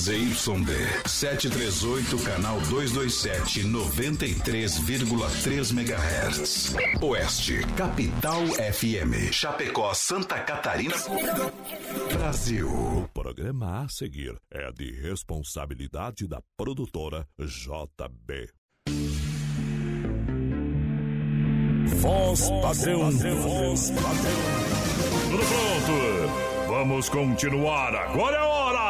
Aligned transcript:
ZYD 0.00 1.04
738, 1.06 2.16
canal 2.24 2.58
227, 2.70 3.64
93,3 3.64 5.72
MHz. 5.74 6.74
Oeste, 7.02 7.60
Capital 7.76 8.46
FM. 8.72 9.30
Chapecó, 9.30 9.92
Santa 9.92 10.40
Catarina. 10.40 10.94
Brasil. 12.14 12.66
O 12.66 13.06
programa 13.12 13.82
a 13.82 13.88
seguir 13.90 14.34
é 14.50 14.72
de 14.72 14.90
responsabilidade 15.02 16.26
da 16.26 16.40
produtora 16.56 17.28
JB. 17.38 18.48
Voz 22.00 22.48
padrão, 22.62 23.10
voz 23.10 23.90
padrão. 23.90 24.80
Tudo 25.30 25.44
pronto? 25.44 25.92
Vamos 26.68 27.08
continuar. 27.10 27.94
Agora 27.94 28.36
é 28.36 28.40
hora! 28.40 28.89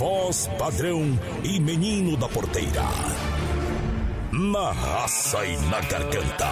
Voz 0.00 0.48
padrão 0.58 1.02
e 1.44 1.60
menino 1.60 2.16
da 2.16 2.26
porteira. 2.26 2.88
Na 4.32 4.72
raça 4.72 5.44
e 5.44 5.58
na 5.66 5.78
garganta. 5.82 6.48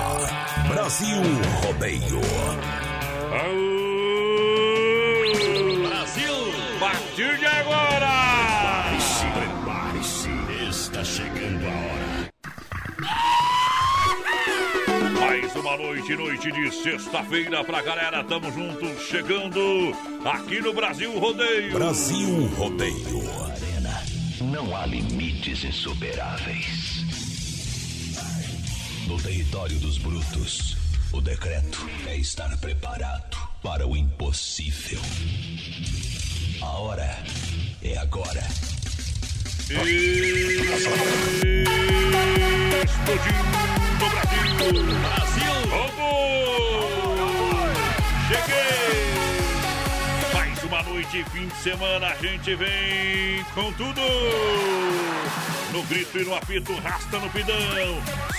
Brasil 0.68 1.16
Rodeio. 1.64 2.20
Brasil! 5.88 6.34
A 6.76 6.78
partir 6.78 7.38
de 7.38 7.46
agora! 7.46 8.17
Uma 15.68 15.76
noite, 15.76 16.16
noite 16.16 16.50
de 16.50 16.70
sexta-feira 16.70 17.62
pra 17.62 17.82
galera. 17.82 18.24
Tamo 18.24 18.50
juntos, 18.50 19.02
chegando 19.06 19.60
aqui 20.24 20.60
no 20.62 20.72
Brasil 20.72 21.18
Rodeio. 21.18 21.72
Brasil 21.72 22.46
Rodeio. 22.56 23.20
Arena, 23.42 24.02
não 24.40 24.74
há 24.74 24.86
limites 24.86 25.64
insuperáveis. 25.64 27.04
No 29.06 29.20
território 29.20 29.78
dos 29.78 29.98
brutos, 29.98 30.76
o 31.12 31.20
decreto 31.20 31.86
é 32.06 32.16
estar 32.16 32.56
preparado 32.58 33.36
para 33.62 33.86
o 33.86 33.94
impossível. 33.94 35.00
A 36.62 36.78
hora 36.78 37.22
é 37.82 37.98
agora. 37.98 38.77
Explodindo 39.70 39.84
o 44.00 44.08
Brasil. 44.08 44.42
Brasil! 45.02 45.56
Vamos! 45.68 46.08
Cheguei! 48.28 49.12
Mais 50.32 50.64
uma 50.64 50.82
noite, 50.84 51.22
fim 51.30 51.48
de 51.48 51.56
semana, 51.56 52.06
a 52.06 52.14
gente 52.14 52.54
vem 52.54 53.44
com 53.54 53.70
tudo! 53.74 54.00
No 55.70 55.82
grito 55.82 56.18
e 56.18 56.24
no 56.24 56.34
apito, 56.34 56.74
rasta 56.76 57.18
no 57.18 57.28
pidão. 57.28 57.54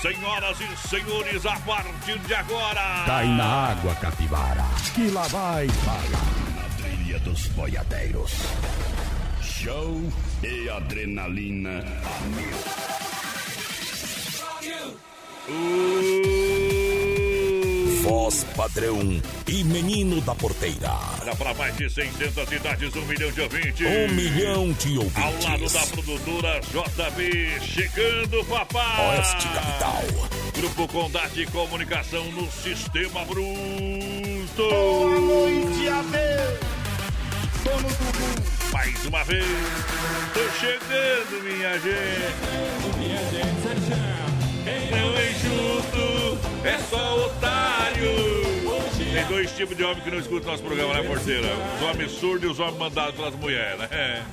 Senhoras 0.01 0.57
e 0.59 0.65
senhores, 0.87 1.45
a 1.45 1.59
partir 1.59 2.17
de 2.17 2.33
agora. 2.33 3.03
Cai 3.05 3.27
na 3.27 3.69
água, 3.69 3.93
capivara, 3.93 4.65
que 4.95 5.11
lá 5.11 5.27
vai 5.27 5.67
bala. 5.85 6.23
Na 6.55 6.63
trilha 6.83 7.19
dos 7.19 7.45
boiadeiros. 7.49 8.31
Show 9.43 10.11
e 10.43 10.69
adrenalina 10.69 11.79
a 11.79 12.19
mil. 12.35 13.59
Voz 18.03 18.43
padrão 18.55 18.99
e 19.47 19.63
menino 19.63 20.21
da 20.21 20.33
porteira. 20.35 20.91
Olha 21.21 21.35
para 21.35 21.53
mais 21.53 21.75
de 21.77 21.89
600 21.89 22.47
cidades, 22.49 22.95
um 22.95 23.05
milhão 23.05 23.31
de 23.31 23.41
ouvintes. 23.41 23.87
Um 23.87 24.13
milhão 24.15 24.71
de 24.73 24.97
Ao 24.97 25.03
lado 25.03 25.51
ouvintes. 25.63 25.73
da 25.73 25.81
produtora 25.87 26.59
JB, 26.61 27.59
chegando, 27.61 28.45
papai. 28.45 29.17
Oeste 29.17 29.47
Capital. 29.49 30.03
Grupo 30.55 30.87
Condade 30.87 31.33
de 31.33 31.45
Comunicação 31.51 32.23
no 32.31 32.49
Sistema 32.51 33.25
Bruto. 33.25 33.43
Boa 34.57 35.19
noite, 35.19 35.87
Adeus. 35.89 36.59
Dono 37.63 37.89
do 37.89 38.19
mundo. 38.19 38.58
Mais 38.79 39.05
uma 39.05 39.21
vez, 39.25 39.45
tô 40.33 40.39
chegando, 40.57 41.43
minha 41.43 41.77
gente. 41.79 42.33
Não 44.89 45.17
é 45.17 45.33
junto, 45.33 46.39
é 46.65 46.77
só 46.89 47.25
otário. 47.25 48.15
Tem 49.13 49.25
dois 49.25 49.51
tipos 49.51 49.75
de 49.75 49.83
homem 49.83 50.01
que 50.01 50.09
não 50.09 50.19
escutam 50.19 50.51
nosso 50.51 50.63
programa, 50.63 50.93
né, 50.93 51.03
porteira? 51.03 51.49
Os 51.75 51.81
homens 51.89 52.11
surdos 52.13 52.43
e 52.43 52.47
os 52.53 52.59
homens 52.61 52.77
mandados 52.77 53.15
pelas 53.15 53.35
mulheres, 53.35 53.79
né? 53.79 54.25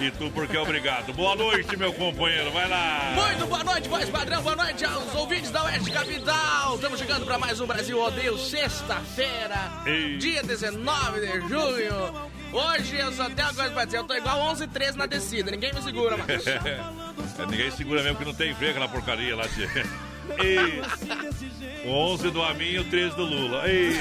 E 0.00 0.10
tu 0.12 0.30
porque 0.30 0.56
é 0.56 0.60
obrigado. 0.60 1.12
Boa 1.12 1.36
noite, 1.36 1.76
meu 1.76 1.92
companheiro, 1.92 2.50
vai 2.52 2.70
lá. 2.70 3.12
Muito 3.14 3.46
boa 3.48 3.64
noite, 3.64 3.86
voz 3.86 4.08
padrão, 4.08 4.42
boa 4.42 4.56
noite 4.56 4.82
aos 4.82 5.14
ouvintes 5.14 5.50
da 5.50 5.62
Oeste 5.64 5.90
Capital. 5.90 6.74
Estamos 6.76 6.98
chegando 6.98 7.26
para 7.26 7.36
mais 7.36 7.60
um 7.60 7.66
Brasil 7.66 7.98
Rodeio, 8.00 8.38
sexta-feira, 8.38 9.70
Ei. 9.84 10.16
dia 10.16 10.42
19 10.42 11.20
de 11.20 11.40
junho. 11.46 12.39
Hoje 12.52 12.96
eu 12.96 13.12
só 13.12 13.30
tenho 13.30 13.48
uma 13.48 13.54
coisa 13.54 13.70
pra 13.70 13.84
dizer, 13.84 13.98
eu 13.98 14.04
tô 14.04 14.14
igual 14.14 14.38
11 14.40 14.64
e 14.64 14.66
13 14.66 14.98
na 14.98 15.06
descida, 15.06 15.50
ninguém 15.50 15.72
me 15.72 15.82
segura 15.82 16.16
mais. 16.16 16.46
É, 16.46 16.80
ninguém 17.48 17.70
segura 17.70 18.02
mesmo 18.02 18.18
que 18.18 18.24
não 18.24 18.34
tem 18.34 18.54
freio 18.54 18.78
na 18.78 18.88
porcaria 18.88 19.36
lá, 19.36 19.46
tia. 19.48 19.68
O 21.84 21.88
11 21.88 22.30
do 22.30 22.40
Amin 22.42 22.64
e 22.72 22.78
o 22.78 22.84
13 22.84 23.16
do 23.16 23.24
Lula. 23.24 23.68
Ei, 23.68 23.98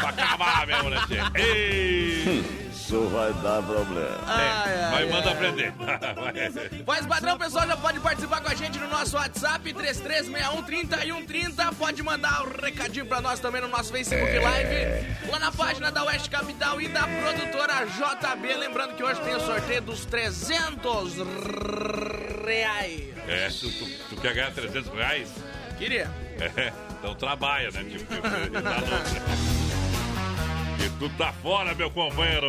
pra 0.00 0.08
acabar 0.08 0.66
mesmo, 0.66 0.90
né, 0.90 1.00
tia? 1.06 1.30
Ei, 1.34 2.69
Isso 2.90 3.02
vai 3.02 3.32
dar 3.34 3.62
problema. 3.62 4.18
Ai, 4.26 4.48
ai, 4.48 4.90
vai, 4.90 5.06
manda 5.06 5.28
ai. 5.28 5.34
aprender. 5.34 5.72
Vai. 5.78 5.92
Voz 6.84 7.06
padrão, 7.06 7.38
pessoal, 7.38 7.64
já 7.64 7.76
pode 7.76 8.00
participar 8.00 8.40
com 8.40 8.48
a 8.48 8.54
gente 8.56 8.80
no 8.80 8.88
nosso 8.88 9.16
WhatsApp, 9.16 9.72
33613130. 9.72 11.72
Pode 11.76 12.02
mandar 12.02 12.42
um 12.42 12.50
recadinho 12.60 13.06
pra 13.06 13.20
nós 13.20 13.38
também 13.38 13.60
no 13.60 13.68
nosso 13.68 13.92
Facebook 13.92 14.36
Live, 14.36 15.06
lá 15.30 15.38
na 15.38 15.52
página 15.52 15.92
da 15.92 16.02
Oeste 16.02 16.28
Capital 16.28 16.80
e 16.80 16.88
da 16.88 17.06
produtora 17.06 17.86
JB. 17.86 18.56
Lembrando 18.56 18.96
que 18.96 19.04
hoje 19.04 19.20
tem 19.20 19.36
o 19.36 19.40
sorteio 19.40 19.82
dos 19.82 20.04
300 20.06 21.14
reais. 22.44 23.02
É, 23.28 23.48
tu, 23.50 23.70
tu, 23.70 23.88
tu 24.08 24.16
quer 24.20 24.34
ganhar 24.34 24.50
300 24.50 24.92
reais? 24.92 25.32
Queria. 25.78 26.10
É, 26.40 26.72
então 26.98 27.14
trabalha, 27.14 27.70
né? 27.70 27.84
Tipo, 27.84 28.16
tá 28.16 28.80
louco, 28.80 29.14
né? 29.14 29.40
Tu 31.00 31.08
tá 31.16 31.32
fora, 31.32 31.74
meu 31.74 31.90
companheiro. 31.90 32.46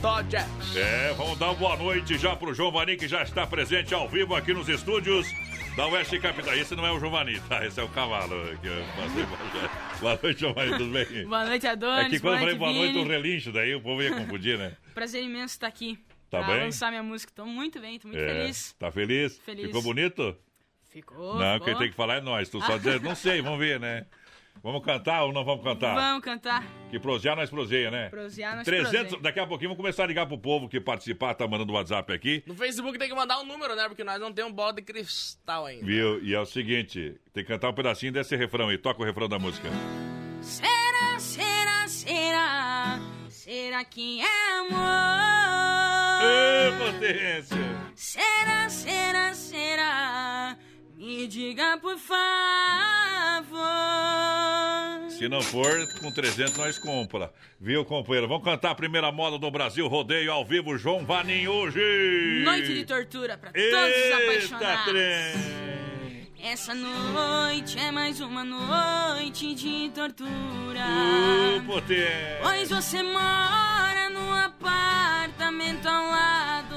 Todd 0.00 0.36
É, 0.76 1.12
vamos 1.14 1.36
dar 1.38 1.46
uma 1.46 1.54
boa 1.54 1.76
noite 1.76 2.16
já 2.16 2.34
pro 2.36 2.54
Giovanni, 2.54 2.96
que 2.96 3.08
já 3.08 3.22
está 3.24 3.44
presente 3.46 3.92
ao 3.92 4.08
vivo 4.08 4.34
aqui 4.36 4.54
nos 4.54 4.68
estúdios 4.68 5.26
da 5.76 5.86
Oeste 5.88 6.18
Capital. 6.20 6.54
Esse 6.54 6.76
não 6.76 6.86
é 6.86 6.92
o 6.92 7.00
Giovanni, 7.00 7.40
tá? 7.48 7.66
Esse 7.66 7.80
é 7.80 7.82
o 7.82 7.88
cavalo. 7.88 8.56
Que 8.60 8.68
eu 8.68 8.84
passei 8.96 9.26
pra- 9.26 9.98
Boa 10.00 10.18
noite, 10.22 10.38
Giovanni, 10.40 10.78
tudo 10.78 10.92
bem? 10.92 11.24
Boa 11.26 11.44
noite, 11.44 11.66
Adonis. 11.66 12.06
É 12.06 12.08
que 12.10 12.20
quando 12.20 12.34
eu 12.34 12.40
falei 12.40 12.54
boa 12.54 12.72
noite, 12.72 12.92
Vini. 12.92 13.04
um 13.04 13.08
relincho, 13.08 13.52
daí 13.52 13.74
o 13.74 13.80
povo 13.80 14.00
ia 14.02 14.14
confundir, 14.14 14.56
né? 14.56 14.76
Prazer 14.94 15.22
imenso 15.22 15.54
estar 15.54 15.66
aqui. 15.66 15.98
Tá 16.30 16.38
pra 16.44 16.54
bem? 16.54 16.64
lançar 16.64 16.90
minha 16.90 17.02
música. 17.02 17.32
Tô 17.34 17.44
muito 17.46 17.80
bem, 17.80 17.98
tô 17.98 18.06
muito 18.08 18.20
É, 18.20 18.26
feliz. 18.28 18.72
Tá 18.78 18.92
feliz? 18.92 19.38
Feliz. 19.44 19.66
Ficou 19.66 19.82
bonito? 19.82 20.36
Ficou. 20.90 21.36
não, 21.38 21.54
ficou. 21.54 21.66
quem 21.66 21.76
tem 21.78 21.90
que 21.90 21.96
falar 21.96 22.16
é 22.18 22.20
nós. 22.20 22.48
Tu 22.48 22.60
só 22.60 22.76
dizer, 22.76 23.00
não 23.00 23.14
sei, 23.16 23.42
vamos 23.42 23.58
ver, 23.58 23.80
né? 23.80 24.06
Vamos 24.62 24.84
cantar 24.84 25.24
ou 25.24 25.32
não 25.32 25.44
vamos 25.44 25.64
cantar? 25.64 25.94
Vamos 25.94 26.24
cantar. 26.24 26.64
Que 26.90 26.98
prosear 26.98 27.36
nós 27.36 27.50
proseia, 27.50 27.90
né? 27.90 28.08
Prosear 28.08 28.56
nós 28.56 28.64
300, 28.64 28.90
proseia. 28.90 29.22
daqui 29.22 29.40
a 29.40 29.46
pouquinho 29.46 29.70
vamos 29.70 29.80
começar 29.82 30.04
a 30.04 30.06
ligar 30.06 30.26
pro 30.26 30.38
povo 30.38 30.68
que 30.68 30.80
participar, 30.80 31.34
tá 31.34 31.46
mandando 31.46 31.72
WhatsApp 31.72 32.12
aqui. 32.12 32.42
No 32.46 32.54
Facebook 32.54 32.98
tem 32.98 33.08
que 33.08 33.14
mandar 33.14 33.38
um 33.40 33.44
número, 33.44 33.74
né? 33.76 33.88
Porque 33.88 34.04
nós 34.04 34.18
não 34.20 34.32
temos 34.32 34.52
bola 34.52 34.72
de 34.72 34.82
cristal 34.82 35.66
ainda. 35.66 35.84
Viu? 35.84 36.22
E 36.22 36.34
é 36.34 36.40
o 36.40 36.46
seguinte, 36.46 37.14
tem 37.32 37.44
que 37.44 37.48
cantar 37.48 37.70
um 37.70 37.74
pedacinho 37.74 38.12
desse 38.12 38.36
refrão 38.36 38.68
aí. 38.68 38.78
Toca 38.78 39.02
o 39.02 39.04
refrão 39.04 39.28
da 39.28 39.38
música. 39.38 39.68
Será, 40.40 41.18
será, 41.18 41.88
será? 41.88 42.98
Será 43.28 43.84
que 43.84 44.20
é 44.20 44.58
amor? 44.58 44.78
Ê, 46.22 46.72
potência! 46.78 47.56
Será, 47.94 48.68
será, 48.68 49.34
será? 49.34 50.56
Me 50.96 51.26
diga 51.26 51.78
por 51.78 51.96
favor. 51.98 52.28
Se 55.18 55.28
não 55.28 55.42
for, 55.42 55.84
com 56.00 56.12
300 56.12 56.56
nós 56.56 56.78
compra. 56.78 57.32
Viu, 57.60 57.84
companheiro? 57.84 58.28
Vamos 58.28 58.44
cantar 58.44 58.70
a 58.70 58.74
primeira 58.76 59.10
moda 59.10 59.36
do 59.36 59.50
Brasil, 59.50 59.88
rodeio 59.88 60.30
ao 60.30 60.44
vivo, 60.44 60.78
João 60.78 61.04
Vanim 61.04 61.48
hoje. 61.48 61.80
Noite 62.44 62.72
de 62.72 62.84
tortura 62.84 63.36
pra 63.36 63.50
todos 63.50 63.66
os 63.68 64.12
apaixonados. 64.12 64.84
trem. 64.84 66.28
Essa 66.40 66.72
noite 66.72 67.76
é 67.80 67.90
mais 67.90 68.20
uma 68.20 68.44
noite 68.44 69.56
de 69.56 69.90
tortura. 69.90 70.28
Uh. 70.86 71.82
Pois 72.40 72.70
você 72.70 73.02
mora 73.02 74.08
no 74.10 74.32
apartamento 74.32 75.84
ao 75.84 76.10
lado. 76.10 76.67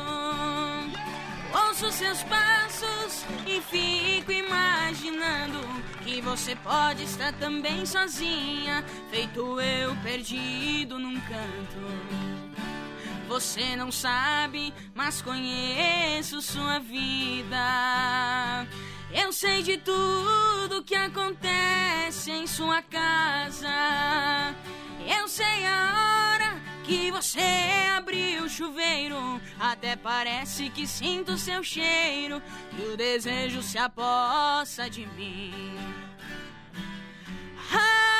Ouço 1.53 1.92
seus 1.92 2.24
passos 2.24 3.25
e 3.45 3.62
fico 3.62 4.31
imaginando 4.31 5.59
que 6.03 6.21
você 6.21 6.56
pode 6.56 7.03
estar 7.03 7.33
também 7.33 7.86
sozinha, 7.86 8.83
feito 9.09 9.59
eu 9.59 9.95
perdido 9.98 10.98
num 10.98 11.19
canto. 11.21 12.31
Você 13.27 13.75
não 13.75 13.92
sabe, 13.92 14.74
mas 14.94 15.21
conheço 15.21 16.42
sua 16.42 16.80
vida. 16.80 18.68
Eu 19.13 19.34
sei 19.34 19.62
de 19.62 19.78
tudo 19.78 20.84
que 20.84 20.96
acontece 20.96 22.31
em 22.31 22.48
sua 22.48 22.81
casa. 22.81 23.68
Eu 25.06 25.28
sei 25.28 25.66
a 25.66 26.34
hora 26.34 26.62
que 26.84 27.12
você 27.12 27.42
abriu 27.96 28.44
o 28.44 28.50
chuveiro. 28.50 29.42
Até 29.60 29.96
parece 29.96 30.69
que 30.69 30.88
sinto 30.88 31.38
seu 31.38 31.62
cheiro. 31.63 32.42
E 32.78 32.81
o 32.84 32.96
desejo 32.96 33.62
se 33.62 33.78
apossa 33.78 34.90
de 34.90 35.06
mim. 35.08 35.78
Ai, 37.72 38.11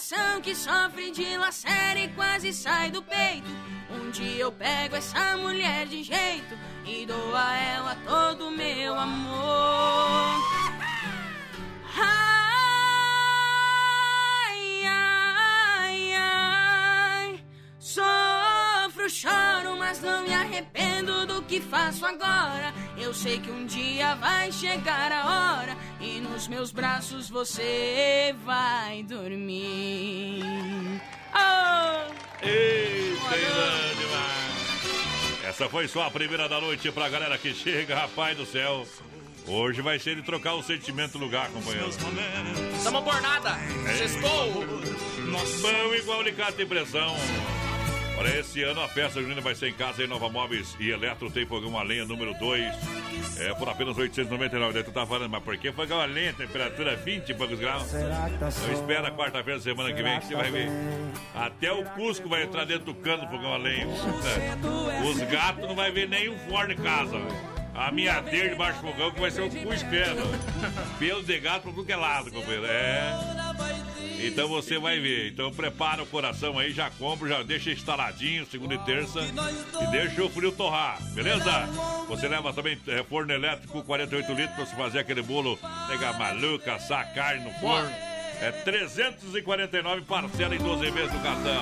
Coração 0.00 0.40
que 0.40 0.54
sofre 0.54 1.10
de 1.10 1.36
lacera 1.36 2.00
e 2.00 2.08
quase 2.14 2.54
sai 2.54 2.90
do 2.90 3.02
peito. 3.02 3.50
Um 3.90 4.10
dia 4.10 4.44
eu 4.44 4.50
pego 4.50 4.96
essa 4.96 5.36
mulher 5.36 5.86
de 5.86 6.02
jeito 6.02 6.58
e 6.86 7.04
dou 7.04 7.36
a 7.36 7.54
ela 7.54 7.94
todo 8.06 8.48
o 8.48 8.50
meu 8.50 8.98
amor. 8.98 10.40
Ai, 11.98 12.29
choro, 19.10 19.76
mas 19.76 20.00
não 20.00 20.22
me 20.22 20.32
arrependo 20.32 21.26
do 21.26 21.42
que 21.42 21.60
faço 21.60 22.06
agora. 22.06 22.72
Eu 22.96 23.12
sei 23.12 23.38
que 23.40 23.50
um 23.50 23.66
dia 23.66 24.14
vai 24.14 24.52
chegar 24.52 25.10
a 25.12 25.58
hora 25.58 25.76
e 26.00 26.20
nos 26.20 26.46
meus 26.48 26.70
braços 26.70 27.28
você 27.28 28.34
vai 28.44 29.02
dormir. 29.02 30.42
Oh! 31.34 32.10
Demais. 33.98 35.44
Essa 35.44 35.68
foi 35.68 35.88
só 35.88 36.04
a 36.04 36.10
primeira 36.10 36.48
da 36.48 36.60
noite 36.60 36.90
pra 36.92 37.08
galera 37.08 37.36
que 37.36 37.52
chega, 37.52 37.94
rapaz 37.94 38.36
do 38.36 38.46
céu. 38.46 38.86
Hoje 39.46 39.82
vai 39.82 39.98
ser 39.98 40.16
de 40.16 40.22
trocar 40.22 40.54
o 40.54 40.62
sentimento 40.62 41.18
lugar, 41.18 41.50
companheiro. 41.50 41.90
Tamo 42.84 43.02
por 43.02 43.20
nada. 43.20 43.58
Sextou. 43.96 44.64
Bom 45.62 45.94
igual 45.94 46.20
alicate 46.20 46.62
impressão. 46.62 47.16
Olha, 48.20 48.38
esse 48.38 48.62
ano 48.62 48.82
a 48.82 48.86
festa 48.86 49.22
junina 49.22 49.40
vai 49.40 49.54
ser 49.54 49.68
em 49.68 49.72
casa 49.72 50.04
em 50.04 50.06
Nova 50.06 50.28
Móveis 50.28 50.76
e 50.78 50.90
Eletro 50.90 51.30
tem 51.30 51.46
fogão 51.46 51.78
a 51.78 51.82
lenha 51.82 52.04
número 52.04 52.34
2. 52.34 52.74
É 53.38 53.54
por 53.54 53.66
apenas 53.66 53.96
899. 53.96 54.74
Daí 54.74 54.84
tu 54.84 54.92
tá 54.92 55.06
falando, 55.06 55.30
mas 55.30 55.42
por 55.42 55.56
que 55.56 55.72
fogão 55.72 55.98
a 55.98 56.04
lenha? 56.04 56.34
Temperatura 56.34 56.96
20 56.96 57.30
e 57.30 57.34
poucos 57.34 57.58
graus. 57.58 57.90
Então 58.34 58.72
espera 58.74 59.10
quarta-feira 59.10 59.58
da 59.58 59.64
semana 59.64 59.90
que 59.94 60.02
vem 60.02 60.20
que 60.20 60.26
você 60.26 60.34
vai 60.34 60.50
ver. 60.50 60.68
Até 61.34 61.72
o 61.72 61.82
Cusco 61.82 62.28
vai 62.28 62.42
entrar 62.42 62.66
dentro 62.66 62.92
do 62.92 62.94
cano 62.94 63.24
do 63.24 63.30
fogão 63.30 63.54
a 63.54 63.56
lenha. 63.56 63.86
Os 63.88 65.18
gatos 65.22 65.66
não 65.66 65.74
vai 65.74 65.90
ver 65.90 66.06
nenhum 66.06 66.38
forno 66.40 66.74
em 66.74 66.76
casa. 66.76 67.16
A 67.74 67.90
minha 67.90 68.20
deira 68.20 68.50
debaixo 68.50 68.82
do 68.82 68.88
fogão 68.88 69.12
que 69.12 69.20
vai 69.20 69.30
ser 69.30 69.40
o 69.40 69.48
Cusco, 69.48 69.88
é, 69.94 70.98
Pelo 70.98 71.22
de 71.22 71.40
gato 71.40 71.70
tudo 71.70 71.86
que 71.86 71.92
é 71.92 71.96
lado, 71.96 72.30
companheiro. 72.30 72.66
É. 72.66 73.39
Então 74.22 74.48
você 74.48 74.78
vai 74.78 74.98
ver. 75.00 75.28
Então 75.28 75.52
prepara 75.52 76.02
o 76.02 76.06
coração 76.06 76.58
aí, 76.58 76.72
já 76.72 76.90
compra, 76.90 77.28
já 77.28 77.42
deixa 77.42 77.70
instaladinho 77.70 78.46
segunda 78.46 78.74
e 78.74 78.78
terça 78.78 79.20
e 79.20 79.86
deixa 79.90 80.22
o 80.24 80.28
frio 80.28 80.52
torrar, 80.52 80.98
beleza? 81.14 81.66
Você 82.08 82.28
leva 82.28 82.52
também 82.52 82.78
é, 82.86 83.02
forno 83.02 83.32
elétrico 83.32 83.82
48 83.82 84.32
litros 84.32 84.54
pra 84.54 84.66
você 84.66 84.76
fazer 84.76 84.98
aquele 85.00 85.22
bolo 85.22 85.58
pegar 85.88 86.12
maluca, 86.18 86.74
assar 86.74 87.12
carne 87.14 87.44
no 87.44 87.50
forno. 87.60 87.90
É 88.42 88.50
349 88.50 90.00
parcela 90.02 90.54
em 90.54 90.58
12 90.58 90.90
vezes 90.90 91.12
no 91.12 91.20
cartão. 91.20 91.60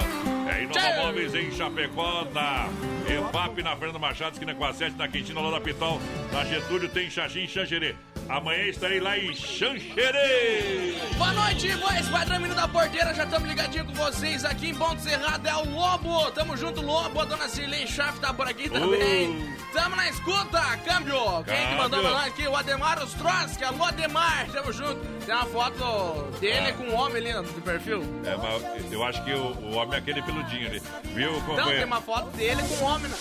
É 0.49 0.63
Inova 0.63 1.03
Móveis 1.03 1.35
em 1.35 1.51
Chapecó, 1.51 2.25
na 2.33 2.69
EFAP, 3.09 3.63
na 3.65 3.77
Fernanda 3.77 3.99
Machado, 3.99 4.35
esquina 4.35 4.55
com 4.55 4.65
a 4.65 4.73
7, 4.73 4.97
na 4.97 5.09
Quintina, 5.09 5.41
lá 5.41 5.51
da 5.51 5.61
Pitol. 5.61 6.01
Na 6.33 6.45
Getúlio 6.45 6.89
tem 6.89 7.11
Xaxim 7.11 7.49
Xanxerê. 7.49 7.97
Amanhã 8.29 8.65
estarei 8.65 9.01
lá 9.01 9.17
em 9.19 9.35
Xanxerê. 9.35 10.95
Boa 11.17 11.33
noite, 11.33 11.69
voz 11.77 12.09
padrão 12.11 12.37
menino 12.41 12.55
da 12.55 12.69
porteira. 12.69 13.15
Já 13.15 13.25
estamos 13.25 13.49
ligadinho 13.49 13.87
com 13.87 13.95
vocês 13.95 14.45
aqui 14.45 14.69
em 14.69 14.75
Ponto 14.75 15.01
Cerrado. 15.01 15.47
É 15.49 15.57
o 15.57 15.65
Lobo. 15.71 16.31
Tamo 16.33 16.55
junto, 16.57 16.83
Lobo. 16.83 17.21
A 17.21 17.25
dona 17.25 17.49
Cirlei 17.49 17.87
Schaff 17.87 18.21
tá 18.21 18.35
por 18.35 18.47
aqui 18.47 18.69
também. 18.69 19.49
Tamo 19.73 19.97
na 19.97 20.09
escuta, 20.11 20.61
câmbio. 20.85 21.17
Quem 21.45 21.69
que 21.69 21.75
mandou 21.77 22.01
pra 22.03 22.11
nós 22.11 22.27
aqui? 22.27 22.47
O 22.47 22.55
Ademar 22.55 23.03
Ostroski. 23.03 23.65
Alô, 23.65 23.85
Ademar. 23.85 24.47
Tamo 24.53 24.73
junto. 24.75 25.01
Tem 25.25 25.35
uma 25.35 25.47
foto 25.47 26.39
dele 26.39 26.73
com 26.73 26.85
um 26.85 26.95
homem 26.97 27.17
ali 27.17 27.33
no 27.33 27.43
do 27.45 27.63
perfil. 27.63 28.03
É, 28.27 28.37
mas 28.37 28.93
eu 28.93 29.03
acho 29.05 29.25
que 29.25 29.33
o, 29.33 29.53
o 29.55 29.75
homem 29.77 29.95
é 29.95 29.99
aquele 29.99 30.21
peludinho 30.21 30.67
ali. 30.69 30.83
Viu, 31.15 31.31
Então, 31.31 31.47
tem 31.47 31.57
companheiro? 31.57 31.87
uma 31.87 32.01
foto 32.03 32.29
dele 32.37 32.63
com 32.63 32.85
um 32.85 32.89
homem. 32.89 33.11
Né? 33.11 33.17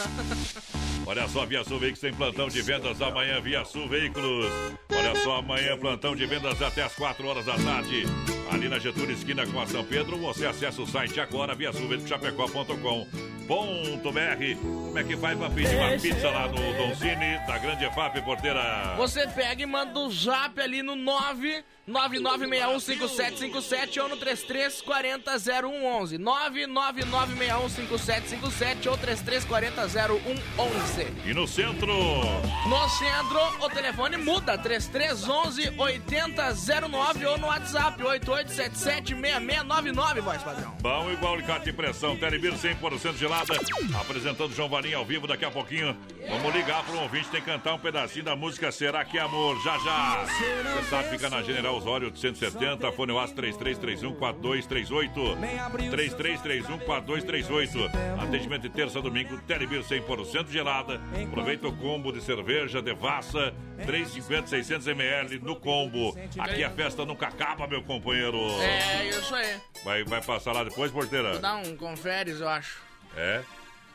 Olha 1.07 1.27
só, 1.29 1.45
Via 1.45 1.63
Sul 1.63 1.79
Veículos 1.79 2.01
tem 2.01 2.13
plantão 2.13 2.49
de 2.49 2.61
vendas 2.61 3.01
amanhã, 3.01 3.39
Via 3.39 3.63
Sul 3.63 3.87
Veículos. 3.87 4.51
Olha 4.91 5.15
só, 5.23 5.37
amanhã 5.37 5.77
plantão 5.77 6.13
de 6.13 6.25
vendas 6.25 6.61
até 6.61 6.83
as 6.83 6.93
4 6.95 7.25
horas 7.25 7.45
da 7.45 7.55
tarde. 7.55 8.03
Ali 8.51 8.67
na 8.67 8.77
Getúlio, 8.77 9.11
esquina 9.11 9.47
com 9.47 9.61
a 9.61 9.65
São 9.65 9.85
Pedro, 9.85 10.17
você 10.17 10.45
acessa 10.45 10.81
o 10.81 10.85
site 10.85 11.21
agora, 11.21 11.55
via 11.55 11.71
sulveiculoschapecó.com.br. 11.71 14.61
Como 14.61 14.99
é 14.99 15.03
que 15.05 15.15
faz 15.15 15.37
pra 15.37 15.49
pedir 15.49 15.77
uma 15.77 15.91
pizza 15.91 16.29
lá 16.29 16.49
no 16.49 16.55
Don 16.55 16.93
Cine, 16.95 17.37
da 17.47 17.57
Grande 17.57 17.85
EFAP, 17.85 18.21
porteira? 18.21 18.95
Você 18.97 19.25
pega 19.27 19.63
e 19.63 19.65
manda 19.65 19.97
um 19.97 20.11
zap 20.11 20.59
ali 20.59 20.83
no 20.83 20.97
999615757 21.87 24.01
ou 24.01 24.09
no 24.09 24.17
33400111. 24.17 26.17
999615757 26.19 28.87
ou 28.87 28.97
33400111. 28.97 31.07
E 31.25 31.33
no 31.33 31.47
centro, 31.47 31.87
No 32.67 32.89
centro, 32.89 33.39
o 33.65 33.69
telefone 33.69 34.17
muda, 34.17 34.57
3311-8009 34.57 37.25
ou 37.29 37.37
no 37.37 37.47
WhatsApp, 37.47 38.01
8877-6699, 38.03 40.21
voz 40.21 40.43
padrão. 40.43 40.75
bom 40.81 41.09
igual 41.11 41.35
alicate 41.35 41.65
de 41.65 41.73
pressão, 41.73 42.17
Telebir 42.17 42.53
100% 42.53 43.15
gelada, 43.17 43.53
apresentando 43.99 44.53
João 44.53 44.67
Valinho 44.69 44.97
ao 44.97 45.05
vivo 45.05 45.25
daqui 45.27 45.45
a 45.45 45.51
pouquinho. 45.51 45.95
Vamos 46.29 46.53
ligar 46.53 46.83
para 46.83 46.95
um 46.95 47.03
ouvinte, 47.03 47.29
tem 47.29 47.39
que 47.39 47.45
cantar 47.47 47.73
um 47.75 47.79
pedacinho 47.79 48.25
da 48.25 48.35
música 48.35 48.69
Será 48.71 49.05
Que 49.05 49.17
é 49.17 49.21
Amor, 49.21 49.55
já 49.63 49.77
já. 49.79 50.25
Você 50.25 50.83
sabe, 50.89 51.09
fica 51.09 51.29
na 51.29 51.41
General 51.41 51.76
Osório 51.77 52.07
870, 52.07 52.91
fone 52.91 53.11
WhatsApp 53.11 53.41
3331-4238. 53.41 55.37
3331-4238. 55.91 57.89
Atendimento 58.21 58.63
de 58.63 58.69
terça 58.69 58.99
a 58.99 59.01
domingo, 59.01 59.37
Telebir 59.41 59.81
100% 59.81 60.49
gelada. 60.49 60.99
Aproveita 61.27 61.67
o 61.67 61.77
combo 61.77 62.11
de 62.11 62.21
cerveja 62.21 62.81
Devassa, 62.81 63.53
350, 63.85 64.47
600 64.47 64.87
ml 64.87 65.39
no 65.39 65.55
combo. 65.55 66.17
Aqui 66.39 66.63
a 66.63 66.69
festa 66.71 67.05
nunca 67.05 67.27
acaba, 67.27 67.67
meu 67.67 67.83
companheiro. 67.83 68.37
É, 68.61 69.09
isso 69.09 69.35
aí. 69.35 69.59
Vai, 69.83 70.03
vai 70.03 70.21
passar 70.21 70.53
lá 70.53 70.63
depois, 70.63 70.91
porteira? 70.91 71.37
Dá 71.39 71.55
um 71.57 71.75
conferes, 71.77 72.39
eu 72.41 72.49
acho. 72.49 72.81
É? 73.15 73.43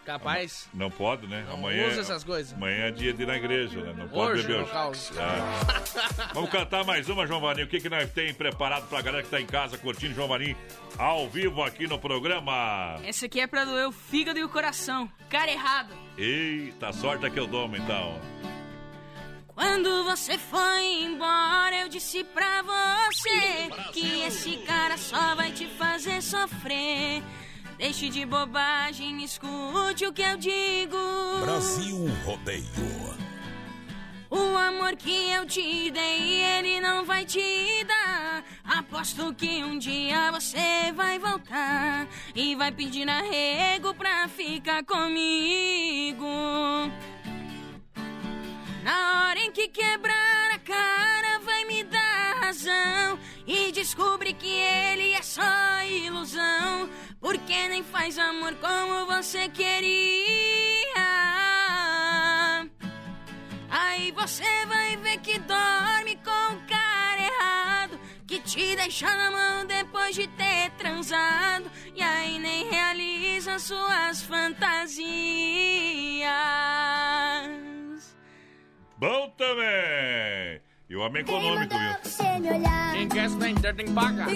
Capaz. 0.04 0.68
Não 0.74 0.90
pode, 0.90 1.26
né? 1.28 1.44
Não 1.46 1.54
amanhã, 1.54 1.88
usa 1.88 2.00
essas 2.00 2.24
coisas. 2.24 2.52
Amanhã 2.52 2.86
é 2.86 2.90
dia 2.90 3.12
de 3.12 3.22
ir 3.22 3.26
na 3.26 3.36
igreja, 3.36 3.80
né? 3.80 3.94
Não 3.96 4.08
pode 4.08 4.32
Hoje, 4.32 4.48
beber 4.48 4.62
hoje. 4.62 5.10
Ah. 5.18 6.30
Vamos 6.34 6.50
cantar 6.50 6.84
mais 6.84 7.08
uma, 7.08 7.24
João 7.26 7.40
Vanim. 7.40 7.62
O 7.62 7.68
que, 7.68 7.80
que 7.80 7.88
nós 7.88 8.10
tem 8.10 8.34
preparado 8.34 8.88
pra 8.88 9.00
galera 9.00 9.22
que 9.22 9.30
tá 9.30 9.40
em 9.40 9.46
casa 9.46 9.78
curtindo 9.78 10.14
João 10.14 10.26
Vanim 10.26 10.56
ao 10.98 11.28
vivo 11.28 11.62
aqui 11.62 11.86
no 11.86 11.98
programa? 12.00 12.98
Esse 13.04 13.26
aqui 13.26 13.40
é 13.40 13.46
pra 13.46 13.64
doer 13.64 13.86
o 13.86 13.92
fígado 13.92 14.38
e 14.38 14.44
o 14.44 14.48
coração. 14.48 15.08
Cara 15.30 15.50
errado. 15.50 15.94
Eita, 16.18 16.92
sorte 16.92 17.24
é 17.26 17.30
que 17.30 17.38
eu 17.38 17.46
domo 17.46 17.76
então. 17.76 18.20
Quando 19.54 20.04
você 20.04 20.38
foi 20.38 21.04
embora, 21.04 21.76
eu 21.76 21.88
disse 21.88 22.24
pra 22.24 22.62
você 22.62 23.70
que 23.92 24.22
esse 24.22 24.56
cara 24.58 24.96
só 24.96 25.34
vai 25.34 25.52
te 25.52 25.66
fazer 25.68 26.22
sofrer. 26.22 27.22
Deixe 27.82 28.08
de 28.08 28.24
bobagem, 28.24 29.24
escute 29.24 30.06
o 30.06 30.12
que 30.12 30.22
eu 30.22 30.36
digo. 30.36 30.96
Brasil 31.40 32.06
Rodeio. 32.24 32.62
O 34.30 34.56
amor 34.56 34.94
que 34.94 35.28
eu 35.30 35.44
te 35.44 35.90
dei, 35.90 36.44
ele 36.44 36.80
não 36.80 37.04
vai 37.04 37.24
te 37.24 37.82
dar. 37.82 38.44
Aposto 38.62 39.34
que 39.34 39.64
um 39.64 39.80
dia 39.80 40.30
você 40.30 40.92
vai 40.94 41.18
voltar 41.18 42.06
e 42.36 42.54
vai 42.54 42.70
pedir 42.70 43.08
arrego 43.08 43.92
pra 43.94 44.28
ficar 44.28 44.84
comigo. 44.84 46.24
Na 48.84 49.26
hora 49.26 49.40
em 49.40 49.50
que 49.50 49.66
quebrar 49.66 50.52
a 50.54 50.58
cara, 50.60 51.40
vai 51.40 51.61
razão 52.52 53.18
e 53.46 53.72
descobre 53.72 54.34
que 54.34 54.46
ele 54.46 55.12
é 55.12 55.22
só 55.22 55.42
ilusão, 55.84 56.88
porque 57.18 57.68
nem 57.68 57.82
faz 57.82 58.18
amor 58.18 58.54
como 58.56 59.06
você 59.06 59.48
queria. 59.48 60.92
Aí 63.70 64.12
você 64.12 64.66
vai 64.66 64.98
ver 64.98 65.18
que 65.20 65.38
dorme 65.38 66.16
com 66.16 66.54
o 66.54 66.66
cara 66.68 67.22
errado, 67.22 67.98
que 68.26 68.38
te 68.40 68.76
deixa 68.76 69.08
na 69.16 69.30
mão 69.30 69.64
depois 69.64 70.14
de 70.14 70.28
ter 70.28 70.70
transado, 70.72 71.70
e 71.94 72.02
aí 72.02 72.38
nem 72.38 72.68
realiza 72.68 73.58
suas 73.58 74.20
fantasias. 74.22 75.00
Bom 78.98 79.30
também! 79.38 80.71
E 80.92 80.94
o 80.94 81.00
homem 81.00 81.22
econômico, 81.22 81.74
viu? 81.74 82.92
Quem 82.92 83.08
quer 83.08 83.30
se 83.30 83.48
inteiro 83.48 83.76
tem 83.78 83.86
que 83.86 83.92
pagar. 83.94 84.28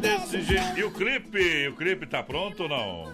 Desse 0.00 0.40
jeito. 0.40 0.78
E 0.78 0.84
o 0.84 0.90
clipe? 0.90 1.68
O 1.68 1.76
clipe 1.76 2.06
tá 2.06 2.22
pronto 2.22 2.62
ou 2.62 2.68
não? 2.70 3.12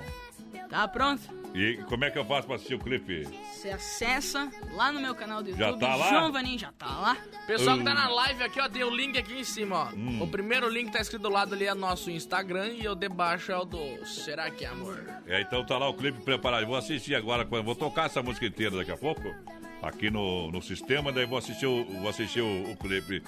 Tá 0.71 0.87
pronto? 0.87 1.23
E 1.52 1.78
como 1.88 2.05
é 2.05 2.11
que 2.12 2.17
eu 2.17 2.25
faço 2.25 2.47
pra 2.47 2.55
assistir 2.55 2.76
o 2.76 2.78
clipe? 2.78 3.26
Você 3.52 3.71
acessa 3.71 4.49
lá 4.75 4.93
no 4.93 5.00
meu 5.00 5.12
canal 5.12 5.43
do 5.43 5.50
Já 5.57 5.71
YouTube. 5.71 5.81
tá 5.81 5.97
lá? 5.97 6.09
João 6.09 6.31
Vaninho 6.31 6.59
já 6.61 6.71
tá 6.71 6.87
lá. 6.87 7.17
Pessoal 7.49 7.76
que 7.78 7.83
tá 7.83 7.95
na 7.95 8.09
live 8.09 8.45
aqui, 8.45 8.61
ó, 8.61 8.69
tem 8.69 8.85
o 8.85 8.95
link 8.95 9.19
aqui 9.19 9.33
em 9.33 9.43
cima, 9.43 9.90
ó. 9.90 9.93
Hum. 9.93 10.23
O 10.23 10.28
primeiro 10.28 10.69
link 10.69 10.93
tá 10.93 11.00
escrito 11.00 11.23
do 11.23 11.31
lado 11.31 11.57
ali 11.57 11.67
é 11.67 11.75
nosso 11.75 12.12
Instagram 12.12 12.75
e 12.75 12.87
o 12.87 12.95
de 12.95 13.09
baixo 13.09 13.50
é 13.50 13.59
o 13.59 13.64
do 13.64 14.07
Será 14.07 14.49
que 14.52 14.64
é 14.64 14.69
amor? 14.69 15.05
É, 15.26 15.40
então 15.40 15.67
tá 15.67 15.76
lá 15.76 15.88
o 15.88 15.95
clipe 15.95 16.21
preparado. 16.21 16.62
Eu 16.62 16.69
Vou 16.69 16.76
assistir 16.76 17.17
agora, 17.17 17.45
vou 17.45 17.75
tocar 17.75 18.07
essa 18.07 18.23
música 18.23 18.47
inteira 18.47 18.76
daqui 18.76 18.93
a 18.93 18.97
pouco, 18.97 19.35
aqui 19.82 20.11
no, 20.11 20.50
no 20.50 20.61
sistema, 20.62 21.12
daí 21.12 21.26
vou 21.26 21.38
assistir, 21.38 21.66
o, 21.66 21.85
vou 21.85 22.08
assistir 22.08 22.40
o, 22.40 22.73
o 22.73 22.76
clipe 22.76 23.23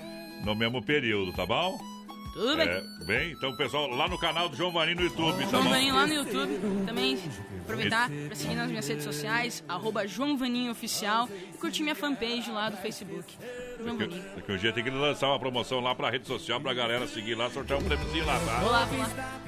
no 0.45 0.55
mesmo 0.55 0.83
período, 0.83 1.33
tá 1.33 1.47
bom? 1.47 1.79
Tudo 2.33 2.57
bem? 2.57 2.69
É, 2.69 2.83
bem, 3.05 3.33
então 3.33 3.57
pessoal, 3.57 3.89
lá 3.89 4.09
no 4.09 4.17
canal 4.17 4.49
do 4.49 4.57
João 4.57 4.71
Vaninho 4.71 4.99
no 4.99 5.03
YouTube, 5.03 5.43
tá 5.45 5.51
João 5.51 5.65
bom? 5.65 5.71
Vaninho 5.71 5.95
lá 5.95 6.07
no 6.07 6.15
YouTube. 6.15 6.61
Também 6.87 7.19
aproveitar 7.63 8.09
pra 8.09 8.37
seguir 8.37 8.55
nas 8.55 8.71
minhas 8.71 8.87
redes 8.87 9.05
sociais, 9.05 9.65
arroba 9.69 10.07
João 10.07 10.37
Vaninho 10.37 10.71
Oficial. 10.71 11.29
E 11.53 11.59
curtir 11.59 11.83
minha 11.83 11.95
fanpage 11.95 12.51
lá 12.51 12.71
do 12.71 12.77
Facebook. 12.77 13.37
Vaninho. 13.81 14.23
que 14.45 14.53
um 14.53 14.57
dia 14.57 14.73
tem 14.73 14.85
que 14.85 14.91
lançar 14.91 15.29
uma 15.29 15.39
promoção 15.39 15.81
lá 15.81 15.95
pra 15.95 16.11
rede 16.11 16.27
social 16.27 16.61
pra 16.61 16.73
galera 16.75 17.07
seguir 17.07 17.35
lá, 17.35 17.51
sortear 17.51 17.79
um 17.79 17.85
prêmiozinho 17.85 18.27
lá, 18.27 18.39
tá? 18.41 18.59
Vou 18.61 18.71
lá, 18.71 18.85
vou 18.85 18.99
lá. 18.99 19.41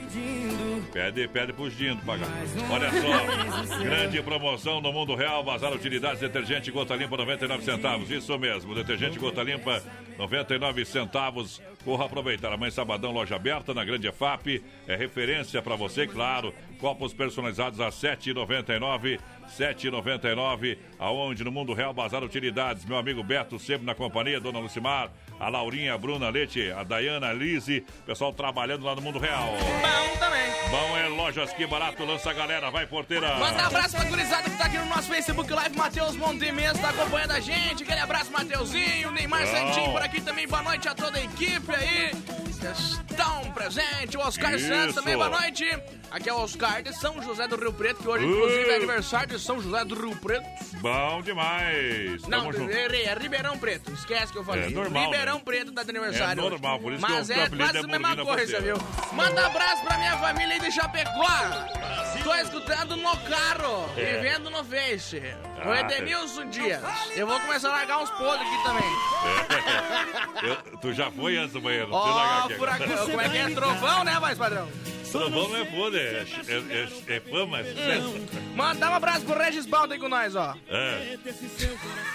Pede, 0.92 1.26
pede 1.28 1.52
pro 1.52 1.70
Dindo 1.70 2.04
pagar. 2.04 2.28
Olha 2.70 2.90
só, 2.90 3.78
grande 3.82 4.22
promoção 4.22 4.80
no 4.80 4.92
mundo 4.92 5.14
real, 5.14 5.42
Bazar 5.42 5.72
Utilidades, 5.72 6.20
detergente 6.20 6.70
gota 6.70 6.94
limpa 6.94 7.16
99 7.16 7.64
centavos. 7.64 8.10
Isso 8.10 8.38
mesmo, 8.38 8.74
detergente 8.74 9.18
gota 9.18 9.42
limpa 9.42 9.82
99 10.18 10.84
centavos. 10.84 11.62
Corra 11.84 12.04
aproveitar. 12.04 12.52
Amanhã 12.52 12.70
sabadão, 12.70 13.10
loja 13.10 13.36
aberta 13.36 13.74
na 13.74 13.84
Grande 13.84 14.06
EFAP. 14.06 14.62
É 14.86 14.94
referência 14.94 15.60
pra 15.60 15.74
você, 15.74 16.06
claro. 16.06 16.54
Copos 16.82 17.14
personalizados 17.14 17.78
a 17.78 17.90
7,99. 17.90 19.20
7,99. 19.56 20.78
Aonde? 20.98 21.44
No 21.44 21.52
mundo 21.52 21.72
real, 21.72 21.94
Bazar 21.94 22.24
Utilidades. 22.24 22.84
Meu 22.84 22.98
amigo 22.98 23.22
Beto, 23.22 23.56
sempre 23.56 23.86
na 23.86 23.94
companhia, 23.94 24.40
Dona 24.40 24.58
Lucimar, 24.58 25.12
a 25.42 25.48
Laurinha, 25.48 25.94
a 25.94 25.98
Bruna 25.98 26.30
Leite, 26.30 26.70
a 26.70 26.84
Dayana, 26.84 27.30
a 27.30 27.32
Lise. 27.32 27.84
Pessoal 28.06 28.32
trabalhando 28.32 28.84
lá 28.84 28.94
no 28.94 29.02
mundo 29.02 29.18
real. 29.18 29.48
Bom 29.50 30.16
também. 30.16 30.52
Bom 30.70 30.96
é 30.96 31.08
lojas 31.08 31.52
que 31.52 31.66
barato, 31.66 32.04
lança 32.04 32.30
a 32.30 32.32
galera, 32.32 32.70
vai 32.70 32.86
porteira. 32.86 33.34
Manda 33.38 33.64
um 33.64 33.66
abraço 33.66 33.96
pra 33.96 34.04
gurizada 34.04 34.48
que 34.48 34.56
tá 34.56 34.66
aqui 34.66 34.78
no 34.78 34.86
nosso 34.86 35.08
Facebook 35.08 35.52
Live, 35.52 35.76
Matheus 35.76 36.14
Montemenso 36.16 36.80
tá 36.80 36.90
acompanhando 36.90 37.32
a 37.32 37.40
gente. 37.40 37.82
Aquele 37.82 38.00
abraço, 38.00 38.30
Mateuzinho, 38.30 39.10
Neymar. 39.10 39.44
Santinho 39.48 39.90
por 39.90 40.02
aqui 40.02 40.20
também. 40.20 40.46
Boa 40.46 40.62
noite 40.62 40.88
a 40.88 40.94
toda 40.94 41.18
a 41.18 41.24
equipe 41.24 41.74
aí. 41.74 42.12
Estão 42.70 43.50
presentes. 43.52 44.14
O 44.14 44.20
Oscar 44.20 44.54
Isso. 44.54 44.68
Santos 44.68 44.94
também, 44.94 45.16
boa 45.16 45.28
noite. 45.28 45.66
Aqui 46.12 46.28
é 46.28 46.32
o 46.32 46.38
Oscar 46.38 46.82
de 46.82 46.92
São 46.94 47.20
José 47.20 47.48
do 47.48 47.56
Rio 47.56 47.72
Preto, 47.72 48.02
que 48.02 48.08
hoje, 48.08 48.24
Uh. 48.24 48.30
inclusive, 48.30 48.70
é 48.70 48.76
aniversário 48.76 49.28
de 49.36 49.42
São 49.42 49.60
José 49.60 49.84
do 49.84 49.94
Rio 49.94 50.14
Preto. 50.16 50.46
Bom 50.80 51.22
demais. 51.22 52.22
Não, 52.28 52.52
Tamo 52.52 52.70
é 52.70 53.14
Ribeirão 53.18 53.58
Preto. 53.58 53.92
Esquece 53.92 54.32
que 54.32 54.38
eu 54.38 54.44
falei. 54.44 54.66
É 54.66 54.70
normal, 54.70 55.04
Ribeirão 55.04 55.31
né? 55.36 55.42
Preto 55.44 55.72
tá 55.72 55.82
de 55.82 55.90
aniversário. 55.90 56.40
É 56.40 56.50
normal, 56.50 56.78
por 56.80 56.92
isso 56.92 57.00
Mas 57.02 57.10
que 57.10 57.32
o 57.32 57.42
é 57.42 57.48
quase 57.48 57.76
é 57.78 57.80
a 57.80 57.86
mesma 57.86 58.16
coisa, 58.24 58.60
viu? 58.60 58.76
Manda 59.12 59.46
abraço 59.46 59.82
pra 59.84 59.98
minha 59.98 60.16
família 60.18 60.54
aí 60.54 60.60
de 60.60 60.70
Chapecó. 60.72 61.26
Tô 62.22 62.34
escutando 62.36 62.96
no 62.96 63.16
carro 63.18 63.88
É. 63.96 64.18
e 64.18 64.20
vendo 64.20 64.48
no 64.50 64.62
Face. 64.64 65.18
O 65.64 65.70
Ah, 65.70 65.80
Edenilson 65.80 66.46
Dias. 66.50 66.80
Eu 67.16 67.26
vou 67.26 67.38
começar 67.40 67.68
a 67.68 67.72
largar 67.72 67.98
uns 67.98 68.10
podres 68.10 68.46
aqui 68.46 68.62
também. 68.64 68.92
Eu- 70.42 70.78
tu 70.80 70.92
já 70.92 71.10
foi 71.10 71.36
antes 71.36 71.52
do 71.52 71.60
banheiro. 71.60 71.88
Ó, 71.92 72.18
agora. 72.20 72.56
furacão. 72.56 73.06
Como 73.06 73.20
é 73.20 73.28
que 73.28 73.36
é? 73.38 73.50
Trovão, 73.50 74.04
né, 74.04 74.18
mais 74.20 74.38
padrão? 74.38 74.68
Trovão 75.12 75.56
é 75.56 75.64
foda, 75.66 75.98
é, 75.98 76.24
é, 76.48 76.54
é, 76.54 77.16
é 77.16 77.20
fama, 77.20 77.60
é 77.60 77.64
sucesso. 77.64 78.14
Mandar 78.56 78.90
um 78.90 78.94
abraço 78.94 79.24
pro 79.24 79.38
Regis 79.38 79.66
Baldo 79.66 79.92
aí 79.92 79.98
com 79.98 80.08
nós, 80.08 80.34
ó. 80.34 80.56
É. 80.68 81.18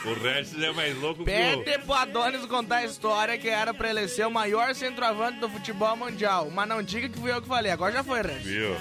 O 0.03 0.13
Regis 0.13 0.61
é 0.61 0.71
mais 0.71 0.97
louco 0.97 1.23
que 1.23 1.29
o... 1.29 1.63
Pede 1.63 1.83
pro 1.83 1.93
Adonis 1.93 2.45
contar 2.45 2.77
a 2.77 2.85
história 2.85 3.37
que 3.37 3.47
era 3.47 3.73
pra 3.73 3.89
ele 3.89 4.07
ser 4.07 4.25
o 4.25 4.31
maior 4.31 4.73
centroavante 4.73 5.39
do 5.39 5.49
futebol 5.49 5.95
mundial. 5.95 6.49
Mas 6.51 6.67
não 6.67 6.81
diga 6.81 7.07
que 7.07 7.19
fui 7.19 7.31
eu 7.31 7.41
que 7.41 7.47
falei, 7.47 7.71
agora 7.71 7.93
já 7.93 8.03
foi, 8.03 8.21
Regis. 8.21 8.43
Viu? 8.43 8.75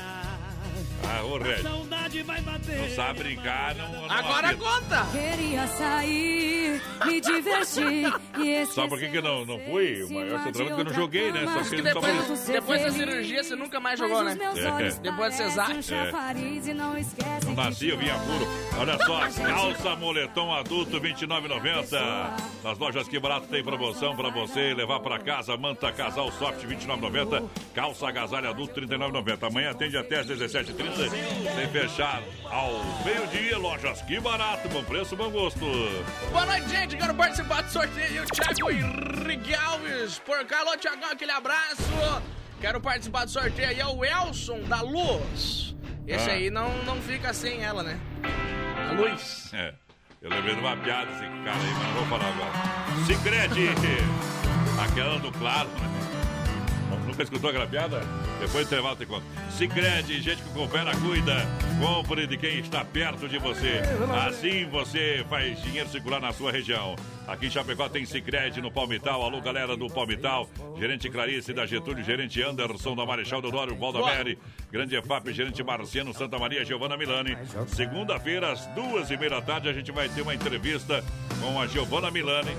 Ah, 1.05 1.23
ô 1.25 1.39
Regis. 1.39 1.63
Não 1.63 2.89
sabe 2.95 3.19
brincar, 3.23 3.75
não... 3.75 3.93
não 3.93 4.11
Agora 4.11 4.49
apita. 4.49 4.65
conta! 4.65 5.07
Queria 5.13 5.67
sair, 5.67 6.83
me 7.05 7.21
divertir 7.21 7.87
e 8.39 8.57
esquecer. 8.63 8.75
Sabe 8.75 8.89
por 8.89 8.99
que, 8.99 9.09
que 9.09 9.19
eu 9.19 9.23
não, 9.23 9.45
não 9.45 9.59
fui? 9.61 10.03
O 10.03 10.13
maior 10.13 10.43
centroavante 10.43 10.75
que 10.75 10.81
eu 10.81 10.85
não 10.85 10.95
joguei, 10.95 11.33
né? 11.33 11.45
Só 11.47 11.69
que 11.69 11.75
ele 11.75 11.93
só 11.93 12.01
depois, 12.01 12.47
depois 12.47 12.83
da 12.83 12.91
cirurgia 12.93 13.45
você 13.45 13.57
nunca 13.57 13.79
mais 13.81 13.99
jogou, 13.99 14.25
né? 14.25 14.37
É. 14.41 15.01
Depois 15.01 15.33
de 15.33 15.37
cesárea. 15.43 15.77
Não 17.45 17.55
nasci, 17.55 17.89
eu 17.89 17.99
vinha 17.99 18.15
puro. 18.15 18.47
Olha 18.79 18.99
só, 19.05 19.21
calça 19.43 19.97
moletom 19.97 20.53
adulto 20.55 21.01
29,90. 21.01 22.33
Nas 22.65 22.79
lojas 22.79 23.09
que 23.09 23.19
barato 23.19 23.47
tem 23.49 23.63
promoção 23.63 24.17
pra 24.17 24.31
você 24.31 24.75
levar 24.75 25.01
pra 25.01 25.19
casa. 25.19 25.57
Manta 25.57 25.93
casal 25.93 26.31
soft 26.33 26.65
29,90. 26.65 27.45
Calça 27.75 28.09
agasalho 28.09 28.49
adulto 28.51 28.81
39,90. 28.81 29.47
Amanhã 29.47 29.71
atende 29.71 29.97
até 29.97 30.21
às 30.21 30.27
17h30. 30.27 30.86
Sem 30.95 31.69
fechar 31.71 32.23
ao 32.45 32.71
meio-dia. 33.05 33.59
Lojas 33.59 34.03
que 34.03 34.21
barato, 34.21 34.69
bom 34.69 34.83
preço, 34.85 35.17
bom 35.17 35.31
gosto. 35.31 35.61
Boa 36.31 36.47
noite, 36.47 36.69
gente. 36.69 36.97
Quero 36.97 37.15
participar 37.15 37.63
do 37.63 37.71
sorteio. 37.71 38.25
Thiago 38.27 38.71
Henrique 38.71 39.55
Alves. 39.55 40.19
Por 40.21 40.37
alô, 40.37 40.77
Thiagão, 40.77 41.11
aquele 41.11 41.33
abraço. 41.33 41.83
Quero 42.61 42.81
participar 42.81 43.25
do 43.25 43.31
sorteio 43.31 43.69
aí. 43.69 43.81
É 43.81 43.87
o 43.87 44.05
Elson 44.05 44.61
da 44.63 44.81
Luz. 44.81 45.75
Esse 46.07 46.31
Ah. 46.31 46.35
aí 46.35 46.51
não, 46.51 46.69
não 46.85 47.01
fica 47.03 47.33
sem 47.35 47.63
ela, 47.65 47.83
né? 47.83 47.99
A 48.89 48.93
luz. 48.93 49.51
É, 49.53 49.75
eu 50.23 50.31
lembrei 50.31 50.55
de 50.55 50.61
uma 50.61 50.77
piada 50.77 51.11
esse 51.11 51.21
cara 51.21 51.59
aí, 51.59 51.75
mas 51.75 51.83
não 51.89 51.95
vou 51.95 52.07
falar 52.07 52.29
agora. 52.29 53.05
Sicredi! 53.07 53.69
Aquela 54.85 55.19
do 55.19 55.33
claro, 55.33 55.69
né? 55.69 55.96
Escutou 57.23 57.51
aquela 57.51 57.67
piada? 57.67 58.01
Depois 58.41 58.67
do 58.67 58.75
intervalo 58.75 58.97
tem 58.97 59.07
conta. 59.07 59.25
Sicredi, 59.51 60.21
gente 60.21 60.43
que 60.43 60.49
coopera, 60.51 60.93
cuida. 60.97 61.37
Compre 61.81 62.27
de 62.27 62.37
quem 62.37 62.59
está 62.59 62.85
perto 62.85 63.29
de 63.29 63.39
você. 63.39 63.81
Assim 64.27 64.65
você 64.67 65.25
faz 65.29 65.61
dinheiro 65.63 65.89
circular 65.89 66.21
na 66.21 66.33
sua 66.33 66.53
região. 66.53 66.97
Aqui 67.27 67.47
em 67.47 67.51
Chapecó 67.51 67.89
tem 67.89 68.05
Sicredi 68.05 68.61
no 68.61 68.71
Palmital. 68.71 69.23
Alô, 69.23 69.41
galera 69.41 69.77
do 69.77 69.89
Palmital. 69.89 70.49
Gerente 70.79 71.09
Clarice 71.11 71.53
da 71.53 71.67
Getúlio, 71.67 72.05
gerente 72.05 72.41
Anderson 72.43 72.95
da 72.95 73.05
Marechal 73.05 73.41
Deodoro, 73.41 73.75
Valdamere. 73.75 74.39
Grande 74.71 74.97
EFAP, 74.97 75.33
gerente 75.33 75.63
Marciano 75.63 76.13
Santa 76.15 76.39
Maria, 76.39 76.65
Giovana 76.65 76.97
Milani. 76.97 77.37
Segunda-feira, 77.69 78.53
às 78.53 78.67
duas 78.67 79.11
e 79.11 79.17
meia 79.17 79.31
da 79.31 79.43
tarde, 79.43 79.69
a 79.69 79.73
gente 79.73 79.91
vai 79.91 80.09
ter 80.09 80.23
uma 80.23 80.35
entrevista 80.35 81.03
com 81.41 81.61
a 81.61 81.67
Giovana 81.67 82.11
Milani. 82.11 82.57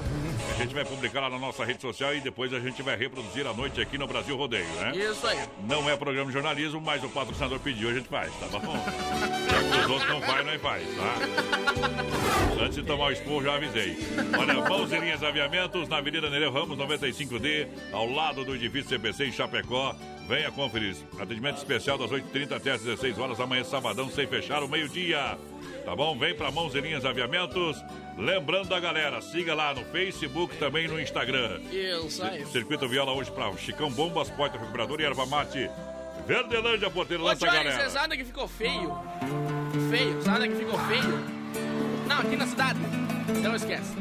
A 0.52 0.62
gente 0.62 0.74
vai 0.74 0.84
publicar 0.86 1.22
lá 1.22 1.30
na 1.30 1.40
nossa 1.40 1.64
rede 1.64 1.82
social 1.82 2.16
e 2.16 2.20
depois 2.20 2.54
a 2.54 2.60
gente 2.60 2.82
vai 2.82 2.96
reproduzir 2.96 3.46
à 3.46 3.54
noite 3.54 3.80
aqui 3.80 3.98
no 3.98 4.08
Brasil 4.08 4.36
Rodeio, 4.36 4.68
né? 4.80 4.92
Isso 4.96 5.26
aí. 5.28 5.40
Não 5.68 5.90
é 5.90 5.96
programa 5.96 6.28
de 6.28 6.34
jornalismo, 6.34 6.82
mas 6.82 7.04
o 7.04 7.10
patrocinador 7.10 7.60
pediu, 7.60 7.90
a 7.90 7.94
gente 7.94 8.08
faz, 8.08 8.32
tá 8.36 8.60
bom? 8.60 8.74
Já 8.76 9.78
que 9.78 9.86
os 9.86 9.90
outros 9.90 10.10
não 10.10 10.22
fazem, 10.22 10.46
nós 10.46 10.62
faz, 10.62 10.84
tá? 10.96 12.64
Antes 12.64 12.76
de 12.76 12.84
tomar 12.84 13.06
o 13.06 13.12
esporro, 13.12 13.44
já 13.44 13.56
avisei. 13.56 13.98
Olha, 14.38 14.54
mãos 14.68 14.92
linhas 14.92 15.24
aviamentos 15.24 15.88
na 15.88 15.98
Avenida 15.98 16.30
Nereu 16.30 16.52
Ramos, 16.52 16.78
95D, 16.78 17.68
ao 17.92 18.10
lado 18.10 18.44
do 18.44 18.56
edifício 18.56 18.90
CPC 18.90 19.26
em 19.26 19.32
Chapecó. 19.32 19.96
Venha 20.28 20.52
conferir. 20.52 20.96
Atendimento 21.20 21.58
especial 21.58 21.98
das 21.98 22.12
8h30 22.12 22.52
até 22.52 22.72
as 22.72 22.82
16 22.82 23.18
horas, 23.18 23.40
amanhã 23.40 23.64
sabadão, 23.64 24.10
sem 24.10 24.28
fechar 24.28 24.62
o 24.62 24.68
meio-dia. 24.68 25.38
Tá 25.88 25.96
bom? 25.96 26.18
Vem 26.18 26.36
pra 26.36 26.52
Mãos 26.52 26.74
Linhas 26.74 27.06
Aviamentos. 27.06 27.82
Lembrando 28.18 28.76
a 28.76 28.80
galera, 28.80 29.22
siga 29.22 29.56
lá 29.56 29.74
no 29.74 29.86
Facebook 29.86 30.58
também 30.58 30.86
no 30.86 31.00
Instagram. 31.00 31.62
Isso. 31.72 32.22
Circuito 32.52 32.90
Viola 32.90 33.14
hoje 33.14 33.32
pra 33.32 33.56
Chicão 33.56 33.90
Bombas, 33.90 34.30
Porta 34.30 34.58
Recuperador 34.58 35.00
e 35.00 35.06
Erva 35.06 35.26
Mate. 35.26 35.72
Verdelândia, 36.28 36.90
porteiro, 36.90 37.24
lança 37.24 37.48
a 37.48 37.54
galera. 37.54 37.78
vocês 37.78 37.94
sabem 37.94 38.18
que 38.20 38.26
ficou 38.26 38.50
feio? 38.50 39.00
Feio, 39.90 40.22
sabe 40.24 40.50
que 40.50 40.56
ficou 40.56 40.78
feio? 40.78 41.24
Não, 42.06 42.20
aqui 42.20 42.36
na 42.36 42.48
cidade. 42.48 42.80
Então 43.30 43.56
esquece. 43.56 43.94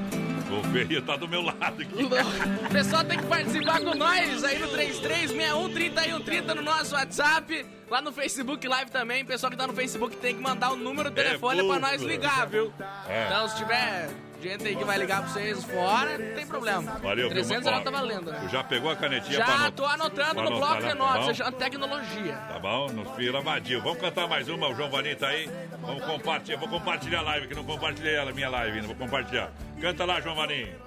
Feio 0.73 1.03
tá 1.03 1.17
do 1.17 1.27
meu 1.29 1.43
lado 1.43 1.83
aqui. 1.83 1.87
O 2.67 2.69
pessoal 2.71 3.05
tem 3.05 3.19
que 3.19 3.27
participar 3.27 3.81
com 3.81 3.95
nós 3.95 4.45
aí 4.45 4.59
no 4.59 4.69
33613130 4.69 6.55
no 6.55 6.63
nosso 6.63 6.95
WhatsApp, 6.95 7.65
lá 7.91 8.01
no 8.01 8.13
Facebook 8.13 8.67
Live 8.67 8.91
também. 8.91 9.23
O 9.23 9.27
pessoal 9.27 9.51
que 9.51 9.57
tá 9.57 9.67
no 9.67 9.73
Facebook 9.73 10.17
tem 10.17 10.35
que 10.37 10.43
mandar 10.43 10.73
o 10.73 10.77
número 10.77 11.11
do 11.11 11.21
É 11.21 11.25
telefone 11.25 11.57
pra 11.59 11.65
pouco. 11.67 11.81
nós 11.81 12.03
ligar, 12.03 12.47
viu? 12.47 12.73
É. 13.09 13.27
Então 13.27 13.49
se 13.49 13.57
tiver 13.57 14.09
gente 14.49 14.67
aí 14.69 14.77
que 14.77 14.85
vai 14.85 14.99
ligar 14.99 15.23
pra 15.23 15.29
vocês 15.31 15.65
fora, 15.65 16.19
não 16.19 16.35
tem 16.35 16.47
problema. 16.47 16.93
Valeu, 16.99 17.29
300 17.29 17.63
viu? 17.65 17.73
já 17.73 17.79
Ó, 17.79 17.81
tá 17.83 17.91
valendo, 17.91 18.25
Tu 18.27 18.31
né? 18.31 18.49
já 18.51 18.65
pegou 18.65 18.91
a 18.91 18.97
canetinha 18.97 19.45
pra 19.45 19.57
Já 19.57 19.71
tô 19.71 19.85
anotando 19.85 20.43
no 20.43 20.51
bloco 20.57 20.83
de 20.83 20.95
notas, 20.95 21.39
Tá 21.39 21.53
tecnologia. 21.53 22.37
Tá 22.49 22.59
bom? 22.59 22.89
Nos 22.93 23.11
fila 23.17 23.41
vadio. 23.41 23.83
Vamos 23.83 23.99
cantar 24.01 24.29
mais 24.29 24.49
uma, 24.49 24.69
o 24.69 24.75
João 24.75 24.91
Vaninho 24.91 25.17
tá 25.17 25.29
aí. 25.29 25.51
Vamos 25.81 26.05
compartilhar. 26.05 26.59
Vou 26.59 26.69
compartilhar 26.69 27.19
a 27.21 27.23
live, 27.23 27.49
que 27.49 27.55
não 27.55 27.65
compartilhei 27.65 28.15
ela, 28.15 28.33
minha 28.33 28.49
live 28.49 28.77
ainda. 28.77 28.87
Vou 28.87 28.97
compartilhar. 28.97 29.53
Canta 29.81 30.05
lá, 30.05 30.21
João 30.21 30.35
Vaninho. 30.37 30.87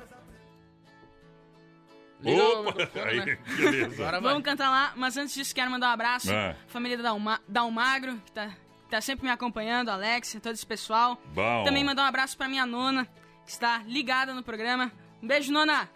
Liga 2.21 2.43
o 2.43 2.67
Opa! 2.67 2.89
Aí, 3.05 3.25
né? 3.25 3.37
beleza. 3.57 4.19
Vamos 4.19 4.43
cantar 4.43 4.69
lá, 4.69 4.91
mas 4.95 5.15
antes 5.15 5.33
disso 5.33 5.55
quero 5.55 5.71
mandar 5.71 5.87
um 5.89 5.93
abraço 5.93 6.31
É. 6.31 6.49
à 6.51 6.55
família 6.67 6.97
da 7.47 7.61
Almagro, 7.61 8.17
que 8.25 8.31
tá, 8.33 8.47
que 8.47 8.89
tá 8.89 8.99
sempre 8.99 9.25
me 9.25 9.31
acompanhando, 9.31 9.89
Alex, 9.89 10.37
todo 10.43 10.53
esse 10.53 10.65
pessoal. 10.65 11.17
Bom. 11.33 11.63
Também 11.63 11.81
mandar 11.83 12.03
um 12.03 12.07
abraço 12.07 12.37
pra 12.37 12.49
minha 12.49 12.65
nona, 12.65 13.07
que 13.49 13.53
está 13.53 13.81
ligada 13.87 14.31
no 14.31 14.43
programa. 14.43 14.91
Um 15.23 15.27
beijo, 15.27 15.51
nona! 15.51 15.89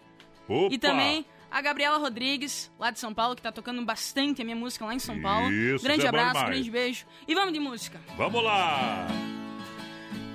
Opa! 0.48 0.74
E 0.74 0.76
também 0.76 1.24
a 1.48 1.60
Gabriela 1.60 1.98
Rodrigues, 1.98 2.68
lá 2.80 2.90
de 2.90 2.98
São 2.98 3.14
Paulo, 3.14 3.36
que 3.36 3.42
tá 3.42 3.52
tocando 3.52 3.80
bastante 3.84 4.42
a 4.42 4.44
minha 4.44 4.56
música 4.56 4.84
lá 4.84 4.92
em 4.92 4.98
São 4.98 5.22
Paulo. 5.22 5.52
Isso, 5.52 5.84
grande 5.84 6.04
abraço, 6.04 6.44
grande 6.46 6.68
beijo. 6.68 7.06
E 7.28 7.32
vamos 7.32 7.52
de 7.52 7.60
música. 7.60 8.00
Vamos 8.16 8.42
lá! 8.42 9.06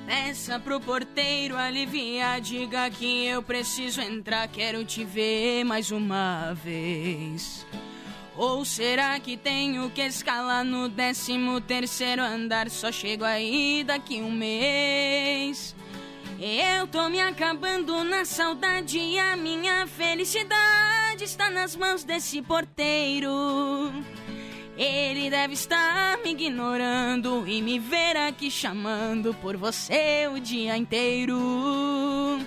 Peça 0.08 0.62
pro 0.62 0.80
porteiro 0.80 1.58
alivia, 1.58 2.40
diga 2.40 2.90
que 2.90 3.26
eu 3.26 3.44
preciso 3.44 4.00
entrar, 4.00 4.48
quero 4.48 4.86
te 4.86 5.04
ver 5.04 5.66
mais 5.66 5.92
uma 5.92 6.54
vez. 6.54 7.68
Ou 8.38 8.64
será 8.64 9.20
que 9.20 9.36
tenho 9.36 9.90
que 9.90 10.02
escalar 10.02 10.64
no 10.64 10.88
décimo 10.88 11.60
terceiro 11.60 12.22
andar? 12.22 12.70
Só 12.70 12.94
chego 12.94 13.26
aí 13.26 13.84
daqui 13.86 14.22
um 14.22 14.32
mês. 14.32 15.76
Eu 16.42 16.88
tô 16.88 17.10
me 17.10 17.20
acabando 17.20 18.02
na 18.06 18.24
saudade 18.24 18.98
e 18.98 19.20
a 19.20 19.36
minha 19.36 19.86
felicidade 19.86 21.26
está 21.26 21.50
nas 21.50 21.76
mãos 21.76 22.06
desse 22.06 22.42
porteiro. 22.42 23.30
Ele 24.78 25.30
deve 25.30 25.56
estar 25.56 26.18
me 26.20 26.32
ignorando 26.32 27.46
e 27.46 27.62
me 27.62 27.78
ver 27.78 28.16
aqui 28.16 28.50
chamando 28.50 29.34
por 29.42 29.58
você 29.58 30.30
o 30.34 30.40
dia 30.40 30.78
inteiro. 30.78 32.40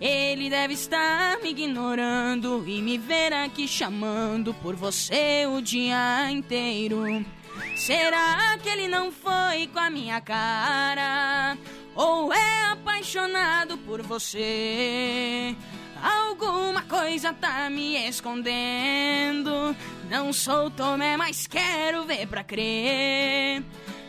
Ele 0.00 0.48
deve 0.48 0.72
estar 0.72 1.38
me 1.42 1.50
ignorando 1.50 2.64
e 2.66 2.80
me 2.80 2.96
ver 2.96 3.34
aqui 3.34 3.68
chamando 3.68 4.54
por 4.54 4.74
você 4.74 5.46
o 5.46 5.60
dia 5.60 6.30
inteiro. 6.30 7.22
Será 7.76 8.56
que 8.62 8.68
ele 8.70 8.88
não 8.88 9.12
foi 9.12 9.66
com 9.66 9.78
a 9.78 9.90
minha 9.90 10.22
cara? 10.22 11.58
Ou 11.96 12.30
é 12.30 12.64
apaixonado 12.64 13.78
por 13.78 14.02
você? 14.02 15.56
Alguma 16.02 16.82
coisa 16.82 17.32
tá 17.32 17.70
me 17.70 17.96
escondendo. 18.06 19.74
Não 20.10 20.30
sou 20.30 20.70
Tomé, 20.70 21.16
mas 21.16 21.46
quero 21.46 22.04
ver 22.04 22.26
pra 22.26 22.44
crer. 22.44 23.64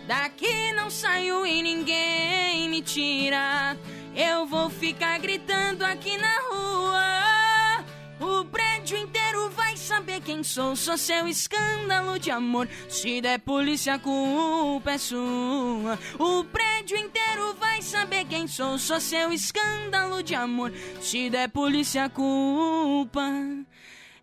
Daqui 0.05 0.73
não 0.73 0.89
saio 0.89 1.45
e 1.45 1.63
ninguém 1.63 2.69
me 2.69 2.81
tira. 2.81 3.77
Eu 4.13 4.45
vou 4.45 4.69
ficar 4.69 5.17
gritando 5.19 5.83
aqui 5.83 6.17
na 6.17 6.39
rua. 6.49 7.85
O 8.19 8.45
prédio 8.45 8.97
inteiro 8.97 9.49
vai 9.51 9.77
saber 9.77 10.21
quem 10.21 10.43
sou. 10.43 10.75
Sou 10.75 10.97
seu 10.97 11.27
escândalo 11.27 12.19
de 12.19 12.31
amor. 12.31 12.67
Se 12.89 13.21
der 13.21 13.39
polícia, 13.39 13.93
a 13.93 13.99
culpa 13.99 14.91
é 14.91 14.97
sua. 14.97 15.97
O 16.19 16.43
prédio 16.43 16.66
inteiro 16.95 17.53
vai 17.59 17.81
saber 17.81 18.25
quem 18.25 18.47
sou. 18.47 18.77
Sou 18.77 18.99
seu 18.99 19.31
escândalo 19.33 20.21
de 20.23 20.35
amor. 20.35 20.71
Se 21.01 21.29
der 21.29 21.49
polícia, 21.49 22.05
a 22.05 22.09
culpa 22.09 23.23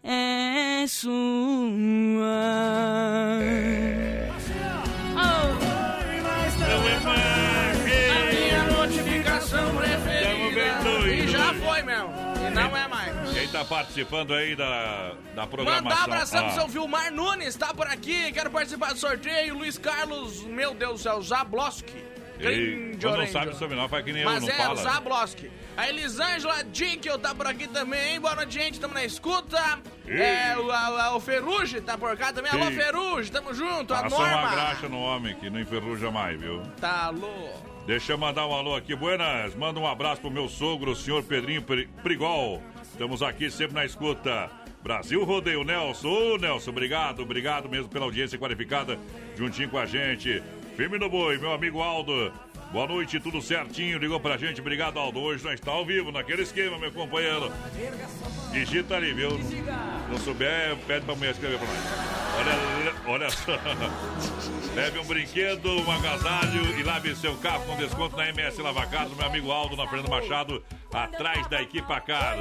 é 0.03 0.87
sua. 0.87 1.15
Não 6.59 6.89
é 6.89 7.01
mais! 7.01 7.85
A 8.11 8.33
minha 8.33 8.65
notificação 8.65 9.67
Tamo 9.67 9.81
bem 9.81 9.89
preferida. 9.91 11.09
E 11.09 11.29
já 11.29 11.55
foi. 11.55 11.81
E 11.81 12.51
não 12.55 12.77
é 12.77 12.89
mais. 12.89 13.33
Quem 13.33 13.49
tá 13.49 13.65
participando 13.65 14.35
aí 14.35 14.55
da, 14.57 15.15
da 15.35 15.47
programação? 15.47 15.83
Mandar 15.85 16.05
abração 16.05 16.41
pro 16.43 16.51
Ah, 16.51 16.55
seu 16.55 16.69
Vilmar 16.69 17.13
Nunes, 17.13 17.57
tá 17.57 17.73
por 17.75 17.87
aqui. 17.87 18.33
Quero 18.33 18.51
participar 18.51 18.93
do 18.93 18.99
sorteio. 18.99 19.55
Luiz 19.57 19.79
Carlos, 19.79 20.43
meu 20.45 20.75
Deus 20.75 20.95
do 20.95 20.99
céu, 21.03 21.21
Zabloski. 21.23 22.14
Ei, 22.49 22.75
Grande 22.77 22.99
quando 23.07 23.17
não 23.19 23.27
sabe 23.27 23.51
o 23.51 23.55
sobrenome, 23.55 23.89
faz 23.89 24.05
que 24.05 24.13
nem 24.13 24.25
Mas 24.25 24.43
eu, 24.43 24.49
não 24.49 24.55
é, 24.55 24.59
fala. 24.59 24.77
Zabloski. 24.83 25.51
A 25.77 25.89
Elisângela 25.89 26.65
Dinkel 26.65 27.19
tá 27.19 27.35
por 27.35 27.47
aqui 27.47 27.67
também. 27.69 28.21
Boa 28.21 28.35
noite, 28.35 28.55
gente. 28.55 28.79
Tamo 28.81 28.95
na 28.95 29.05
escuta. 29.05 29.61
É, 30.07 30.57
o, 30.57 30.71
a- 30.71 31.17
o 31.17 31.21
Ferrugem 31.21 31.81
tá 31.83 31.97
por 31.99 32.17
cá 32.17 32.33
também. 32.33 32.53
Alô, 32.53 32.71
Ih. 32.71 32.75
Ferrugem, 32.77 33.33
tamo 33.33 33.53
junto. 33.55 33.93
A 33.95 34.03
Passa 34.03 34.17
uma 34.17 34.31
Norma. 34.31 34.51
graxa 34.51 34.89
no 34.89 35.01
homem 35.01 35.35
que 35.37 35.51
não 35.51 35.61
enferruja 35.61 36.11
mais, 36.11 36.39
viu? 36.41 36.63
Tá 36.81 37.11
louco. 37.11 37.75
Deixa 37.87 38.13
eu 38.13 38.19
mandar 38.19 38.47
um 38.47 38.55
alô 38.55 38.75
aqui. 38.75 38.95
Buenas, 38.95 39.55
manda 39.55 39.79
um 39.79 39.87
abraço 39.87 40.21
pro 40.21 40.31
meu 40.31 40.49
sogro, 40.49 40.93
o 40.93 40.97
senhor 40.97 41.23
Pedrinho 41.25 41.61
Pri- 41.63 41.89
Prigol. 42.03 42.63
Estamos 42.83 43.23
aqui 43.23 43.51
sempre 43.51 43.75
na 43.75 43.85
escuta. 43.85 44.51
Brasil 44.83 45.25
Rodeio, 45.25 45.65
Nelson. 45.65 46.09
Ô, 46.09 46.37
Nelson, 46.39 46.71
obrigado, 46.71 47.21
obrigado 47.23 47.69
mesmo 47.71 47.89
pela 47.89 48.05
audiência 48.05 48.39
qualificada 48.39 48.99
juntinho 49.37 49.69
com 49.71 49.79
a 49.79 49.87
gente. 49.87 50.43
Firme 50.77 50.99
no 50.99 51.09
boi, 51.09 51.39
meu 51.39 51.53
amigo 51.53 51.81
Aldo. 51.81 52.33
Boa 52.75 52.89
noite, 52.89 53.21
tudo 53.21 53.41
certinho. 53.41 53.99
Ligou 53.99 54.19
pra 54.19 54.37
gente, 54.37 54.61
obrigado, 54.61 54.99
Aldo. 54.99 55.21
Hoje 55.21 55.45
nós 55.45 55.55
está 55.55 55.71
ao 55.71 55.87
vivo, 55.87 56.11
naquele 56.11 56.43
esquema, 56.43 56.77
meu 56.77 56.91
companheiro. 56.91 57.53
Digita 58.51 58.97
ali, 58.97 59.15
viu? 59.15 59.31
Não 60.11 60.19
souber, 60.19 60.77
pede 60.85 61.07
pra 61.07 61.15
mulher 61.15 61.31
escrever 61.31 61.57
pra 61.57 61.69
nós. 61.69 62.15
Olha, 62.37 62.95
olha 63.07 63.31
só. 63.31 63.53
Leve 64.75 64.99
um 64.99 65.05
brinquedo, 65.05 65.71
um 65.71 65.89
agasalho 65.89 66.77
e 66.77 66.83
lave 66.83 67.15
seu 67.15 67.37
carro 67.37 67.65
com 67.65 67.77
desconto 67.77 68.17
na 68.17 68.29
MS 68.31 68.61
Lavacato, 68.61 69.15
meu 69.15 69.25
amigo 69.25 69.53
Aldo, 69.53 69.77
na 69.77 69.87
Fernando 69.87 70.11
Machado, 70.11 70.65
atrás 70.93 71.47
da 71.47 71.63
equipa 71.63 72.01
Car. 72.01 72.37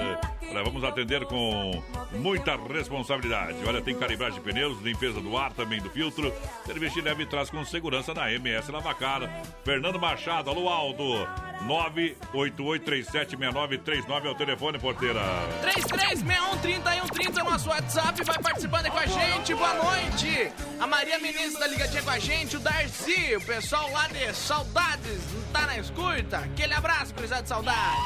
Olha, 0.50 0.64
vamos 0.64 0.84
atender 0.84 1.26
com 1.26 1.84
muita 2.12 2.56
responsabilidade. 2.56 3.58
Olha, 3.68 3.82
tem 3.82 3.96
calibragem 3.96 4.40
de 4.40 4.44
pneus, 4.44 4.82
limpeza 4.82 5.22
do 5.22 5.38
ar, 5.38 5.54
também 5.54 5.80
do 5.80 5.92
filtro. 5.92 6.34
Serviço 6.66 7.02
leve 7.02 7.22
e 7.22 7.26
traz 7.28 7.52
com 7.52 7.64
segurança 7.64 8.16
na 8.16 8.32
MS 8.32 8.72
Lavacar. 8.72 9.22
Fernando 9.64 10.00
Machado, 10.00 10.23
alô 10.32 10.70
Aldo. 10.70 11.28
988376939 11.64 14.26
é 14.26 14.30
o 14.30 14.36
telefone, 14.36 14.78
porteira. 14.80 15.22
33613130 15.62 17.38
é 17.38 17.42
o 17.42 17.46
nosso 17.46 17.70
WhatsApp, 17.70 18.22
vai 18.24 18.40
participando 18.40 18.86
aí 18.86 18.92
com 18.92 19.00
a 19.00 19.06
gente, 19.06 19.56
boa 19.56 19.74
noite! 19.76 20.52
A 20.80 20.88
Maria 20.88 21.20
Menezes 21.20 21.58
tá 21.58 21.68
ligadinha 21.68 22.04
com 22.04 22.10
a 22.10 22.20
gente, 22.20 22.58
o 22.58 22.60
Darcy, 22.60 23.34
o 23.36 23.42
pessoal 23.42 23.90
lá 23.92 24.08
de 24.08 24.34
Saudades, 24.36 25.22
tá 25.54 25.68
na 25.68 25.78
escuta? 25.78 26.40
Aquele 26.40 26.74
abraço, 26.74 27.14
cruzado 27.14 27.44
de 27.44 27.50
saudade! 27.50 28.02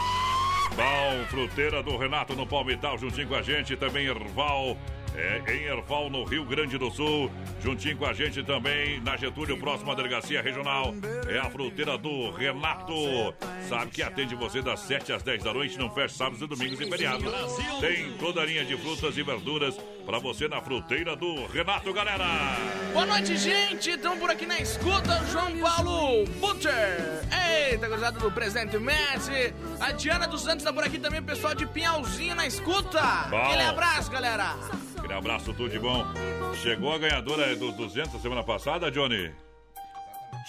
Bom, 0.76 1.26
fruteira 1.30 1.82
do 1.82 1.98
Renato 1.98 2.36
no 2.36 2.46
Palmital, 2.46 3.00
juntinho 3.00 3.28
com 3.28 3.36
a 3.36 3.42
gente, 3.42 3.76
também 3.76 4.06
Erval. 4.06 4.78
É, 5.18 5.42
em 5.52 5.64
Erval, 5.64 6.12
no 6.12 6.24
Rio 6.24 6.46
Grande 6.46 6.78
do 6.78 6.92
Sul, 6.92 7.32
juntinho 7.60 7.98
com 7.98 8.06
a 8.06 8.14
gente 8.14 8.44
também, 8.44 9.02
na 9.02 9.18
Getúlio, 9.18 9.58
próxima 9.58 9.96
delegacia 9.96 10.44
regional, 10.44 10.94
é 11.28 11.40
a 11.40 11.50
fruteira 11.50 11.98
do 11.98 12.30
Renato. 12.30 12.94
Sabe 13.68 13.90
que 13.90 14.04
atende 14.04 14.36
você 14.36 14.62
das 14.62 14.80
7 14.82 15.12
às 15.14 15.24
10 15.24 15.44
da 15.44 15.52
noite, 15.52 15.76
não 15.76 15.90
fecha 15.90 16.14
sábados 16.14 16.44
e 16.44 16.46
domingos 16.48 16.80
e 16.80 16.88
feriados. 16.88 17.26
Tem 17.82 18.14
toda 18.20 18.42
a 18.42 18.46
linha 18.46 18.64
de 18.64 18.78
frutas 18.78 19.18
e 19.18 19.24
verduras 19.24 19.76
para 20.06 20.20
você 20.20 20.48
na 20.48 20.62
fruteira 20.62 21.16
do 21.16 21.48
Renato, 21.48 21.92
galera. 21.92 22.56
Boa 22.94 23.08
noite, 23.08 23.36
gente! 23.38 23.90
Estamos 23.90 24.20
por 24.20 24.30
aqui 24.30 24.46
na 24.46 24.60
escuta, 24.60 25.20
João 25.32 25.58
Paulo 25.58 26.26
Butcher. 26.40 27.24
Eita, 27.72 27.88
cruzado 27.88 28.20
do 28.20 28.32
Presidente 28.32 28.78
Messi. 28.78 29.52
A 29.80 29.92
Diana 29.94 30.28
dos 30.28 30.44
Santos 30.44 30.64
tá 30.64 30.72
por 30.72 30.84
aqui 30.84 31.00
também, 31.00 31.24
pessoal 31.24 31.56
de 31.56 31.66
Pinhalzinho 31.66 32.36
na 32.36 32.46
escuta. 32.46 33.02
Bom. 33.32 33.38
Aquele 33.38 33.64
abraço, 33.64 34.12
galera. 34.12 34.56
Aquele 35.08 35.20
abraço, 35.20 35.54
tudo 35.54 35.70
de 35.70 35.80
bom. 35.80 36.04
Chegou 36.62 36.94
a 36.94 36.98
ganhadora 36.98 37.56
dos 37.56 37.74
200 37.76 38.22
semana 38.22 38.44
passada, 38.44 38.92
Johnny? 38.92 39.32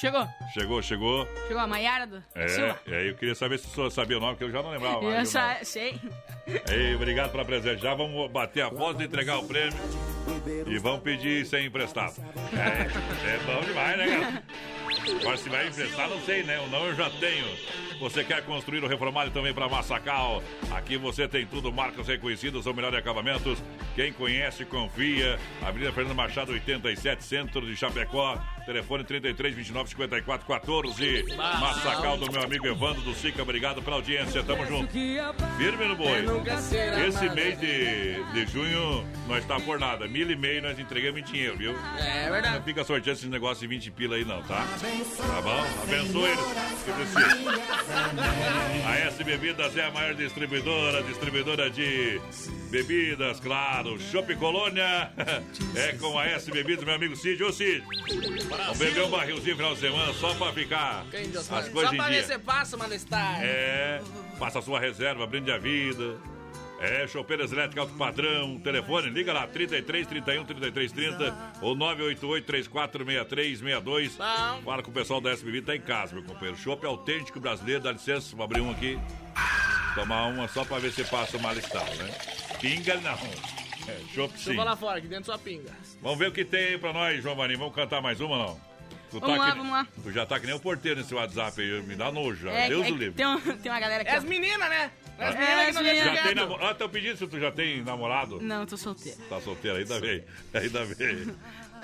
Chegou. 0.01 0.27
Chegou, 0.53 0.83
chegou. 0.83 1.29
Chegou 1.47 1.63
a 1.63 1.67
Maiara 1.69 2.09
do 2.09 2.21
É, 2.35 2.49
Silva. 2.49 2.81
é, 2.89 3.09
eu 3.09 3.15
queria 3.15 3.37
saber 3.37 3.59
se 3.61 3.69
o 3.69 3.71
senhor 3.71 3.91
sabia 3.91 4.17
o 4.17 4.21
nome, 4.21 4.37
que 4.37 4.43
eu 4.43 4.51
já 4.51 4.61
não 4.61 4.71
lembrava. 4.71 5.05
Eu 5.05 5.25
sa- 5.27 5.59
sei. 5.63 6.01
Ei, 6.69 6.93
obrigado 6.97 7.31
pela 7.31 7.45
presença. 7.45 7.79
Já 7.79 7.95
vamos 7.95 8.29
bater 8.33 8.63
a 8.63 8.71
foto 8.71 9.01
e 9.01 9.05
entregar 9.05 9.39
o 9.39 9.47
prêmio. 9.47 9.79
E 10.67 10.77
vamos 10.79 11.03
pedir 11.03 11.47
sem 11.47 11.67
emprestado. 11.67 12.15
É, 12.53 13.35
é 13.35 13.39
bom 13.47 13.61
demais, 13.65 13.97
né, 13.97 14.07
cara? 14.21 14.43
Agora, 15.21 15.37
se 15.37 15.49
vai 15.49 15.69
emprestar, 15.69 16.09
não 16.09 16.21
sei, 16.23 16.43
né? 16.43 16.59
O 16.61 16.69
não 16.69 16.87
eu 16.87 16.95
já 16.95 17.11
tenho. 17.11 17.47
Você 18.01 18.23
quer 18.23 18.45
construir 18.45 18.83
ou 18.83 18.89
reformar 18.89 19.27
e 19.27 19.31
também 19.31 19.53
para 19.53 19.69
Massacal? 19.69 20.43
Aqui 20.71 20.97
você 20.97 21.27
tem 21.27 21.45
tudo, 21.47 21.73
marcas 21.73 22.07
reconhecidas, 22.07 22.67
ou 22.67 22.75
melhores 22.75 22.99
acabamentos. 22.99 23.63
Quem 23.95 24.13
conhece, 24.13 24.65
confia. 24.65 25.39
Avenida 25.63 25.93
Fernando 25.93 26.15
Machado, 26.15 26.53
87, 26.53 27.25
centro 27.25 27.67
de 27.67 27.77
Chapecó. 27.77 28.39
Telefone 28.65 29.03
33 29.03 29.55
29 29.55 29.89
54 29.89 30.47
14. 30.47 31.25
Massacal 31.37 32.19
do 32.19 32.31
meu 32.31 32.43
amigo 32.43 32.67
Evandro 32.67 33.01
do 33.03 33.15
Sica. 33.15 33.43
Obrigado 33.43 33.83
pela 33.83 33.97
audiência. 33.97 34.43
Tamo 34.43 34.65
junto. 34.67 34.93
Firme 34.93 35.87
no 35.87 35.97
boi. 35.97 36.25
Esse 37.09 37.29
mês 37.31 37.59
de, 37.59 38.23
de 38.33 38.47
junho 38.53 39.05
nós 39.27 39.45
tá 39.47 39.59
por 39.59 39.81
nada. 39.81 40.07
Mil 40.07 40.31
e 40.31 40.37
meio 40.37 40.63
nós 40.63 40.79
entregamos 40.79 41.21
em 41.21 41.25
dinheiro, 41.25 41.57
viu? 41.57 41.75
É 41.99 42.31
verdade. 42.31 42.57
Não 42.57 42.63
fica 42.63 42.85
sorteando 42.85 43.19
esse 43.19 43.29
negócio 43.29 43.61
de 43.61 43.67
20 43.67 43.91
pila 43.91 44.17
aí 44.17 44.25
não, 44.25 44.43
tá? 44.43 44.67
Tá 45.17 45.41
bom? 45.43 45.65
Abençoe 45.83 46.31
eles. 46.31 46.41
que 46.85 46.93
precisa. 46.93 48.89
A 48.89 48.97
S 48.99 49.25
Bebidas 49.25 49.77
é 49.77 49.85
a 49.85 49.91
maior 49.91 50.15
distribuidora, 50.15 51.03
distribuidora 51.03 51.71
de 51.71 52.21
bebidas, 52.71 53.41
claro. 53.41 53.99
Chopp 54.01 54.35
Colônia 54.37 55.11
é 55.77 55.93
com 55.93 56.19
a 56.19 56.27
S 56.27 56.51
Bebidas, 56.51 56.85
meu 56.85 56.95
amigo 56.95 57.15
Cid. 57.17 57.43
Ô 57.45 57.53
Cid, 57.53 57.85
vamos 58.49 58.79
beber 58.79 59.05
um 59.05 59.11
barrilzinho 59.11 59.57
final 59.57 59.75
de 59.75 59.81
semana 59.81 60.13
só 60.15 60.35
pra 60.35 60.53
ficar 60.53 61.05
as 61.13 61.69
coisas 61.69 61.91
Só 61.91 61.95
em 61.95 61.97
pra 61.97 62.07
ver 62.07 62.13
dia. 62.13 62.23
se 62.23 62.29
você 62.29 62.39
passa, 62.39 62.77
malestar. 62.77 63.39
É, 63.43 64.01
faça 64.39 64.59
a 64.59 64.63
sua 64.63 64.81
reserva, 64.81 65.27
brinde 65.27 65.51
a 65.51 65.59
vida. 65.59 66.17
É, 66.81 67.09
chopeiras 67.09 67.51
elétricas 67.51 67.85
alto 67.85 67.95
padrão. 67.99 68.59
Telefone, 68.61 69.11
liga 69.11 69.33
lá, 69.33 69.47
33 69.49 70.07
31 70.07 70.45
33 70.45 70.93
30 70.93 71.53
ou 71.61 71.75
988 71.75 72.45
34 72.47 73.05
63 73.05 73.59
62. 73.59 74.17
Fala 74.17 74.83
com 74.83 74.91
o 74.91 74.95
pessoal 74.95 75.21
da 75.21 75.31
SBB, 75.33 75.63
tá 75.63 75.75
em 75.75 75.81
casa, 75.81 76.15
meu 76.15 76.23
companheiro. 76.25 76.57
Chopp 76.57 76.87
autêntico 76.87 77.41
brasileiro, 77.41 77.83
dá 77.83 77.91
licença, 77.93 78.35
vou 78.37 78.45
abrir 78.45 78.61
um 78.61 78.71
aqui. 78.71 78.99
Tomar 79.95 80.27
uma 80.27 80.47
só 80.47 80.65
pra 80.65 80.79
ver 80.79 80.93
se 80.93 81.03
passa 81.05 81.37
o 81.37 81.41
mal-estar, 81.43 81.85
né? 81.97 82.15
Pinga 82.61 82.95
não. 83.01 83.19
É, 83.89 83.97
chopp 84.15 84.39
sim. 84.39 84.51
Chupa 84.53 84.63
lá 84.65 84.77
fora, 84.77 84.99
aqui 84.99 85.09
dentro 85.09 85.25
sua 85.27 85.39
pinga. 85.39 85.73
Vamos 86.01 86.19
ver 86.19 86.29
o 86.29 86.33
que 86.33 86.45
tem 86.45 86.61
aí 86.69 86.79
pra 86.79 86.93
nós, 86.93 87.21
João 87.23 87.35
Marinho. 87.35 87.59
Vamos 87.59 87.75
cantar 87.75 88.01
mais 88.01 88.21
uma 88.21 88.37
não? 88.39 88.69
Tu 89.11 89.19
Vamos 89.21 89.39
lá, 89.39 89.51
que- 89.53 89.57
vamos 89.57 89.73
lá. 89.73 89.87
Tu 90.03 90.13
já 90.13 90.27
tá 90.27 90.39
que 90.39 90.45
nem 90.45 90.55
o 90.55 90.61
porteiro 90.61 91.01
nesse 91.01 91.15
WhatsApp 91.15 91.59
aí, 91.63 91.83
me 91.83 91.97
dá 91.97 92.13
nojo 92.13 92.43
já. 92.43 92.51
É, 92.53 92.69
Deus 92.69 92.83
é 92.87 92.89
do 92.91 92.93
que 92.93 92.99
livre. 92.99 93.15
tem, 93.17 93.27
um- 93.27 93.41
tem 93.57 93.73
uma 93.73 93.81
galera 93.81 94.03
aqui. 94.03 94.11
É 94.13 94.17
as 94.17 94.25
meninas, 94.25 94.69
né? 94.69 94.91
É 95.19 95.27
as 95.27 95.35
Ah. 95.35 95.39
meninas 95.39 95.67
que 95.67 95.73
não 95.73 95.81
É, 95.81 95.85
deixam 95.85 96.05
Já 96.05 96.13
tem 96.15 96.23
quieto. 96.23 96.37
namorado? 96.37 96.69
Ah, 96.69 96.73
estão 96.73 96.89
pedindo 96.89 97.17
se 97.17 97.27
tu 97.27 97.41
já 97.41 97.51
tem 97.53 97.83
namorado. 97.83 98.41
Não, 98.41 98.61
eu 98.61 98.67
tô 98.67 98.77
solteiro. 98.77 99.19
Tá 99.29 99.41
solteiro, 99.41 99.79
ainda 99.79 100.01
bem. 100.01 100.25
Ainda 100.55 100.85
bem. 100.87 101.37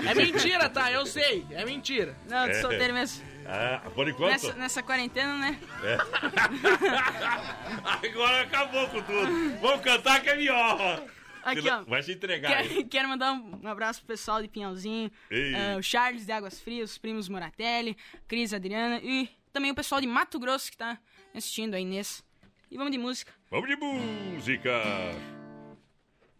É 0.07 0.15
mentira, 0.15 0.69
tá? 0.69 0.91
Eu 0.91 1.07
sei. 1.07 1.45
É 1.51 1.65
mentira. 1.65 2.17
Não, 2.29 2.47
eu 2.47 2.53
tô 2.53 2.59
É. 2.59 2.61
solteiro 2.61 2.95
mesmo. 2.95 3.25
Ah, 3.47 3.83
por 3.95 4.09
enquanto. 4.09 4.31
Nessa, 4.33 4.53
nessa 4.55 4.83
quarentena, 4.83 5.37
né? 5.37 5.61
É. 5.83 5.99
Agora 8.09 8.43
acabou 8.43 8.89
com 8.89 9.03
tudo. 9.03 9.59
Vamos 9.61 9.81
cantar 9.83 10.23
que 10.23 10.31
é 10.31 10.37
melhor. 10.37 11.03
Aqui, 11.45 11.69
ó. 11.69 11.85
Vai 11.85 12.03
se 12.03 12.13
entregar. 12.13 12.57
aí. 12.57 12.69
Quero, 12.69 12.89
quero 12.89 13.09
mandar 13.09 13.33
um 13.35 13.69
abraço 13.69 14.01
pro 14.01 14.09
pessoal 14.09 14.41
de 14.41 14.49
Pinhalzinho, 14.49 15.11
ah, 15.31 15.77
o 15.79 15.83
Charles 15.83 16.25
de 16.25 16.33
Águas 16.33 16.59
Frias, 16.61 16.93
os 16.93 16.99
primos 16.99 17.29
Moratelli, 17.29 17.97
Cris 18.27 18.55
Adriana 18.55 18.99
e 19.03 19.29
também 19.53 19.71
o 19.71 19.75
pessoal 19.75 20.01
de 20.01 20.07
Mato 20.07 20.39
Grosso 20.39 20.71
que 20.71 20.77
tá 20.77 20.99
assistindo 21.35 21.75
a 21.75 21.81
Inês. 21.81 22.25
E 22.75 22.77
vamos 22.77 22.91
de 22.91 22.99
música. 22.99 23.33
Vamos 23.53 23.69
de 23.69 23.77
música. 23.77 24.83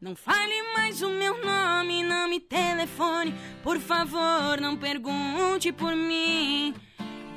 Não 0.01 0.17
fale 0.17 0.61
mais 0.77 1.01
o 1.01 1.09
meu 1.09 1.41
nome, 1.41 2.03
não 2.03 2.29
me 2.29 2.41
telefone. 2.41 3.33
Por 3.63 3.79
favor, 3.79 4.61
não 4.61 4.77
pergunte 4.77 5.71
por 5.71 5.95
mim. 5.95 6.75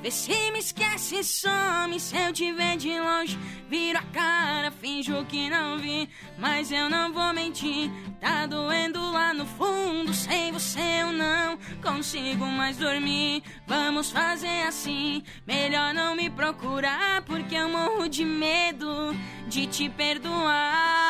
Vê 0.01 0.11
se 0.11 0.51
me 0.51 0.59
esquece 0.59 1.23
some. 1.23 1.99
Se 1.99 2.15
eu 2.15 2.31
te 2.31 2.51
ver 2.53 2.77
de 2.77 2.99
longe, 2.99 3.37
viro 3.67 3.97
a 3.97 4.03
cara, 4.03 4.69
finjo 4.71 5.25
que 5.25 5.49
não 5.49 5.77
vi. 5.79 6.07
Mas 6.37 6.71
eu 6.71 6.89
não 6.89 7.11
vou 7.11 7.33
mentir, 7.33 7.89
tá 8.21 8.45
doendo 8.45 9.11
lá 9.11 9.33
no 9.33 9.45
fundo. 9.45 10.13
Sem 10.13 10.51
você 10.51 11.01
eu 11.01 11.11
não 11.11 11.57
consigo 11.81 12.45
mais 12.45 12.77
dormir. 12.77 13.43
Vamos 13.65 14.11
fazer 14.11 14.67
assim, 14.67 15.23
melhor 15.45 15.93
não 15.93 16.15
me 16.15 16.29
procurar. 16.29 17.23
Porque 17.23 17.55
eu 17.55 17.67
morro 17.67 18.07
de 18.07 18.23
medo 18.23 19.15
de 19.47 19.65
te 19.65 19.89
perdoar. 19.89 21.07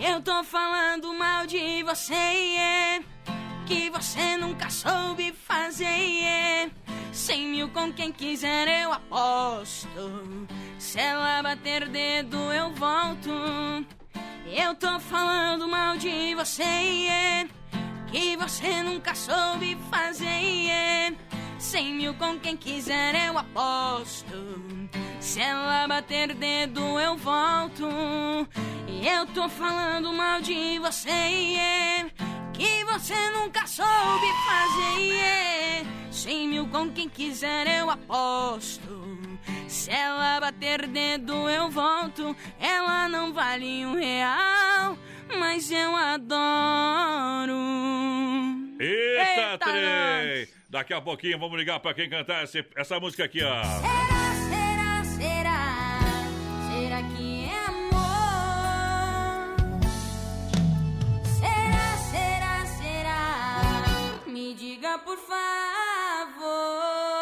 Eu 0.00 0.22
tô 0.22 0.44
falando 0.44 1.12
mal 1.12 1.44
de 1.44 1.82
você, 1.82 2.14
yeah, 2.14 3.04
que 3.68 3.90
você 3.90 4.38
nunca 4.38 4.70
soube 4.70 5.30
fazer. 5.30 6.72
Cem 7.12 7.48
mil 7.48 7.68
com 7.68 7.92
quem 7.92 8.10
quiser 8.10 8.66
eu 8.66 8.94
aposto. 8.94 10.48
Se 10.78 10.98
ela 10.98 11.42
bater 11.42 11.86
dedo 11.86 12.38
eu 12.50 12.72
volto. 12.72 13.30
Eu 14.46 14.74
tô 14.74 14.98
falando 14.98 15.68
mal 15.68 15.98
de 15.98 16.34
você, 16.34 17.46
que 18.10 18.34
você 18.38 18.82
nunca 18.82 19.14
soube 19.14 19.76
fazer. 19.90 21.14
Cem 21.58 21.92
mil 21.92 22.14
com 22.14 22.38
quem 22.38 22.56
quiser 22.56 23.14
eu 23.28 23.36
aposto. 23.36 24.88
Se 25.20 25.42
ela 25.42 25.86
bater 25.86 26.34
dedo 26.34 26.98
eu 26.98 27.18
volto. 27.18 27.86
Eu 28.88 29.26
tô 29.34 29.46
falando 29.46 30.10
mal 30.14 30.40
de 30.40 30.78
você, 30.78 32.10
que 32.58 32.84
você 32.84 33.14
nunca 33.30 33.66
soube 33.66 34.26
fazer. 34.46 35.00
yeah. 35.00 35.88
Cem 36.10 36.48
mil 36.48 36.66
com 36.68 36.90
quem 36.90 37.08
quiser 37.08 37.66
eu 37.78 37.88
aposto. 37.90 39.06
Se 39.68 39.90
ela 39.90 40.40
bater 40.40 40.86
dedo 40.86 41.48
eu 41.48 41.70
volto. 41.70 42.34
Ela 42.60 43.08
não 43.08 43.32
vale 43.32 43.86
um 43.86 43.94
real, 43.94 44.96
mas 45.38 45.70
eu 45.70 45.94
adoro. 45.94 47.54
Eita, 48.80 49.40
Eita, 49.40 49.58
trem! 49.58 50.48
Daqui 50.70 50.92
a 50.92 51.00
pouquinho 51.00 51.38
vamos 51.38 51.58
ligar 51.58 51.80
pra 51.80 51.94
quem 51.94 52.08
cantar 52.10 52.44
esse- 52.44 52.64
essa 52.76 53.00
música 53.00 53.24
aqui, 53.24 53.42
ó. 53.42 53.62
Será, 53.64 54.27
diga 64.88 64.98
por 65.04 65.18
favor. 65.18 67.17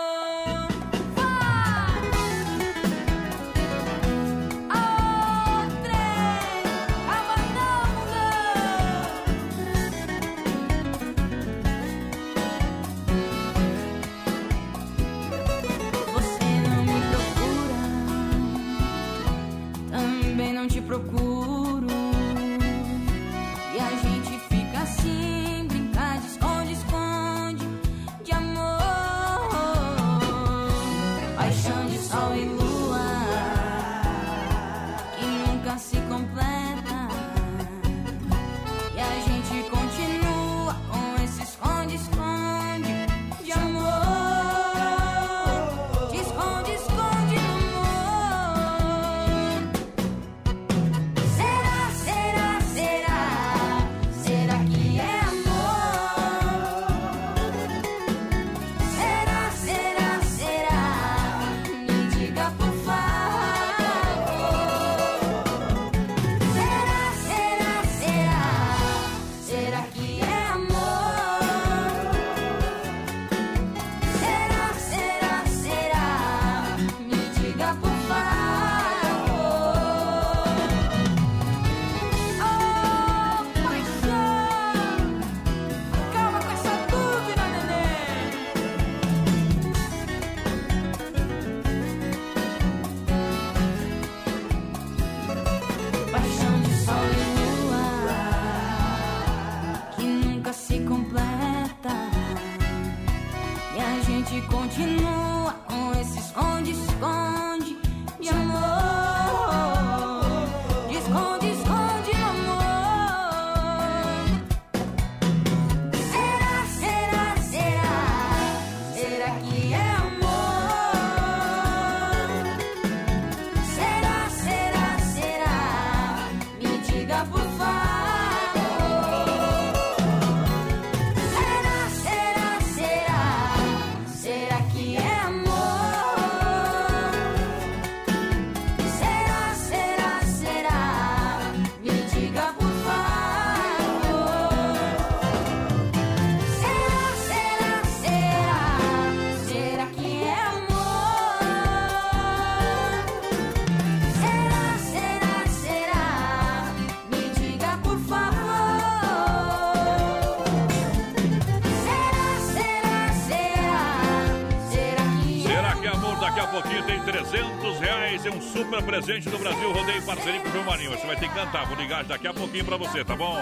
Super 168.56 168.82
presente 168.82 169.28
do 169.28 169.38
Brasil 169.38 169.70
Rodeio 169.70 170.02
Parceria 170.02 170.40
com 170.40 170.48
o 170.48 170.52
João 170.52 170.64
Marinho. 170.64 170.90
Você 170.90 171.06
vai 171.06 171.16
ter 171.16 171.28
que 171.28 171.34
cantar. 171.34 171.66
Vou 171.66 171.76
ligar 171.76 172.04
daqui 172.04 172.26
a 172.26 172.32
pouquinho 172.32 172.64
pra 172.64 172.78
você, 172.78 173.04
tá 173.04 173.14
bom? 173.14 173.36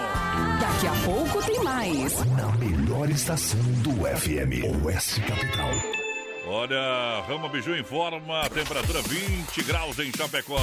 Daqui 0.59 0.87
a 0.87 1.05
pouco 1.05 1.41
tem 1.45 1.63
mais. 1.63 2.25
Na 2.25 2.51
melhor 2.57 3.09
estação 3.09 3.59
do 3.81 3.91
FM, 3.91 4.83
Oeste 4.83 5.21
Capital. 5.21 5.69
Olha, 6.47 7.23
Rama 7.27 7.47
Biju 7.47 7.75
informa, 7.77 8.47
temperatura 8.49 9.01
20 9.01 9.63
graus 9.63 9.97
em 9.99 10.11
Chapecó. 10.11 10.59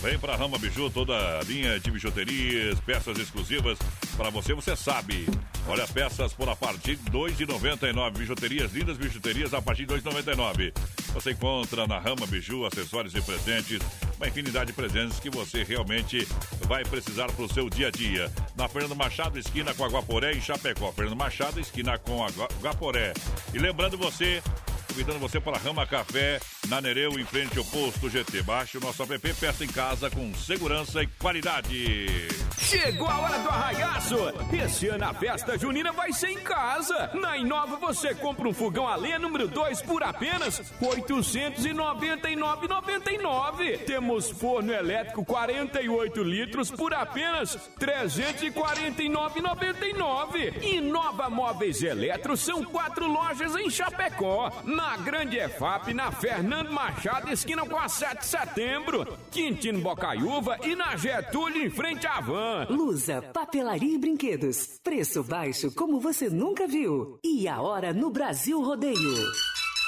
Vem 0.00 0.18
pra 0.18 0.36
Rama 0.36 0.58
Biju, 0.58 0.90
toda 0.90 1.14
a 1.14 1.42
linha 1.42 1.78
de 1.78 1.90
bijuterias, 1.90 2.80
peças 2.80 3.18
exclusivas 3.18 3.78
para 4.16 4.30
você, 4.30 4.54
você 4.54 4.74
sabe. 4.74 5.28
Olha, 5.68 5.86
peças 5.86 6.32
por 6.32 6.48
a 6.48 6.56
partir 6.56 6.96
de 6.96 7.10
R$ 7.10 7.30
2,99. 7.30 8.18
Bijuterias, 8.18 8.72
lindas 8.72 8.96
bijuterias 8.96 9.54
a 9.54 9.62
partir 9.62 9.86
de 9.86 9.94
R$ 9.94 10.00
2,99. 10.00 10.72
Você 11.14 11.32
encontra 11.32 11.86
na 11.86 11.98
Rama 11.98 12.26
Biju 12.26 12.64
acessórios 12.64 13.14
e 13.14 13.20
presentes, 13.20 13.78
uma 14.16 14.28
infinidade 14.28 14.66
de 14.68 14.72
presentes 14.72 15.20
que 15.20 15.28
você 15.30 15.62
realmente 15.62 16.26
vai 16.66 16.84
precisar 16.84 17.30
para 17.30 17.44
o 17.44 17.52
seu 17.52 17.68
dia 17.68 17.88
a 17.88 17.90
dia. 17.90 18.32
Na 18.56 18.66
Fernando 18.68 18.96
Machado, 18.96 19.38
esquina 19.38 19.74
com 19.74 19.84
a 19.84 19.88
Guaporé, 19.88 20.32
em 20.32 20.40
Chapecó. 20.40 20.90
Fernando 20.92 21.16
Machado, 21.16 21.60
esquina 21.60 21.98
com 21.98 22.24
a 22.24 22.30
Gua- 22.30 22.48
Guaporé. 22.62 23.12
E 23.52 23.58
lembrando 23.58 23.98
você, 23.98 24.42
convidando 24.88 25.18
você 25.18 25.38
para 25.38 25.58
Rama 25.58 25.86
Café, 25.86 26.40
na 26.68 26.80
Nereu, 26.80 27.18
em 27.18 27.24
frente 27.26 27.58
ao 27.58 27.64
posto 27.66 28.08
GT. 28.08 28.42
Baixe 28.42 28.78
o 28.78 28.80
nosso 28.80 29.02
app, 29.02 29.34
peça 29.34 29.64
em 29.64 29.68
casa 29.68 30.08
com 30.10 30.34
segurança 30.34 31.02
e 31.02 31.06
qualidade. 31.06 32.26
Chegou 32.62 33.08
a 33.08 33.18
hora 33.18 33.38
do 33.40 33.48
arraiaço! 33.48 34.16
Esse 34.52 34.86
ano 34.86 35.04
a 35.04 35.12
festa 35.12 35.58
junina 35.58 35.90
vai 35.92 36.12
ser 36.12 36.28
em 36.30 36.38
casa! 36.38 37.10
Na 37.12 37.36
Inova 37.36 37.74
você 37.76 38.14
compra 38.14 38.48
um 38.48 38.54
fogão 38.54 38.86
a 38.86 38.94
lenha 38.94 39.18
número 39.18 39.48
2 39.48 39.82
por 39.82 40.04
apenas 40.04 40.58
R$ 40.80 40.86
899,99. 41.02 43.78
Temos 43.84 44.30
forno 44.30 44.72
elétrico 44.72 45.24
48 45.24 46.22
litros 46.22 46.70
por 46.70 46.94
apenas 46.94 47.56
R$ 47.80 47.80
349,99. 47.80 50.62
Inova 50.62 51.28
Móveis 51.28 51.82
Eletro 51.82 52.36
são 52.36 52.62
quatro 52.64 53.08
lojas 53.08 53.56
em 53.56 53.68
Chapecó. 53.68 54.52
Na 54.64 54.96
Grande 54.98 55.36
EFAP, 55.36 55.92
na 55.92 56.12
Fernando 56.12 56.70
Machado, 56.70 57.32
esquina 57.32 57.66
com 57.66 57.76
a 57.76 57.88
7 57.88 58.18
de 58.18 58.26
setembro. 58.26 59.18
Quintino 59.32 59.80
Bocaiúva 59.80 60.58
e 60.62 60.76
na 60.76 60.94
Getúlio, 60.96 61.66
em 61.66 61.70
frente 61.70 62.06
à 62.06 62.20
van. 62.20 62.51
Lusa, 62.68 63.22
papelaria 63.32 63.94
e 63.94 63.98
brinquedos. 63.98 64.78
Preço 64.82 65.22
baixo 65.22 65.72
como 65.74 66.00
você 66.00 66.28
nunca 66.28 66.66
viu. 66.66 67.18
E 67.24 67.48
a 67.48 67.60
hora 67.60 67.92
no 67.92 68.10
Brasil 68.10 68.60
Rodeio. 68.62 69.32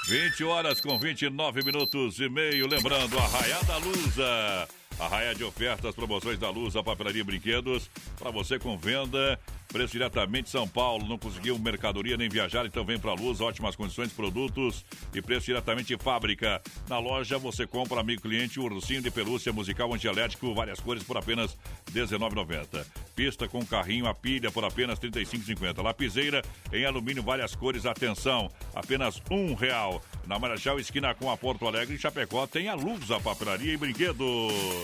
20 0.06 0.44
horas 0.44 0.80
com 0.80 0.98
29 0.98 1.64
minutos 1.64 2.18
e 2.18 2.28
meio. 2.28 2.66
Lembrando, 2.66 3.18
Arraiá 3.18 3.60
da 3.62 3.78
Lusa. 3.78 4.68
Arraia 4.98 5.34
de 5.34 5.44
ofertas, 5.44 5.94
promoções 5.94 6.38
da 6.38 6.50
Lusa, 6.50 6.82
papelaria 6.82 7.20
e 7.20 7.24
brinquedos. 7.24 7.90
Para 8.18 8.30
você 8.30 8.58
com 8.58 8.76
venda, 8.78 9.38
preço 9.68 9.92
diretamente 9.92 10.48
São 10.48 10.68
Paulo. 10.68 11.06
Não 11.06 11.18
conseguiu 11.18 11.58
mercadoria 11.58 12.16
nem 12.16 12.28
viajar, 12.28 12.64
então 12.64 12.84
vem 12.84 12.98
para 12.98 13.10
a 13.10 13.14
Luz. 13.14 13.40
Ótimas 13.40 13.74
condições 13.74 14.12
produtos 14.12 14.84
e 15.12 15.20
preço 15.20 15.46
diretamente 15.46 15.96
fábrica. 15.98 16.62
Na 16.88 16.98
loja 16.98 17.38
você 17.38 17.66
compra, 17.66 18.00
amigo 18.00 18.22
cliente, 18.22 18.60
um 18.60 18.64
ursinho 18.64 19.02
de 19.02 19.10
pelúcia 19.10 19.52
musical 19.52 19.92
antielétrico, 19.92 20.54
várias 20.54 20.78
cores 20.78 21.02
por 21.02 21.16
apenas 21.16 21.56
R$19,90. 21.92 22.86
Pista 23.16 23.48
com 23.48 23.64
carrinho 23.66 24.06
a 24.06 24.14
pilha 24.14 24.50
por 24.50 24.64
apenas 24.64 24.98
R$ 25.00 25.10
35,50. 25.10 25.82
Lapiseira 25.82 26.40
em 26.72 26.84
alumínio, 26.84 27.22
várias 27.22 27.54
cores. 27.54 27.84
Atenção, 27.84 28.48
apenas 28.74 29.20
um 29.30 29.54
real. 29.54 30.00
Na 30.26 30.38
Marechal, 30.38 30.78
esquina 30.78 31.14
com 31.14 31.30
a 31.30 31.36
Porto 31.36 31.66
Alegre, 31.66 31.94
em 31.96 31.98
Chapecó, 31.98 32.46
tem 32.46 32.68
a 32.68 32.74
Luz, 32.74 33.10
a 33.10 33.18
papelaria 33.18 33.72
e 33.72 33.76
brinquedos. 33.76 34.83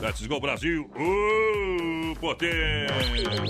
Let's 0.00 0.26
go, 0.26 0.38
Brasil! 0.38 0.90
Uh, 0.94 2.14
potência! 2.20 2.86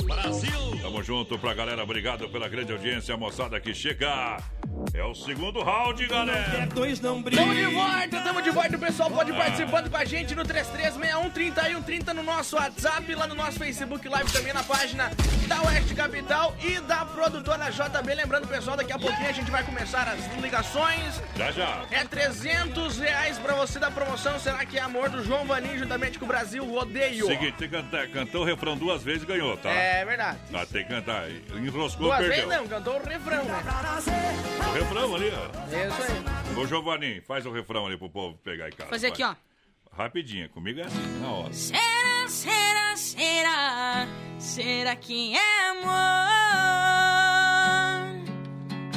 Brasil! 0.07 0.79
Tamo 0.81 1.03
junto 1.03 1.39
pra 1.39 1.55
galera, 1.55 1.83
obrigado 1.83 2.29
pela 2.29 2.49
grande 2.49 2.73
audiência, 2.73 3.17
moçada 3.17 3.59
que 3.61 3.75
chega. 3.75 4.39
É 4.95 5.05
o 5.05 5.15
segundo 5.15 5.63
round, 5.63 6.07
galera. 6.07 6.67
Dois 6.67 7.01
não 7.01 7.23
Tamo 7.23 7.55
de 7.55 7.67
volta, 7.67 8.21
tamo 8.23 8.43
de 8.43 8.51
volta. 8.51 8.77
O 8.77 8.81
pessoal 8.81 9.11
pode 9.11 9.31
ir 9.31 9.35
participando 9.35 9.91
com 9.91 9.97
a 9.97 10.05
gente 10.05 10.35
no 10.35 10.45
3361 10.45 12.15
no 12.15 12.23
nosso 12.23 12.57
WhatsApp, 12.57 13.15
lá 13.15 13.27
no 13.27 13.35
nosso 13.35 13.59
Facebook 13.59 14.09
Live 14.09 14.33
também 14.33 14.53
na 14.53 14.63
página 14.63 15.11
da 15.47 15.63
Oeste 15.63 15.95
Capital 15.95 16.55
e 16.63 16.81
da 16.81 17.05
produtora 17.05 17.71
JB. 17.71 18.15
Lembrando, 18.15 18.49
pessoal, 18.49 18.77
daqui 18.77 18.93
a 18.93 18.99
pouquinho 18.99 19.29
a 19.29 19.33
gente 19.33 19.51
vai 19.51 19.63
começar 19.65 20.09
as 20.09 20.35
ligações. 20.41 21.21
Já, 21.37 21.51
já. 21.51 21.85
É 21.91 22.05
300 22.05 22.99
reais 22.99 23.39
pra 23.39 23.55
você 23.55 23.79
da 23.79 23.91
promoção. 23.91 24.39
Será 24.39 24.65
que 24.65 24.79
é 24.79 24.81
amor 24.81 25.09
do 25.11 25.23
João 25.23 25.45
Vaninho 25.45 25.79
juntamente 25.79 26.19
com 26.19 26.25
o 26.25 26.29
Brasil 26.29 26.65
Rodeio? 26.65 27.27
Seguinte, 27.27 27.53
tem 27.59 27.69
que 27.69 27.77
cantar, 27.77 28.09
cantou 28.09 28.43
o 28.43 28.45
refrão 28.45 28.77
duas 28.77 29.03
vezes 29.03 29.23
e 29.23 29.27
ganhou, 29.27 29.57
tá? 29.57 29.71
É 29.71 30.05
verdade. 30.05 30.39
Tá, 30.51 30.65
tem 30.67 30.85
que 30.85 30.89
cantar. 30.89 31.29
Enroscou, 31.55 32.07
Duas 32.07 32.19
perdeu. 32.19 32.49
vezes 32.49 32.61
não, 32.61 32.69
cantou 32.69 32.97
o 32.99 33.07
refrão, 33.07 33.45
né? 33.45 33.63
O 34.59 34.73
refrão 34.73 35.15
ali, 35.15 35.31
ó. 35.31 35.75
É 35.75 35.89
isso 35.89 36.03
aí. 36.03 36.57
Ô, 36.57 36.67
Giovanni, 36.67 37.21
faz 37.21 37.45
o 37.47 37.53
refrão 37.53 37.87
ali 37.87 37.97
pro 37.97 38.09
povo 38.09 38.39
pegar 38.39 38.69
em 38.69 38.73
casa. 38.73 38.91
Fazer 38.91 39.09
aqui, 39.09 39.23
ó. 39.23 39.35
Rapidinho, 39.93 40.49
comigo 40.51 40.81
é 40.81 40.85
assim, 40.85 41.21
na 41.21 41.31
hora. 41.31 41.53
Será, 41.53 42.29
será, 42.29 42.97
será? 42.97 44.07
Será 44.39 44.97
que 44.97 45.35
é 45.35 45.69
amor? 45.71 45.87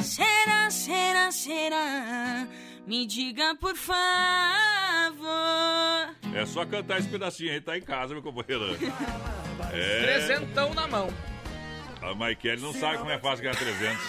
Será, 0.02 0.70
será, 0.70 1.30
será? 1.32 2.46
Me 2.86 3.06
diga 3.06 3.54
por 3.56 3.76
favor. 3.76 3.96
É 6.34 6.44
só 6.46 6.66
cantar 6.66 6.98
esse 6.98 7.08
pedacinho 7.08 7.52
aí, 7.52 7.60
tá 7.60 7.78
em 7.78 7.82
casa, 7.82 8.12
meu 8.12 8.22
companheiro. 8.22 8.76
É. 9.72 10.00
Trezentão 10.02 10.74
na 10.74 10.88
mão. 10.88 11.08
A 12.02 12.12
Maikele 12.14 12.60
não 12.60 12.72
sabe 12.72 12.98
como 12.98 13.10
é 13.10 13.18
fácil 13.18 13.44
ganhar 13.44 13.56
300. 13.56 14.02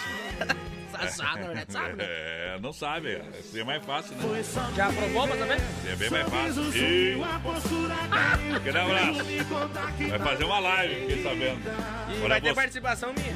Na 0.92 0.98
verdade, 0.98 1.72
sabe, 1.72 1.92
né? 1.94 2.04
É, 2.04 2.58
não 2.60 2.72
sabe. 2.72 3.22
Esse 3.38 3.60
é 3.60 3.64
mais 3.64 3.84
fácil, 3.84 4.14
né? 4.16 4.42
Já 4.76 4.92
provou 4.92 5.26
pra 5.26 5.36
saber? 5.38 5.56
Esse 5.56 5.88
é 5.88 5.96
bem 5.96 6.10
mais 6.10 6.28
fácil. 6.28 6.62
E... 6.74 7.14
Aquele 8.56 8.78
abraço. 8.78 9.24
Vai 10.08 10.18
fazer 10.18 10.44
uma 10.44 10.58
live, 10.58 10.94
fiquei 10.94 11.22
sabendo. 11.22 11.60
E 12.08 12.18
Olha, 12.20 12.28
vai 12.28 12.40
ter 12.40 12.48
você- 12.48 12.54
participação 12.54 13.12
minha. 13.12 13.32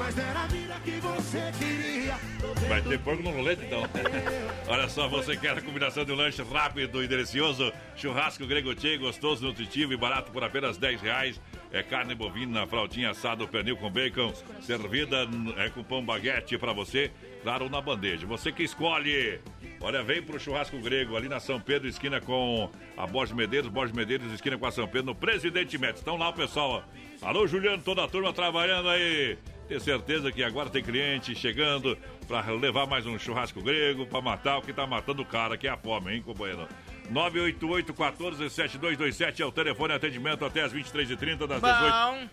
Vai 2.69 2.83
ter 2.83 2.99
porco 3.01 3.23
no 3.23 3.31
rolete, 3.31 3.65
então. 3.65 3.83
Olha 4.69 4.89
só, 4.89 5.09
você 5.09 5.37
quer 5.37 5.57
a 5.59 5.63
combinação 5.63 6.05
de 6.05 6.13
um 6.13 6.17
lanche 6.17 6.43
rápido 6.43 7.03
e 7.03 7.09
delicioso, 7.09 7.73
churrasco 7.97 8.47
grego 8.47 8.75
gostoso, 8.99 9.45
nutritivo 9.47 9.93
e 9.93 9.97
barato 9.97 10.31
por 10.33 10.43
apenas 10.45 10.77
10 10.77 11.01
reais. 11.01 11.41
É 11.77 11.83
carne 11.83 12.15
bovina, 12.15 12.67
fraldinha 12.67 13.11
assada, 13.11 13.47
pernil 13.47 13.77
com 13.77 13.91
bacon, 13.91 14.33
servida 14.63 15.29
é 15.59 15.69
com 15.69 15.85
pão 15.85 16.03
baguete 16.03 16.57
para 16.57 16.73
você, 16.73 17.11
claro, 17.43 17.69
na 17.69 17.83
bandeja. 17.83 18.27
Você 18.27 18.51
que 18.51 18.63
escolhe. 18.63 19.39
Olha, 19.79 20.03
vem 20.03 20.23
pro 20.23 20.41
churrasco 20.41 20.79
grego 20.79 21.19
ali 21.19 21.29
na 21.29 21.39
São 21.39 21.61
Pedro, 21.61 21.87
esquina 21.87 22.19
com 22.19 22.71
a 22.97 23.07
Borges 23.07 23.37
Medeiros, 23.37 23.69
Borges 23.69 23.95
Medeiros, 23.95 24.33
esquina 24.33 24.57
com 24.57 24.65
a 24.65 24.73
São 24.73 24.89
Pedro, 24.89 25.09
no 25.09 25.15
Presidente 25.15 25.77
Médici. 25.77 25.99
Estão 25.99 26.17
lá, 26.17 26.31
o 26.31 26.33
pessoal. 26.33 26.83
Alô, 27.21 27.47
Juliano, 27.47 27.83
toda 27.83 28.05
a 28.05 28.09
turma 28.09 28.33
trabalhando 28.33 28.89
aí. 28.89 29.37
Tenho 29.69 29.81
certeza 29.81 30.33
que 30.33 30.43
agora 30.43 30.71
tem 30.71 30.83
cliente 30.83 31.35
chegando 31.35 31.99
para 32.27 32.53
levar 32.53 32.87
mais 32.87 33.05
um 33.05 33.19
churrasco 33.19 33.61
grego 33.61 34.07
para 34.07 34.23
matar 34.23 34.57
o 34.57 34.63
que 34.63 34.73
tá 34.73 34.87
matando 34.87 35.21
o 35.21 35.27
cara, 35.27 35.59
que 35.59 35.69
é 35.69 35.71
a 35.71 35.77
fome, 35.77 36.15
hein, 36.15 36.23
companheiro? 36.23 36.67
988-14-7227 37.13 39.41
é 39.41 39.45
o 39.45 39.53
telefone 39.53 39.93
atendimento 39.95 40.45
até 40.45 40.63
as 40.63 40.73
23h30, 40.73 41.47
das 41.47 41.61
Bom. 41.61 41.69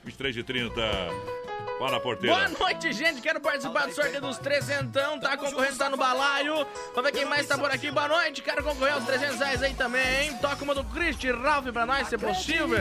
18 0.05 0.45
23h30. 0.45 0.73
Fala, 1.79 1.99
porteira. 1.99 2.35
Boa 2.35 2.49
noite, 2.49 2.93
gente. 2.93 3.19
Quero 3.19 3.41
participar 3.41 3.87
do 3.87 3.93
sorteio 3.93 4.21
dos 4.21 4.37
trezentão. 4.37 5.19
Tá 5.19 5.35
concorrendo, 5.35 5.77
tá 5.77 5.89
no 5.89 5.97
balaio. 5.97 6.65
Vamos 6.93 7.11
ver 7.11 7.17
quem 7.17 7.25
mais 7.25 7.47
tá 7.47 7.57
por 7.57 7.69
aqui. 7.71 7.89
Boa 7.91 8.07
noite. 8.07 8.41
Quero 8.41 8.63
concorrer 8.63 8.93
aos 8.93 9.03
300 9.05 9.39
reais 9.39 9.63
aí 9.63 9.73
também, 9.73 10.21
hein? 10.21 10.37
Toca 10.39 10.63
uma 10.63 10.75
do 10.75 10.83
Cristi 10.85 11.29
Ralph 11.31 11.65
pra 11.73 11.85
nós, 11.85 12.07
se 12.07 12.17
possível. 12.17 12.77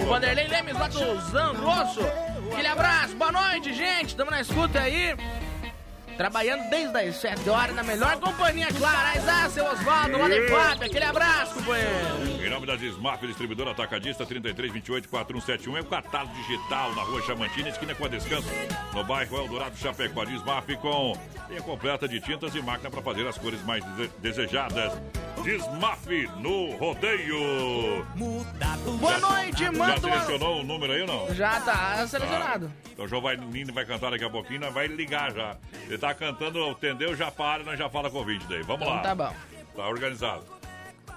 O 0.00 0.06
Vanderlei 0.06 0.48
Lemes 0.48 0.74
lá 0.74 0.88
do 0.88 1.20
Zangrosso. 1.30 2.00
Aquele 2.52 2.68
abraço. 2.68 3.14
Boa 3.14 3.30
noite, 3.30 3.72
gente. 3.74 4.16
Tamo 4.16 4.30
na 4.30 4.40
escuta 4.40 4.80
aí. 4.80 5.14
Trabalhando 6.16 6.68
desde 6.70 6.96
as 6.98 7.16
7 7.16 7.48
horas 7.50 7.74
na 7.74 7.82
melhor 7.82 8.18
companhia, 8.20 8.68
claro. 8.78 9.08
Aizá, 9.08 9.48
seu 9.50 9.64
Osvaldo, 9.66 10.18
lá 10.18 10.28
de 10.28 10.48
Fábio. 10.48 10.86
Aquele 10.86 11.04
abraço, 11.04 11.54
companheiro. 11.54 12.44
Em 12.44 12.50
nome 12.50 12.66
da 12.66 12.74
Smaf, 12.76 13.26
distribuidora 13.26 13.72
atacadista 13.72 14.24
3328-4171, 14.26 15.76
é 15.76 15.80
o 15.80 15.84
catálogo 15.84 16.34
digital 16.34 16.94
na 16.94 17.02
rua 17.02 17.20
Chamantina, 17.22 17.68
esquina 17.68 17.94
com 17.94 18.04
a 18.04 18.08
Descanso, 18.08 18.48
no 18.92 19.02
bairro 19.04 19.36
Eldorado 19.38 19.76
Chapecó. 19.76 20.22
A 20.22 20.24
Smaf 20.26 20.76
com 20.76 21.18
linha 21.48 21.62
completa 21.62 22.06
de 22.08 22.20
tintas 22.20 22.54
e 22.54 22.62
máquina 22.62 22.90
para 22.90 23.02
fazer 23.02 23.26
as 23.26 23.36
cores 23.38 23.62
mais 23.64 23.84
dese- 23.84 24.10
desejadas. 24.18 24.92
Smaf 25.44 26.06
no 26.38 26.74
rodeio. 26.76 28.04
Boa 28.98 29.18
noite, 29.18 29.62
Já 29.64 29.72
manda 29.72 30.06
uma... 30.06 30.20
selecionou 30.20 30.60
o 30.60 30.62
número 30.64 30.92
aí 30.92 31.02
ou 31.02 31.06
não? 31.06 31.34
Já 31.34 31.60
tá 31.60 32.06
selecionado. 32.06 32.72
Ah, 32.74 32.88
então 32.92 33.04
o 33.04 33.08
João 33.08 33.20
vai, 33.20 33.36
Nino 33.36 33.72
vai 33.72 33.84
cantar 33.84 34.10
daqui 34.10 34.24
a 34.24 34.30
pouquinho, 34.30 34.60
nós 34.60 34.72
vai 34.72 34.86
ligar 34.86 35.32
já. 35.32 35.56
Ele 35.86 35.98
tá 35.98 36.14
cantando, 36.14 36.66
entendeu? 36.70 37.14
Já 37.14 37.30
para, 37.30 37.62
nós 37.62 37.78
já 37.78 37.88
fala 37.90 38.10
com 38.10 38.20
o 38.20 38.24
vídeo 38.24 38.46
daí. 38.48 38.62
Vamos 38.62 38.82
Então 38.86 38.94
lá. 38.96 39.02
tá 39.02 39.14
bom. 39.14 39.34
Tá 39.76 39.86
organizado. 39.88 40.44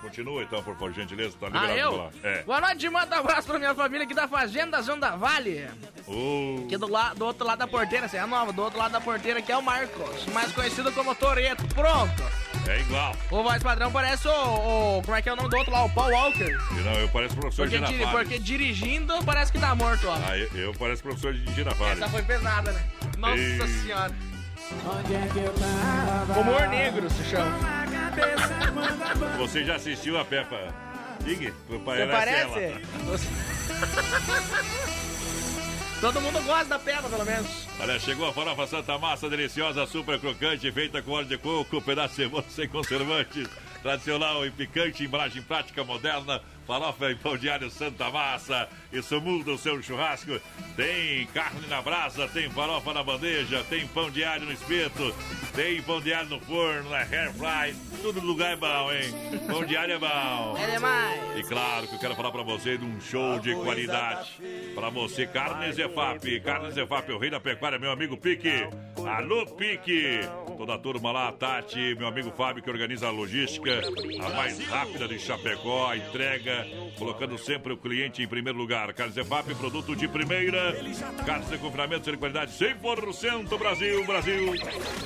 Continua 0.01 0.43
então, 0.43 0.61
por 0.63 0.73
favor, 0.75 0.93
gentileza. 0.93 1.35
Tá 1.39 1.47
Ah, 1.47 1.49
liberado 1.49 1.79
eu? 1.79 1.93
pra 1.93 2.03
lá. 2.03 2.11
É. 2.23 2.43
Boa 2.43 2.61
noite, 2.61 2.89
manda 2.89 3.15
um 3.15 3.19
abraço 3.19 3.47
pra 3.47 3.59
minha 3.59 3.75
família 3.75 4.05
aqui 4.05 4.13
da 4.13 4.27
Fazenda 4.27 4.81
Zonda 4.81 5.11
Vale. 5.17 5.67
Uh, 6.07 6.63
Aqui 6.65 6.77
do, 6.77 6.87
la- 6.87 7.13
do 7.13 7.25
outro 7.25 7.45
lado 7.45 7.59
da 7.59 7.67
porteira, 7.67 8.07
você 8.07 8.17
é 8.17 8.25
nova, 8.25 8.53
do 8.53 8.61
outro 8.63 8.79
lado 8.79 8.91
da 8.91 9.01
porteira 9.01 9.41
que 9.41 9.51
é 9.51 9.57
o 9.57 9.61
Marcos, 9.61 10.25
mais 10.33 10.51
conhecido 10.51 10.91
como 10.93 11.13
Toreto. 11.15 11.65
Pronto. 11.75 12.23
é 12.67 12.79
igual. 12.79 13.15
O 13.31 13.43
voz 13.43 13.61
padrão 13.61 13.91
parece 13.91 14.27
o, 14.27 14.31
o- 14.97 15.01
Como 15.03 15.15
é 15.17 15.21
que 15.21 15.29
é 15.29 15.33
o 15.33 15.35
nome 15.35 15.49
do 15.49 15.57
outro 15.57 15.71
lá? 15.73 15.83
O 15.83 15.89
Paul 15.93 16.11
Walker. 16.11 16.57
Não, 16.83 16.93
eu 16.93 17.09
pareço 17.09 17.35
professor 17.35 17.67
Porque, 17.69 17.77
Girafales. 17.85 18.11
porque 18.11 18.39
dirigindo 18.39 19.13
parece 19.25 19.51
que 19.51 19.59
tá 19.59 19.73
morto, 19.75 20.07
ó. 20.07 20.15
Ah, 20.27 20.37
eu, 20.37 20.47
eu 20.55 20.73
pareço 20.75 21.03
professor 21.03 21.33
de 21.33 21.53
Girafales. 21.53 21.97
Essa 22.01 22.09
foi 22.09 22.21
pesada, 22.23 22.71
né? 22.71 22.81
Nossa 23.17 23.35
Ei. 23.37 23.67
senhora. 23.81 24.13
Humor 26.39 26.67
negro 26.67 27.09
se 27.09 27.23
chama. 27.25 27.57
Você 29.37 29.63
já 29.63 29.75
assistiu 29.75 30.19
a 30.19 30.25
Peppa 30.25 30.57
Pig? 31.23 31.53
Você 31.69 32.05
Parece. 32.07 32.73
Você- 33.05 33.27
Todo 36.01 36.21
mundo 36.21 36.39
gosta 36.45 36.65
da 36.65 36.79
pedra, 36.79 37.09
pelo 37.09 37.25
menos. 37.25 37.67
Olha, 37.79 37.99
chegou 37.99 38.27
a 38.29 38.33
farofa 38.33 38.67
Santa 38.67 38.97
Massa, 38.99 39.29
deliciosa, 39.29 39.85
super 39.87 40.19
crocante, 40.19 40.71
feita 40.71 41.01
com 41.01 41.11
óleo 41.11 41.27
de 41.27 41.37
coco, 41.37 41.81
pedaço 41.81 42.09
de 42.09 42.15
cebola 42.23 42.45
sem 42.49 42.67
conservantes. 42.67 43.47
Tradicional 43.81 44.45
e 44.45 44.51
picante, 44.51 45.03
embalagem 45.05 45.41
prática 45.41 45.83
moderna. 45.83 46.41
Farofa 46.67 47.09
e 47.09 47.15
pão 47.15 47.31
alho 47.31 47.71
Santa 47.71 48.11
Massa. 48.11 48.67
Isso 48.91 49.21
muda 49.21 49.53
o 49.53 49.57
seu 49.57 49.81
churrasco. 49.81 50.39
Tem 50.75 51.25
carne 51.27 51.65
na 51.67 51.81
brasa, 51.81 52.27
tem 52.27 52.49
farofa 52.49 52.93
na 52.93 53.03
bandeja, 53.03 53.63
tem 53.69 53.87
pão 53.87 54.11
alho 54.29 54.45
no 54.45 54.51
espeto, 54.51 55.15
tem 55.55 55.81
pão 55.81 55.97
alho 55.97 56.29
no 56.29 56.39
forno, 56.41 56.89
na 56.89 56.97
air 56.97 57.31
fry. 57.33 57.73
Tudo 58.01 58.19
lugar 58.19 58.51
é 58.51 58.55
bom, 58.57 58.91
hein? 58.91 59.39
Pão 59.47 59.61
alho 59.61 59.93
é 59.93 59.97
bom. 59.97 60.57
É 60.57 60.71
demais. 60.71 61.37
E 61.37 61.43
claro 61.43 61.87
que 61.87 61.95
eu 61.95 61.99
quero 61.99 62.15
falar 62.15 62.31
pra 62.31 62.43
você 62.43 62.77
de 62.77 62.83
um 62.85 62.99
show 62.99 63.39
de 63.39 63.55
qualidade. 63.55 64.31
Pra 64.75 64.89
você, 64.89 65.25
Carne 65.25 65.71
Zefap. 65.71 66.39
Carne 66.41 66.71
Zefap, 66.71 67.11
o 67.11 67.17
rei 67.17 67.29
da 67.29 67.39
pecuária, 67.39 67.79
meu 67.79 67.91
amigo 67.91 68.17
Pique. 68.17 68.67
Alô, 69.05 69.45
Pique. 69.45 70.19
Toda 70.57 70.73
a 70.73 70.77
turma 70.77 71.11
lá, 71.11 71.31
Tati, 71.31 71.95
meu 71.95 72.07
amigo 72.07 72.31
Fábio, 72.31 72.63
que 72.63 72.69
organiza 72.69 73.07
a 73.07 73.11
logística, 73.11 73.81
a 74.25 74.29
mais 74.29 74.59
rápida 74.67 75.07
de 75.07 75.19
Chapecó, 75.19 75.89
a 75.89 75.97
entrega, 75.97 76.56
colocando 76.97 77.37
sempre 77.37 77.73
o 77.73 77.77
cliente 77.77 78.21
em 78.21 78.27
primeiro 78.27 78.57
lugar. 78.57 78.93
Carne 78.93 79.13
Zefap, 79.13 79.53
produto 79.55 79.95
de 79.95 80.07
primeira. 80.07 80.73
Carne 81.25 81.45
de 81.45 81.57
confinamento 81.57 82.11
de 82.11 82.17
qualidade 82.17 82.51
100% 82.51 83.57
Brasil, 83.57 84.05
Brasil. 84.05 84.53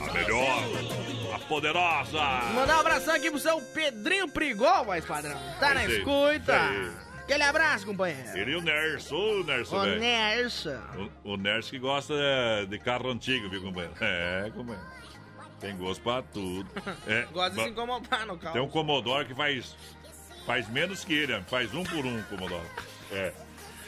A 0.01 0.13
melhor, 0.13 0.63
a 1.35 1.39
poderosa. 1.39 2.21
Mandar 2.53 2.77
um 2.77 2.79
abração 2.81 3.15
aqui 3.15 3.29
pro 3.29 3.39
seu 3.39 3.59
Pedrinho 3.61 4.27
Prigol, 4.29 4.85
voz 4.85 5.05
padrão. 5.05 5.37
Tá 5.59 5.73
na 5.73 5.85
escuta. 5.85 6.59
aí. 6.59 6.91
Aquele 7.21 7.43
abraço, 7.43 7.85
companheiro. 7.85 8.37
Ele 8.37 8.51
e 8.51 8.55
o 8.55 8.61
Nerso, 8.61 9.15
o 9.15 9.43
Nerso, 9.43 9.79
velho. 9.79 9.99
Nerso. 10.01 10.69
O, 11.23 11.33
o 11.33 11.37
Nerso 11.37 11.69
que 11.69 11.79
gosta 11.79 12.13
é, 12.13 12.65
de 12.65 12.77
carro 12.77 13.09
antigo, 13.09 13.49
viu, 13.49 13.61
companheiro? 13.61 13.95
É, 14.01 14.51
companheiro. 14.53 14.85
Tem 15.61 15.77
gosto 15.77 16.01
pra 16.01 16.21
tudo. 16.23 16.67
É, 17.07 17.25
Gosta 17.31 17.51
de 17.51 17.63
se 17.63 17.69
incomodar 17.69 18.25
no 18.25 18.37
carro. 18.37 18.53
Tem 18.53 18.61
um 18.61 18.67
Commodore 18.67 19.25
que 19.25 19.35
faz, 19.35 19.75
faz 20.45 20.69
menos 20.69 21.03
que 21.03 21.13
ele, 21.13 21.39
faz 21.43 21.73
um 21.73 21.83
por 21.83 22.05
um 22.05 22.21
Commodore. 22.23 22.65
É. 23.11 23.33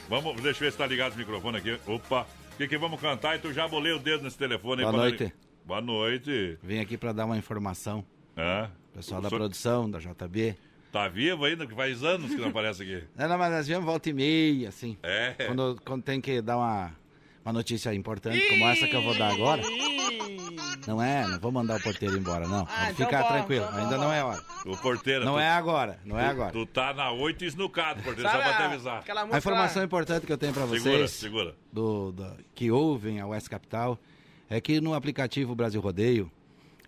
Vamos, 0.10 0.36
deixa 0.42 0.60
eu 0.60 0.68
ver 0.68 0.72
se 0.72 0.78
tá 0.78 0.86
ligado 0.86 1.14
o 1.14 1.18
microfone 1.18 1.58
aqui. 1.58 1.80
Opa, 1.88 2.28
o 2.54 2.58
que 2.58 2.68
que 2.68 2.78
vamos 2.78 3.00
cantar? 3.00 3.36
E 3.36 3.40
tu 3.40 3.54
já 3.54 3.68
bolei 3.68 3.94
o 3.94 4.00
dedo 4.00 4.24
nesse 4.24 4.38
telefone 4.38 4.84
aí. 4.84 4.92
Boa 4.92 4.98
noite. 4.98 5.34
Boa 5.66 5.82
noite. 5.82 6.58
Vim 6.62 6.80
aqui 6.80 6.98
para 6.98 7.14
dar 7.14 7.26
uma 7.26 7.38
informação. 7.38 8.06
É. 8.36 8.68
Pessoal 8.94 9.22
da 9.22 9.30
produção, 9.30 9.90
da 9.90 10.00
JB. 10.00 10.56
Tá 10.92 11.08
vivo 11.08 11.46
ainda, 11.46 11.66
que 11.66 11.74
faz 11.74 12.04
anos 12.04 12.30
que 12.30 12.40
não 12.40 12.50
aparece 12.50 12.84
aqui. 12.84 13.04
É, 13.18 13.28
não, 13.28 13.38
mas 13.38 13.52
nós 13.52 13.68
viemos 13.68 13.86
volta 13.86 14.10
e 14.10 14.14
meia, 14.14 14.70
assim. 14.70 14.96
É. 15.02 15.34
Quando, 15.48 15.82
quando 15.84 16.04
tem 16.04 16.22
que 16.22 16.42
dar 16.42 16.58
uma, 16.58 16.92
uma 17.44 17.54
notícia 17.54 17.94
importante, 17.94 18.40
como 18.50 18.66
essa 18.68 18.88
que 18.88 18.96
eu 18.96 19.02
vou 19.02 19.18
dar 19.18 19.32
agora. 19.34 19.62
Não 20.88 21.02
é, 21.02 21.26
não 21.28 21.40
vou 21.40 21.52
mandar 21.52 21.78
o 21.78 21.82
porteiro 21.84 22.18
embora, 22.18 22.46
não. 22.48 22.68
Ah, 22.70 22.92
então 22.92 23.06
ficar 23.06 23.24
bom, 23.24 23.28
tranquilo, 23.30 23.66
então 23.66 23.80
ainda 23.80 23.96
bom. 23.98 24.04
não 24.04 24.14
é 24.14 24.24
hora. 24.24 24.42
O 24.66 24.76
porteiro. 24.78 25.24
Não 25.24 25.34
tu- 25.36 25.40
é 25.40 25.50
agora, 25.50 26.00
não 26.04 26.20
é 26.20 26.26
tu- 26.26 26.30
agora. 26.32 26.52
Tu 26.52 26.66
tá 26.66 26.94
na 26.94 27.12
8 27.12 27.46
esnucado, 27.46 28.02
porteiro, 28.04 28.30
só 28.30 28.38
Sabe 28.38 28.44
pra 28.50 28.58
te 28.58 28.64
avisar. 28.64 29.04
A 29.32 29.38
informação 29.38 29.84
importante 29.84 30.26
que 30.26 30.32
eu 30.34 30.38
tenho 30.38 30.52
para 30.54 30.68
Segura, 30.68 30.80
vocês, 30.98 31.12
segura. 31.12 31.56
Do, 31.72 32.12
do- 32.12 32.38
que 32.54 32.70
ouvem 32.70 33.20
a 33.22 33.28
West 33.28 33.48
Capital, 33.48 33.98
é 34.50 34.60
que 34.60 34.82
no 34.82 34.94
aplicativo 34.94 35.56
Brasil 35.56 35.80
Rodeio, 35.80 36.30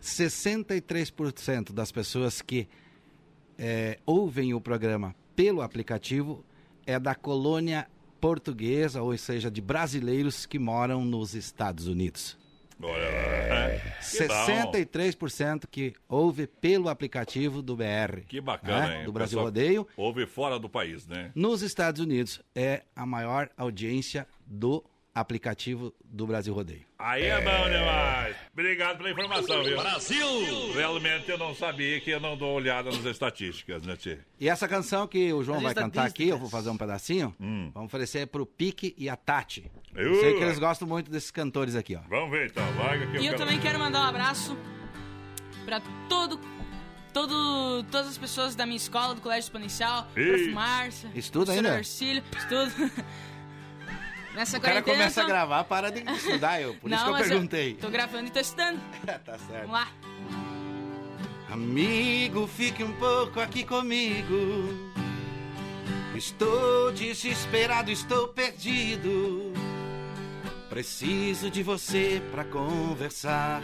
63% 0.02 1.72
das 1.74 1.92
pessoas 1.92 2.42
que 2.42 2.68
é, 3.58 3.98
ouvem 4.06 4.54
o 4.54 4.60
programa 4.60 5.16
pelo 5.36 5.62
aplicativo 5.62 6.44
é 6.86 7.00
da 7.00 7.16
colônia 7.16 7.88
portuguesa, 8.26 9.04
ou 9.04 9.16
seja, 9.16 9.52
de 9.52 9.62
brasileiros 9.62 10.48
que 10.48 10.58
moram 10.58 11.06
nos 11.06 11.36
Estados 11.36 11.86
Unidos. 11.86 12.36
Bom. 12.80 12.90
63% 14.02 15.66
que 15.70 15.94
ouve 16.10 16.48
pelo 16.48 16.90
aplicativo 16.90 17.62
do 17.62 17.76
BR. 17.76 18.22
Que 18.28 18.42
bacana, 18.42 18.88
né, 18.88 19.00
hein? 19.00 19.06
Do 19.06 19.12
Brasil 19.12 19.40
Rodeio. 19.40 19.88
Ouve 19.96 20.26
fora 20.26 20.58
do 20.58 20.68
país, 20.68 21.06
né? 21.06 21.32
Nos 21.36 21.62
Estados 21.62 22.02
Unidos 22.02 22.42
é 22.56 22.82
a 22.96 23.06
maior 23.06 23.48
audiência 23.56 24.28
do 24.44 24.84
aplicativo 25.16 25.94
do 26.04 26.28
Brasil 26.28 26.54
Rodeio. 26.54 26.82
Aí 27.00 27.24
é 27.24 27.40
bom 27.40 27.70
demais. 27.70 28.36
Obrigado 28.52 28.98
pela 28.98 29.12
informação, 29.12 29.64
viu? 29.64 29.78
Brasil! 29.78 30.74
Realmente 30.74 31.32
eu 31.32 31.38
não 31.38 31.56
sabia 31.56 32.02
que 32.02 32.12
eu 32.12 32.20
não 32.20 32.36
dou 32.36 32.54
olhada 32.54 32.92
nas 32.92 33.06
estatísticas, 33.06 33.84
né, 33.84 33.96
Tchê? 33.96 34.20
E 34.38 34.50
essa 34.50 34.68
canção 34.68 35.08
que 35.08 35.32
o 35.32 35.42
João 35.42 35.60
As 35.60 35.64
vai 35.64 35.74
cantar 35.74 36.06
aqui, 36.06 36.28
eu 36.28 36.38
vou 36.38 36.50
fazer 36.50 36.70
um 36.70 36.76
pedacinho, 36.76 37.34
vamos 37.40 37.88
oferecer 37.88 38.28
pro 38.28 38.46
Pique 38.46 38.94
e 38.98 39.08
a 39.08 39.16
Tati. 39.16 39.72
Uh. 39.94 40.00
Eu 40.00 40.16
sei 40.20 40.34
que 40.36 40.44
eles 40.44 40.60
gostam 40.60 40.86
muito 40.86 41.10
desses 41.10 41.32
cantores 41.32 41.76
aqui, 41.76 41.96
ó. 41.96 42.02
Vamos 42.10 42.30
ver 42.30 42.50
então, 42.50 42.64
larga 42.78 43.06
aqui. 43.06 43.18
E 43.20 43.26
eu 43.26 43.38
também 43.38 43.58
quero 43.60 43.80
mandar 43.80 44.02
um 44.02 44.10
abraço 44.10 44.58
pra 45.64 45.82
todo, 46.10 46.38
todo, 47.14 47.84
todas 47.90 48.10
as 48.10 48.18
pessoas 48.18 48.54
da 48.54 48.66
minha 48.66 48.76
escola, 48.76 49.16
do 49.16 49.22
Colégio 49.22 49.48
Exponencial. 49.48 50.08
Prof. 50.14 50.52
Márcia, 50.52 51.10
Estuda 51.16 51.46
professora 51.46 51.68
ainda? 51.70 51.80
Ercílio, 51.80 52.24
estudo. 52.38 52.92
Nessa 54.36 54.58
O 54.58 54.62
cara 54.62 54.82
começa 54.82 55.24
a 55.24 55.26
gravar, 55.26 55.64
para 55.64 55.90
de 55.90 56.02
estudar, 56.12 56.62
eu, 56.62 56.76
por 56.76 56.92
isso 56.92 57.04
que 57.04 57.10
eu 57.10 57.16
perguntei. 57.16 57.74
tô 57.76 57.90
gravando 57.90 58.28
e 58.28 58.30
tô 58.30 58.40
estudando. 58.40 58.80
tá 59.06 59.38
certo. 59.38 59.68
Vamos 59.68 59.72
lá. 59.72 59.88
Amigo, 61.50 62.46
fique 62.48 62.84
um 62.84 62.92
pouco 62.94 63.40
aqui 63.40 63.64
comigo. 63.64 64.92
Estou 66.14 66.92
desesperado, 66.92 67.92
estou 67.92 68.28
perdido. 68.28 69.54
Preciso 70.70 71.50
de 71.50 71.64
você 71.64 72.22
pra 72.32 72.44
conversar. 72.44 73.62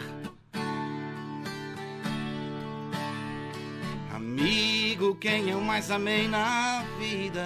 Amigo, 4.14 5.14
quem 5.16 5.50
eu 5.50 5.60
mais 5.60 5.90
amei 5.90 6.28
na 6.28 6.82
vida. 6.98 7.44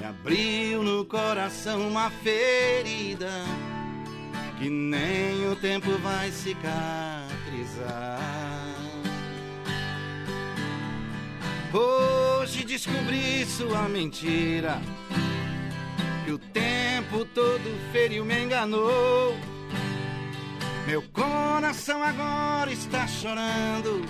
Me 0.00 0.06
abriu 0.06 0.82
no 0.82 1.04
coração 1.04 1.86
uma 1.86 2.08
ferida 2.08 3.30
que 4.58 4.70
nem 4.70 5.46
o 5.46 5.54
tempo 5.54 5.90
vai 5.98 6.30
cicatrizar. 6.30 8.18
Hoje 11.70 12.64
descobri 12.64 13.44
sua 13.44 13.90
mentira, 13.90 14.80
que 16.24 16.32
o 16.32 16.38
tempo 16.38 17.26
todo 17.34 17.92
feriu, 17.92 18.24
me 18.24 18.42
enganou. 18.42 19.36
Meu 20.86 21.02
coração 21.12 22.02
agora 22.02 22.72
está 22.72 23.06
chorando, 23.06 24.02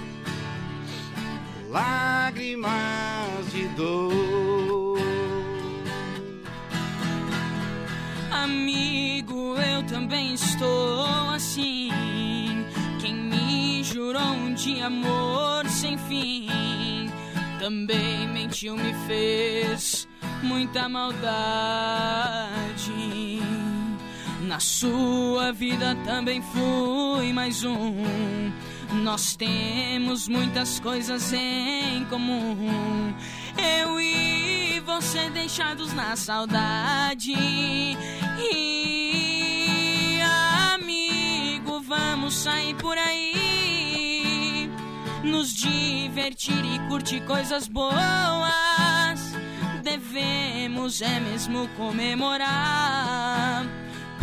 lágrimas 1.69 2.71
de 3.53 3.67
dor. 3.71 5.20
Amigo, 8.31 9.57
eu 9.57 9.83
também 9.85 10.35
estou 10.35 11.31
assim. 11.31 11.91
Quem 13.01 13.15
me 13.15 13.83
jurou 13.83 14.23
um 14.23 14.55
dia 14.55 14.87
amor 14.87 15.67
sem 15.69 15.99
fim, 15.99 17.11
também 17.59 18.29
mentiu, 18.29 18.77
me 18.77 18.95
fez 19.07 20.09
muita 20.43 20.89
maldade. 20.89 21.31
Na 24.43 24.59
sua 24.59 25.53
vida 25.53 25.97
também 26.05 26.43
fui 26.43 27.33
mais 27.33 27.65
um. 27.65 28.51
Nós 28.93 29.37
temos 29.37 30.27
muitas 30.27 30.81
coisas 30.81 31.33
em 31.33 32.05
comum. 32.07 33.15
Eu 33.57 34.01
e 34.01 34.81
você 34.81 35.31
deixados 35.31 35.93
na 35.93 36.17
saudade. 36.17 37.33
E 38.53 40.19
amigo, 40.75 41.81
vamos 41.81 42.35
sair 42.35 42.75
por 42.75 42.99
aí. 42.99 44.69
Nos 45.23 45.55
divertir 45.55 46.65
e 46.65 46.79
curtir 46.89 47.21
coisas 47.21 47.69
boas. 47.69 48.01
Devemos 49.83 51.01
é 51.01 51.21
mesmo 51.21 51.69
comemorar. 51.77 53.65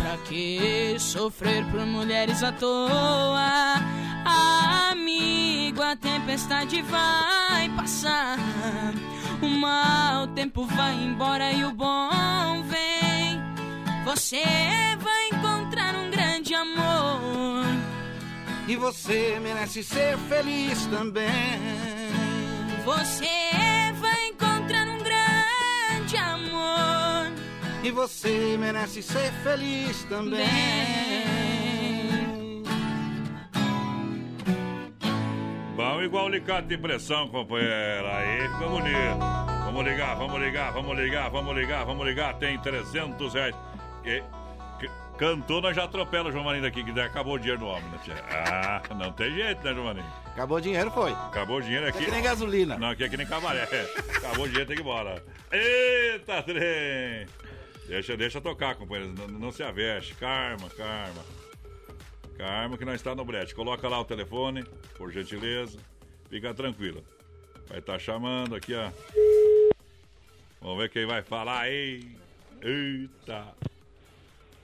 Pra 0.08 0.16
que 0.24 0.96
sofrer 0.98 1.62
por 1.66 1.84
mulheres 1.84 2.42
à 2.42 2.50
toa? 2.50 3.74
Amigo, 4.90 5.82
a 5.82 5.94
tempestade 5.96 6.80
vai 6.80 7.68
passar. 7.76 8.38
O 9.42 9.46
mau 9.46 10.26
tempo 10.28 10.64
vai 10.64 10.94
embora 10.94 11.52
e 11.52 11.62
o 11.62 11.72
bom 11.72 12.62
vem. 12.62 13.38
Você 14.06 14.42
vai 14.98 15.28
encontrar 15.28 15.94
um 15.94 16.10
grande 16.10 16.54
amor. 16.54 17.66
E 18.66 18.76
você 18.76 19.38
merece 19.42 19.82
ser 19.82 20.16
feliz 20.20 20.86
também. 20.86 21.60
Você 22.82 23.67
E 27.82 27.90
você 27.90 28.56
merece 28.58 29.02
ser 29.02 29.32
feliz 29.42 30.04
também. 30.04 30.46
Bom, 35.76 36.02
igual 36.02 36.26
alicate 36.26 36.66
de 36.66 36.76
pressão, 36.76 37.28
companheira. 37.28 38.16
Aí 38.16 38.48
ficou 38.48 38.70
bonito. 38.70 39.18
Vamos 39.64 39.84
ligar, 39.84 40.16
vamos 40.16 40.40
ligar, 40.40 40.72
vamos 40.72 40.98
ligar, 40.98 41.30
vamos 41.30 41.56
ligar, 41.56 41.84
vamos 41.84 42.06
ligar. 42.06 42.34
Tem 42.38 42.58
300 42.58 43.34
reais. 43.34 43.54
Cantou, 45.16 45.60
nós 45.60 45.74
já 45.74 45.84
atropela 45.84 46.28
o 46.28 46.32
João 46.32 46.44
Marinho 46.44 46.62
daqui, 46.62 46.82
que 46.82 47.00
acabou 47.00 47.34
o 47.34 47.38
dinheiro 47.38 47.60
do 47.60 47.66
homem, 47.66 47.82
né, 47.90 47.98
tia? 48.04 48.14
Ah, 48.30 48.80
não 48.94 49.12
tem 49.12 49.32
jeito, 49.32 49.64
né, 49.64 49.74
João 49.74 49.86
Marinho? 49.86 50.06
Acabou 50.26 50.58
o 50.58 50.60
dinheiro, 50.60 50.90
foi. 50.92 51.12
Acabou 51.12 51.56
o 51.56 51.62
dinheiro 51.62 51.88
aqui. 51.88 52.02
É 52.02 52.04
que 52.04 52.10
nem 52.10 52.22
gasolina. 52.22 52.78
Não, 52.78 52.90
aqui 52.90 53.02
é 53.02 53.08
que 53.08 53.16
nem 53.16 53.26
cabaré. 53.26 53.62
Acabou 54.16 54.44
o 54.44 54.48
dinheiro, 54.48 54.66
tem 54.66 54.76
que 54.76 54.82
ir 54.82 54.84
embora. 54.84 55.22
Eita, 55.50 56.42
trem! 56.42 57.26
Deixa, 57.88 58.16
deixa 58.18 58.38
tocar, 58.38 58.74
companheiros. 58.74 59.18
Não, 59.18 59.26
não 59.26 59.50
se 59.50 59.62
aveste. 59.62 60.14
Karma, 60.14 60.68
karma. 60.68 61.24
Karma 62.36 62.76
que 62.76 62.84
nós 62.84 62.96
está 62.96 63.14
no 63.14 63.24
brete. 63.24 63.54
Coloca 63.54 63.88
lá 63.88 63.98
o 63.98 64.04
telefone, 64.04 64.62
por 64.96 65.10
gentileza. 65.10 65.78
Fica 66.28 66.52
tranquila. 66.52 67.02
Vai 67.66 67.78
estar 67.78 67.98
chamando 67.98 68.54
aqui, 68.54 68.74
ó. 68.74 68.90
Vamos 70.60 70.78
ver 70.78 70.90
quem 70.90 71.06
vai 71.06 71.22
falar 71.22 71.62
aí. 71.62 72.14
Eita. 72.60 73.46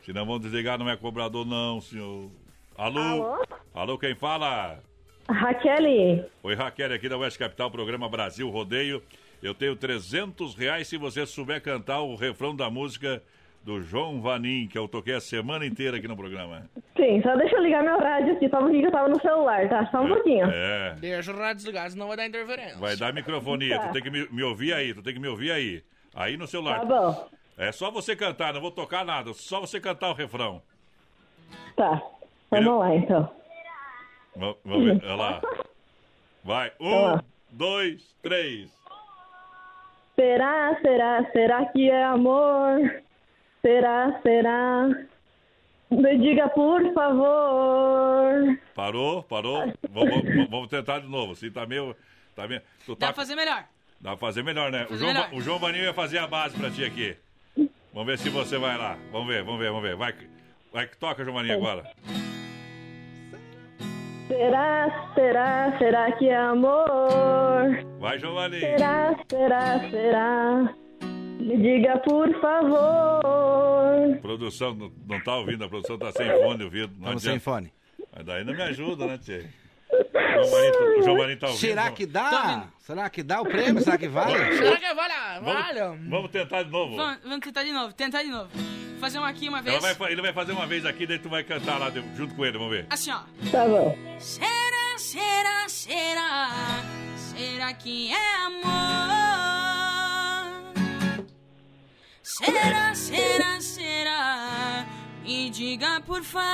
Se 0.05 0.13
não 0.13 0.27
vão 0.27 0.39
desligar, 0.39 0.79
não 0.79 0.89
é 0.89 0.97
cobrador, 0.97 1.47
não, 1.47 1.81
senhor. 1.81 2.31
Alô? 2.77 3.01
Alô? 3.01 3.47
Alô, 3.73 3.99
quem 3.99 4.15
fala? 4.15 4.81
Raquel, 5.27 6.29
Oi, 6.43 6.55
Raquel, 6.55 6.93
aqui 6.93 7.09
da 7.09 7.17
Oeste 7.17 7.39
Capital, 7.39 7.71
programa 7.71 8.07
Brasil 8.11 8.51
Rodeio. 8.51 9.03
Eu 9.45 9.55
tenho 9.55 9.77
300 9.77 10.55
reais 10.55 10.89
se 10.89 10.97
você 10.97 11.27
souber 11.27 11.61
cantar 11.61 12.01
o 12.01 12.15
refrão 12.17 12.57
da 12.57 12.71
música 12.71 13.23
do 13.63 13.79
João 13.83 14.21
Vanim, 14.23 14.67
que 14.67 14.77
eu 14.79 14.89
toquei 14.89 15.15
a 15.15 15.21
semana 15.21 15.67
inteira 15.67 15.99
aqui 15.99 16.09
no 16.09 16.17
programa. 16.17 16.69
sim, 16.97 17.21
só 17.23 17.37
deixa 17.37 17.55
eu 17.57 17.63
ligar 17.63 17.83
meu 17.85 17.99
rádio 17.99 18.33
aqui, 18.37 18.49
só 18.49 18.57
um 18.57 18.61
pouquinho 18.63 18.81
que 18.83 18.89
eu 18.89 18.93
tava 18.93 19.09
no 19.11 19.21
celular, 19.21 19.69
tá? 19.69 19.87
Só 19.91 20.01
um 20.03 20.09
pouquinho. 20.09 20.47
É, 20.51 20.95
Deixa 20.99 21.31
o 21.31 21.37
rádio 21.37 21.57
desligado, 21.57 21.91
senão 21.93 22.09
vai 22.09 22.17
dar 22.17 22.27
interferência. 22.27 22.79
vai 22.79 22.97
dar 22.97 23.13
microfonia, 23.13 23.79
Tá. 23.79 23.89
tu 23.89 23.93
tem 23.93 24.03
que 24.03 24.11
me, 24.11 24.27
me 24.31 24.43
ouvir 24.43 24.73
aí, 24.73 24.95
tu 24.95 25.03
tem 25.03 25.13
que 25.13 25.21
me 25.21 25.29
ouvir 25.29 25.51
aí. 25.53 25.83
Aí 26.15 26.37
no 26.39 26.47
celular. 26.47 26.81
Tá 26.81 26.85
bom. 26.87 27.29
É 27.59 27.71
só 27.71 27.91
você 27.91 28.17
cantar, 28.17 28.55
não 28.55 28.61
vou 28.63 28.71
tocar 28.71 29.05
nada, 29.05 29.33
só 29.35 29.61
você 29.61 29.79
cantar 29.79 30.09
o 30.11 30.15
refrão. 30.15 30.63
Tá, 31.77 32.03
vamos 32.51 32.79
lá 32.81 32.95
então. 32.97 33.31
Va- 34.37 34.55
Vamos 34.65 34.85
ver, 34.85 35.05
olha 35.05 35.15
lá. 35.15 35.43
Vai, 36.43 36.71
Tá 36.71 36.77
um, 36.81 37.03
lá. 37.03 37.25
dois, 37.51 38.03
três. 38.23 38.71
Será, 40.17 40.79
será, 40.81 41.31
será 41.33 41.67
que 41.67 41.91
é 41.91 42.05
amor? 42.05 43.03
Será, 43.63 44.21
será? 44.23 44.89
Me 45.91 46.19
diga 46.19 46.49
por 46.51 46.81
favor. 46.93 48.59
Parou, 48.75 49.23
parou. 49.23 49.73
Vamos, 49.91 50.49
vamos- 50.51 50.69
tentar 50.69 51.01
de 51.01 51.09
novo. 51.09 51.35
Se 51.35 51.51
tá 51.51 51.67
meio. 51.67 51.97
Tá 52.35 52.47
meio 52.49 52.61
tu 52.85 52.95
Dá 52.97 53.07
tá, 53.09 53.13
pra 53.13 53.23
fazer 53.23 53.35
melhor. 53.37 53.65
Dá 54.01 54.11
pra 54.11 54.17
fazer 54.19 54.43
melhor, 54.43 54.71
né? 54.73 54.85
O 54.85 54.89
Fazer 54.89 54.99
João, 54.99 55.13
melhor. 55.15 55.29
O 55.33 55.41
João 55.41 55.59
Vaninho 55.59 55.85
vai 55.85 55.95
fazer 55.95 56.19
a 56.19 56.27
base 56.27 56.57
pra 56.59 56.71
ti 56.71 56.85
aqui. 56.85 57.17
Vamos 57.93 58.07
ver 58.07 58.19
se 58.19 58.29
você 58.29 58.59
vai 58.59 58.77
lá. 58.77 58.99
Vamos 59.13 59.29
ver, 59.29 59.43
vamos 59.45 59.61
ver, 59.61 59.69
vamos 59.69 59.83
ver. 59.83 59.95
Vai, 59.97 60.13
que- 60.13 60.29
vai 60.73 60.87
que 60.87 60.97
toca, 60.97 61.23
João 61.25 61.37
Vaninho, 61.37 61.55
agora. 61.55 61.85
Será, 64.37 65.13
será, 65.15 65.79
será 65.79 66.13
que 66.13 66.29
é 66.29 66.37
amor? 66.37 67.85
Vai, 68.01 68.19
Vaninho. 68.19 68.61
Será, 68.61 69.15
será, 69.31 69.91
será? 69.91 70.75
Me 71.39 71.57
diga 71.57 71.99
por 71.99 72.29
favor. 72.41 74.19
Produção 74.21 74.75
não, 74.75 74.93
não 75.07 75.21
tá 75.23 75.37
ouvindo, 75.37 75.63
a 75.63 75.69
produção 75.69 75.97
tá 75.97 76.11
sem 76.11 76.29
fone 76.43 76.65
ouvido. 76.65 76.93
Não 76.95 77.15
Estamos 77.15 77.23
sem 77.23 77.39
fone. 77.39 77.73
Mas 78.13 78.27
daí 78.27 78.43
não 78.45 78.55
me 78.55 78.63
ajuda, 78.63 79.07
né, 79.07 79.19
Tchê? 79.19 79.47
O 80.99 81.03
João 81.05 81.17
Vaninho 81.17 81.39
tá 81.39 81.47
ouvindo. 81.47 81.61
Será 81.61 81.91
que 81.93 82.05
dá? 82.05 82.67
Será 82.81 83.09
que 83.09 83.23
dá 83.23 83.41
o 83.41 83.45
prêmio? 83.45 83.83
Será 83.83 83.97
que 83.97 84.09
vale? 84.09 84.57
Será 84.57 84.77
que 84.79 84.95
vale? 84.95 85.15
Vamos, 85.43 85.55
Vale? 85.63 85.81
vamos 86.11 86.31
tentar 86.33 86.65
de 86.65 86.71
novo. 86.73 86.97
Vamos, 86.97 87.23
vamos 87.23 87.41
tentar 87.41 87.63
de 87.63 87.71
novo, 87.73 87.93
tentar 87.95 88.23
de 88.25 88.31
novo. 88.31 88.51
Fazer 89.01 89.19
uma 89.19 89.29
aqui 89.29 89.49
uma 89.49 89.61
vez. 89.63 89.81
Vai 89.97 90.13
ele 90.13 90.23
vai 90.23 90.33
fazer 90.33 90.53
uma 90.53 90.67
vez 90.67 90.85
aqui, 90.87 91.07
daí 91.07 91.19
tu 91.19 91.29
vai 91.29 91.43
cantar 91.45 91.79
lá 91.79 91.91
de- 91.91 92.03
junto 92.17 92.35
com 92.35 92.45
ele, 92.45 92.57
vamos 92.59 92.73
ver. 92.73 92.87
Assim, 92.91 93.11
ó. 93.11 93.21
Tá 93.51 93.67
bom. 93.67 93.97
Será, 94.19 94.97
será, 94.99 95.69
será? 95.69 96.49
Será 97.17 97.73
que 97.75 98.11
é 98.13 98.37
amor? 98.47 98.65
Será, 102.23 102.95
será, 102.95 103.61
será? 103.61 104.87
Me 105.25 105.51
diga 105.51 106.01
por 106.07 106.23
favor. 106.23 106.45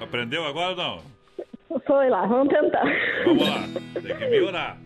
Aprendeu 0.00 0.44
agora 0.46 0.70
ou 0.70 0.76
não? 0.76 1.80
Foi 1.86 2.08
lá, 2.08 2.26
vamos 2.26 2.48
tentar. 2.52 2.84
Vamos 3.24 3.48
lá, 3.48 3.60
tem 3.94 4.16
que 4.16 4.28
melhorar. 4.28 4.78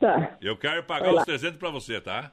Tá, 0.00 0.36
Eu 0.40 0.56
quero 0.56 0.82
pagar 0.84 1.14
os 1.14 1.24
300 1.24 1.58
pra 1.58 1.70
você, 1.70 2.00
tá? 2.00 2.30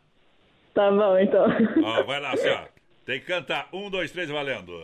Tá 0.73 0.91
bom 0.91 1.17
então. 1.17 1.45
Ó, 1.83 2.03
vai 2.03 2.19
lá, 2.19 2.31
assim, 2.31 2.49
ó. 2.49 2.61
Tem 3.05 3.19
que 3.19 3.25
cantar. 3.25 3.67
Um, 3.73 3.89
dois, 3.89 4.11
três, 4.11 4.29
valendo. 4.29 4.83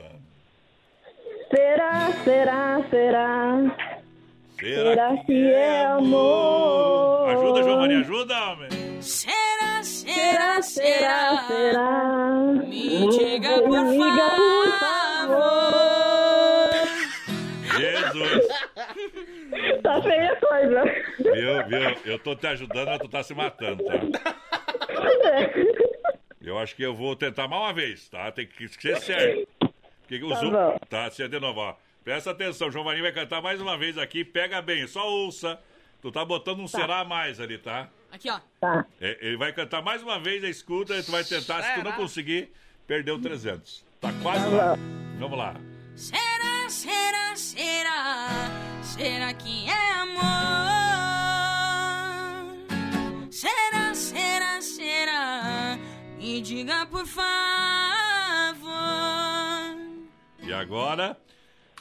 Será, 1.49 2.11
será, 2.23 2.83
será? 2.89 3.97
Será 4.59 5.17
que 5.17 5.53
é 5.53 5.85
amor? 5.85 7.29
Ajuda, 7.29 7.63
João 7.63 7.77
Maria, 7.77 7.99
ajuda, 7.99 8.51
homem. 8.51 8.69
Será, 9.01 9.83
será, 9.83 10.61
será? 10.61 11.43
será? 11.47 12.33
Me 12.67 13.07
diga 13.09 13.61
por 13.61 13.69
por 13.69 14.79
favor. 14.79 15.96
Jesus. 18.25 19.81
Tá 19.83 20.01
feia 20.01 20.31
a 20.31 20.35
coisa. 20.35 20.83
Viu, 21.19 21.67
viu? 21.67 22.01
Eu 22.05 22.19
tô 22.19 22.35
te 22.35 22.47
ajudando, 22.47 22.87
mas 22.87 22.99
tu 22.99 23.07
tá 23.09 23.23
se 23.23 23.33
matando, 23.33 23.83
tá? 23.83 24.35
Eu 26.41 26.57
acho 26.57 26.75
que 26.75 26.83
eu 26.83 26.93
vou 26.95 27.15
tentar 27.15 27.47
mais 27.47 27.61
uma 27.61 27.73
vez, 27.73 28.09
tá? 28.09 28.31
Tem 28.31 28.47
que 28.47 28.67
ser 28.67 28.97
certo. 28.97 29.47
Porque 30.07 30.23
o 30.23 30.29
Tá 30.29 30.35
Zoom... 30.35 30.51
Tá, 30.89 31.11
se 31.11 31.23
é 31.23 31.27
de 31.27 31.39
novo, 31.39 31.59
ó. 31.59 31.75
Presta 32.03 32.31
atenção, 32.31 32.71
João 32.71 32.85
Marinho 32.85 33.03
vai 33.03 33.11
cantar 33.11 33.41
mais 33.41 33.59
uma 33.59 33.77
vez 33.77 33.97
aqui. 33.97 34.23
Pega 34.23 34.61
bem, 34.61 34.87
só 34.87 35.05
ouça. 35.09 35.59
Tu 36.01 36.09
tá 36.11 36.23
botando 36.23 36.59
um 36.61 36.67
será 36.67 36.99
a 36.99 37.05
mais 37.05 37.41
ali, 37.41 37.57
tá? 37.57 37.89
Aqui, 38.09 38.29
ó. 38.29 38.39
Tá. 38.61 38.85
É, 39.01 39.17
ele 39.19 39.35
vai 39.35 39.51
cantar 39.51 39.81
mais 39.81 40.01
uma 40.01 40.17
vez, 40.17 40.41
a 40.43 40.47
escuta, 40.47 40.95
e 40.95 41.03
tu 41.03 41.11
vai 41.11 41.23
tentar. 41.25 41.61
Se 41.61 41.73
tu 41.75 41.83
não 41.83 41.91
conseguir, 41.93 42.49
perdeu 42.87 43.19
300. 43.19 43.85
Tá 43.99 44.13
quase 44.21 44.49
lá. 44.55 44.77
Vamos 45.19 45.37
lá. 45.37 45.55
Será, 45.95 46.19
será, 46.69 47.35
será? 47.35 48.27
Será 48.83 49.33
que 49.33 49.67
é 49.69 49.91
amor? 49.93 50.23
Será, 53.31 53.93
será, 53.93 54.61
será? 54.61 55.77
Me 56.17 56.41
diga 56.41 56.85
por 56.87 57.05
favor. 57.05 57.27
E 60.41 60.53
agora, 60.53 61.17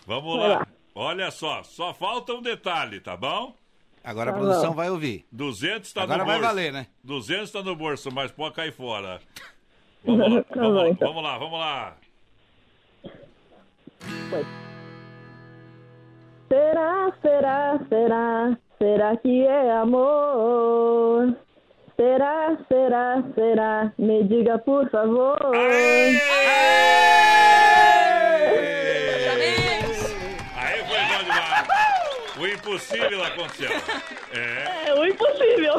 vamos 0.06 0.38
Vai 0.38 0.48
lá. 0.48 0.66
Olha 0.94 1.30
só, 1.30 1.62
só 1.62 1.92
falta 1.92 2.32
um 2.34 2.40
detalhe, 2.42 3.00
tá 3.00 3.16
bom? 3.16 3.54
Agora 4.02 4.30
a 4.30 4.32
Tá 4.34 4.38
produção 4.38 4.72
vai 4.74 4.88
ouvir. 4.88 5.26
200 5.32 5.92
tá 5.92 6.02
Agora 6.04 6.20
no 6.20 6.24
vai 6.26 6.36
bolso. 6.38 6.48
valer, 6.48 6.72
né? 6.72 6.86
200 7.02 7.50
tá 7.50 7.62
no 7.62 7.74
bolso, 7.76 8.10
mas 8.12 8.30
pode 8.30 8.54
cair 8.54 8.72
fora. 8.72 9.20
Vamos 10.04 10.32
lá, 10.32 10.42
Tá 10.44 10.54
vamos, 10.54 10.74
lá, 10.76 10.88
então. 10.88 11.08
vamos 11.08 11.22
lá, 11.24 11.38
vamos 11.38 11.58
lá. 11.58 11.96
Será, 16.48 17.12
será, 17.22 17.78
será? 17.88 18.58
Será 18.78 19.16
que 19.16 19.46
é 19.46 19.72
amor? 19.72 21.34
Será, 21.96 22.56
será, 22.68 23.22
será? 23.34 23.92
Me 23.98 24.22
diga 24.24 24.58
por 24.58 24.88
favor. 24.90 25.38
Aí 30.56 30.84
foi 30.84 30.98
bom 30.98 31.22
demais. 31.24 32.36
O 32.38 32.46
impossível 32.46 33.24
aconteceu. 33.24 33.70
É. 34.32 34.88
É 34.90 34.94
o 34.94 35.06
impossível. 35.06 35.74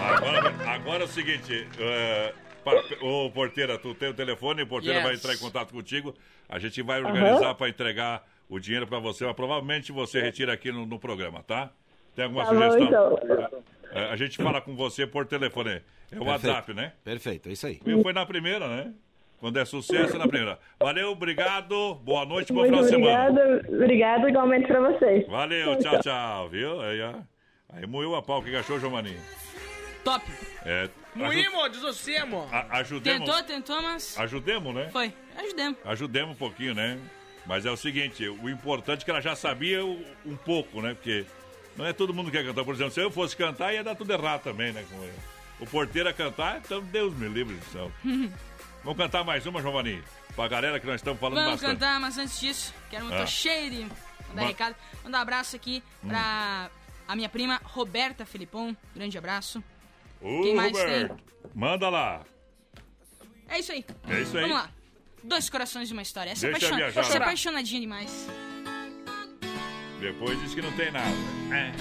Agora, 0.00 0.54
agora 0.66 1.02
é 1.02 1.04
o 1.04 1.08
seguinte, 1.08 1.66
é, 1.78 2.32
pa- 2.64 2.72
ô 3.02 3.30
porteira, 3.30 3.78
tu 3.78 3.94
tem 3.94 4.10
o 4.10 4.14
telefone, 4.14 4.62
o 4.62 4.66
porteira 4.66 4.98
Yes. 4.98 5.04
vai 5.06 5.14
entrar 5.14 5.34
em 5.34 5.38
contato 5.38 5.72
contigo. 5.72 6.14
A 6.48 6.58
gente 6.58 6.82
vai 6.82 7.02
organizar 7.02 7.54
para 7.54 7.68
entregar 7.68 8.22
o 8.48 8.58
dinheiro 8.58 8.86
para 8.86 8.98
você, 8.98 9.24
mas 9.24 9.34
provavelmente 9.34 9.90
você 9.92 10.20
retira 10.20 10.52
aqui 10.52 10.70
no, 10.72 10.86
no 10.86 10.98
programa, 10.98 11.42
tá? 11.42 11.70
Tem 12.14 12.24
alguma 12.24 12.44
Tá 12.44 12.52
bom, 12.52 12.70
sugestão? 12.70 13.18
então. 13.24 13.62
É, 13.92 14.04
a 14.10 14.16
gente 14.16 14.36
fala 14.36 14.60
com 14.60 14.74
você 14.74 15.06
por 15.06 15.26
telefone. 15.26 15.70
É 15.70 15.74
o 15.76 15.80
Perfeito. 16.24 16.26
WhatsApp, 16.28 16.74
né? 16.74 16.92
Perfeito, 17.02 17.48
é 17.48 17.52
isso 17.52 17.66
aí. 17.66 17.80
Eu 17.84 18.02
foi 18.02 18.12
na 18.12 18.24
primeira, 18.26 18.68
né? 18.68 18.92
Quando 19.38 19.58
é 19.58 19.64
sucesso, 19.64 20.14
é 20.14 20.18
na 20.18 20.26
primeira. 20.28 20.58
Valeu, 20.80 21.10
obrigado, 21.10 21.94
boa 21.96 22.24
noite, 22.24 22.52
bom 22.52 22.60
Muito 22.60 22.70
final 22.70 22.82
de 22.84 22.88
semana. 22.90 23.28
obrigada. 23.30 23.68
Obrigada 23.74 24.28
igualmente 24.28 24.66
pra 24.66 24.80
vocês. 24.80 25.26
Valeu, 25.26 25.76
tchau, 25.78 26.00
tchau, 26.00 26.48
viu? 26.48 26.80
Aí, 26.80 27.00
ó. 27.02 27.14
Aí 27.70 27.86
moeu 27.86 28.14
a 28.14 28.22
pau, 28.22 28.40
o 28.40 28.44
que 28.44 28.54
achou, 28.54 28.78
Maninho? 28.90 29.20
Top. 30.04 30.24
É, 30.64 30.82
aju- 30.82 30.92
Muimo, 31.14 31.68
desossemo. 31.68 32.46
a- 32.52 32.78
ajudemos, 32.78 33.26
Tentou, 33.28 33.42
tentou, 33.42 33.82
mas 33.82 34.18
ajudemos, 34.18 34.74
né? 34.74 34.88
foi. 34.92 35.12
Ajudemos. 35.36 35.78
Ajudemos 35.84 36.34
um 36.34 36.38
pouquinho, 36.38 36.74
né? 36.74 36.98
Mas 37.46 37.66
é 37.66 37.70
o 37.70 37.76
seguinte, 37.76 38.26
o 38.28 38.48
importante 38.48 39.02
é 39.02 39.04
que 39.04 39.10
ela 39.10 39.20
já 39.20 39.36
sabia 39.36 39.84
um 39.84 40.36
pouco, 40.44 40.80
né? 40.80 40.94
Porque 40.94 41.26
não 41.76 41.84
é 41.84 41.92
todo 41.92 42.14
mundo 42.14 42.30
que 42.30 42.36
quer 42.38 42.44
cantar. 42.44 42.64
Por 42.64 42.74
exemplo, 42.74 42.92
se 42.92 43.00
eu 43.00 43.10
fosse 43.10 43.36
cantar, 43.36 43.72
ia 43.74 43.84
dar 43.84 43.94
tudo 43.94 44.10
errado 44.12 44.42
também, 44.42 44.72
né? 44.72 44.84
Ele. 44.90 45.12
O 45.60 45.66
porteiro 45.66 46.08
a 46.08 46.12
cantar, 46.12 46.58
então 46.58 46.82
Deus 46.82 47.14
me 47.14 47.28
livre 47.28 47.54
do 47.54 47.64
céu. 47.66 47.92
Vamos 48.82 48.98
cantar 48.98 49.24
mais 49.24 49.46
uma, 49.46 49.60
Giovanni? 49.62 50.02
Pra 50.34 50.48
galera 50.48 50.80
que 50.80 50.86
nós 50.86 50.96
estamos 50.96 51.20
falando 51.20 51.36
Vamos 51.36 51.52
bastante. 51.60 51.72
cantar, 51.78 52.00
mas 52.00 52.18
antes 52.18 52.40
disso, 52.40 52.74
quero 52.90 53.04
muito 53.04 53.22
Ah. 53.22 53.26
cheio 53.26 53.70
de 53.70 53.78
mandar 54.28 54.42
Ma- 54.42 54.46
recado. 54.48 54.76
Mandar 55.04 55.18
um 55.18 55.22
abraço 55.22 55.54
aqui 55.56 55.82
Hum. 56.02 56.08
pra 56.08 56.70
a 57.06 57.14
minha 57.16 57.28
prima 57.28 57.60
Roberta 57.62 58.26
Felipon. 58.26 58.74
Grande 58.94 59.16
abraço. 59.16 59.62
Ô, 60.20 60.42
Quem 60.42 60.54
mais 60.54 60.72
Roberto, 60.72 61.16
Manda 61.54 61.88
lá. 61.88 62.22
É 63.48 63.58
isso 63.58 63.70
aí. 63.72 63.84
É 64.08 64.20
isso 64.20 64.36
aí. 64.36 64.42
Vamos 64.48 64.56
lá. 64.56 64.70
Dois 65.24 65.48
corações 65.48 65.88
e 65.88 65.92
uma 65.94 66.02
história. 66.02 66.30
Essa 66.30 66.46
é 66.46 66.50
Deixa 66.50 66.66
apaixona... 66.66 66.90
viajar. 66.92 67.00
Essa 67.00 67.18
apaixonadinha 67.18 67.80
demais. 67.80 68.28
Depois 69.98 70.38
diz 70.42 70.54
que 70.54 70.60
não 70.60 70.70
tem 70.72 70.92
nada. 70.92 71.08
É. 71.50 71.72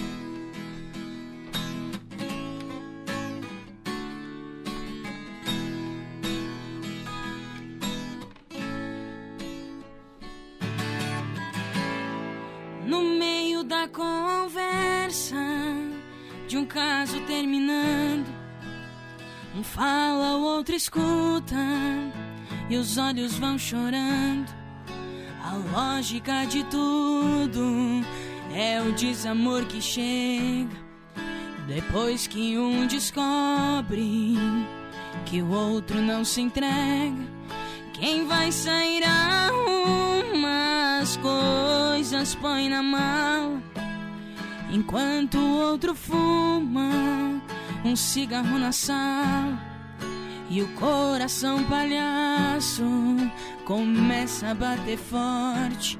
No 12.87 13.03
meio 13.03 13.63
da 13.65 13.89
conversa 13.89 15.35
de 16.47 16.57
um 16.57 16.65
caso 16.65 17.19
terminando, 17.25 18.25
um 19.53 19.63
fala, 19.63 20.37
o 20.37 20.43
outro 20.43 20.75
escuta 20.75 21.57
e 22.73 22.77
os 22.77 22.97
olhos 22.97 23.37
vão 23.37 23.55
chorando. 23.55 24.51
A 25.43 25.53
lógica 25.71 26.43
de 26.45 26.63
tudo 26.63 28.01
é 28.51 28.81
o 28.81 28.91
desamor 28.93 29.63
que 29.65 29.79
chega 29.79 30.75
depois 31.67 32.25
que 32.25 32.57
um 32.57 32.87
descobre 32.87 34.35
que 35.25 35.41
o 35.41 35.51
outro 35.51 36.01
não 36.01 36.25
se 36.25 36.41
entrega. 36.41 37.13
Quem 37.93 38.25
vai 38.25 38.51
sair 38.51 39.03
arruma 39.03 40.99
as 40.99 41.15
coisas, 41.17 42.33
põe 42.33 42.69
na 42.69 42.81
mala. 42.81 43.61
Enquanto 44.71 45.37
o 45.37 45.59
outro 45.59 45.93
fuma 45.93 46.89
um 47.85 47.95
cigarro 47.95 48.57
na 48.57 48.71
sala. 48.71 49.72
E 50.53 50.61
o 50.61 50.67
coração 50.75 51.63
palhaço 51.63 52.83
começa 53.65 54.49
a 54.49 54.53
bater 54.53 54.99
forte. 54.99 55.99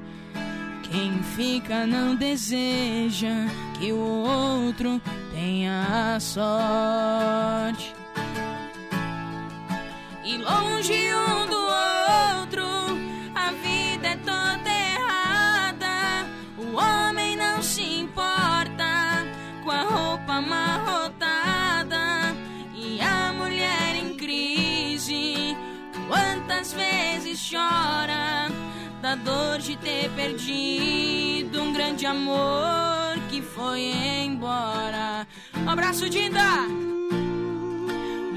Quem 0.84 1.20
fica 1.24 1.84
não 1.84 2.14
deseja 2.14 3.48
que 3.76 3.92
o 3.92 3.98
outro 3.98 5.02
tenha 5.32 6.20
sorte. 6.20 7.92
E 10.24 10.36
longe 10.36 11.12
um 11.12 11.46
do 11.46 11.56
outro, 11.56 11.93
chora 27.34 28.48
da 29.02 29.16
dor 29.16 29.58
de 29.58 29.76
ter 29.76 30.08
perdido 30.10 31.60
um 31.60 31.72
grande 31.72 32.06
amor 32.06 33.18
que 33.28 33.42
foi 33.42 33.80
embora. 34.24 35.26
Um 35.56 35.68
abraço, 35.68 36.08
Dinda! 36.08 36.66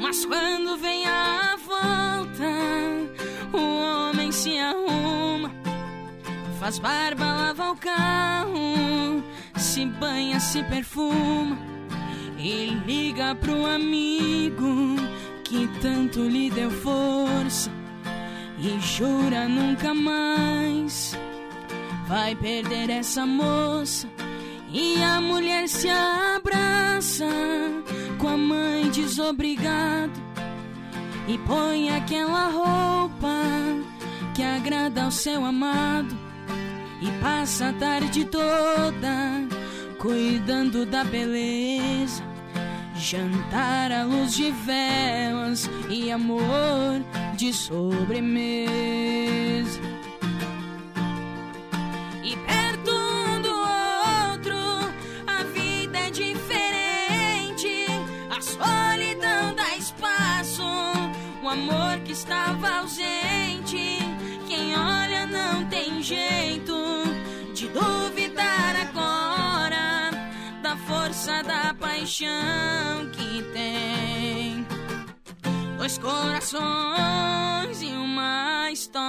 Mas 0.02 0.26
quando 0.26 0.78
vem 0.78 1.06
a 1.06 1.56
volta, 1.58 2.50
o 3.54 4.10
homem 4.10 4.32
se 4.32 4.58
arruma, 4.58 5.52
faz 6.60 6.80
barba, 6.80 7.26
lava 7.26 7.72
o 7.72 7.76
carro, 7.76 9.24
se 9.56 9.86
banha, 9.86 10.40
se 10.40 10.64
perfuma 10.64 11.58
e 12.38 12.78
liga 12.86 13.36
pro 13.36 13.66
amigo 13.66 14.96
que 15.44 15.68
tanto 15.82 16.22
lhe 16.22 16.50
deu 16.50 16.70
força 16.70 17.87
e 18.60 18.80
jura 18.80 19.48
nunca 19.48 19.94
mais 19.94 21.18
vai 22.08 22.36
perder 22.36 22.90
essa 22.90 23.26
moça. 23.26 24.08
E 24.72 25.02
a 25.02 25.22
mulher 25.22 25.68
se 25.68 25.90
abraça 25.90 27.26
com 28.18 28.28
a 28.28 28.38
mãe 28.38 28.90
desobrigado 28.90 30.20
e 31.28 31.38
põe 31.40 31.90
aquela 31.90 32.50
roupa 32.50 33.44
que 34.34 34.44
agrada 34.44 35.04
ao 35.04 35.12
seu 35.12 35.46
amado 35.46 36.18
e 37.02 37.10
passa 37.22 37.70
a 37.70 37.74
tarde 37.74 38.26
toda 38.26 39.48
cuidando 40.00 40.86
da 40.86 41.04
beleza. 41.04 42.24
Jantar 43.00 43.92
à 43.92 44.04
luz 44.04 44.34
de 44.34 44.52
velas 44.52 45.70
e 45.90 46.12
amor 46.12 47.02
de 47.36 47.54
sobremesa. 47.54 48.78
E 52.24 52.36
perto 52.36 52.92
um 52.92 53.42
do 53.42 53.50
outro, 53.50 54.58
a 55.28 55.44
vida 55.54 56.00
é 56.00 56.10
diferente. 56.10 57.86
A 58.36 58.42
solidão 58.42 59.54
dá 59.56 59.78
espaço, 59.78 60.64
o 61.44 61.48
amor 61.48 62.00
que 62.04 62.12
estava 62.12 62.80
ausente. 62.80 64.00
Quem 64.48 64.76
olha 64.76 65.28
não 65.28 65.66
tem 65.66 66.02
jeito 66.02 66.77
força 71.38 71.44
da 71.44 71.74
paixão 71.74 73.10
que 73.12 73.44
tem. 73.54 74.66
Dois 75.78 75.98
corações 75.98 77.82
e 77.82 77.88
uma 77.88 78.70
história. 78.72 79.04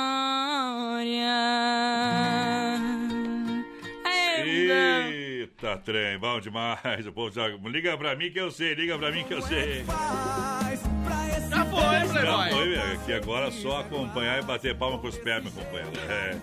Eita, 4.45 5.76
trem, 5.79 6.18
bom 6.18 6.41
demais. 6.41 7.07
O 7.07 7.12
povo 7.12 7.33
já... 7.35 7.49
Liga 7.49 7.97
pra 7.97 8.14
mim 8.16 8.31
que 8.31 8.41
eu 8.41 8.51
sei, 8.51 8.74
liga 8.74 8.99
pra 8.99 9.11
mim 9.11 9.24
que 9.24 9.35
eu 9.35 9.43
sei. 9.43 9.85
Já 9.85 11.64
foi, 11.64 11.81
Já 11.83 12.35
Playboy. 12.35 12.51
foi, 12.51 12.68
velho. 12.68 13.01
Que 13.01 13.12
agora 13.12 13.47
é 13.49 13.51
só 13.51 13.81
acompanhar 13.81 14.39
e 14.39 14.43
bater 14.43 14.76
palma 14.76 14.99
com 14.99 15.09
os 15.09 15.18
pés, 15.18 15.43
meu 15.43 15.53
companheiro. 15.53 15.93
É. 16.09 16.37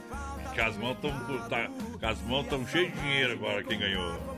Que 0.53 0.61
as 0.61 0.77
mãos 0.77 0.95
estão 0.95 1.11
tá, 1.49 1.69
que 1.99 2.05
as 2.05 2.21
mãos 2.21 2.47
tão 2.47 2.65
cheias 2.67 2.93
de 2.93 2.99
dinheiro 3.01 3.33
agora, 3.33 3.63
quem 3.63 3.77
ganhou. 3.77 4.35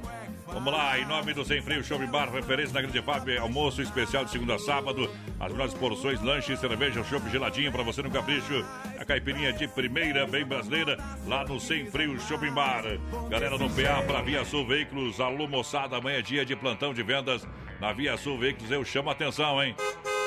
Vamos 0.48 0.74
lá, 0.74 0.98
em 0.98 1.06
nome 1.06 1.34
do 1.34 1.43
Sem 1.43 1.62
Frio 1.62 1.84
Show 1.84 2.00
Bar, 2.08 2.32
referência 2.32 2.74
na 2.74 2.82
Grande 2.82 3.02
FAP, 3.02 3.38
almoço 3.38 3.82
especial 3.82 4.24
de 4.24 4.32
segunda 4.32 4.56
a 4.56 4.60
sábado, 4.60 5.10
as 5.39 5.52
melhores 5.52 5.74
porções, 5.74 6.22
lanche, 6.22 6.56
cerveja, 6.56 7.04
chopp 7.04 7.30
geladinho 7.30 7.72
pra 7.72 7.84
você 7.84 8.02
no 8.02 8.10
capricho, 8.10 8.66
a 8.98 9.06
caipirinha 9.06 9.52
de 9.52 9.68
primeira, 9.68 10.26
bem 10.26 10.45
brasileira, 10.45 10.98
lá 11.28 11.43
no 11.43 11.60
Sem 11.60 11.86
Frio 11.91 12.20
Shopping 12.20 12.52
Bar. 12.52 12.84
Galera 13.30 13.58
no 13.58 13.70
PA 13.70 14.02
pra 14.08 14.22
Via 14.22 14.45
Sul 14.45 14.66
Veículos, 14.66 15.20
alô 15.20 15.48
moçada, 15.48 15.98
amanhã 15.98 16.20
é 16.20 16.22
dia 16.22 16.45
de 16.45 16.56
plantão 16.56 16.93
de 16.93 17.04
vendas 17.04 17.45
na 17.80 17.91
Via 17.91 18.18
Sul 18.18 18.39
Veículos, 18.39 18.72
eu 18.72 18.84
chamo 18.86 19.10
a 19.10 19.12
atenção, 19.12 19.62
hein? 19.62 19.76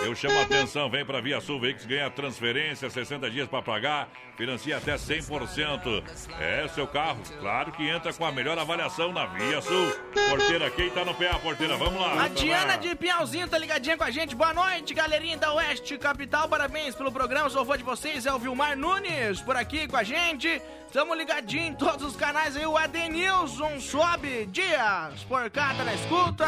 Eu 0.02 0.14
chamo 0.14 0.38
a 0.38 0.42
atenção, 0.42 0.88
vem 0.88 1.04
pra 1.04 1.20
Via 1.20 1.40
Sul 1.40 1.60
Veículos, 1.60 1.86
ganha 1.86 2.10
transferência, 2.10 2.88
60 2.88 3.30
dias 3.30 3.48
pra 3.48 3.60
pagar, 3.60 4.08
financia 4.36 4.76
até 4.76 4.94
100%. 4.94 6.02
É, 6.40 6.66
seu 6.68 6.86
carro, 6.86 7.20
claro 7.38 7.70
que 7.72 7.86
entra 7.86 8.12
com 8.12 8.24
a 8.24 8.32
melhor 8.32 8.58
avaliação 8.58 9.12
na 9.12 9.26
Via 9.26 9.60
Sul. 9.60 9.92
Porteira, 10.28 10.70
quem 10.70 10.90
tá 10.90 11.04
no 11.04 11.14
PA, 11.14 11.38
porteira? 11.38 11.76
Vamos 11.76 12.00
lá. 12.00 12.24
A 12.24 12.28
Diana 12.28 12.76
de 12.76 12.94
Pinhalzinho 12.94 13.48
tá 13.48 13.58
ligadinha 13.58 13.96
com 13.96 14.04
a 14.04 14.10
gente. 14.10 14.34
Boa 14.34 14.54
noite, 14.54 14.94
galerinha 14.94 15.36
da 15.36 15.52
Oeste 15.52 15.98
Capital. 15.98 16.48
Parabéns 16.48 16.94
pelo 16.94 17.12
programa. 17.12 17.50
Sou 17.50 17.64
fã 17.64 17.76
de 17.76 17.84
vocês. 17.84 18.24
É 18.24 18.32
o 18.32 18.38
Vilmar 18.38 18.76
Nunes 18.76 19.40
por 19.40 19.56
aqui 19.56 19.86
com 19.86 19.96
a 19.96 20.02
gente. 20.02 20.60
Tamo 20.92 21.14
ligadinho 21.14 21.66
em 21.66 21.74
todos 21.74 22.04
os 22.04 22.16
canais 22.16 22.56
aí. 22.56 22.66
O 22.66 22.76
Adenilson 22.76 23.78
Sobe 23.78 24.46
Dias 24.46 25.22
por 25.28 25.48
cá, 25.50 25.72
tá 25.74 25.84
na 25.84 25.94
escuta. 25.94 26.46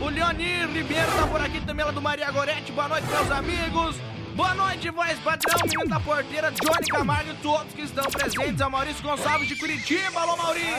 O 0.00 0.08
Leonir 0.08 0.68
Ribeiro 0.68 1.12
tá 1.12 1.26
por 1.28 1.40
aqui 1.40 1.60
também, 1.60 1.84
lá 1.84 1.92
do 1.92 2.02
Maria 2.02 2.28
Gorete. 2.32 2.72
Boa 2.72 2.88
noite, 2.88 2.93
meus 3.02 3.30
amigos. 3.30 3.96
Boa 4.34 4.54
noite, 4.54 4.90
voz 4.90 5.18
padrão, 5.20 5.58
menino 5.64 5.88
da 5.88 6.00
porteira, 6.00 6.50
Johnny 6.50 6.86
Camargo 6.88 7.30
e 7.30 7.34
todos 7.36 7.72
que 7.72 7.82
estão 7.82 8.04
presentes. 8.04 8.60
A 8.60 8.68
Maurício 8.68 9.02
Gonçalves 9.02 9.48
de 9.48 9.56
Curitiba. 9.56 10.20
Alô, 10.20 10.36
Maurício. 10.36 10.74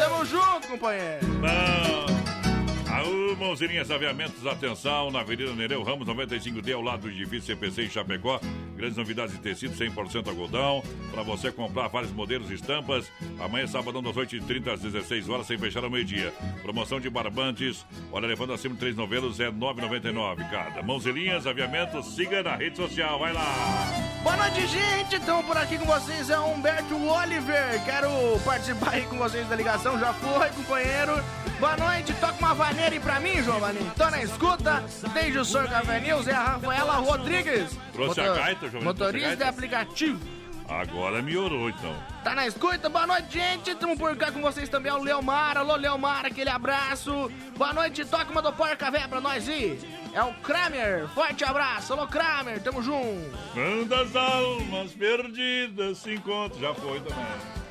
Tamo 0.00 0.24
junto, 0.24 0.68
companheiro. 0.68 1.26
Bom. 1.26 2.19
Aú, 2.92 3.36
mãozinhas 3.36 3.88
aviamentos, 3.88 4.44
atenção, 4.44 5.12
na 5.12 5.20
Avenida 5.20 5.52
Nereu 5.54 5.82
Ramos 5.82 6.08
95D, 6.08 6.74
ao 6.74 6.82
lado 6.82 7.02
do 7.02 7.08
edifício 7.08 7.54
CPC 7.54 7.84
em 7.84 7.88
Chapecó. 7.88 8.40
Grandes 8.76 8.96
novidades 8.96 9.34
de 9.34 9.40
tecido, 9.40 9.76
100% 9.76 10.28
algodão. 10.28 10.82
Para 11.12 11.22
você 11.22 11.52
comprar 11.52 11.86
vários 11.86 12.10
modelos 12.10 12.50
e 12.50 12.54
estampas. 12.54 13.10
Amanhã, 13.38 13.66
sábado, 13.68 14.02
das 14.02 14.14
8h30 14.14 14.72
às 14.72 14.80
16 14.80 15.28
horas, 15.28 15.46
sem 15.46 15.56
fechar 15.56 15.84
ao 15.84 15.90
meio-dia. 15.90 16.32
Promoção 16.62 16.98
de 16.98 17.08
barbantes, 17.08 17.86
olha, 18.10 18.26
levando 18.26 18.52
acima 18.52 18.74
de 18.74 18.80
três 18.80 18.96
novelos, 18.96 19.38
é 19.38 19.46
R$ 19.46 19.52
9,99 19.52 20.50
cada. 20.50 20.82
Mãozinhas, 20.82 21.46
aviamentos, 21.46 22.14
siga 22.14 22.42
na 22.42 22.56
rede 22.56 22.76
social, 22.76 23.18
vai 23.20 23.32
lá. 23.32 24.10
Boa 24.22 24.36
noite, 24.36 24.66
gente. 24.66 25.16
Estamos 25.16 25.46
por 25.46 25.56
aqui 25.56 25.78
com 25.78 25.86
vocês. 25.86 26.28
É 26.28 26.38
Humberto 26.38 26.94
Oliver. 26.94 27.82
Quero 27.84 28.10
participar 28.44 28.90
aí 28.90 29.02
com 29.04 29.16
vocês 29.16 29.48
da 29.48 29.56
ligação. 29.56 29.98
Já 29.98 30.12
foi, 30.12 30.48
companheiro. 30.50 31.22
Boa 31.58 31.76
noite. 31.76 32.12
Toca 32.14 32.36
uma 32.38 32.54
vaneira 32.80 32.94
aí 32.94 33.00
pra 33.00 33.20
mim, 33.20 33.40
Vaninho. 33.42 33.92
Tô 33.96 34.10
na 34.10 34.22
escuta. 34.22 34.84
Desde 35.12 35.38
o 35.38 35.44
Sr. 35.44 35.68
Café 35.68 36.00
News 36.00 36.26
é 36.26 36.32
a 36.32 36.42
Rafaela 36.44 36.92
Rodrigues. 36.94 37.76
Trouxe 37.92 38.20
a 38.20 38.34
gaita, 38.34 38.66
a 38.66 38.80
Motorista 38.80 39.28
gaita? 39.28 39.44
de 39.44 39.50
aplicativo. 39.50 40.20
Agora 40.66 41.20
melhorou, 41.20 41.68
então. 41.68 41.94
Tá 42.22 42.34
na 42.34 42.46
escuta? 42.46 42.88
Boa 42.88 43.06
noite, 43.06 43.32
gente. 43.38 43.70
Estamos 43.72 43.98
por 43.98 44.16
cá 44.16 44.30
com 44.30 44.40
vocês 44.40 44.68
também. 44.68 44.90
É 44.90 44.94
o 44.94 45.02
Leomar. 45.02 45.58
Alô, 45.58 45.74
Leomar, 45.74 46.24
aquele 46.24 46.48
abraço. 46.48 47.30
Boa 47.56 47.72
noite. 47.72 48.04
Toca 48.04 48.30
uma 48.30 48.40
do 48.40 48.52
Porca 48.52 48.90
Véia 48.90 49.08
pra 49.08 49.20
nós 49.20 49.48
aí. 49.48 49.78
É 50.14 50.22
o 50.22 50.32
Kramer. 50.34 51.08
Forte 51.08 51.44
abraço. 51.44 51.92
Alô, 51.92 52.06
Kramer. 52.06 52.62
Tamo 52.62 52.82
junto. 52.82 53.36
Quando 53.52 53.92
as 53.94 54.14
almas 54.14 54.92
perdidas 54.92 55.98
se 55.98 56.14
encontram. 56.14 56.60
Já 56.60 56.74
foi 56.74 57.00
também. 57.00 57.26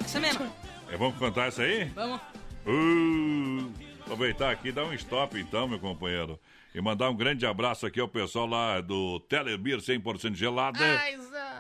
Isso 0.05 0.20
mesmo. 0.20 0.53
É, 0.91 0.97
vamos 0.97 1.18
cantar 1.18 1.47
essa 1.47 1.62
aí? 1.62 1.86
Vamos. 1.95 2.20
Uh, 2.68 3.72
aproveitar 4.10 4.49
aqui, 4.49 4.72
dar 4.72 4.86
um 4.86 4.93
stop 4.93 5.39
então, 5.39 5.68
meu 5.68 5.78
companheiro. 5.80 6.39
E 6.74 6.82
mandar 6.82 7.10
um 7.12 7.16
grande 7.16 7.45
abraço 7.45 7.86
aqui 7.86 7.99
ao 7.99 8.07
pessoal 8.07 8.47
lá 8.47 8.82
do 8.82 9.20
Telebir 9.22 9.78
100% 9.78 10.34
gelada. 10.36 10.80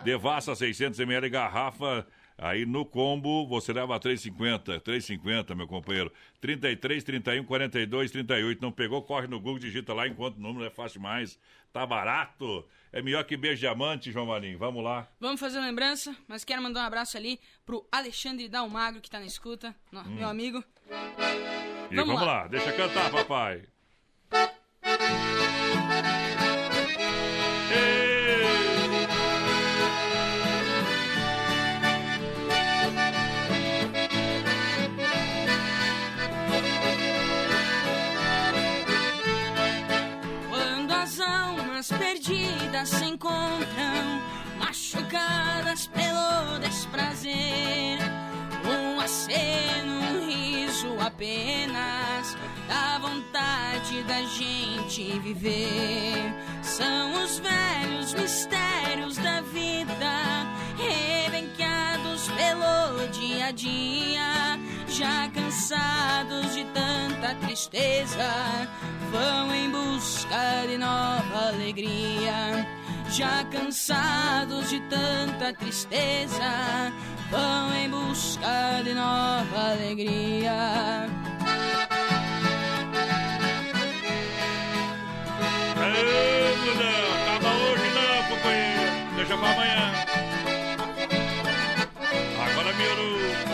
Devassa 0.03 0.53
600ml 0.53 1.29
garrafa. 1.29 2.07
Aí 2.37 2.65
no 2.65 2.85
combo 2.85 3.45
você 3.47 3.71
leva 3.73 3.99
3,50. 3.99 4.79
3,50, 4.81 5.55
meu 5.55 5.67
companheiro. 5.67 6.11
33, 6.41 7.03
31, 7.03 7.43
42, 7.43 8.11
38. 8.11 8.61
Não 8.61 8.71
pegou? 8.71 9.01
Corre 9.03 9.27
no 9.27 9.39
Google, 9.39 9.59
digita 9.59 9.93
lá 9.93 10.07
enquanto 10.07 10.37
o 10.37 10.41
número 10.41 10.65
é 10.65 10.69
fácil 10.69 10.99
demais. 11.01 11.37
Tá 11.73 11.85
barato. 11.85 12.65
É 12.91 13.01
melhor 13.01 13.23
que 13.25 13.35
beijo 13.37 13.59
diamante, 13.59 14.11
João 14.11 14.25
Marinho. 14.27 14.57
Vamos 14.57 14.83
lá. 14.83 15.07
Vamos 15.19 15.39
fazer 15.39 15.59
lembrança, 15.59 16.15
mas 16.27 16.43
quero 16.43 16.61
mandar 16.63 16.81
um 16.81 16.85
abraço 16.87 17.15
ali 17.17 17.39
pro 17.65 17.85
Alexandre 17.91 18.47
Dalmagro, 18.47 19.01
que 19.01 19.09
tá 19.09 19.19
na 19.19 19.25
escuta, 19.27 19.75
Hum. 19.93 20.01
meu 20.15 20.27
amigo. 20.29 20.63
E 21.91 21.95
Vamos 21.95 22.13
vamos, 22.13 22.21
lá. 22.27 22.41
lá. 22.43 22.47
Deixa 22.47 22.71
cantar, 22.73 23.11
papai. 23.11 23.63
Quando 40.49 40.91
as 40.91 41.19
almas 41.19 41.89
perdidas 41.91 42.89
se 42.89 43.05
encontram, 43.05 44.21
machucadas 44.57 45.87
pelo 45.87 46.59
desprazer, 46.59 47.99
um 48.65 48.99
aceno, 48.99 50.28
apenas 51.09 52.37
dá 52.67 52.99
vontade 52.99 54.03
da 54.03 54.21
gente 54.23 55.19
viver. 55.19 56.33
São 56.61 57.23
os 57.23 57.39
velhos 57.39 58.13
mistérios 58.13 59.17
da 59.17 59.41
vida, 59.41 60.45
rebenqueados 60.77 62.29
pelo 62.29 63.07
dia 63.11 63.47
a 63.47 63.51
dia. 63.51 64.59
Já 64.87 65.29
cansados 65.29 66.53
de 66.53 66.63
tanta 66.65 67.35
tristeza, 67.45 68.67
vão 69.11 69.53
em 69.53 69.69
busca 69.69 70.67
de 70.67 70.77
nova 70.77 71.47
alegria. 71.47 72.78
Já 73.11 73.43
cansados 73.45 74.69
de 74.69 74.79
tanta 74.81 75.51
tristeza, 75.53 76.93
vão 77.31 77.75
em 77.75 77.89
busca 77.89 78.81
de 78.83 78.93
nova 78.93 79.71
alegria. 79.71 81.07
Aê, 85.75 86.55
não, 86.75 87.35
acaba 87.35 87.49
hoje 87.55 87.89
não, 87.95 88.23
companheiro. 88.29 89.15
Deixa 89.15 89.37
pra 89.37 89.51
amanhã. 89.51 89.93
Agora 92.45 92.73
melhorou. 92.73 93.48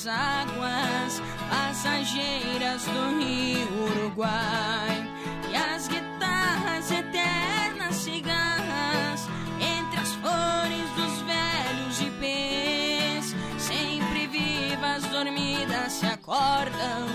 As 0.00 0.06
águas 0.06 1.22
passageiras 1.50 2.84
do 2.84 3.18
rio 3.18 3.68
Uruguai. 3.84 5.06
E 5.50 5.56
as 5.56 5.88
guitarras 5.88 6.90
eternas 6.90 7.96
cigarras 7.96 9.28
entre 9.60 10.00
as 10.00 10.12
flores 10.14 10.90
dos 10.96 11.22
velhos 11.22 12.00
ipês, 12.00 13.34
sempre 13.58 14.26
vivas, 14.28 15.04
dormidas, 15.04 15.92
se 15.92 16.06
acordam 16.06 17.06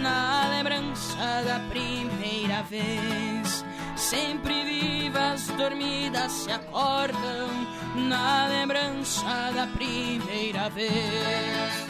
na 0.00 0.48
lembrança 0.48 1.42
da 1.46 1.60
primeira 1.68 2.62
vez. 2.64 3.64
Sempre 3.96 4.64
vivas, 4.64 5.46
dormidas, 5.56 6.32
se 6.32 6.50
acordam 6.50 7.48
na 7.94 8.48
lembrança 8.48 9.52
da 9.54 9.68
primeira 9.68 10.68
vez. 10.70 11.83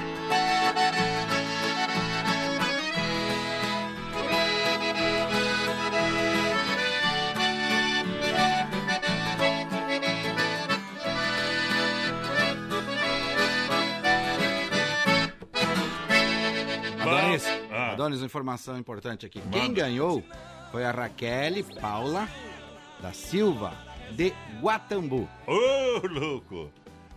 Adonis, 17.01 17.45
Ah. 17.71 17.93
Adonis, 17.93 18.21
uma 18.21 18.27
informação 18.27 18.79
importante 18.79 19.27
aqui. 19.27 19.41
Quem 19.53 19.73
ganhou 19.73 20.23
foi 20.71 20.85
a 20.85 20.91
Raquel 20.91 21.65
Paula 21.81 22.29
da 23.01 23.13
Silva, 23.13 23.73
de 24.13 24.33
Guatambu. 24.61 25.29
Ô, 25.47 26.07
louco. 26.07 26.71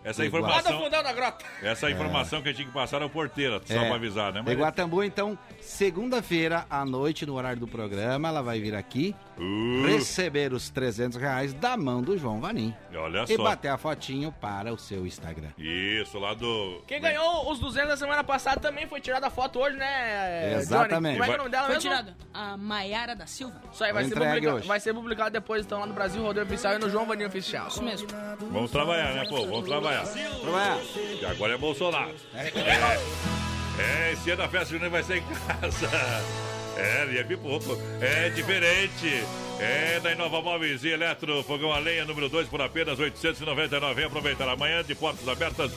Essa 0.07 0.23
De 0.23 0.29
Lá 0.29 0.39
do 0.39 0.45
informação, 0.47 0.79
fundão 0.83 1.03
da 1.03 1.11
grota. 1.13 1.45
essa 1.61 1.91
informação 1.91 2.41
que 2.41 2.47
a 2.47 2.51
gente 2.51 2.57
tinha 2.61 2.67
que 2.69 2.73
passar 2.73 3.01
ao 3.01 3.09
porteira, 3.09 3.61
só 3.65 3.73
É, 3.73 3.85
pra 3.87 3.95
avisar, 3.95 4.31
né? 4.33 4.41
De 4.41 4.53
Guatambu, 4.53 5.03
então, 5.03 5.37
segunda-feira 5.59 6.65
à 6.69 6.85
noite, 6.85 7.25
no 7.25 7.35
horário 7.35 7.59
do 7.59 7.67
programa, 7.67 8.27
ela 8.29 8.41
vai 8.41 8.59
vir 8.59 8.73
aqui 8.75 9.15
Uh. 9.39 9.85
receber 9.85 10.51
os 10.53 10.69
300 10.69 11.17
reais 11.17 11.53
da 11.53 11.77
mão 11.77 12.01
do 12.01 12.17
João 12.17 12.39
Vanim. 12.41 12.73
Olha 12.95 13.25
E 13.29 13.35
só. 13.35 13.43
bater 13.43 13.67
a 13.67 13.77
fotinho 13.77 14.31
para 14.31 14.73
o 14.73 14.77
seu 14.77 15.05
Instagram. 15.05 15.49
Isso, 15.57 16.17
lá 16.17 16.33
do. 16.33 16.81
Quem 16.87 16.99
ganhou 16.99 17.51
os 17.51 17.59
200 17.59 17.89
da 17.89 17.97
semana 17.97 18.23
passada 18.23 18.59
também 18.59 18.87
foi 18.87 18.99
tirada 18.99 19.27
a 19.27 19.29
foto 19.29 19.59
hoje, 19.59 19.77
né? 19.77 20.49
Johnny? 20.49 20.61
Exatamente. 20.61 21.19
Como 21.19 21.23
é 21.23 21.27
que 21.27 21.31
é 21.31 21.35
o 21.35 21.37
nome 21.37 21.49
dela 21.51 21.65
Foi 21.65 21.75
mesmo? 21.75 21.89
tirada 21.89 22.15
a 22.33 22.57
Maiara 22.57 23.15
da 23.15 23.27
Silva. 23.27 23.61
Isso 23.71 23.83
aí, 23.83 23.93
vai 23.93 24.05
ser, 24.05 24.17
hoje. 24.53 24.67
vai 24.67 24.79
ser 24.79 24.93
publicado 24.93 25.29
depois, 25.31 25.65
então, 25.65 25.79
lá 25.81 25.85
no 25.85 25.93
Brasil 25.93 26.21
Rodeio 26.23 26.45
Oficial 26.45 26.73
e 26.73 26.77
no 26.79 26.89
João 26.89 27.05
Vaninho 27.05 27.27
Oficial. 27.27 27.67
Isso 27.67 27.83
mesmo. 27.83 28.07
Vamos 28.51 28.71
trabalhar, 28.71 29.13
né, 29.13 29.25
pô? 29.29 29.45
Vamos 29.45 29.65
trabalhar. 29.67 29.96
Trabalhar. 30.41 30.79
E 31.21 31.25
agora 31.25 31.53
é 31.53 31.57
Bolsonaro. 31.57 32.13
É, 32.33 32.51
é 33.81 34.13
esse 34.13 34.31
ano 34.31 34.43
a 34.43 34.49
festa 34.49 34.69
junina 34.69 34.89
vai 34.89 35.03
ser 35.03 35.17
em 35.17 35.23
casa. 35.23 35.89
É, 36.77 37.07
e 37.11 37.17
é 37.17 37.23
pipoco. 37.23 37.77
É 37.99 38.29
diferente. 38.29 39.23
É 39.59 39.99
da 39.99 40.11
Inova 40.11 40.41
Móveis 40.41 40.83
e 40.83 40.89
Eletro, 40.89 41.43
fogão 41.43 41.73
a 41.73 41.79
lenha 41.79 42.05
número 42.05 42.29
2 42.29 42.47
por 42.47 42.61
apenas 42.61 42.99
899. 42.99 43.95
Vem 43.95 44.05
aproveitar 44.05 44.47
amanhã 44.47 44.83
de 44.83 44.93
portas 44.93 45.27
abertas. 45.27 45.71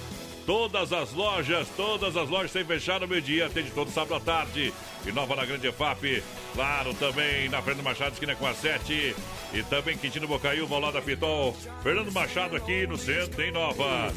Todas 0.47 0.93
as 0.93 1.13
lojas, 1.13 1.69
todas 1.77 2.17
as 2.17 2.29
lojas 2.29 2.51
sem 2.51 2.65
fechar 2.65 3.01
no 3.01 3.07
meio-dia, 3.07 3.47
atende 3.47 3.71
todo 3.71 3.91
sábado 3.91 4.15
à 4.15 4.21
tarde. 4.21 4.73
Inova 5.07 5.35
na 5.35 5.45
Grande 5.47 5.67
EFAP, 5.67 6.23
claro, 6.55 6.93
também 6.95 7.49
na 7.49 7.63
Fernando 7.63 7.85
Machado, 7.85 8.13
esquina 8.13 8.35
com 8.35 8.47
a 8.47 8.53
7. 8.53 9.15
E 9.53 9.63
também 9.65 9.97
Quintino 9.97 10.29
Bocaiúva, 10.29 10.75
ao 10.75 10.81
lado 10.81 10.95
da 10.95 11.03
Pitol. 11.03 11.57
Fernando 11.83 12.13
Machado 12.13 12.55
aqui 12.55 12.87
no 12.87 12.97
centro, 12.97 13.43
em 13.43 13.51
Nova. 13.51 14.13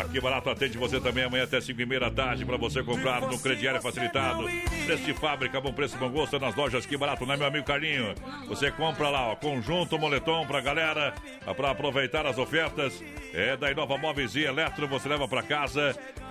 Aqui 0.00 0.20
barato 0.20 0.50
atende 0.50 0.78
você 0.78 1.00
também 1.00 1.24
amanhã 1.24 1.44
até 1.44 1.60
5 1.60 1.80
e 1.80 1.86
meia 1.86 2.00
da 2.00 2.10
tarde 2.10 2.44
para 2.44 2.56
você 2.56 2.82
comprar 2.82 3.22
no 3.22 3.38
crediário 3.38 3.80
facilitado. 3.80 4.44
Preço 4.84 5.04
de 5.04 5.14
fábrica, 5.14 5.60
bom 5.60 5.72
preço, 5.72 5.96
bom 5.96 6.10
gosto 6.10 6.38
nas 6.38 6.54
lojas 6.54 6.86
Que 6.86 6.96
Barato, 6.96 7.26
né, 7.26 7.36
meu 7.36 7.46
amigo 7.46 7.66
Carlinho? 7.66 8.14
Você 8.46 8.70
compra 8.70 9.08
lá, 9.08 9.28
ó, 9.28 9.36
conjunto, 9.36 9.98
moletom 9.98 10.46
pra 10.46 10.60
galera, 10.60 11.14
para 11.56 11.70
aproveitar 11.70 12.26
as 12.26 12.38
ofertas. 12.38 13.02
É 13.32 13.56
da 13.56 13.70
Inova 13.70 13.98
Móveis 13.98 14.34
e 14.34 14.44
Eletro, 14.44 14.86
você 14.86 15.08
leva 15.08 15.26
pra 15.26 15.42
casa. 15.42 15.65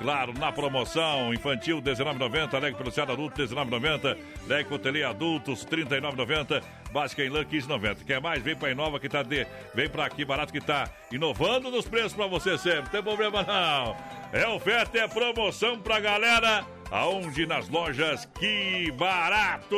Claro, 0.02 0.34
na 0.34 0.52
promoção, 0.52 1.34
infantil 1.34 1.82
19,90, 1.82 2.60
Leg 2.60 2.76
pelo 2.76 2.92
Ceará 2.92 3.14
adulto 3.14 3.42
19,90, 3.42 4.18
Leg 4.48 4.68
Cotelê 4.68 5.04
adultos 5.04 5.66
39,90, 5.66 6.62
básica 6.92 7.24
em 7.24 7.30
lã 7.30 7.46
15,90. 7.46 8.04
Quer 8.06 8.22
mais? 8.22 8.44
Vem 8.44 8.56
pra 8.56 8.72
Inova 8.72 9.00
que 9.00 9.08
tá 9.08 9.24
de, 9.24 9.48
vem 9.74 9.90
pra 9.90 10.06
aqui 10.06 10.26
barato 10.26 10.52
que 10.52 10.60
tá 10.60 10.90
inovando 11.12 11.72
nos 11.72 11.88
preços 11.88 12.14
pra 12.14 12.28
você 12.28 12.58
sempre. 12.58 12.84
Não 12.84 12.90
tem 12.90 13.04
problema 13.04 13.44
não. 13.44 13.96
É 14.34 14.48
oferta, 14.48 14.98
é 14.98 15.08
promoção 15.08 15.80
pra 15.80 16.00
galera. 16.00 16.66
Aonde? 16.92 17.46
Nas 17.46 17.68
lojas 17.70 18.28
Que 18.40 18.92
Barato! 18.92 19.76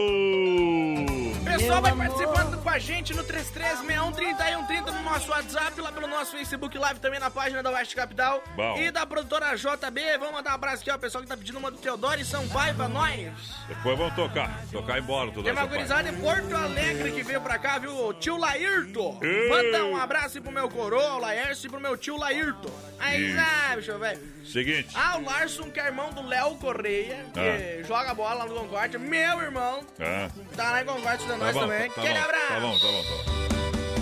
Pessoal, 1.43 1.81
vai 1.81 1.95
participando 1.95 2.61
com 2.61 2.69
a 2.69 2.77
gente 2.77 3.13
no 3.13 3.23
33613130 3.23 4.91
no 4.91 5.03
nosso 5.03 5.31
WhatsApp, 5.31 5.79
lá 5.81 5.91
pelo 5.91 6.07
nosso 6.07 6.31
Facebook 6.31 6.77
Live, 6.77 6.99
também 6.99 7.19
na 7.19 7.29
página 7.29 7.63
da 7.63 7.71
Oeste 7.71 7.95
Capital. 7.95 8.43
Bom. 8.55 8.77
E 8.77 8.91
da 8.91 9.05
produtora 9.05 9.55
JB. 9.55 10.17
Vamos 10.19 10.33
mandar 10.33 10.51
um 10.51 10.55
abraço 10.55 10.81
aqui, 10.81 10.91
ó, 10.91 10.97
pessoal 10.97 11.23
que 11.23 11.29
tá 11.29 11.37
pedindo 11.37 11.57
uma 11.57 11.71
do 11.71 11.77
Teodoro 11.77 12.19
e 12.19 12.25
Sampaio 12.25 12.75
pra 12.75 12.87
nós. 12.87 13.31
Depois 13.67 13.97
vamos 13.97 14.13
tocar. 14.13 14.61
Tocar 14.71 14.99
embora 14.99 15.31
tudo 15.31 15.43
Tem 15.43 15.53
uma 15.53 15.65
gurizada 15.65 16.09
em 16.09 16.15
Porto 16.17 16.55
Alegre 16.55 17.11
que 17.11 17.23
veio 17.23 17.41
pra 17.41 17.57
cá, 17.57 17.77
viu? 17.77 17.95
O 17.95 18.13
tio 18.13 18.37
Laírto. 18.37 19.17
Ei. 19.21 19.49
Manda 19.49 19.85
um 19.85 19.97
abraço 19.97 20.37
aí 20.37 20.43
pro 20.43 20.51
meu 20.51 20.69
coroa, 20.69 21.15
o 21.15 21.19
Laércio, 21.19 21.67
e 21.67 21.69
pro 21.69 21.79
meu 21.79 21.97
tio 21.97 22.17
Laírto. 22.17 22.71
Aí, 22.99 23.33
sabe, 23.33 23.75
bicho, 23.77 23.97
velho. 23.97 24.37
Seguinte. 24.45 24.89
Ah, 24.95 25.17
o 25.17 25.23
Larson, 25.23 25.69
que 25.69 25.79
é 25.79 25.85
irmão 25.87 26.11
do 26.11 26.21
Léo 26.25 26.55
Correia, 26.55 26.96
que 27.03 27.83
joga 27.87 28.13
bola 28.13 28.33
lá 28.33 28.45
no 28.45 28.55
Concórdia. 28.55 28.99
Meu 28.99 29.41
irmão, 29.41 29.81
Ah. 29.99 30.29
tá 30.55 30.71
lá 30.71 30.81
em 30.81 30.85
Concórdia 30.85 31.15
estudando 31.17 31.39
Tá 31.39 31.45
nós 31.45 31.53
bom, 31.55 31.59
também. 31.61 31.89
tá 31.89 32.01
Aquele 32.01 32.13
bom, 32.19 32.25
abraço. 32.25 32.47
tá 32.47 32.59
bom, 32.59 32.79
tá 32.79 32.87
bom, 32.87 33.03
tá 33.03 33.31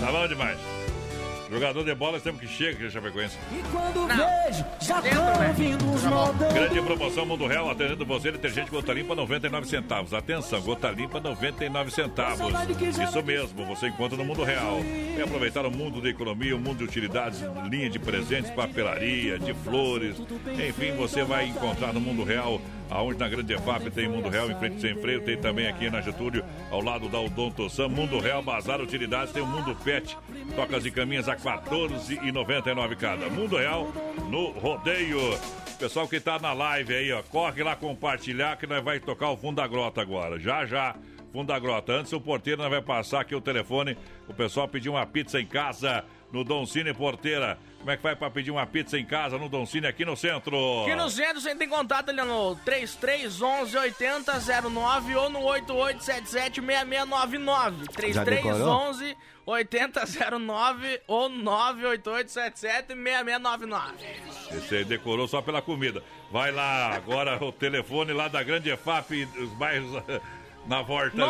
Tá 0.06 0.12
bom 0.12 0.28
demais. 0.28 0.58
Jogador 1.48 1.84
de 1.84 1.94
bola, 1.94 2.18
temos 2.18 2.40
que 2.40 2.48
chega 2.48 2.72
aqui 2.72 2.90
Chapecoense. 2.90 3.36
E 3.52 3.62
quando 3.70 4.08
Não. 4.08 4.16
vejo, 4.16 4.64
já 4.80 5.00
Dentro, 5.00 5.20
tão 5.22 5.34
velho. 5.38 5.54
vindo 5.54 5.92
os 5.94 6.02
Tá 6.02 6.10
modão. 6.10 6.52
Grande 6.52 6.82
promoção 6.82 7.24
Mundo 7.24 7.46
Real, 7.46 7.70
atendendo 7.70 8.04
você, 8.04 8.32
detergente 8.32 8.68
gota 8.68 8.92
limpa 8.92 9.14
99 9.14 9.64
centavos. 9.68 10.12
Atenção, 10.12 10.60
gota 10.62 10.90
limpa 10.90 11.20
99 11.20 11.92
centavos. 11.92 12.40
Isso 13.00 13.22
mesmo, 13.22 13.64
você 13.64 13.86
encontra 13.86 14.18
no 14.18 14.24
Mundo 14.24 14.42
Real. 14.42 14.80
E 15.16 15.22
aproveitar 15.22 15.64
o 15.64 15.70
mundo 15.70 16.00
da 16.02 16.08
economia, 16.08 16.56
o 16.56 16.58
mundo 16.58 16.78
de 16.78 16.84
utilidades, 16.84 17.40
linha 17.70 17.88
de 17.88 18.00
presentes, 18.00 18.50
papelaria, 18.50 19.38
de 19.38 19.54
flores. 19.54 20.16
Enfim, 20.68 20.96
você 20.96 21.22
vai 21.22 21.46
encontrar 21.46 21.92
no 21.92 22.00
Mundo 22.00 22.24
Real, 22.24 22.60
aonde 22.90 23.18
na 23.18 23.28
Grande 23.28 23.54
EFAP 23.54 23.90
tem 23.90 24.08
Mundo 24.08 24.28
Real, 24.28 24.50
em 24.50 24.58
frente 24.58 24.80
sem 24.80 24.94
freio, 24.96 25.20
tem 25.22 25.36
também 25.36 25.66
aqui 25.66 25.90
na 25.90 26.00
Getúlio, 26.00 26.44
ao 26.70 26.80
lado 26.80 27.08
da 27.08 27.20
Odonto 27.20 27.68
Sam. 27.68 27.88
Mundo 27.88 28.18
Real, 28.18 28.42
Bazar 28.42 28.80
Utilidades, 28.80 29.32
tem 29.32 29.42
o 29.42 29.46
Mundo 29.46 29.74
Pet, 29.84 30.16
tocas 30.54 30.84
e 30.86 30.90
caminhas 30.90 31.28
a 31.28 31.36
14,99 31.36 32.96
cada. 32.96 33.28
Mundo 33.28 33.56
Real 33.56 33.90
no 34.30 34.50
rodeio. 34.50 35.18
Pessoal 35.78 36.08
que 36.08 36.18
tá 36.18 36.38
na 36.38 36.54
live 36.54 36.94
aí, 36.94 37.12
ó, 37.12 37.22
corre 37.22 37.62
lá 37.62 37.76
compartilhar 37.76 38.56
que 38.56 38.66
nós 38.66 38.82
vai 38.82 38.98
tocar 38.98 39.30
o 39.30 39.36
fundo 39.36 39.56
da 39.56 39.66
grota 39.66 40.00
agora. 40.00 40.38
Já, 40.38 40.64
já. 40.64 40.94
Fundo 41.32 41.48
da 41.48 41.58
grota. 41.58 41.92
Antes 41.92 42.14
o 42.14 42.20
porteiro 42.20 42.62
nós 42.62 42.70
vai 42.70 42.80
passar 42.80 43.20
aqui 43.20 43.34
o 43.34 43.42
telefone. 43.42 43.96
O 44.26 44.32
pessoal 44.32 44.66
pediu 44.66 44.92
uma 44.92 45.04
pizza 45.04 45.38
em 45.38 45.44
casa. 45.44 46.02
No 46.32 46.44
Don 46.44 46.66
Cine 46.66 46.92
Porteira. 46.92 47.58
Como 47.78 47.90
é 47.90 47.96
que 47.96 48.02
vai 48.02 48.16
pra 48.16 48.30
pedir 48.30 48.50
uma 48.50 48.66
pizza 48.66 48.98
em 48.98 49.04
casa 49.04 49.38
no 49.38 49.48
Don 49.48 49.64
Cine 49.64 49.86
aqui 49.86 50.04
no 50.04 50.16
centro? 50.16 50.82
Aqui 50.82 50.94
no 50.96 51.08
centro 51.08 51.40
você 51.40 51.54
tem 51.54 51.68
contato 51.68 52.08
ali 52.08 52.20
no 52.22 52.56
3311 52.64 53.76
8009 53.76 55.14
ou 55.14 55.30
no 55.30 55.42
8877 55.42 56.60
6699. 56.60 57.84
Já 58.12 58.24
decorou? 58.24 58.24
3311 58.24 59.16
8009 59.46 61.00
ou 61.06 61.28
98877 61.28 62.88
6699. 62.88 63.94
Esse 64.50 64.76
aí 64.76 64.84
decorou 64.84 65.28
só 65.28 65.40
pela 65.40 65.62
comida. 65.62 66.02
Vai 66.32 66.50
lá, 66.50 66.92
agora 66.94 67.42
o 67.44 67.52
telefone 67.52 68.12
lá 68.12 68.26
da 68.26 68.42
Grande 68.42 68.70
EFAP, 68.70 69.28
os 69.38 69.50
bairros 69.50 70.02
na 70.66 70.82
volta 70.82 71.12
ali. 71.16 71.22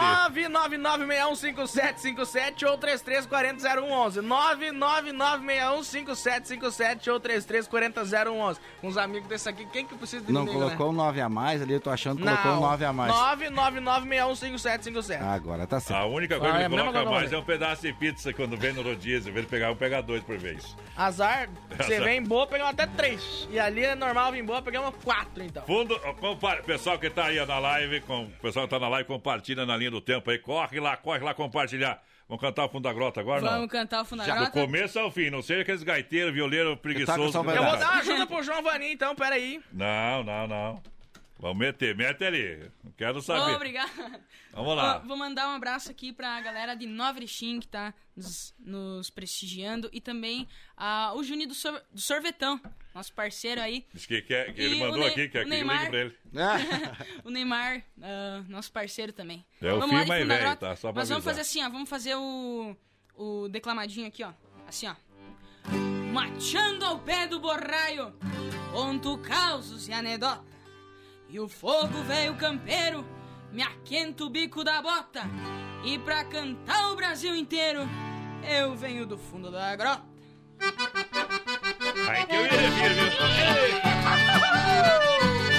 999615757 0.56 2.66
ou 2.68 2.78
33400111. 2.78 4.22
999615757 4.22 7.12
ou 7.12 7.20
33400111. 7.20 8.58
Com 8.80 8.88
os 8.88 8.96
amigos 8.98 9.28
desse 9.28 9.48
aqui, 9.48 9.66
quem 9.66 9.86
que 9.86 9.94
precisa 9.94 10.24
de 10.24 10.32
Não 10.32 10.46
comigo, 10.46 10.62
colocou 10.64 10.86
né? 10.86 10.92
um 10.92 10.96
9 11.04 11.20
a 11.20 11.28
mais 11.28 11.62
ali, 11.62 11.74
eu 11.74 11.80
tô 11.80 11.90
achando 11.90 12.18
que 12.18 12.24
colocou 12.24 12.52
um 12.52 12.60
9 12.60 12.84
a 12.84 12.92
mais. 12.92 13.12
999615757. 13.12 15.22
Agora 15.22 15.66
tá 15.66 15.80
certo. 15.80 16.00
A 16.00 16.06
única 16.06 16.38
coisa 16.38 16.54
Ah, 16.54 16.58
que 16.58 16.64
é 16.64 16.68
coloca 16.68 16.92
coisa 16.92 17.10
mais 17.10 17.32
é 17.32 17.38
um 17.38 17.44
pedaço 17.44 17.82
de 17.82 17.92
pizza 17.92 18.32
quando 18.32 18.56
vem 18.56 18.72
no 18.72 18.82
rodízio. 18.82 19.30
Em 19.30 19.32
vez 19.32 19.44
de 19.46 19.50
pegar 19.50 19.70
um, 19.70 19.76
pegar 19.76 20.00
dois 20.00 20.22
por 20.22 20.36
vez. 20.38 20.76
Azar, 20.96 21.48
você 21.76 22.00
vem 22.00 22.22
boa, 22.22 22.46
pegamos 22.46 22.72
até 22.72 22.86
três. 22.86 23.46
E 23.50 23.58
ali 23.58 23.84
é 23.84 23.94
normal 23.94 24.32
vir 24.32 24.42
boa, 24.42 24.62
pegamos 24.62 24.94
quatro, 25.04 25.42
então. 25.42 25.62
Fundo, 25.64 25.98
ó, 26.04 26.12
compa- 26.14 26.56
pessoal 26.64 26.98
que 26.98 27.10
tá 27.10 27.26
aí 27.26 27.44
na 27.46 27.58
live, 27.58 28.00
com, 28.02 28.24
o 28.24 28.30
pessoal 28.42 28.66
que 28.66 28.70
tá 28.70 28.78
na 28.78 28.88
live, 28.88 29.06
compartilha 29.26 29.66
na 29.66 29.76
linha 29.76 29.90
do 29.90 30.00
tempo 30.00 30.30
aí. 30.30 30.38
Corre 30.38 30.78
lá, 30.78 30.96
corre 30.96 31.18
lá 31.18 31.34
compartilhar. 31.34 32.00
Vamos 32.28 32.40
cantar 32.40 32.64
o 32.64 32.68
fundo 32.68 32.84
da 32.84 32.92
grota 32.92 33.20
agora, 33.20 33.40
não? 33.40 33.50
Vamos 33.50 33.70
cantar 33.70 34.02
o 34.02 34.04
fundo 34.04 34.20
da 34.20 34.24
Já 34.26 34.44
do 34.44 34.50
começo 34.50 34.98
ao 34.98 35.10
fim, 35.10 35.30
não 35.30 35.42
seja 35.42 35.62
aqueles 35.62 35.82
gaiteiros, 35.82 36.32
violeiro, 36.34 36.76
preguiçoso. 36.76 37.32
só 37.32 37.40
que 37.40 37.46
vai 37.46 37.56
não 37.56 37.62
Eu 37.64 37.70
dá. 37.70 37.70
vou 37.70 37.78
dar 37.78 37.92
uma 37.92 38.00
ajuda 38.00 38.26
pro 38.26 38.42
João 38.42 38.62
Vaninho, 38.62 38.92
então, 38.92 39.14
peraí. 39.14 39.60
Não, 39.72 40.24
não, 40.24 40.46
não. 40.48 40.82
Vamos 41.38 41.58
meter, 41.58 41.94
mete 41.94 42.24
ali. 42.24 42.68
Não 42.82 42.90
Quero 42.92 43.20
saber. 43.20 43.54
Obrigado. 43.54 43.90
Vamos 44.52 44.74
lá. 44.76 44.96
Ó, 45.04 45.06
vou 45.06 45.16
mandar 45.16 45.48
um 45.48 45.54
abraço 45.56 45.90
aqui 45.90 46.12
pra 46.12 46.40
galera 46.40 46.74
de 46.74 46.86
Nova 46.86 47.18
Erechim 47.18 47.60
que 47.60 47.68
tá 47.68 47.92
nos, 48.16 48.54
nos 48.58 49.10
prestigiando 49.10 49.88
e 49.92 50.00
também 50.00 50.48
ah, 50.76 51.12
o 51.14 51.22
Juninho 51.22 51.48
do, 51.50 51.54
Sor- 51.54 51.82
do 51.92 52.00
Sorvetão, 52.00 52.58
nosso 52.96 53.12
parceiro 53.12 53.60
aí. 53.60 53.86
Diz 53.92 54.06
que, 54.06 54.22
quer, 54.22 54.54
que 54.54 54.60
ele 54.62 54.76
E 54.76 54.82
o 54.82 54.84
mandou 54.86 55.00
Ne- 55.00 55.06
aqui, 55.08 55.28
que 55.28 55.38
ligue 55.38 55.50
Neymar. 55.50 55.90
pra 55.90 55.98
ele. 56.00 56.16
o 57.24 57.30
Neymar, 57.30 57.82
ah, 58.02 58.42
nosso 58.48 58.72
parceiro 58.72 59.12
também. 59.12 59.44
É 59.60 59.72
o 59.72 59.78
Vamos 59.80 59.94
filho 59.96 60.08
mais 60.08 60.26
velho, 60.26 60.56
tá? 60.56 60.74
Só 60.76 60.92
pra 60.92 61.00
Nós 61.02 61.08
vamos 61.10 61.26
avisar. 61.26 61.34
fazer 61.34 61.40
assim, 61.42 61.62
ó. 61.62 61.68
Vamos 61.70 61.88
fazer 61.88 62.14
o, 62.16 62.74
o 63.14 63.48
declamadinho 63.48 64.06
aqui, 64.08 64.24
ó. 64.24 64.32
Assim, 64.66 64.86
ó. 64.88 64.94
Machando 66.12 66.84
ao 66.86 66.98
pé 66.98 67.26
do 67.26 67.38
borraio, 67.38 68.14
conto 68.72 69.18
causos 69.18 69.86
e 69.88 69.92
anedota. 69.92 70.42
E 71.28 71.38
o 71.38 71.48
fogo 71.48 72.02
velho 72.04 72.34
campeiro 72.36 73.06
me 73.52 73.62
aquenta 73.62 74.24
o 74.24 74.30
bico 74.30 74.64
da 74.64 74.80
bota. 74.80 75.22
E 75.84 75.98
pra 75.98 76.24
cantar 76.24 76.92
o 76.92 76.96
Brasil 76.96 77.36
inteiro, 77.36 77.80
eu 78.58 78.74
venho 78.74 79.04
do 79.06 79.18
fundo 79.18 79.50
da 79.50 79.76
grota. 79.76 80.02
Aí 82.08 82.24
que 82.26 82.34
eu 82.36 82.42
ia 82.42 82.70
vir, 82.70 82.94
viu? 82.94 83.10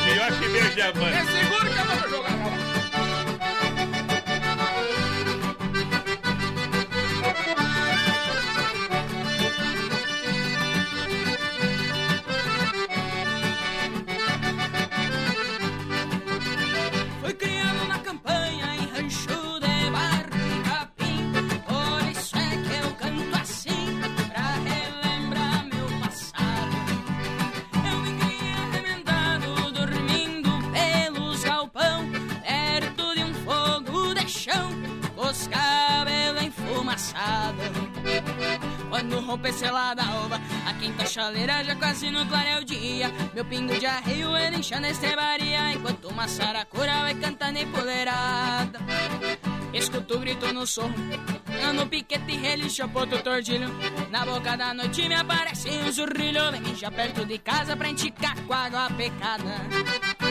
Melhor 0.05 0.31
que 0.39 0.47
beijo 0.49 0.75
de 0.75 0.81
amante. 0.81 1.17
É 1.17 1.25
seguro 1.25 1.69
que 1.69 1.79
eu 1.79 1.85
vou 1.85 2.09
jogar 2.09 2.37
Quando 39.28 39.41
rompe 39.41 39.51
selada 39.51 40.03
alva, 40.03 40.39
a 40.65 40.73
quinta 40.75 41.05
chaleira 41.05 41.61
já 41.61 41.75
quase 41.75 42.09
no 42.09 42.25
clareio 42.28 42.63
dia. 42.63 43.11
Meu 43.34 43.43
pingo 43.43 43.78
de 43.78 43.86
arreio 43.86 44.38
ele 44.38 44.57
incha 44.57 44.80
na 44.80 44.89
estrebaria, 44.89 45.73
enquanto 45.73 46.07
uma 46.07 46.30
saracura 46.30 47.01
vai 47.01 47.13
cantando 47.13 47.59
empoleirada. 47.59 48.80
Escuto 49.73 50.15
o 50.15 50.19
grito 50.19 50.53
no 50.53 50.63
eu 51.61 51.73
no 51.73 51.88
piquete 51.88 52.38
relincha 52.38 52.88
ponto 52.88 53.21
tordilho. 53.21 53.67
Na 54.09 54.25
boca 54.25 54.55
da 54.55 54.73
noite 54.73 55.05
me 55.09 55.15
aparece 55.15 55.69
um 55.71 55.91
zurrilho, 55.91 56.49
vem 56.49 56.61
mijar 56.61 56.91
perto 56.93 57.25
de 57.25 57.38
casa 57.38 57.75
pra 57.75 57.89
enticar 57.89 58.39
com 58.45 58.53
água 58.53 58.89
pecada. 58.91 60.26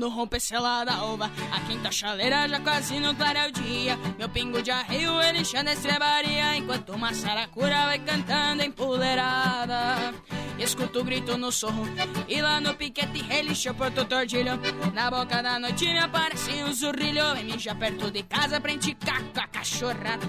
Quando 0.00 0.08
rompe 0.08 0.40
selada 0.40 0.94
alva, 0.94 1.30
a 1.52 1.60
quinta 1.60 1.92
chaleira 1.92 2.48
já 2.48 2.58
quase 2.60 2.98
no 2.98 3.14
clareio 3.14 3.52
dia. 3.52 3.98
Meu 4.16 4.30
pingo 4.30 4.62
de 4.62 4.70
arreio 4.70 5.20
ele 5.20 5.40
enchendo 5.40 5.68
a 5.68 5.74
estrebaria, 5.74 6.56
enquanto 6.56 6.94
uma 6.94 7.12
saracura 7.12 7.84
vai 7.84 7.98
cantando 7.98 8.62
empoleirada. 8.62 10.14
Escuto 10.58 11.00
o 11.00 11.04
grito 11.04 11.36
no 11.36 11.52
sorro, 11.52 11.84
e 12.26 12.40
lá 12.40 12.62
no 12.62 12.74
piquete 12.74 13.20
relincha 13.20 13.72
o 13.72 13.74
porto 13.74 14.02
tordilho. 14.06 14.58
Na 14.94 15.10
boca 15.10 15.42
da 15.42 15.58
noite 15.58 15.84
me 15.84 15.98
aparece 15.98 16.50
um 16.64 16.72
zurrilho, 16.72 17.34
vem 17.34 17.44
mijar 17.44 17.76
perto 17.76 18.10
de 18.10 18.22
casa 18.22 18.58
pra 18.58 18.72
enticar 18.72 19.22
com 19.22 19.40
a 19.40 19.48
cachorrada. 19.48 20.26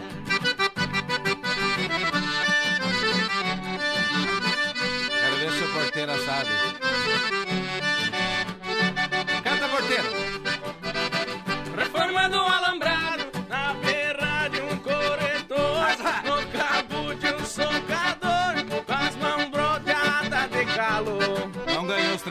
Quero 5.22 5.36
ver 5.38 5.52
se 5.54 5.64
o 5.64 5.74
porteira 5.74 6.18
sabe. 6.26 7.01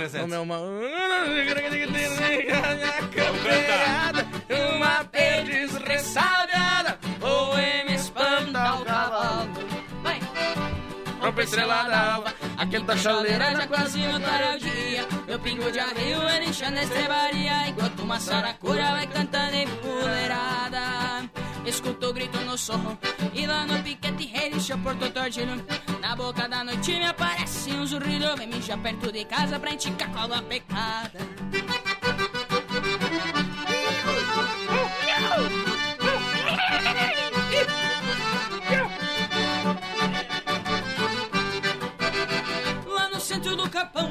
300. 0.01 0.23
No 0.23 0.29
meu 0.29 0.47
mão. 0.47 0.81
Campeada, 3.15 4.27
uma 4.73 5.05
perdiz 5.05 5.75
ressabiada, 5.77 6.99
ou 7.21 7.55
me 7.57 7.95
espanta 7.95 8.77
o 8.77 8.85
cavalo. 8.85 9.51
Vai! 10.03 10.21
Rompe 11.21 11.43
estrelada 11.43 11.97
alva, 11.99 12.35
aquele 12.57 12.85
da 12.85 12.97
chaleira 12.97 13.55
já 13.55 13.67
quase 13.67 13.99
no 13.99 14.19
dia. 14.59 15.07
Meu 15.27 15.39
pingo 15.39 15.71
de 15.71 15.79
arreio 15.79 16.23
ele 16.31 16.47
enchendo 16.47 16.79
a 16.79 16.83
estrebaria, 16.83 17.69
enquanto 17.69 18.01
uma 18.01 18.19
saracura 18.19 18.93
vai 18.93 19.07
cantando 19.07 19.55
empoleirada. 19.55 20.81
Escuto 21.21 21.40
o 22.09 22.13
grito 22.13 22.41
no 22.41 22.57
sorro, 22.59 22.99
e 23.33 23.47
lá 23.47 23.65
no 23.67 23.83
piquete 23.83 24.73
o 24.73 24.79
porto 24.79 25.11
tordilho. 25.11 25.65
Na 26.01 26.17
boca 26.17 26.49
da 26.49 26.65
noite 26.65 26.93
me 26.93 27.05
aparece 27.07 27.71
um 27.73 27.87
zurrilho, 27.87 28.37
vem 28.37 28.49
mijar 28.49 28.79
perto 28.79 29.13
de 29.13 29.25
casa 29.25 29.59
pra 29.59 29.73
enticar 29.73 30.11
água 30.17 30.43
pecada. 30.43 31.19
Lá 42.87 43.09
no 43.11 43.21
centro 43.21 43.57
do 43.57 43.69
capão, 43.71 44.10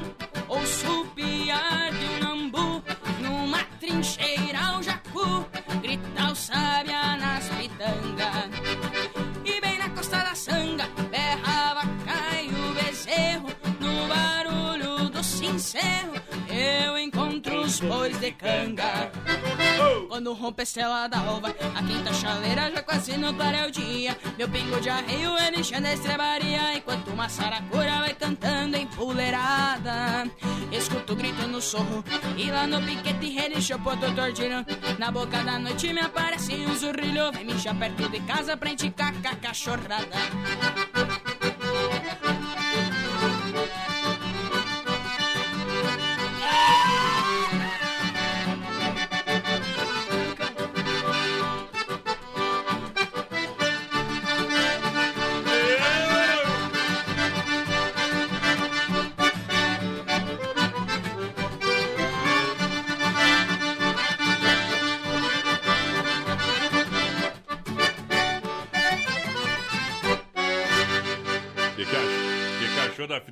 os 17.80 17.88
bois 17.88 18.20
de 18.20 18.32
canga. 18.32 19.12
Quando 20.08 20.34
rompe 20.34 20.62
a 20.62 20.64
estrela 20.64 21.08
da 21.08 21.20
alva, 21.20 21.50
a 21.50 21.84
quinta 21.84 22.14
chaleira 22.14 22.72
já 22.72 22.84
quase 22.84 23.18
não 23.18 23.34
clareia 23.34 23.68
o 23.68 23.72
dia. 23.72 24.18
Meu 24.38 24.50
pingo 24.50 24.80
de 24.82 24.90
arreio 24.90 25.38
é 25.38 25.52
enchendo 25.58 25.88
a 25.88 25.94
estrebaria, 25.94 26.76
enquanto 26.76 27.10
uma 27.10 27.30
saracura 27.30 28.00
vai 28.00 28.14
cantando 28.14 28.76
empoleirada. 28.76 30.30
Escuto 30.72 31.14
o 31.14 31.16
grito 31.16 31.48
no 31.48 31.62
sorro, 31.62 32.04
e 32.38 32.52
lá 32.52 32.68
no 32.68 32.82
piquete 32.82 33.30
relinchou 33.30 33.80
pro 33.80 33.96
doutor 33.96 34.34
Tiro. 34.34 34.66
Na 34.98 35.12
boca 35.12 35.42
da 35.44 35.58
noite 35.58 35.94
me 35.94 36.02
aparece 36.02 36.54
um 36.54 36.76
zurrilho, 36.76 37.32
vem 37.32 37.46
me 37.46 37.54
perto 37.54 38.10
de 38.10 38.20
casa 38.22 38.58
pra 38.58 38.72
indicar 38.72 39.14
a 39.24 39.36
cachorrada. 39.36 40.18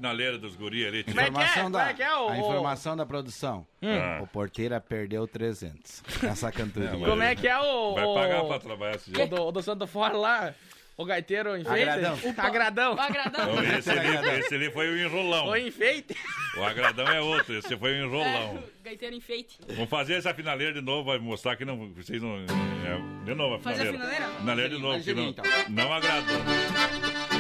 Achou 0.08 0.18
da 0.18 0.18
finaleira 0.18 0.38
dos 0.38 0.56
guri 0.56 0.86
ali? 0.86 1.06
Informação 1.08 1.72
da, 1.72 1.80
Como 1.80 1.90
é 1.92 1.94
que 1.94 2.04
é 2.04 2.16
o- 2.16 2.30
A 2.30 2.38
informação 2.38 2.98
da 2.98 3.06
produção. 3.06 3.68
Hum. 3.82 4.24
O 4.24 4.28
Porteira 4.28 4.80
perdeu 4.82 5.28
300 5.28 6.04
nessa 6.24 6.52
cantoria. 6.52 6.90
É, 6.90 6.92
Como 7.10 7.22
é 7.22 7.36
que 7.36 7.48
é 7.48 7.58
o. 7.60 7.94
Vai 7.96 8.04
o- 8.06 8.14
pagar 8.14 8.44
pra 8.46 8.60
trabalhar 8.60 8.96
esse 8.96 9.12
O 9.12 9.16
jeito. 9.16 9.36
do, 9.36 9.42
o 9.48 9.52
do 9.52 9.62
Santo 9.62 9.86
Fora 9.88 10.18
lá, 10.18 10.54
o 10.96 11.06
gaiteiro 11.06 11.56
enfeite. 11.58 11.84
Agradão. 11.90 12.18
O 12.24 12.42
agradão. 12.42 12.96
O 12.96 13.00
agradão. 13.00 13.56
Não, 13.56 13.64
esse, 13.78 13.92
ali, 13.92 14.40
esse 14.40 14.56
ali 14.56 14.72
foi 14.72 14.90
o 14.90 14.98
enrolão. 14.98 15.48
O 15.48 15.56
enfeite. 15.56 16.16
O 16.58 16.64
agradão 16.64 17.08
é 17.08 17.22
outro, 17.22 17.56
esse 17.56 17.78
foi 17.78 18.00
o 18.00 18.06
enrolão. 18.06 18.58
É, 18.84 18.90
gaiteiro 18.90 19.16
enfeite. 19.16 19.60
Vamos 19.68 19.90
fazer 19.90 20.16
essa 20.16 20.34
finaleira 20.34 20.74
de 20.74 20.82
novo, 20.82 21.06
vai 21.06 21.20
mostrar 21.20 21.56
que 21.56 21.64
não, 21.66 21.90
vocês 21.94 22.20
não... 22.22 22.36
é, 22.38 23.26
de 23.26 23.36
novo 23.36 23.56
a 23.56 23.60
Fazer 23.60 23.90
a 23.90 23.92
finaleira. 23.92 24.16
finaleira? 24.26 24.40
Finaleira 24.40 24.70
de 24.76 24.82
novo, 24.82 25.04
que 25.04 25.14
não, 25.14 25.30
então. 25.30 25.46
não 25.70 25.94
agradou. 25.94 27.37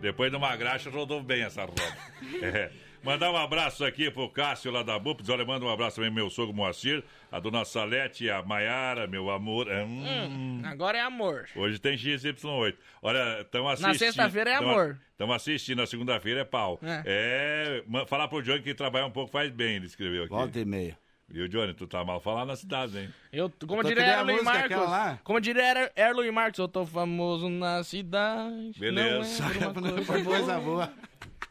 Depois 0.00 0.30
de 0.30 0.36
uma 0.36 0.56
graxa, 0.56 0.90
rodou 0.90 1.22
bem 1.22 1.42
essa 1.42 1.64
roda. 1.64 1.82
É. 2.42 2.70
Mandar 3.02 3.30
um 3.30 3.36
abraço 3.36 3.82
aqui 3.82 4.10
pro 4.10 4.28
Cássio 4.28 4.70
lá 4.70 4.82
da 4.82 4.98
BUP. 4.98 5.22
Olha, 5.30 5.44
manda 5.44 5.64
um 5.64 5.70
abraço 5.70 5.96
também 5.96 6.10
pro 6.10 6.20
meu 6.20 6.28
sogro 6.28 6.54
Moacir, 6.54 7.02
a 7.32 7.40
dona 7.40 7.64
Salete, 7.64 8.28
a 8.28 8.42
Maiara, 8.42 9.06
meu 9.06 9.30
amor. 9.30 9.68
Hum. 9.68 10.04
Hum, 10.06 10.62
agora 10.66 10.98
é 10.98 11.00
amor. 11.00 11.48
Hoje 11.56 11.78
tem 11.78 11.96
XY8. 11.96 12.74
Olha, 13.00 13.40
estão 13.40 13.66
assistindo. 13.66 13.98
sexta-feira 13.98 14.50
é 14.50 14.54
amor. 14.56 14.98
Estamos 15.12 15.34
assistindo, 15.34 15.78
na 15.78 15.86
segunda-feira 15.86 16.40
é 16.40 16.44
pau. 16.44 16.78
É. 16.82 17.82
É. 17.86 18.06
falar 18.06 18.28
pro 18.28 18.42
Johnny 18.42 18.60
que 18.60 18.74
trabalhar 18.74 19.06
um 19.06 19.10
pouco 19.10 19.32
faz 19.32 19.50
bem, 19.50 19.76
ele 19.76 19.86
escreveu 19.86 20.24
aqui. 20.24 20.34
Volta 20.34 20.60
e 20.60 20.64
meia. 20.66 20.98
Viu, 21.30 21.46
Johnny? 21.48 21.74
Tu 21.74 21.86
tá 21.86 22.04
mal 22.04 22.20
falado 22.20 22.48
na 22.48 22.56
cidade, 22.56 22.98
hein? 22.98 23.08
Eu, 23.32 23.48
como 23.66 23.80
Eu 23.80 23.82
tô 23.84 23.88
diria 23.88 24.18
Erlon 24.18 24.38
e 24.38 24.42
Marcos. 24.42 24.76
lá. 24.76 25.18
Como 25.22 25.40
diria 25.40 25.62
Er- 25.62 25.92
Erlon 25.94 26.24
e 26.24 26.30
Marcos, 26.32 26.58
eu 26.58 26.66
tô 26.66 26.84
famoso 26.84 27.48
na 27.48 27.84
cidade. 27.84 28.72
Beleza. 28.78 29.44
Não 29.80 29.98
é 29.98 30.02
coisa 30.04 30.24
coisa 30.24 30.58
boa. 30.58 30.92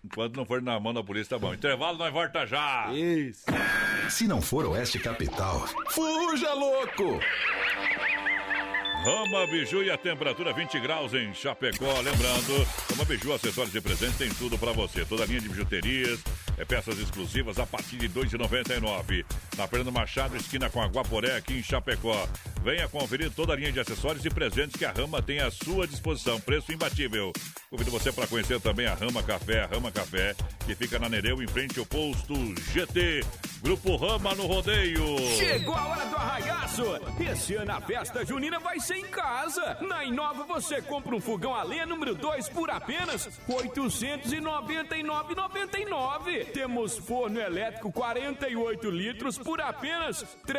Enquanto 0.03 0.35
não 0.35 0.45
for 0.45 0.61
na 0.61 0.79
mão 0.79 0.93
da 0.93 1.01
polícia, 1.03 1.29
tá 1.29 1.39
bom. 1.39 1.53
Intervalo, 1.53 1.97
nós 1.97 2.11
volta 2.11 2.45
já. 2.45 2.91
Isso. 2.93 3.45
Se 4.09 4.27
não 4.27 4.41
for 4.41 4.65
Oeste 4.65 4.99
Capital, 4.99 5.65
fuja 5.89 6.53
louco! 6.53 7.19
Rama 9.03 9.47
Biju 9.47 9.83
e 9.83 9.89
a 9.91 9.97
temperatura 9.97 10.51
20 10.53 10.77
graus 10.81 11.13
em 11.13 11.33
Chapecó. 11.33 11.85
Lembrando, 12.01 12.67
Rama 12.89 13.05
Biju, 13.05 13.31
acessórios 13.33 13.73
e 13.73 13.79
presentes, 13.79 14.17
tem 14.17 14.29
tudo 14.29 14.57
pra 14.57 14.73
você. 14.73 15.05
Toda 15.05 15.23
a 15.23 15.25
linha 15.25 15.39
de 15.39 15.47
bijuterias, 15.47 16.21
é 16.59 16.65
peças 16.65 16.99
exclusivas 16.99 17.57
a 17.57 17.65
partir 17.65 17.95
de 17.95 18.07
R$ 18.07 18.25
2,99. 18.25 19.25
Na 19.57 19.65
Fernando 19.65 19.93
Machado, 19.93 20.35
esquina 20.35 20.69
com 20.69 20.81
a 20.81 20.87
Guaporé, 20.87 21.37
aqui 21.37 21.53
em 21.53 21.63
Chapecó. 21.63 22.27
Venha 22.61 22.87
conferir 22.87 23.31
toda 23.31 23.53
a 23.53 23.55
linha 23.55 23.71
de 23.71 23.79
acessórios 23.79 24.25
e 24.25 24.29
presentes 24.29 24.75
que 24.75 24.85
a 24.85 24.91
Rama 24.91 25.21
tem 25.21 25.39
à 25.39 25.49
sua 25.49 25.87
disposição. 25.87 26.39
Preço 26.39 26.73
imbatível. 26.73 27.31
Convido 27.71 27.91
você 27.91 28.11
para 28.11 28.25
conhecer 28.25 28.59
também 28.59 28.87
a 28.87 28.95
Rama 28.95 29.21
Café, 29.21 29.61
a 29.61 29.67
Rama 29.67 29.91
Café, 29.91 30.35
que 30.65 30.73
fica 30.73 30.97
na 30.97 31.07
Nereu, 31.07 31.39
em 31.39 31.47
frente 31.47 31.77
ao 31.77 31.85
posto 31.85 32.33
GT. 32.73 33.23
Grupo 33.61 33.95
Rama 33.95 34.33
no 34.33 34.47
Rodeio. 34.47 35.19
Chegou 35.37 35.75
a 35.75 35.85
hora 35.85 36.03
do 36.05 36.15
arraiaço! 36.15 36.83
Esse 37.19 37.53
ano 37.55 37.73
a 37.73 37.81
festa 37.81 38.25
junina 38.25 38.57
vai 38.57 38.79
ser 38.79 38.95
em 38.95 39.05
casa. 39.05 39.77
Na 39.81 40.03
Inova 40.03 40.45
você 40.45 40.81
compra 40.81 41.15
um 41.15 41.21
fogão 41.21 41.53
a 41.53 41.61
lenha 41.61 41.85
número 41.85 42.15
2 42.15 42.49
por 42.49 42.71
apenas 42.71 43.27
R$ 43.47 43.53
899,99. 43.69 46.51
Temos 46.51 46.97
forno 46.97 47.39
elétrico 47.39 47.91
48 47.91 48.89
litros 48.89 49.37
por 49.37 49.61
apenas 49.61 50.23
R$ 50.47 50.53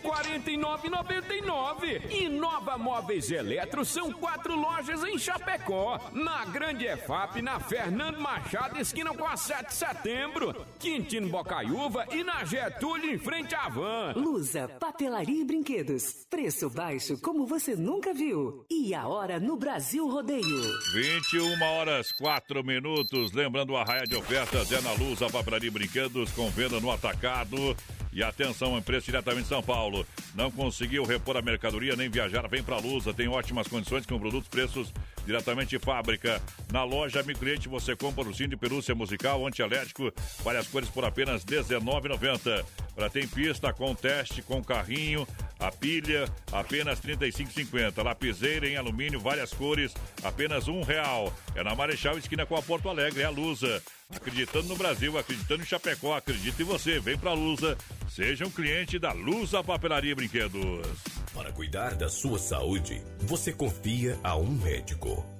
349,99. 0.00 2.10
Inova 2.10 2.76
Móveis 2.76 3.30
Eletro 3.30 3.84
são 3.84 4.12
quatro 4.12 4.56
lojas 4.56 5.04
em 5.04 5.16
Chapecó. 5.16 6.00
Na 6.12 6.39
Grande 6.44 6.86
EFAP, 6.86 7.42
na 7.42 7.60
Fernando 7.60 8.18
Machado, 8.18 8.78
esquina 8.80 9.14
com 9.14 9.26
a 9.26 9.36
7 9.36 9.68
de 9.68 9.74
setembro. 9.74 10.66
Quintino 10.78 11.28
Bocaiúva 11.28 12.06
e 12.10 12.24
na 12.24 12.44
Getúlio, 12.44 13.14
em 13.14 13.18
frente 13.18 13.54
à 13.54 13.68
van. 13.68 14.12
Lusa, 14.16 14.68
papelaria 14.80 15.42
e 15.42 15.44
brinquedos. 15.44 16.26
Preço 16.28 16.70
baixo 16.70 17.18
como 17.20 17.46
você 17.46 17.76
nunca 17.76 18.12
viu. 18.12 18.64
E 18.70 18.94
a 18.94 19.06
hora 19.06 19.38
no 19.38 19.56
Brasil 19.56 20.08
Rodeio. 20.08 20.78
21 20.92 21.62
horas 21.62 22.12
4 22.12 22.64
minutos. 22.64 23.32
Lembrando, 23.32 23.76
a 23.76 23.84
raia 23.84 24.04
de 24.04 24.16
ofertas 24.16 24.70
é 24.72 24.80
na 24.80 24.92
Luz, 24.92 25.22
a 25.22 25.30
papelaria 25.30 25.68
e 25.68 25.70
brinquedos 25.70 26.30
com 26.32 26.50
venda 26.50 26.80
no 26.80 26.90
atacado. 26.90 27.76
E 28.12 28.24
atenção, 28.24 28.76
em 28.76 28.82
preço 28.82 29.06
diretamente 29.06 29.44
de 29.44 29.48
São 29.48 29.62
Paulo. 29.62 30.04
Não 30.34 30.50
conseguiu 30.50 31.04
repor 31.04 31.36
a 31.36 31.42
mercadoria 31.42 31.94
nem 31.94 32.10
viajar? 32.10 32.46
Vem 32.48 32.62
pra 32.62 32.78
Lusa. 32.78 33.14
Tem 33.14 33.28
ótimas 33.28 33.68
condições 33.68 34.04
com 34.04 34.18
produtos, 34.18 34.48
preços 34.48 34.92
diretamente 35.24 35.70
de 35.70 35.78
fábrica. 35.78 36.29
Na 36.70 36.84
loja 36.84 37.22
Mi 37.22 37.34
Cliente 37.34 37.68
você 37.68 37.96
compra 37.96 38.22
o 38.22 38.32
de 38.32 38.56
pelúcia 38.56 38.94
musical, 38.94 39.46
antialérgico, 39.46 40.12
várias 40.42 40.68
cores 40.68 40.88
por 40.88 41.04
apenas 41.04 41.44
R$19,90. 41.44 42.64
Para 42.94 43.10
tem 43.10 43.26
pista 43.26 43.72
com 43.72 43.94
teste, 43.94 44.42
com 44.42 44.62
carrinho, 44.62 45.26
a 45.58 45.70
pilha, 45.70 46.28
apenas 46.52 47.00
R$ 47.00 47.16
35,50. 47.16 48.02
Lapiseira 48.02 48.68
em 48.68 48.76
alumínio, 48.76 49.20
várias 49.20 49.52
cores, 49.52 49.94
apenas 50.22 50.68
um 50.68 50.82
real. 50.82 51.32
É 51.54 51.62
na 51.62 51.74
Marechal 51.74 52.18
Esquina 52.18 52.46
com 52.46 52.56
a 52.56 52.62
Porto 52.62 52.88
Alegre, 52.88 53.22
é 53.22 53.24
a 53.24 53.30
Lusa. 53.30 53.82
Acreditando 54.14 54.68
no 54.68 54.76
Brasil, 54.76 55.16
acreditando 55.16 55.62
em 55.62 55.66
Chapecó, 55.66 56.14
acredita 56.14 56.62
em 56.62 56.64
você. 56.64 56.98
Vem 56.98 57.16
pra 57.16 57.32
Lusa. 57.32 57.76
Seja 58.08 58.44
um 58.44 58.50
cliente 58.50 58.98
da 58.98 59.12
Lusa 59.12 59.62
Papelaria 59.62 60.14
Brinquedos. 60.14 60.86
Para 61.32 61.52
cuidar 61.52 61.94
da 61.94 62.08
sua 62.08 62.38
saúde, 62.38 63.00
você 63.20 63.52
confia 63.52 64.18
a 64.22 64.36
um 64.36 64.50
médico. 64.50 65.39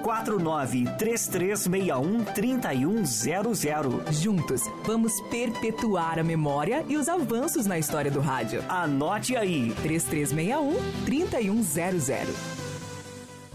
49 0.00 0.84
3361 0.98 2.24
3100. 2.24 4.12
Juntos, 4.12 4.62
vamos 4.84 5.20
perpetuar 5.30 6.18
a 6.18 6.22
memória 6.22 6.84
e 6.88 6.96
os 6.96 7.08
avanços 7.08 7.66
na 7.66 7.78
história 7.78 8.10
do 8.10 8.20
rádio. 8.20 8.64
Anote 8.68 9.36
aí: 9.36 9.72
3361 9.82 11.04
3100. 11.04 12.60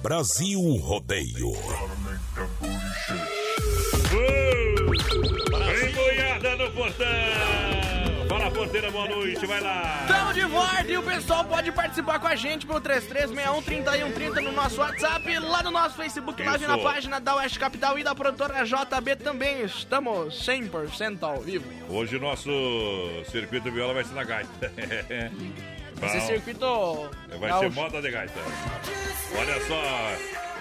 Brasil 0.01 0.61
Rodeio. 0.77 1.51
Vem 5.79 5.93
boiada 5.93 6.55
no 6.57 6.71
portão! 6.71 7.24
Porteira, 8.65 8.89
boa 8.89 9.07
noite, 9.07 9.45
vai 9.45 9.61
lá! 9.61 10.05
Tamo 10.07 10.33
de 10.33 10.41
volta 10.41 10.91
e 10.91 10.97
o 10.97 11.03
pessoal 11.03 11.45
pode 11.45 11.71
participar 11.71 12.17
com 12.17 12.25
a 12.25 12.35
gente 12.35 12.65
pelo 12.65 12.81
3361-3130 12.81 14.41
no 14.41 14.51
nosso 14.51 14.81
WhatsApp, 14.81 15.37
lá 15.37 15.61
no 15.61 15.69
nosso 15.69 15.95
Facebook 15.95 16.41
Live, 16.41 16.65
na 16.65 16.79
página 16.79 17.19
da 17.19 17.35
Oeste 17.35 17.59
Capital 17.59 17.99
e 17.99 18.03
da 18.03 18.15
produtora 18.15 18.65
JB 18.65 19.17
também. 19.17 19.63
Estamos 19.63 20.43
100% 20.43 21.21
ao 21.21 21.41
vivo. 21.41 21.65
Hoje 21.89 22.15
o 22.15 22.19
nosso 22.19 22.49
circuito 23.29 23.71
viola 23.71 23.93
vai 23.93 24.03
ser 24.03 24.15
na 24.15 24.23
gaita. 24.23 24.71
Esse 26.01 26.21
circuito. 26.21 27.11
Vai 27.39 27.59
ser 27.59 27.71
moda 27.71 28.01
de 28.01 28.09
gaita. 28.09 28.39
Olha 29.37 29.67
só, 29.67 29.81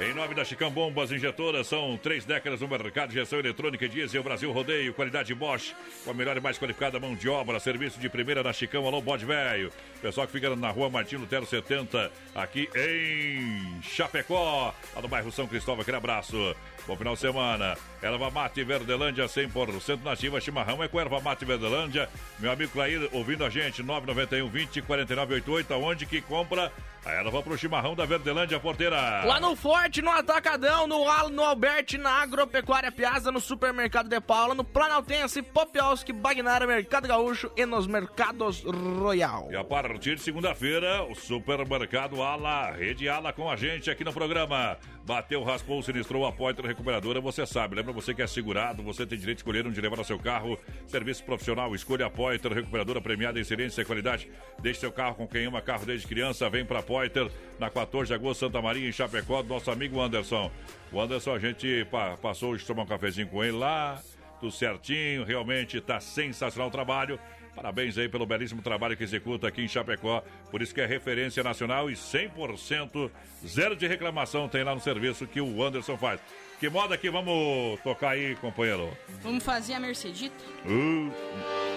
em 0.01 0.13
nome 0.13 0.35
da 0.35 0.45
Chicão 0.45 0.71
Bombas 0.71 1.13
Injetoras, 1.13 1.69
são 1.69 1.97
três 1.97 2.25
décadas 2.25 2.61
no 2.61 2.69
mercado 2.69 3.11
de 3.11 3.17
injeção 3.17 3.39
eletrônica 3.39 3.85
e 3.85 3.89
diesel 3.89 4.23
Brasil 4.23 4.51
Rodeio, 4.51 4.93
qualidade 4.93 5.33
Bosch, 5.35 5.73
com 6.05 6.11
a 6.11 6.15
melhor 6.15 6.37
e 6.37 6.41
mais 6.41 6.59
qualificada 6.59 6.99
mão 6.99 7.15
de 7.15 7.29
obra, 7.29 7.61
serviço 7.61 8.01
de 8.01 8.09
primeira 8.09 8.43
na 8.43 8.53
Chicão, 8.53 8.87
alô, 8.87 9.01
bode 9.01 9.25
velho. 9.25 9.73
Pessoal 10.03 10.27
que 10.27 10.33
fica 10.33 10.55
na 10.57 10.71
rua 10.71 10.91
Martim 10.91 11.17
Lutero 11.17 11.47
70, 11.47 12.11
aqui 12.35 12.69
em 12.75 13.81
Chapecó, 13.83 14.75
lá 14.95 15.03
no 15.03 15.09
bairro 15.09 15.31
São 15.31 15.47
Cristóvão, 15.47 15.83
aquele 15.83 15.97
abraço. 15.97 16.55
Bom 16.87 16.97
final 16.97 17.15
de 17.15 17.21
semana. 17.21 17.79
Erva 18.03 18.31
Mate 18.31 18.63
Verdelândia 18.63 19.25
100% 19.25 20.03
nativa. 20.03 20.39
Chimarrão 20.39 20.85
é 20.85 20.89
com 20.89 21.01
Erva 21.01 21.19
Mate 21.19 21.43
Verdelândia. 21.43 22.11
Meu 22.39 22.53
amigo 22.53 22.73
Clair 22.73 23.09
ouvindo 23.13 23.43
a 23.43 23.49
gente. 23.49 23.83
991 23.83 24.47
20 24.49 24.83
4988. 24.83 25.73
Aonde 25.73 26.05
que 26.05 26.21
compra 26.21 26.71
a 27.07 27.11
erva 27.11 27.43
pro 27.43 27.57
chimarrão 27.57 27.95
da 27.95 28.05
Verdelândia 28.05 28.61
Porteira? 28.61 29.25
Lá 29.25 29.41
no 29.41 29.57
Forte, 29.57 29.84
no 29.85 30.11
Atacadão, 30.11 30.87
no 30.87 31.09
Al, 31.09 31.29
no 31.29 31.43
Alberti, 31.43 31.99
na 31.99 32.23
Agropecuária 32.23 32.91
Piazza, 32.91 33.31
no 33.31 33.39
Supermercado 33.39 34.09
de 34.09 34.19
Paula, 34.19 34.55
no 34.55 34.65
Planaltense, 34.65 35.43
Popialski, 35.43 36.11
Bagnara, 36.11 36.67
Mercado 36.67 37.07
Gaúcho 37.07 37.53
e 37.55 37.67
nos 37.67 37.87
Mercados 37.87 38.65
Royal. 38.65 39.49
E 39.53 39.57
a 39.57 39.63
partir 39.63 40.15
de 40.15 40.23
segunda-feira, 40.23 41.05
o 41.05 41.15
supermercado 41.15 42.23
Ala, 42.23 42.71
Rede 42.71 43.09
Ala 43.11 43.33
com 43.33 43.51
a 43.51 43.57
gente 43.57 43.91
aqui 43.91 44.03
no 44.05 44.13
programa. 44.13 44.79
Bateu, 45.07 45.43
raspou, 45.43 45.83
sinistrou 45.83 46.25
a 46.25 46.33
porta 46.33 46.67
recuperadora, 46.67 47.21
você 47.21 47.45
sabe. 47.45 47.77
Lembra 47.77 47.93
você 47.93 48.15
que 48.15 48.23
é 48.23 48.27
segurado, 48.27 48.83
você 48.83 49.05
tem 49.05 49.19
direito 49.19 49.37
de 49.37 49.41
escolher 49.43 49.67
onde 49.67 49.79
levar 49.79 50.01
o 50.01 50.05
seu 50.05 50.19
carro. 50.19 50.59
Serviço 50.87 51.23
profissional, 51.25 51.75
escolha 51.75 52.07
a 52.07 52.11
Poiter, 52.11 52.51
recuperadora 52.51 53.03
premiada 53.03 53.39
em 53.39 53.43
excelência 53.43 53.83
e 53.83 53.85
qualidade. 53.85 54.31
Deixe 54.63 54.81
seu 54.81 54.91
carro 54.91 55.15
com 55.15 55.29
quem 55.29 55.45
ama 55.45 55.61
carro 55.61 55.85
desde 55.85 56.07
criança. 56.07 56.49
Vem 56.49 56.65
pra 56.65 56.83
Poiter, 56.83 57.31
na 57.61 57.69
14 57.69 58.09
de 58.09 58.15
agosto, 58.15 58.41
Santa 58.41 58.63
Maria, 58.63 58.89
em 58.89 58.93
Chapecó, 58.93 59.43
do 59.43 59.49
nosso 59.51 59.71
amigo 59.71 60.01
Anderson. 60.01 60.51
O 60.91 60.99
Anderson, 60.99 61.35
a 61.35 61.39
gente 61.39 61.85
pa- 61.91 62.17
passou 62.17 62.53
hoje 62.53 62.65
tomar 62.65 62.85
um 62.85 62.87
cafezinho 62.87 63.29
com 63.29 63.45
ele 63.45 63.59
lá. 63.59 64.01
Tudo 64.41 64.53
certinho, 64.53 65.23
realmente 65.25 65.81
tá 65.83 66.01
sensacional 66.01 66.69
o 66.69 66.73
trabalho. 66.73 67.21
Parabéns 67.55 67.97
aí 67.97 68.09
pelo 68.09 68.27
belíssimo 68.27 68.63
trabalho 68.63 68.97
que 68.97 69.05
executa 69.05 69.49
aqui 69.49 69.63
em 69.63 69.69
Chapecó. 69.69 70.23
Por 70.51 70.61
isso 70.61 70.75
que 70.75 70.81
é 70.81 70.87
referência 70.87 71.43
nacional 71.43 71.91
e 71.91 71.95
100% 71.95 73.11
zero 73.47 73.77
de 73.77 73.87
reclamação 73.87 74.49
tem 74.49 74.65
lá 74.65 74.75
no 74.75 74.81
serviço 74.81 75.27
que 75.27 75.41
o 75.41 75.63
Anderson 75.63 75.97
faz. 75.97 76.21
Que 76.59 76.69
moda 76.69 76.97
que 76.97 77.11
vamos 77.11 77.81
tocar 77.83 78.11
aí, 78.11 78.37
companheiro? 78.37 78.97
Vamos 79.23 79.45
fazer 79.45 79.75
a 79.75 79.81
Mercedita? 79.81 80.35
Uh, 80.65 81.11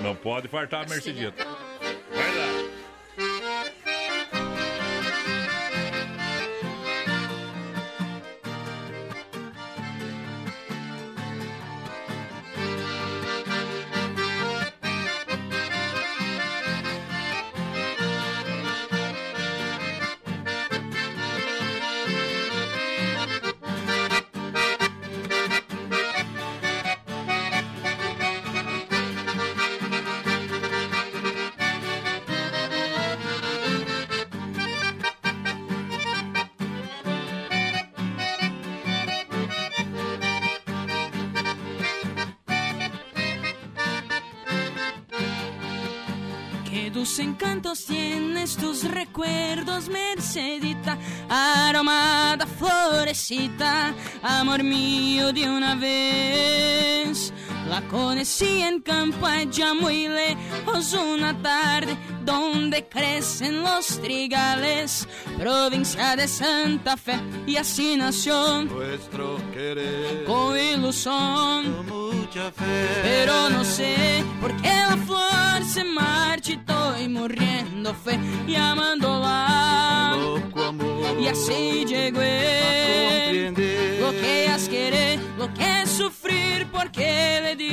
não 0.02 0.16
pode 0.16 0.48
fartar 0.48 0.86
a 0.86 0.90
Mercedita. 0.90 1.46
Tienes 47.62 48.56
tus 48.56 48.84
recuerdos, 48.84 49.90
Mercedita, 49.90 50.98
aromada 51.28 52.46
florecita, 52.46 53.94
amor 54.22 54.64
mío 54.64 55.34
de 55.34 55.50
una 55.50 55.76
vez. 55.76 57.34
La 57.70 57.82
conocí 57.90 58.62
en 58.62 58.82
campo 58.82 59.26
allá 59.26 59.74
muy 59.74 60.08
lejos 60.08 60.94
una 60.94 61.34
tarde 61.42 61.98
donde 62.24 62.88
crecen 62.88 63.62
los 63.62 64.00
trigales, 64.02 65.08
provincia 65.38 66.16
de 66.16 66.28
Santa 66.28 66.96
Fe, 66.98 67.20
y 67.46 67.58
así 67.58 67.96
nació 67.98 68.64
Nuestro 68.64 69.38
querer 69.54 70.24
con 70.26 70.58
ilusión. 70.58 71.74
con 71.74 71.86
mucha 71.88 72.52
fe. 72.52 72.88
Pero 73.04 73.50
no 73.50 73.64
sé 73.64 74.24
por 74.42 74.56
qué 74.62 74.70
la 74.70 74.98
flor 74.98 75.64
se 75.66 75.84
marchitó 75.84 76.98
y 77.00 77.08
muriendo 77.10 77.94
fue 77.94 78.18
llamándola. 78.48 80.16
Loco 80.18 80.64
amor. 80.64 81.20
Y 81.20 81.28
así 81.28 81.86
llegó 81.86 82.22
él. 82.22 83.52
comprender. 83.54 83.97
Lo 84.08 84.14
que 84.14 84.46
es 84.46 84.70
querer, 84.70 85.20
lo 85.38 85.54
que 85.54 85.82
es 85.82 85.90
sufrir, 85.90 86.66
porque 86.72 87.42
le 87.44 87.58
di 87.58 87.68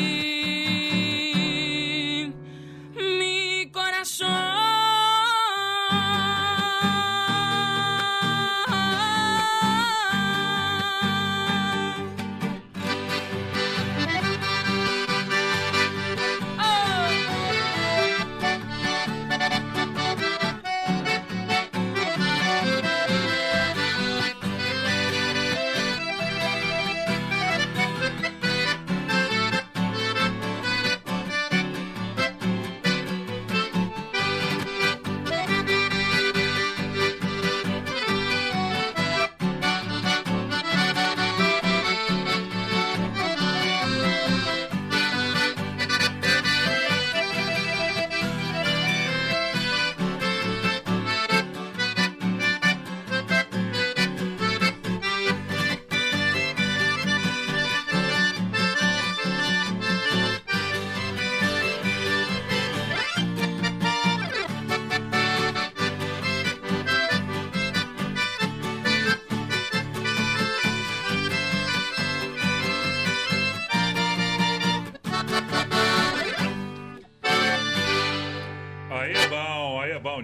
mi 2.96 3.70
corazón. 3.70 4.73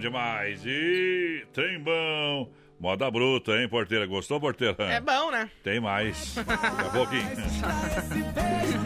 Demais. 0.01 0.65
E 0.65 1.45
trem 1.53 1.79
bom. 1.79 2.51
Moda 2.79 3.09
bruta, 3.11 3.51
hein, 3.51 3.69
porteira? 3.69 4.07
Gostou, 4.07 4.39
porteira? 4.39 4.75
É 4.85 4.99
bom, 4.99 5.29
né? 5.29 5.49
Tem 5.63 5.79
mais. 5.79 6.33
Daqui 6.35 6.81
a 6.81 6.89
pouquinho. 6.89 7.27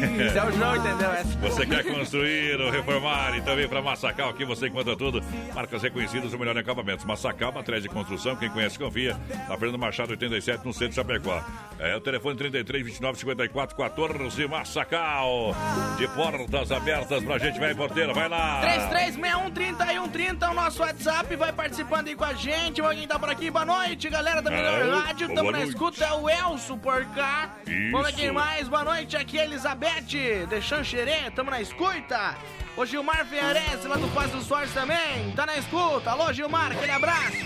É 0.00 0.42
o 0.42 0.76
entendeu? 0.76 1.12
Essa. 1.12 1.38
Você 1.38 1.66
quer 1.66 1.84
construir 1.84 2.58
ou 2.58 2.70
reformar 2.70 3.36
e 3.36 3.42
também 3.42 3.68
para 3.68 3.82
Massacal, 3.82 4.30
aqui 4.30 4.46
você 4.46 4.68
encontra 4.68 4.96
tudo. 4.96 5.22
Marcas 5.60 5.82
reconhecidas, 5.82 6.32
o 6.32 6.38
melhor 6.38 6.56
em 6.56 6.60
acabamentos. 6.60 7.04
Massacal, 7.04 7.52
matriz 7.52 7.82
de 7.82 7.88
construção, 7.90 8.34
quem 8.34 8.48
conhece 8.48 8.78
confia. 8.78 9.14
Na 9.46 9.58
Fernando 9.58 9.78
Machado 9.78 10.12
87, 10.12 10.64
no 10.64 10.72
centro 10.72 10.88
de 10.88 10.94
Chapecó. 10.94 11.44
É 11.78 11.94
o 11.94 12.00
telefone 12.00 12.34
33 12.34 12.82
29 12.82 13.18
54 13.18 13.76
14, 13.76 14.48
Massacal. 14.48 15.54
De 15.98 16.08
portas 16.08 16.72
abertas 16.72 17.22
pra 17.22 17.36
gente, 17.36 17.60
vai 17.60 17.74
porteira, 17.74 18.14
vai 18.14 18.26
lá. 18.26 18.60
3361 18.62 20.50
o 20.50 20.54
nosso 20.54 20.80
WhatsApp, 20.80 21.36
vai 21.36 21.52
participando 21.52 22.08
aí 22.08 22.16
com 22.16 22.24
a 22.24 22.32
gente. 22.32 22.80
Alguém 22.80 23.06
tá 23.06 23.18
por 23.18 23.28
aqui, 23.28 23.50
boa 23.50 23.66
noite, 23.66 24.08
galera 24.08 24.40
da 24.40 24.50
Melhor 24.50 24.80
Alô, 24.80 24.98
Rádio. 25.00 25.28
Tamo 25.34 25.50
na 25.50 25.58
noite. 25.58 25.72
escuta, 25.72 26.06
é 26.06 26.12
o 26.14 26.30
Elso 26.30 26.78
por 26.78 27.04
cá. 27.08 27.54
Isso. 27.66 27.92
Vamos 27.92 28.06
ver 28.06 28.14
quem 28.14 28.32
mais, 28.32 28.66
boa 28.66 28.82
noite, 28.82 29.14
aqui 29.14 29.38
é 29.38 29.44
Elizabeth 29.44 30.00
de 30.06 30.62
Xanxerê, 30.62 31.30
tamo 31.34 31.50
na 31.50 31.60
escuta. 31.60 32.34
O 32.80 32.86
Gilmar 32.86 33.26
Ferrez, 33.26 33.84
lá 33.84 33.96
do 33.96 34.08
Paz 34.14 34.30
dos 34.30 34.46
Soares 34.46 34.72
também, 34.72 35.30
tá 35.36 35.44
na 35.44 35.58
escuta. 35.58 36.12
Alô, 36.12 36.32
Gilmar, 36.32 36.72
aquele 36.72 36.92
abraço. 36.92 37.36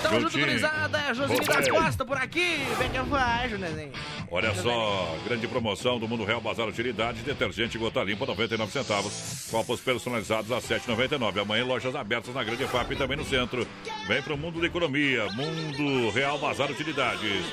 Tamo 0.00 0.20
junto, 0.22 0.38
gurizada. 0.38 0.98
É 0.98 1.14
Josine 1.14 1.44
da. 1.44 1.70
Costa 1.70 2.06
por 2.06 2.16
aqui. 2.16 2.56
Vem 2.78 2.88
que 2.88 2.98
vai, 3.00 3.50
Junezinho. 3.50 3.92
Olha 4.30 4.54
só, 4.54 5.14
grande 5.26 5.46
promoção 5.46 5.98
do 5.98 6.08
Mundo 6.08 6.24
Real 6.24 6.40
Bazar 6.40 6.66
Utilidade, 6.66 7.20
detergente 7.20 7.76
gota 7.76 8.02
limpa 8.02 8.24
99 8.24 8.72
centavos, 8.72 9.46
copos 9.50 9.78
personalizados 9.78 10.50
a 10.50 10.56
7,99. 10.56 11.42
Amanhã 11.42 11.66
lojas 11.66 11.94
abertas 11.94 12.34
na 12.34 12.42
Grande 12.42 12.66
FAP 12.66 12.92
e 12.92 12.96
também 12.96 13.18
no 13.18 13.26
centro. 13.26 13.68
Vem 14.08 14.22
pro 14.22 14.38
mundo 14.38 14.58
da 14.58 14.66
economia, 14.66 15.26
Mundo 15.32 16.10
Real 16.12 16.38
Bazar 16.38 16.70
Utilidades. 16.70 17.44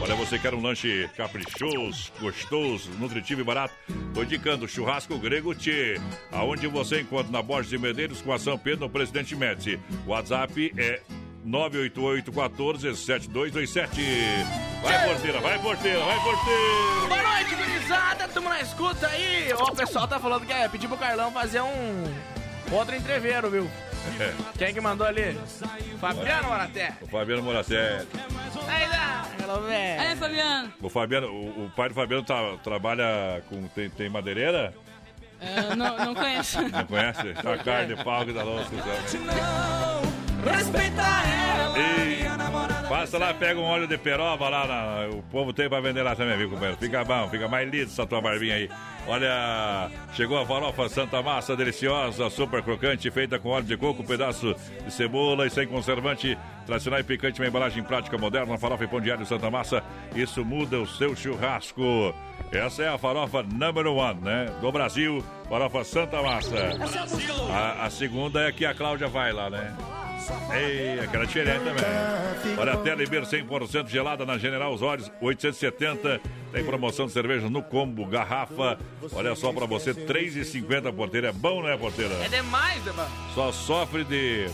Olha, 0.00 0.14
você 0.14 0.38
quer 0.38 0.54
um 0.54 0.62
lanche 0.62 1.10
caprichoso, 1.16 2.12
gostoso, 2.20 2.88
nutritivo 3.00 3.40
e 3.40 3.44
barato? 3.44 3.74
Tô 4.14 4.22
indicando 4.22 4.68
churrasco 4.68 5.18
grego 5.18 5.56
Tchê, 5.56 6.00
aonde 6.30 6.67
você 6.70 7.00
encontra 7.00 7.30
na 7.32 7.42
Borges 7.42 7.70
de 7.70 7.78
Medeiros 7.78 8.20
com 8.22 8.32
a 8.32 8.38
São 8.38 8.58
Pedro 8.58 8.80
no 8.86 8.90
Presidente 8.90 9.34
Médici. 9.36 9.78
O 10.06 10.10
WhatsApp 10.10 10.72
é 10.76 11.00
988 11.44 12.32
14 12.32 12.96
7227. 12.96 14.00
Vai, 14.82 15.08
porteira, 15.08 15.40
vai, 15.40 15.58
porteira, 15.58 15.98
vai, 16.04 16.20
porteira. 16.22 17.08
Boa 17.08 17.22
noite, 17.22 17.54
gurizada. 17.54 18.28
Tamo 18.28 18.48
na 18.48 18.60
escuta 18.60 19.06
aí. 19.08 19.52
Ó, 19.58 19.64
o 19.72 19.76
pessoal 19.76 20.06
tá 20.06 20.18
falando 20.20 20.46
que 20.46 20.52
é 20.52 20.68
pedir 20.68 20.88
pro 20.88 20.96
Carlão 20.96 21.32
fazer 21.32 21.60
um 21.60 22.04
outro 22.70 22.94
entreveiro, 22.94 23.50
viu? 23.50 23.70
É. 24.20 24.32
Quem 24.56 24.72
que 24.72 24.80
mandou 24.80 25.06
ali? 25.06 25.36
Fabiano 26.00 26.48
Maraté. 26.48 26.92
O 27.02 27.06
Fabiano 27.08 27.42
Moraté. 27.42 28.04
Dá. 28.90 29.24
Aí, 29.98 30.16
Fabiano. 30.16 30.72
O 30.80 30.88
Fabiano, 30.88 31.26
o, 31.28 31.64
o 31.66 31.70
pai 31.74 31.88
do 31.88 31.94
Fabiano 31.94 32.22
tá- 32.22 32.56
trabalha 32.62 33.42
com. 33.48 33.66
Tem, 33.68 33.88
tem 33.90 34.08
madeireira? 34.08 34.74
Eu 35.40 35.76
não, 35.76 35.96
não 35.96 36.14
conheço. 36.14 36.60
Não 36.68 36.84
conhece? 36.84 37.32
Tá 37.42 37.56
carne 37.58 37.94
de 37.94 38.02
pau 38.04 38.24
que 38.24 38.32
dá 38.32 38.42
louco. 38.42 38.70
Respeita 40.44 41.02
ela. 41.02 41.78
E 41.78 42.88
passa 42.88 43.18
lá, 43.18 43.34
pega 43.34 43.60
um 43.60 43.64
óleo 43.64 43.86
de 43.86 43.98
peroba 43.98 44.48
lá, 44.48 44.66
na- 44.66 45.08
o 45.14 45.22
povo 45.24 45.52
tem 45.52 45.68
pra 45.68 45.80
vender 45.80 46.02
lá 46.02 46.14
também, 46.16 46.36
viu, 46.38 46.48
companheiro? 46.48 46.78
Fica 46.78 47.04
bom, 47.04 47.28
fica 47.28 47.46
mais 47.48 47.68
lindo 47.68 47.84
essa 47.90 48.06
tua 48.06 48.20
barbinha 48.20 48.54
aí. 48.54 48.70
Olha, 49.06 49.90
chegou 50.14 50.38
a 50.40 50.46
farofa 50.46 50.88
Santa 50.88 51.20
Massa, 51.22 51.56
deliciosa, 51.56 52.30
super 52.30 52.62
crocante, 52.62 53.10
feita 53.10 53.38
com 53.38 53.50
óleo 53.50 53.64
de 53.64 53.76
coco, 53.76 54.02
pedaço 54.04 54.54
de 54.84 54.92
cebola 54.92 55.46
e 55.46 55.50
sem 55.50 55.66
conservante. 55.66 56.38
Tradicional 56.66 57.00
e 57.00 57.04
picante, 57.04 57.40
uma 57.40 57.48
embalagem 57.48 57.82
prática 57.82 58.16
moderna, 58.18 58.56
farofa 58.58 58.84
e 58.84 58.88
pão 58.88 59.00
diário 59.00 59.26
Santa 59.26 59.50
Massa. 59.50 59.82
Isso 60.14 60.44
muda 60.44 60.78
o 60.78 60.86
seu 60.86 61.14
churrasco. 61.16 62.14
Essa 62.50 62.82
é 62.82 62.88
a 62.88 62.96
farofa 62.96 63.42
number 63.42 63.86
one, 63.86 64.20
né? 64.22 64.46
Do 64.60 64.72
Brasil, 64.72 65.22
farofa 65.48 65.84
Santa 65.84 66.22
Massa. 66.22 66.54
A, 67.50 67.86
a 67.86 67.90
segunda 67.90 68.48
é 68.48 68.52
que 68.52 68.64
a 68.64 68.74
Cláudia 68.74 69.06
vai 69.08 69.32
lá, 69.32 69.50
né? 69.50 69.76
Ei, 70.52 71.00
aquela 71.00 71.26
diferente 71.26 71.62
também. 71.64 72.58
Olha, 72.58 72.72
a 72.72 72.76
Teleber 72.78 73.22
100% 73.22 73.88
gelada 73.88 74.26
na 74.26 74.36
General 74.36 74.72
Osório, 74.72 75.04
870. 75.20 76.20
Tem 76.52 76.64
promoção 76.64 77.06
de 77.06 77.12
cerveja 77.12 77.48
no 77.48 77.62
combo, 77.62 78.06
garrafa. 78.06 78.78
Olha 79.12 79.34
só 79.34 79.52
pra 79.52 79.66
você, 79.66 79.92
3,50 79.94 80.92
porteira. 80.92 81.28
É 81.28 81.32
bom, 81.32 81.62
né, 81.62 81.76
porteira? 81.76 82.14
É 82.24 82.28
demais, 82.28 82.82
né, 82.84 82.92
mano? 82.92 83.10
Só 83.34 83.52
sofre 83.52 84.04
de, 84.04 84.48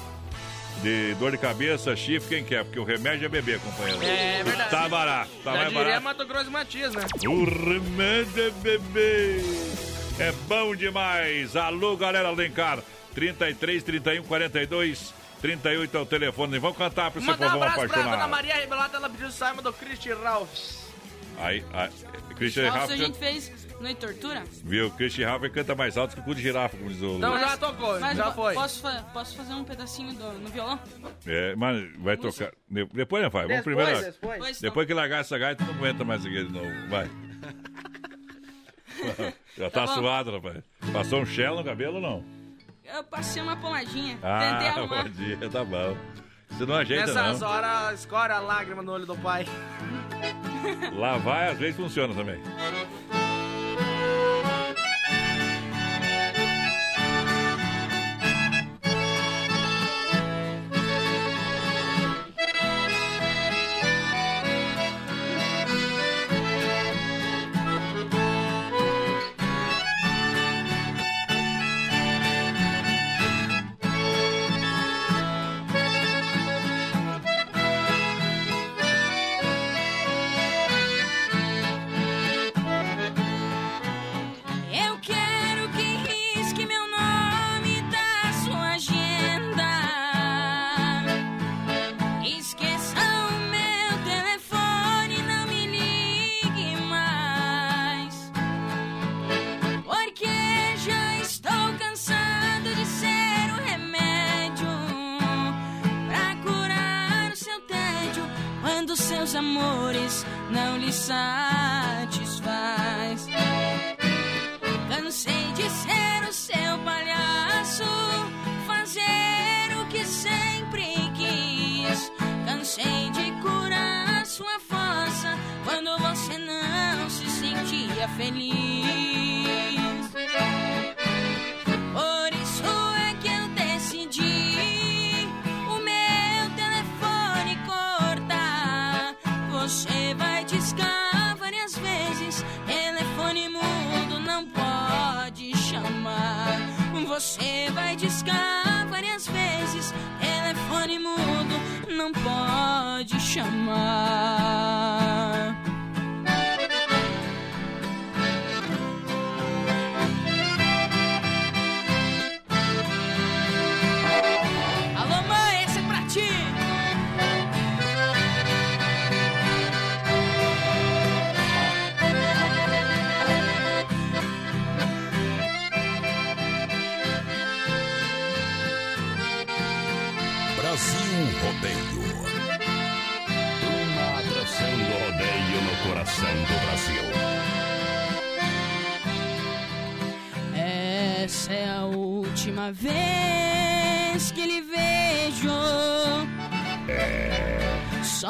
de 0.82 1.14
dor 1.14 1.30
de 1.30 1.38
cabeça, 1.38 1.94
chifre, 1.96 2.36
quem 2.36 2.44
quer, 2.44 2.64
porque 2.64 2.78
o 2.78 2.84
remédio 2.84 3.26
é 3.26 3.28
beber, 3.28 3.60
companheiro. 3.60 4.02
É 4.02 4.42
verdade. 4.42 4.70
Tá 4.70 4.88
barato, 4.88 5.30
tá 5.42 5.52
Já 5.52 5.56
mais 5.56 5.68
diria 5.68 5.84
barato. 5.84 6.04
Mato 6.04 6.26
Grosso 6.26 6.46
e 6.48 6.52
Matias, 6.52 6.94
né? 6.94 7.06
O 7.26 7.44
remédio 7.44 8.46
é 8.46 8.50
beber. 8.50 9.44
É 10.18 10.32
bom 10.46 10.76
demais. 10.76 11.56
Alô, 11.56 11.96
galera 11.96 12.28
Alencar. 12.28 12.80
33, 13.14 13.82
31, 13.82 14.22
42, 14.24 15.14
38 15.40 15.96
é 15.96 16.00
o 16.00 16.06
telefone. 16.06 16.58
Vamos 16.58 16.76
cantar 16.76 17.10
pra 17.10 17.20
esse 17.20 17.30
Mandar 17.30 17.56
um 17.56 17.62
abraço 17.62 17.74
pra 17.76 17.86
Dona 17.86 18.00
apaixonado. 18.00 18.30
Maria 18.30 18.54
Rebelata, 18.54 18.96
ela 18.96 19.08
pediu 19.08 19.28
o 19.28 19.32
Simon 19.32 19.62
do 19.62 19.72
Christian 19.72 20.16
Ralph. 20.16 20.48
Aí, 21.38 21.64
aí, 21.72 21.90
Christian 22.36 22.66
Nossa, 22.66 22.78
Ralph, 22.78 22.90
a 22.90 22.96
gente 22.96 23.18
fez 23.18 23.63
Noite 23.80 23.98
Tortura? 24.00 24.44
viu? 24.62 24.90
Christian 24.92 25.28
Ralph 25.28 25.42
canta 25.52 25.74
mais 25.74 25.98
alto 25.98 26.14
que 26.14 26.20
o 26.20 26.24
cu 26.24 26.34
de 26.34 26.42
girafa, 26.42 26.76
como 26.76 26.88
diz 26.90 27.02
o 27.02 27.18
Não, 27.18 27.38
já 27.38 27.56
tocou, 27.56 27.98
Mas 28.00 28.16
já 28.16 28.32
foi. 28.32 28.54
Posso, 28.54 28.80
fa- 28.80 29.04
posso 29.12 29.36
fazer 29.36 29.52
um 29.52 29.64
pedacinho 29.64 30.14
do, 30.14 30.32
no 30.32 30.48
violão? 30.48 30.78
É, 31.26 31.54
mas 31.56 31.84
vai 31.98 32.16
tocar. 32.16 32.52
de- 32.70 32.86
Depois, 32.86 33.22
né, 33.22 33.28
vai? 33.28 33.46
Vamos 33.46 33.64
Depois, 33.64 33.76
primeiro. 33.76 34.12
depois. 34.12 34.32
Depois, 34.34 34.60
Depois 34.60 34.86
que 34.86 34.94
largar 34.94 35.20
essa 35.20 35.36
gaita, 35.36 35.64
não 35.64 35.74
aguenta 35.74 36.04
mais 36.04 36.24
aqui 36.24 36.44
de 36.44 36.52
novo. 36.52 36.70
Vai. 36.88 37.10
Já 39.58 39.70
tá, 39.70 39.86
Tá 39.86 39.94
suado, 39.94 40.32
rapaz. 40.32 40.62
Passou 40.92 41.20
um 41.20 41.26
shell 41.26 41.56
no 41.56 41.64
cabelo 41.64 41.96
ou 41.96 42.00
não? 42.00 42.24
Eu 42.84 43.02
passei 43.04 43.42
uma 43.42 43.56
pomadinha. 43.56 44.14
Tentei 44.14 44.28
Ah, 44.28 44.72
arrumar. 44.76 45.08
dia, 45.08 45.36
tá 45.50 45.64
bom. 45.64 45.96
Você 46.50 46.64
não 46.66 46.74
ajeita, 46.76 47.06
Nessas 47.12 47.40
não. 47.40 47.48
horas, 47.48 48.00
escorre 48.00 48.32
a 48.32 48.38
lágrima 48.38 48.82
no 48.82 48.92
olho 48.92 49.06
do 49.06 49.16
pai. 49.16 49.44
Lá 50.94 51.16
vai, 51.18 51.48
às 51.50 51.58
vezes 51.58 51.76
funciona 51.76 52.14
também. 52.14 52.40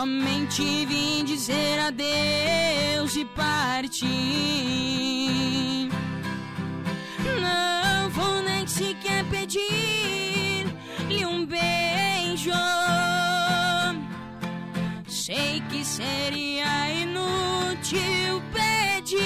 Somente 0.05 0.85
vim 0.85 1.25
dizer 1.25 1.79
adeus 1.81 3.17
e 3.17 3.25
partir. 3.25 4.05
Não 7.41 8.11
vou 8.11 8.43
nem 8.43 8.67
sequer 8.67 9.25
pedir-lhe 9.31 11.25
um 11.25 11.47
beijo. 11.47 12.51
Sei 15.09 15.63
que 15.71 15.83
seria 15.83 16.91
inútil 16.91 18.43
pedir. 18.53 19.17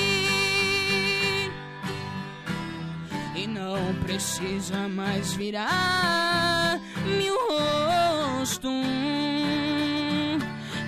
E 3.35 3.49
não 3.49 3.97
precisa 4.05 4.89
mais 4.89 5.33
virar 5.33 6.81
meu 7.05 7.37
rosto 7.49 8.69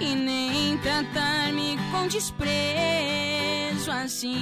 e 0.00 0.14
nem 0.14 0.78
tratar-me 0.78 1.76
com 1.90 2.06
desprezo 2.06 3.90
assim. 3.90 4.32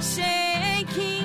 Sei 0.00 0.84
que 0.92 1.24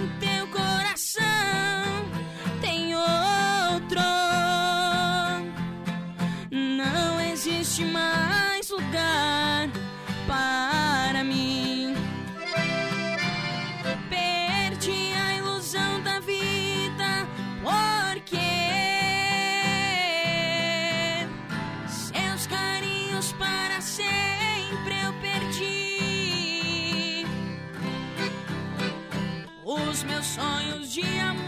sonhos 30.30 30.94
de 30.94 31.02
amor 31.20 31.40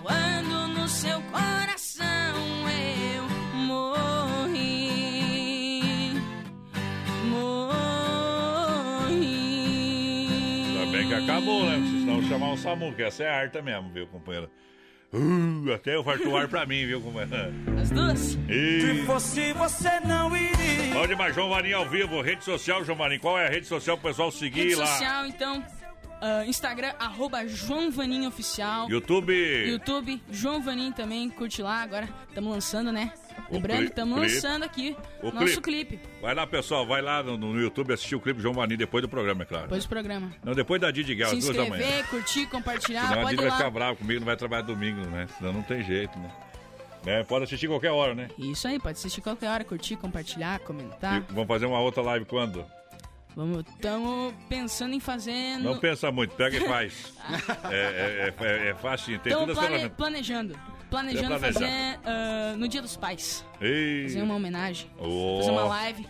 quando 0.02 0.68
no 0.70 0.88
seu 0.88 1.22
coração 1.24 2.06
eu 2.68 3.24
morri. 3.68 4.56
Morri. 7.30 9.18
Ainda 10.68 10.92
bem 10.92 11.08
que 11.08 11.14
acabou, 11.14 11.66
né? 11.66 11.76
Senão 11.76 12.24
chamar 12.24 12.54
o 12.54 12.58
SAMU, 12.58 12.94
que 12.94 13.04
essa 13.04 13.24
é 13.24 13.30
arte 13.30 13.62
mesmo, 13.62 13.92
viu, 13.92 14.08
companheiro? 14.08 14.50
Uh, 15.16 15.72
até 15.74 15.96
eu 15.96 16.04
farto 16.04 16.36
ar 16.36 16.48
pra 16.48 16.66
mim, 16.66 16.86
viu, 16.86 17.00
companheiro? 17.00 17.54
As 17.80 17.90
duas? 17.90 18.20
Se 18.20 19.04
fosse 19.06 19.54
você 19.54 20.00
não 20.06 20.36
iria. 20.36 20.94
Pode 20.94 21.16
mais, 21.16 21.34
João 21.34 21.50
Marinho 21.50 21.78
ao 21.78 21.86
vivo, 21.90 22.22
rede 22.22 22.44
social, 22.44 22.84
João 22.84 22.98
Marinho. 22.98 23.22
Qual 23.22 23.38
é 23.40 23.48
a 23.48 23.50
rede 23.50 23.66
social 23.66 23.98
pro 23.98 24.10
pessoal 24.10 24.30
seguir 24.32 24.64
Rede 24.64 24.76
lá? 24.76 24.86
social, 24.88 25.26
então, 25.26 25.64
ah, 26.22 26.46
Instagram, 26.46 26.94
arroba 27.00 27.46
João 27.48 27.92
Vaninho 27.92 28.28
Oficial. 28.28 28.90
YouTube. 28.90 29.34
YouTube, 29.68 30.22
João 30.32 30.62
Vaninho 30.62 30.94
também, 30.94 31.30
curte 31.30 31.62
lá. 31.62 31.82
Agora 31.82 32.08
estamos 32.30 32.52
lançando, 32.52 32.92
né? 32.92 33.12
O 33.50 33.56
Lembrando 33.56 33.80
que 33.80 33.86
estamos 33.90 34.18
clipe. 34.20 34.34
lançando 34.36 34.64
aqui 34.64 34.98
O 35.22 35.32
nosso 35.32 35.62
clipe. 35.62 36.00
Vai 36.22 36.34
lá, 36.34 36.48
pessoal, 36.48 36.86
vai 36.88 37.02
lá 37.02 37.22
no, 37.22 37.38
no 37.38 37.60
YouTube 37.60 37.94
assistir 37.94 38.16
o 38.16 38.20
clipe 38.20 38.42
João 38.42 38.56
Marinho 38.56 38.78
depois 38.78 39.02
do 39.04 39.10
programa, 39.10 39.44
é 39.44 39.46
claro. 39.46 39.64
Depois 39.66 39.84
do 39.84 39.90
programa. 39.90 40.32
Não, 40.44 40.54
depois 40.54 40.82
da 40.82 40.90
Didi 40.90 41.16
Se 41.16 41.22
às 41.24 41.32
duas 41.32 41.56
da 41.56 41.66
manhã. 41.66 41.84
inscrever, 41.84 42.08
curtir, 42.08 42.48
compartilhar, 42.48 43.08
Senão 43.08 43.20
a 43.20 43.24
pode 43.24 43.36
Didi 43.36 43.42
ir 43.42 43.50
vai 43.50 43.52
ficar 43.52 43.64
lá. 43.66 43.70
brava 43.70 43.96
comigo, 43.98 44.20
não 44.22 44.26
vai 44.26 44.36
trabalhar 44.38 44.62
domingo, 44.64 45.02
né? 45.08 45.28
Senão 45.38 45.54
não 45.54 45.62
tem 45.62 45.84
jeito, 45.84 46.18
né? 46.18 46.32
Né, 47.06 47.24
Pode 47.24 47.44
assistir 47.44 47.68
qualquer 47.68 47.92
hora, 47.92 48.16
né? 48.16 48.30
Isso 48.36 48.68
aí, 48.68 48.80
pode 48.80 48.98
assistir 48.98 49.22
qualquer 49.22 49.48
hora, 49.50 49.64
curtir, 49.64 49.96
compartilhar, 49.96 50.58
comentar. 50.62 51.18
E 51.18 51.34
vamos 51.34 51.48
fazer 51.48 51.68
uma 51.68 51.80
outra 51.80 52.02
live 52.02 52.26
quando? 52.26 52.66
Vamos, 53.36 53.66
estamos 53.68 54.34
pensando 54.48 54.94
em 54.94 55.00
fazer. 55.00 55.58
Não 55.58 55.76
no- 55.76 55.80
pensa 55.82 56.12
muito, 56.12 56.34
pega 56.36 56.58
e 56.58 56.62
faz. 56.62 57.14
é, 57.70 58.34
é, 58.40 58.44
é, 58.46 58.68
é 58.70 58.76
fácil, 58.76 59.20
tem 59.20 59.34
as 59.34 59.54
plane- 59.54 59.90
planejando. 59.90 60.58
Planejando 60.90 61.40
fazer 61.40 62.00
ah, 62.06 62.54
no 62.58 62.68
Dia 62.68 62.82
dos 62.82 62.96
Pais. 62.96 63.46
Ei. 63.60 64.04
Fazer 64.04 64.22
uma 64.22 64.36
homenagem. 64.36 64.90
Ó. 64.98 65.40
Fazer 65.40 65.52
uma 65.52 65.66
live 65.66 66.08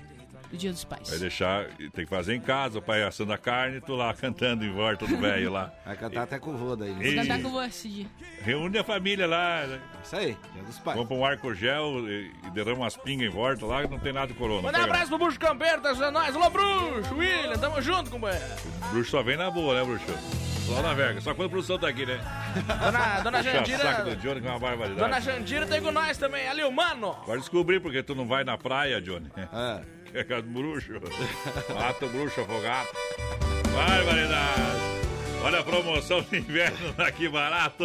do 0.56 0.60
Dia 0.60 0.72
dos 0.72 0.84
Pais. 0.84 1.10
Vai 1.10 1.20
deixar, 1.20 1.66
tem 1.94 2.06
que 2.06 2.08
fazer 2.08 2.34
em 2.36 2.42
casa, 2.42 2.80
o 2.80 2.82
pai 2.82 3.04
assando 3.04 3.32
a 3.34 3.38
carne 3.38 3.78
e 3.78 3.82
tu 3.82 3.94
lá 3.96 4.14
cantando 4.16 4.64
em 4.66 4.72
volta 4.72 5.06
do 5.06 5.18
velho 5.18 5.52
lá. 5.52 5.72
Vai 5.86 5.96
cantar 5.96 6.24
até 6.24 6.40
com 6.40 6.52
o 6.52 6.58
vô 6.58 6.76
daí. 6.76 6.92
Vou 6.94 7.16
cantar 7.16 7.42
com 7.42 7.50
você 7.52 7.68
esse 7.68 7.90
dia. 7.90 8.06
Reúne 8.42 8.78
a 8.78 8.84
família 8.84 9.28
lá. 9.28 9.66
né? 9.68 9.80
Isso 10.04 10.16
aí, 10.16 10.38
dia 10.54 10.64
dos 10.64 10.80
pais. 10.80 10.96
Vamos 10.98 11.08
pra 11.08 11.18
um 11.18 11.26
arco 11.26 11.54
gel 11.54 12.08
e, 12.10 12.32
e 12.46 12.50
derrama 12.52 12.80
umas 12.82 12.96
pingas 12.98 13.28
em 13.28 13.30
volta 13.30 13.66
lá, 13.66 13.84
que 13.84 13.92
não 13.92 14.00
tem 14.00 14.14
nada 14.14 14.28
de 14.28 14.34
corona. 14.34 14.62
Manda 14.62 14.80
um 14.80 14.84
abraço 14.84 15.08
pro 15.10 15.18
Bruxo 15.18 15.40
Campeiro, 15.40 15.82
tá 15.82 15.92
ajudando 15.92 16.14
nós. 16.14 16.36
Alô, 16.36 16.50
Bruxo, 16.50 17.16
William, 17.16 17.58
tamo 17.58 17.82
junto, 17.82 18.10
companheiro. 18.10 18.46
não. 18.82 18.90
Bruxo 18.90 19.12
só 19.12 19.22
vem 19.24 19.38
na 19.38 19.50
boa, 19.52 19.76
né, 19.76 19.84
Bruxo? 19.86 20.06
Só 20.66 20.82
na 20.82 20.96
verga, 20.96 21.22
só 21.22 21.36
quando 21.36 21.46
a 21.46 21.50
produção 21.52 21.78
tá 21.78 21.88
aqui, 21.88 22.08
né? 22.08 22.20
Dona, 22.66 23.20
dona 23.22 23.38
Puxa 23.44 23.52
Jandira. 23.52 23.78
saco 23.78 24.10
do 24.10 24.16
Johnny 24.16 24.42
que 24.42 24.48
é 24.48 24.50
uma 24.50 24.58
barbaridade. 24.60 25.00
Dona 25.00 25.20
Jandira 25.22 25.68
tem 25.68 25.80
com 25.80 25.92
nós 25.92 26.18
também. 26.18 26.48
Ali, 26.48 26.64
o 26.64 26.72
mano. 26.72 27.16
Vai 27.28 27.38
descobrir 27.38 27.80
porque 27.80 28.02
tu 28.02 28.16
não 28.16 28.26
vai 28.28 28.44
na 28.44 28.58
praia, 28.58 29.00
Johnny. 29.00 29.30
É. 29.38 29.82
Que 30.24 30.34
é 30.34 30.42
bruxo. 30.42 30.94
Mata 31.74 32.06
o 32.06 32.10
bruxo 32.10 32.42
afogado. 32.42 32.88
Barbaridade. 33.74 34.62
Olha 35.44 35.60
a 35.60 35.64
promoção 35.64 36.22
de 36.22 36.38
inverno 36.38 36.96
aqui 36.98 37.28
barato. 37.28 37.84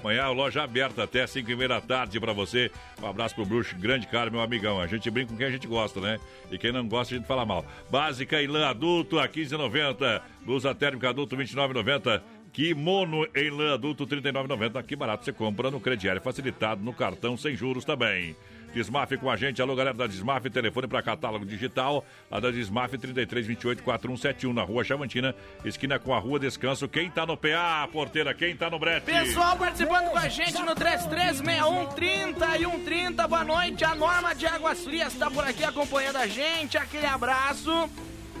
Amanhã 0.00 0.28
loja 0.28 0.62
aberta 0.62 1.04
até 1.04 1.26
5 1.26 1.50
e 1.50 1.56
meia 1.56 1.68
da 1.68 1.80
tarde 1.80 2.20
pra 2.20 2.34
você. 2.34 2.70
Um 3.02 3.06
abraço 3.06 3.34
pro 3.34 3.46
bruxo, 3.46 3.74
grande 3.76 4.06
cara, 4.06 4.30
meu 4.30 4.42
amigão. 4.42 4.78
A 4.78 4.86
gente 4.86 5.10
brinca 5.10 5.32
com 5.32 5.38
quem 5.38 5.46
a 5.46 5.50
gente 5.50 5.66
gosta, 5.66 5.98
né? 5.98 6.20
E 6.50 6.58
quem 6.58 6.70
não 6.70 6.86
gosta, 6.86 7.14
a 7.14 7.18
gente 7.18 7.26
fala 7.26 7.46
mal. 7.46 7.64
Básica 7.90 8.36
lã 8.46 8.68
adulto 8.68 9.18
a 9.18 9.26
15,90. 9.26 10.20
Blusa 10.44 10.74
térmica 10.74 11.08
adulto 11.08 11.34
29,90. 11.34 12.22
Kimono 12.52 13.26
em 13.34 13.48
lã 13.48 13.72
adulto 13.72 14.06
39,90. 14.06 14.76
Aqui 14.76 14.94
barato 14.94 15.24
você 15.24 15.32
compra 15.32 15.70
no 15.70 15.80
crediário 15.80 16.20
facilitado, 16.20 16.84
no 16.84 16.92
cartão 16.92 17.38
sem 17.38 17.56
juros 17.56 17.86
também. 17.86 18.36
Desmaf 18.74 19.16
com 19.18 19.30
a 19.30 19.36
gente. 19.36 19.62
Alô, 19.62 19.76
galera 19.76 19.96
da 19.96 20.06
Desmaf. 20.06 20.50
Telefone 20.50 20.88
para 20.88 21.00
catálogo 21.00 21.46
digital. 21.46 22.04
A 22.30 22.40
da 22.40 22.50
Desmaf 22.50 22.92
3328-4171 22.94 24.52
na 24.52 24.62
Rua 24.62 24.82
Chavantina, 24.82 25.34
esquina 25.64 25.98
com 25.98 26.12
a 26.12 26.18
Rua 26.18 26.40
Descanso. 26.40 26.88
Quem 26.88 27.08
tá 27.08 27.24
no 27.24 27.36
PA, 27.36 27.88
porteira? 27.92 28.34
Quem 28.34 28.56
tá 28.56 28.68
no 28.68 28.78
brete? 28.78 29.06
Pessoal 29.06 29.56
participando 29.56 30.10
com 30.10 30.18
a 30.18 30.28
gente 30.28 30.60
no 30.60 30.74
3361 30.74 31.86
30 31.94 32.58
e 32.58 32.64
130. 32.64 33.28
Boa 33.28 33.44
noite. 33.44 33.84
A 33.84 33.94
Norma 33.94 34.34
de 34.34 34.46
Águas 34.46 34.82
Frias 34.82 35.14
tá 35.14 35.30
por 35.30 35.44
aqui 35.44 35.62
acompanhando 35.62 36.16
a 36.16 36.26
gente. 36.26 36.76
Aquele 36.76 37.06
abraço. 37.06 37.88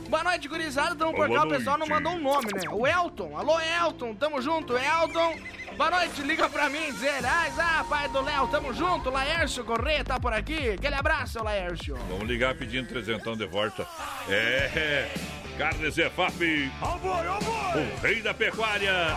Boa 0.08 0.22
noite, 0.22 0.48
gurizada. 0.48 0.94
Tamo 0.94 1.14
por 1.14 1.28
cá. 1.28 1.44
O 1.44 1.48
pessoal 1.48 1.78
não 1.78 1.86
mandou 1.86 2.12
um 2.12 2.20
nome, 2.20 2.46
né? 2.54 2.68
O 2.70 2.86
Elton. 2.86 3.36
Alô, 3.36 3.58
Elton. 3.60 4.14
Tamo 4.14 4.40
junto, 4.42 4.74
Elton. 4.76 5.34
Boa 5.76 5.90
noite. 5.90 6.22
Liga 6.22 6.48
pra 6.48 6.68
mim 6.68 6.92
dizer, 6.92 7.24
ah, 7.24 7.48
ah, 7.58 7.84
pai 7.88 8.08
do 8.08 8.20
Léo, 8.20 8.46
tamo 8.48 8.72
junto. 8.72 9.10
Laércio 9.10 9.64
Corrêa 9.64 10.04
tá 10.04 10.20
por 10.20 10.32
aqui. 10.32 10.70
Aquele 10.70 10.94
abraço, 10.94 11.42
Laércio. 11.42 11.96
Vamos 12.08 12.26
ligar 12.26 12.54
pedindo 12.54 12.88
trezentão 12.88 13.36
de 13.36 13.46
volta. 13.46 13.86
É. 14.28 15.10
Carnes 15.58 15.96
Efap. 15.98 16.72
O 16.82 18.02
rei 18.02 18.22
da 18.22 18.34
pecuária. 18.34 19.16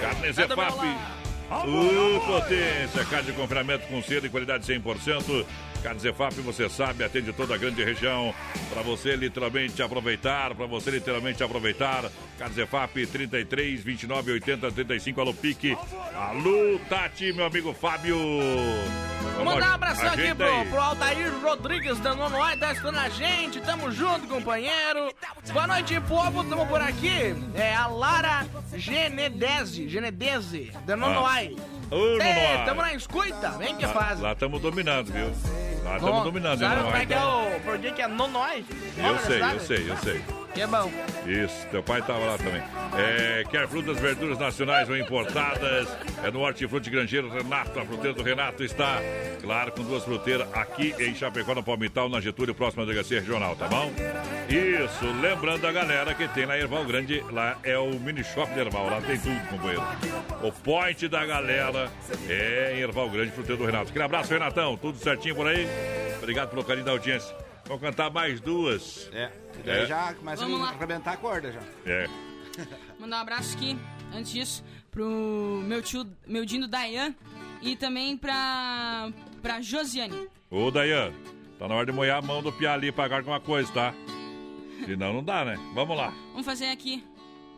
Carnes 0.00 0.38
Efap. 0.38 1.14
Uh, 1.50 2.20
potência, 2.26 3.04
carne 3.04 3.26
de 3.26 3.32
confinamento 3.32 3.86
com 3.86 4.02
cedo 4.02 4.26
e 4.26 4.30
qualidade 4.30 4.66
100%. 4.66 5.44
EFAP, 5.84 6.34
você 6.40 6.68
sabe, 6.68 7.04
atende 7.04 7.32
toda 7.32 7.54
a 7.54 7.58
grande 7.58 7.84
região. 7.84 8.34
Para 8.70 8.82
você 8.82 9.16
literalmente 9.16 9.82
aproveitar, 9.82 10.54
para 10.54 10.66
você 10.66 10.90
literalmente 10.90 11.42
aproveitar. 11.42 12.10
Carnes 12.38 12.58
EFAP 12.58 13.06
33 13.06 13.82
29 13.82 14.32
80 14.32 14.72
35. 14.72 15.20
Alô, 15.20 15.34
Pique. 15.34 15.76
Alô, 16.14 16.78
Tati, 16.88 17.32
meu 17.32 17.46
amigo 17.46 17.72
Fábio. 17.72 18.16
Vou 19.36 19.44
mandar 19.44 19.70
um 19.70 19.74
abração 19.74 20.08
aqui 20.08 20.34
pro, 20.34 20.66
pro 20.66 20.80
Altair 20.80 21.32
Rodrigues 21.42 21.98
da 21.98 22.14
Nonoai, 22.14 22.56
tá 22.56 22.72
escutando 22.72 22.98
a 22.98 23.08
gente. 23.08 23.60
Tamo 23.60 23.90
junto, 23.90 24.26
companheiro. 24.26 25.12
Boa 25.52 25.66
noite, 25.66 26.00
povo. 26.02 26.44
Tamo 26.44 26.66
por 26.66 26.80
aqui. 26.80 27.34
É 27.54 27.74
a 27.74 27.86
Lara 27.86 28.46
Genedese, 28.76 29.88
Genedese, 29.88 30.72
da 30.86 30.96
Nonoai. 30.96 31.56
Ô. 31.90 32.20
É, 32.20 32.64
tamo 32.64 32.82
na 32.82 32.94
escuta. 32.94 33.50
Vem 33.58 33.76
que 33.76 33.86
faz. 33.86 34.20
Lá 34.20 34.32
estamos 34.32 34.60
dominando, 34.60 35.12
viu? 35.12 35.30
Lá 35.84 35.96
estamos 35.96 36.24
dominando, 36.24 36.58
Sabe 36.60 36.82
como 36.82 36.96
é 36.96 37.06
que 37.06 37.12
é 37.12 37.24
o... 37.24 37.60
Por 37.60 37.78
que 37.78 38.00
é 38.00 38.08
Nonoai? 38.08 38.64
Eu 38.96 39.18
sei, 39.18 39.42
eu 39.42 39.60
sei, 39.60 39.90
eu 39.90 39.96
sei. 39.98 40.22
Que 40.54 40.62
é 40.62 40.66
bom. 40.68 40.90
Isso, 41.26 41.66
teu 41.70 41.82
pai 41.82 41.98
estava 41.98 42.20
lá 42.20 42.38
também. 42.38 42.62
É, 42.96 43.42
quer 43.50 43.66
frutas, 43.66 43.98
verduras 43.98 44.38
nacionais 44.38 44.88
ou 44.88 44.96
importadas? 44.96 45.88
É 46.22 46.30
no 46.30 46.40
Hortifruti 46.42 46.88
Grangeiro 46.90 47.28
Renato. 47.28 47.78
A 47.78 47.84
fruteira 47.84 48.14
do 48.14 48.22
Renato 48.22 48.62
está, 48.62 49.00
claro, 49.42 49.72
com 49.72 49.82
duas 49.82 50.04
fruteiras 50.04 50.46
aqui 50.54 50.94
em 51.00 51.12
Chapecó, 51.14 51.56
no 51.56 51.62
Palmital, 51.62 52.08
na 52.08 52.20
Getúlio, 52.20 52.54
próxima 52.54 52.86
delegacia 52.86 53.18
regional, 53.18 53.56
tá 53.56 53.66
bom? 53.66 53.92
Isso, 54.48 55.04
lembrando 55.20 55.66
a 55.66 55.72
galera 55.72 56.14
que 56.14 56.28
tem 56.28 56.44
em 56.44 56.52
Erval 56.52 56.84
Grande, 56.84 57.24
lá 57.32 57.58
é 57.64 57.76
o 57.76 57.90
mini 57.98 58.22
shop 58.22 58.54
de 58.54 58.60
Erval, 58.60 58.86
lá 58.86 59.00
tem 59.00 59.18
tudo, 59.18 59.48
companheiro. 59.48 59.82
O 60.40 60.52
point 60.52 61.08
da 61.08 61.26
galera 61.26 61.73
é 62.28 62.74
em 62.76 62.80
Erval 62.80 63.08
Grande, 63.10 63.32
fruteira 63.32 63.56
do 63.56 63.64
Renato. 63.66 63.90
Aquele 63.90 64.04
abraço, 64.04 64.32
Renatão, 64.32 64.76
tudo 64.76 64.98
certinho 64.98 65.34
por 65.34 65.46
aí? 65.46 65.66
Obrigado 66.18 66.50
pelo 66.50 66.64
carinho 66.64 66.84
da 66.86 66.92
audiência. 66.92 67.34
Vamos 67.66 67.82
cantar 67.82 68.10
mais 68.10 68.40
duas. 68.40 69.08
É, 69.12 69.30
e 69.58 69.62
daí 69.62 69.82
É. 69.82 69.86
já 69.86 70.14
começa 70.14 70.42
Vamos 70.42 70.60
a 70.60 70.64
lá. 70.64 70.70
arrebentar 70.70 71.12
a 71.12 71.16
corda 71.16 71.50
já. 71.52 71.60
É. 71.86 72.06
Mandar 73.00 73.18
um 73.18 73.20
abraço 73.20 73.56
aqui, 73.56 73.76
antes 74.14 74.30
disso, 74.30 74.64
pro 74.90 75.62
meu 75.66 75.82
tio, 75.82 76.06
meu 76.26 76.44
Dindo 76.44 76.68
Dayan 76.68 77.14
e 77.62 77.74
também 77.76 78.16
pra, 78.16 79.10
pra 79.42 79.60
Josiane. 79.60 80.28
Ô, 80.50 80.70
Dayan, 80.70 81.12
tá 81.58 81.66
na 81.66 81.74
hora 81.74 81.86
de 81.86 81.92
molhar 81.92 82.18
a 82.18 82.22
mão 82.22 82.42
do 82.42 82.52
Pia 82.52 82.72
ali 82.72 82.92
pagar 82.92 83.18
alguma 83.18 83.40
coisa, 83.40 83.72
tá? 83.72 83.94
Senão 84.84 85.14
não 85.14 85.24
dá, 85.24 85.44
né? 85.44 85.58
Vamos 85.74 85.96
lá. 85.96 86.12
Vamos 86.30 86.44
fazer 86.44 86.66
aqui. 86.66 87.02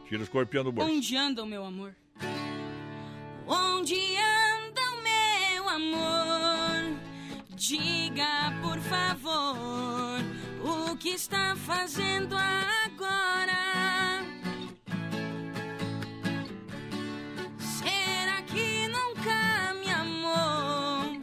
Tira 0.09 0.21
o 0.21 0.23
escorpião 0.23 0.63
do 0.63 0.71
bolso. 0.71 0.89
Onde 0.91 1.17
anda 1.17 1.43
o 1.43 1.47
meu 1.47 1.65
amor? 1.65 1.93
Onde 3.47 4.17
anda 4.17 4.83
o 4.91 5.03
meu 5.03 5.69
amor? 5.69 6.99
Diga, 7.55 8.53
por 8.61 8.79
favor, 8.81 10.21
o 10.65 10.97
que 10.97 11.11
está 11.11 11.55
fazendo 11.55 12.37
agora? 12.37 14.25
Será 17.59 18.43
que 18.43 18.89
nunca 18.89 19.75
me 19.75 19.91
amou? 19.93 21.21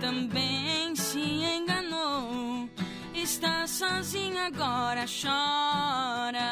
Também 0.00 0.94
se 0.94 1.18
enganou. 1.18 2.68
Está 3.14 3.66
sozinho 3.66 4.38
agora, 4.38 5.06
chora. 5.06 6.44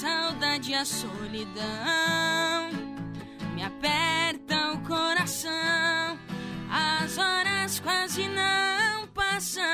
Saudade 0.00 0.70
e 0.70 0.74
a 0.76 0.84
solidão 0.84 1.64
me 3.56 3.64
apertam 3.64 4.74
o 4.74 4.80
coração. 4.86 6.16
As 6.70 7.18
horas 7.18 7.80
quase 7.80 8.28
não 8.28 9.08
passam. 9.08 9.64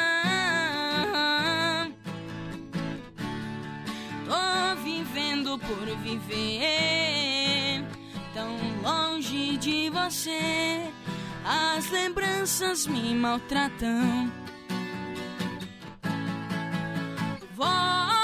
Tô 4.24 4.82
vivendo 4.82 5.58
por 5.58 5.94
viver, 5.98 7.84
tão 8.32 8.56
longe 8.82 9.58
de 9.58 9.90
você. 9.90 10.90
As 11.44 11.90
lembranças 11.90 12.86
me 12.86 13.14
maltratam. 13.14 14.32
Volta, 17.54 18.23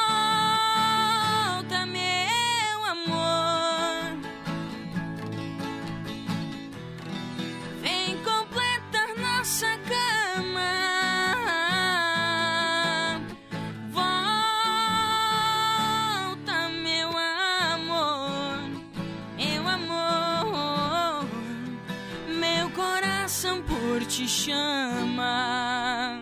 por 23.62 24.04
ti 24.06 24.26
chama. 24.26 26.20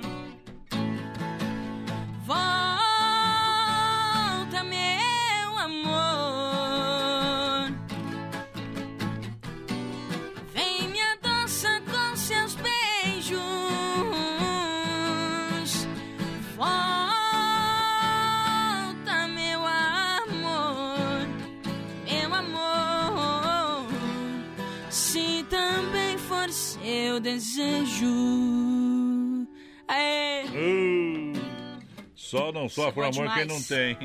Volta, 2.26 2.57
desejo. 27.33 28.07
Aê! 29.87 30.45
Uh, 30.47 31.33
só 32.15 32.51
não 32.53 32.69
sofre 32.69 32.93
por 32.93 33.05
é 33.05 33.09
amor 33.09 33.35
quem 33.35 33.45
não 33.45 33.61
demais. 33.61 33.69
tem. 33.69 33.97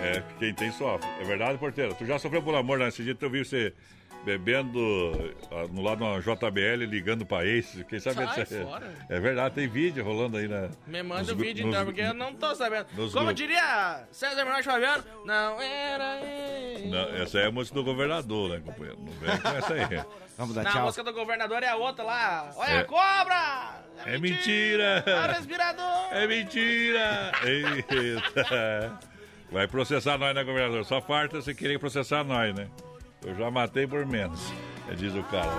É, 0.00 0.22
quem 0.38 0.54
tem 0.54 0.70
sofre. 0.72 1.08
É 1.20 1.24
verdade, 1.24 1.58
porteira? 1.58 1.94
Tu 1.94 2.04
já 2.04 2.18
sofreu 2.18 2.42
por 2.42 2.54
amor, 2.54 2.78
né? 2.78 2.88
Esse 2.88 3.02
dia 3.02 3.16
eu 3.18 3.30
vi 3.30 3.44
você 3.44 3.72
bebendo 4.26 5.34
ah, 5.52 5.66
no 5.70 5.80
lado 5.82 5.98
de 5.98 6.02
uma 6.04 6.20
JBL, 6.20 6.84
ligando 6.84 7.24
pra 7.24 7.46
ex. 7.46 7.78
Quem 7.88 8.00
sabe 8.00 8.16
Sai 8.26 8.42
esse- 8.42 8.60
fora. 8.64 8.92
É 9.08 9.20
verdade, 9.20 9.54
tem 9.54 9.68
vídeo 9.68 10.04
rolando 10.04 10.36
aí, 10.36 10.48
né? 10.48 10.68
Me 10.86 11.00
manda 11.02 11.20
Nos 11.22 11.30
o 11.30 11.36
vídeo 11.36 11.64
nos- 11.64 11.74
então, 11.74 11.86
porque 11.86 12.00
eu 12.00 12.12
não 12.12 12.34
tô 12.34 12.52
sabendo. 12.56 12.86
nos 12.94 13.12
Como 13.12 13.26
grupos. 13.26 13.34
diria 13.36 14.04
César 14.10 14.44
Menor 14.44 14.62
Fabiano, 14.64 15.04
não 15.24 15.60
era 15.62 16.20
ele. 16.22 16.88
Não, 16.90 17.08
essa 17.22 17.38
é 17.38 17.46
a 17.46 17.50
música 17.52 17.76
do 17.76 17.84
governador, 17.84 18.50
né, 18.50 18.60
companheiro? 18.64 18.98
Não 19.00 19.12
vem 19.12 19.38
com 19.40 19.48
essa 19.48 19.72
aí. 19.74 20.04
Vamos 20.36 20.54
Na 20.54 20.82
música 20.82 21.02
do 21.02 21.14
governador 21.14 21.62
é 21.62 21.68
a 21.68 21.76
outra 21.76 22.04
lá. 22.04 22.50
Olha 22.56 22.68
É. 22.70 22.78
a 22.80 22.84
cobra! 22.84 23.80
É 24.04 24.18
mentira! 24.18 25.02
É 25.06 25.18
o 25.20 25.32
respirador! 25.32 25.86
É 26.12 26.26
mentira! 26.26 27.32
Eita! 27.42 28.98
Vai 29.50 29.66
processar 29.68 30.18
nós, 30.18 30.34
né, 30.34 30.42
governador? 30.44 30.84
Só 30.84 31.00
farta 31.00 31.40
você 31.40 31.54
querer 31.54 31.78
processar 31.78 32.24
nós, 32.24 32.52
né? 32.54 32.66
Eu 33.26 33.34
já 33.34 33.50
matei 33.50 33.88
por 33.88 34.06
menos. 34.06 34.40
É, 34.88 34.94
diz 34.94 35.12
o 35.12 35.22
cara. 35.24 35.50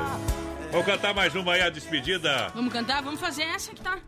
Vamos 0.72 0.86
cantar 0.86 1.14
mais 1.14 1.36
uma 1.36 1.52
aí, 1.54 1.62
a 1.62 1.70
despedida. 1.70 2.48
Vamos 2.56 2.72
cantar? 2.72 3.04
Vamos 3.04 3.20
fazer 3.20 3.44
essa 3.44 3.74
que 3.74 3.82
tá. 3.82 4.00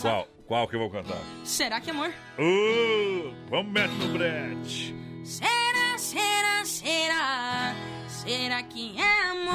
Qual? 0.00 0.26
Qual 0.46 0.66
que 0.66 0.76
eu 0.76 0.80
vou 0.80 0.90
cantar? 0.90 1.18
Será 1.44 1.82
que 1.82 1.90
é 1.90 1.92
amor? 1.92 2.10
Uh, 2.38 3.34
vamos 3.50 3.72
meter 3.72 3.90
no 3.90 4.08
brete. 4.14 4.94
Será, 5.22 5.98
será, 5.98 6.64
será? 6.64 7.74
Será 8.08 8.62
que 8.62 8.96
é 8.98 9.30
amor? 9.30 9.52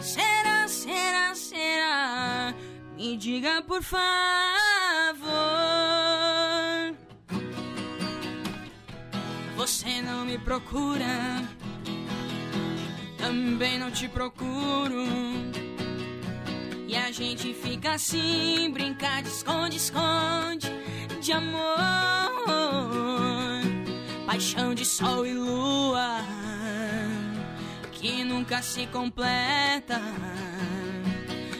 Será, 0.00 0.66
será, 0.66 1.34
será? 1.34 2.54
Me 2.96 3.16
diga 3.16 3.62
por 3.62 3.82
favor. 3.84 4.67
Você 9.58 10.00
não 10.00 10.24
me 10.24 10.38
procura, 10.38 11.42
também 13.18 13.76
não 13.76 13.90
te 13.90 14.06
procuro. 14.06 15.04
E 16.86 16.96
a 16.96 17.10
gente 17.10 17.52
fica 17.54 17.94
assim, 17.94 18.70
brincar 18.72 19.20
de 19.20 19.28
esconde, 19.30 19.76
esconde 19.76 20.70
de 21.20 21.32
amor, 21.32 21.76
paixão 24.26 24.72
de 24.74 24.86
sol 24.86 25.26
e 25.26 25.34
lua 25.34 26.20
que 27.90 28.22
nunca 28.22 28.62
se 28.62 28.86
completa. 28.86 30.00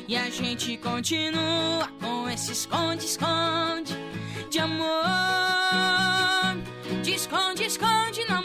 E 0.07 0.17
a 0.17 0.31
gente 0.31 0.77
continua 0.77 1.89
com 2.01 2.31
esse 2.31 2.53
esconde, 2.53 3.07
esconde 3.07 3.93
de 4.49 4.61
amor, 4.61 4.87
esconde, 7.15 7.65
esconde 7.65 8.25
no 8.29 8.43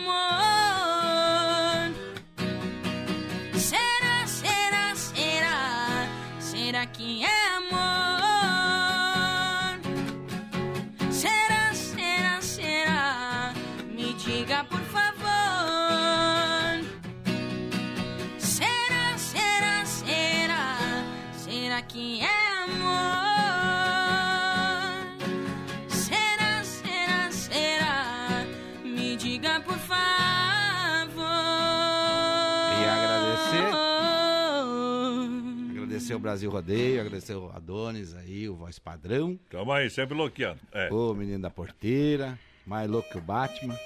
Brasil 36.23 36.49
Rodeio, 36.49 37.01
agradecer 37.01 37.35
o 37.35 37.51
Adonis 37.55 38.15
aí, 38.15 38.49
o 38.49 38.55
Voz 38.55 38.79
Padrão. 38.79 39.37
Tamo 39.49 39.71
aí, 39.71 39.89
sempre 39.89 40.15
loqueando. 40.15 40.59
É. 40.71 40.91
O 40.91 41.13
Menino 41.13 41.39
da 41.41 41.49
Porteira, 41.51 42.39
mais 42.65 42.89
louco 42.89 43.09
que 43.11 43.17
o 43.17 43.21
Batman. 43.21 43.77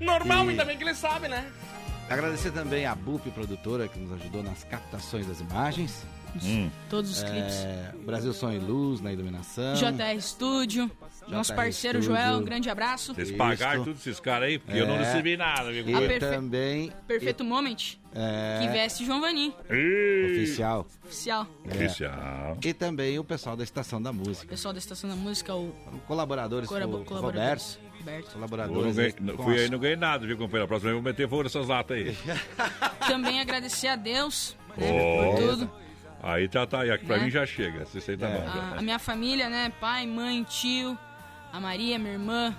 Normal, 0.00 0.46
E- 0.46 0.50
ainda 0.50 0.64
bem 0.64 0.76
que 0.76 0.82
ele 0.84 0.94
sabe, 0.94 1.28
né? 1.28 1.50
Agradecer 2.08 2.50
também 2.52 2.84
a 2.86 2.94
BUP 2.94 3.30
Produtora, 3.30 3.88
que 3.88 3.98
nos 3.98 4.12
ajudou 4.20 4.42
nas 4.42 4.64
captações 4.64 5.26
das 5.26 5.40
imagens. 5.40 6.04
Hum. 6.42 6.68
Todos 6.90 7.10
os 7.12 7.22
É, 7.22 7.26
clipes. 7.30 8.04
Brasil 8.04 8.32
Som 8.34 8.50
e 8.52 8.58
Luz 8.58 9.00
na 9.00 9.12
iluminação. 9.12 9.74
JR 9.74 10.20
Studio, 10.20 10.90
nosso 11.28 11.52
JR 11.52 11.56
parceiro 11.56 12.02
Studio. 12.02 12.20
Joel, 12.20 12.38
um 12.40 12.44
grande 12.44 12.68
abraço. 12.68 13.14
Vocês 13.14 13.30
pagaram 13.30 13.84
todos 13.84 14.00
esses 14.00 14.18
caras 14.20 14.48
aí, 14.48 14.58
porque 14.58 14.78
eu 14.78 14.86
não 14.86 14.96
É. 14.96 15.04
recebi 15.04 15.36
nada, 15.36 15.68
amigo. 15.68 15.88
E 15.90 15.92
perfe- 16.08 16.18
também 16.20 16.92
Perfeito 17.06 17.44
Moment, 17.44 17.76
é, 18.14 18.60
que 18.62 18.68
veste 18.72 19.04
João 19.04 19.20
Vanim, 19.20 19.52
oficial. 20.30 20.86
oficial. 21.04 21.46
É. 21.68 21.74
Oficial. 21.74 22.58
E 22.64 22.72
também 22.72 23.18
o 23.18 23.24
pessoal 23.24 23.56
da 23.56 23.64
Estação 23.64 24.00
da 24.00 24.12
Música. 24.12 24.46
Pessoal 24.46 24.72
da 24.72 24.78
Estação 24.78 25.10
da 25.10 25.16
Música, 25.16 25.54
o 25.54 25.72
Colaboradores, 26.06 26.68
Corabo- 26.68 26.92
o 26.92 26.94
Roberto. 26.98 27.08
colaboradores. 27.08 27.78
Roberto. 27.98 28.24
Não 28.26 28.32
Colaboradores. 28.34 28.96
ganhei- 28.96 29.14
aí 29.18 29.24
não- 29.24 29.36
fui 29.36 29.54
as- 29.54 29.60
aí 29.62 29.66
e 29.66 29.70
não 29.70 29.78
ganhei 29.78 29.96
nada, 29.96 30.26
viu, 30.26 30.36
companheiro? 30.36 30.64
A 30.64 30.68
próxima 30.68 30.90
vez 30.90 30.96
eu 30.98 31.02
vou 31.02 31.10
meter 31.12 31.28
fogo 31.28 31.42
nessas 31.44 31.66
latas 31.68 31.96
aí. 31.96 32.16
Também 33.08 33.40
agradecer 33.40 33.88
a 33.88 33.96
Deus 33.96 34.56
né, 34.76 34.90
Ó. 34.92 35.32
por 35.32 35.40
tudo. 35.40 35.70
Aí 36.22 36.48
tá, 36.48 36.66
tá. 36.66 36.82
Aqui 36.82 37.04
pra 37.06 37.18
Né? 37.18 37.24
mim 37.24 37.30
já 37.30 37.44
chega. 37.46 37.82
Esse 37.94 38.10
aí 38.10 38.16
tá 38.16 38.28
bom. 38.28 38.46
A, 38.48 38.78
a 38.78 38.82
minha 38.82 38.98
família, 38.98 39.48
né? 39.48 39.72
Pai, 39.80 40.06
mãe, 40.06 40.42
tio, 40.44 40.98
a 41.52 41.60
Maria, 41.60 41.98
minha 41.98 42.12
irmã, 42.12 42.54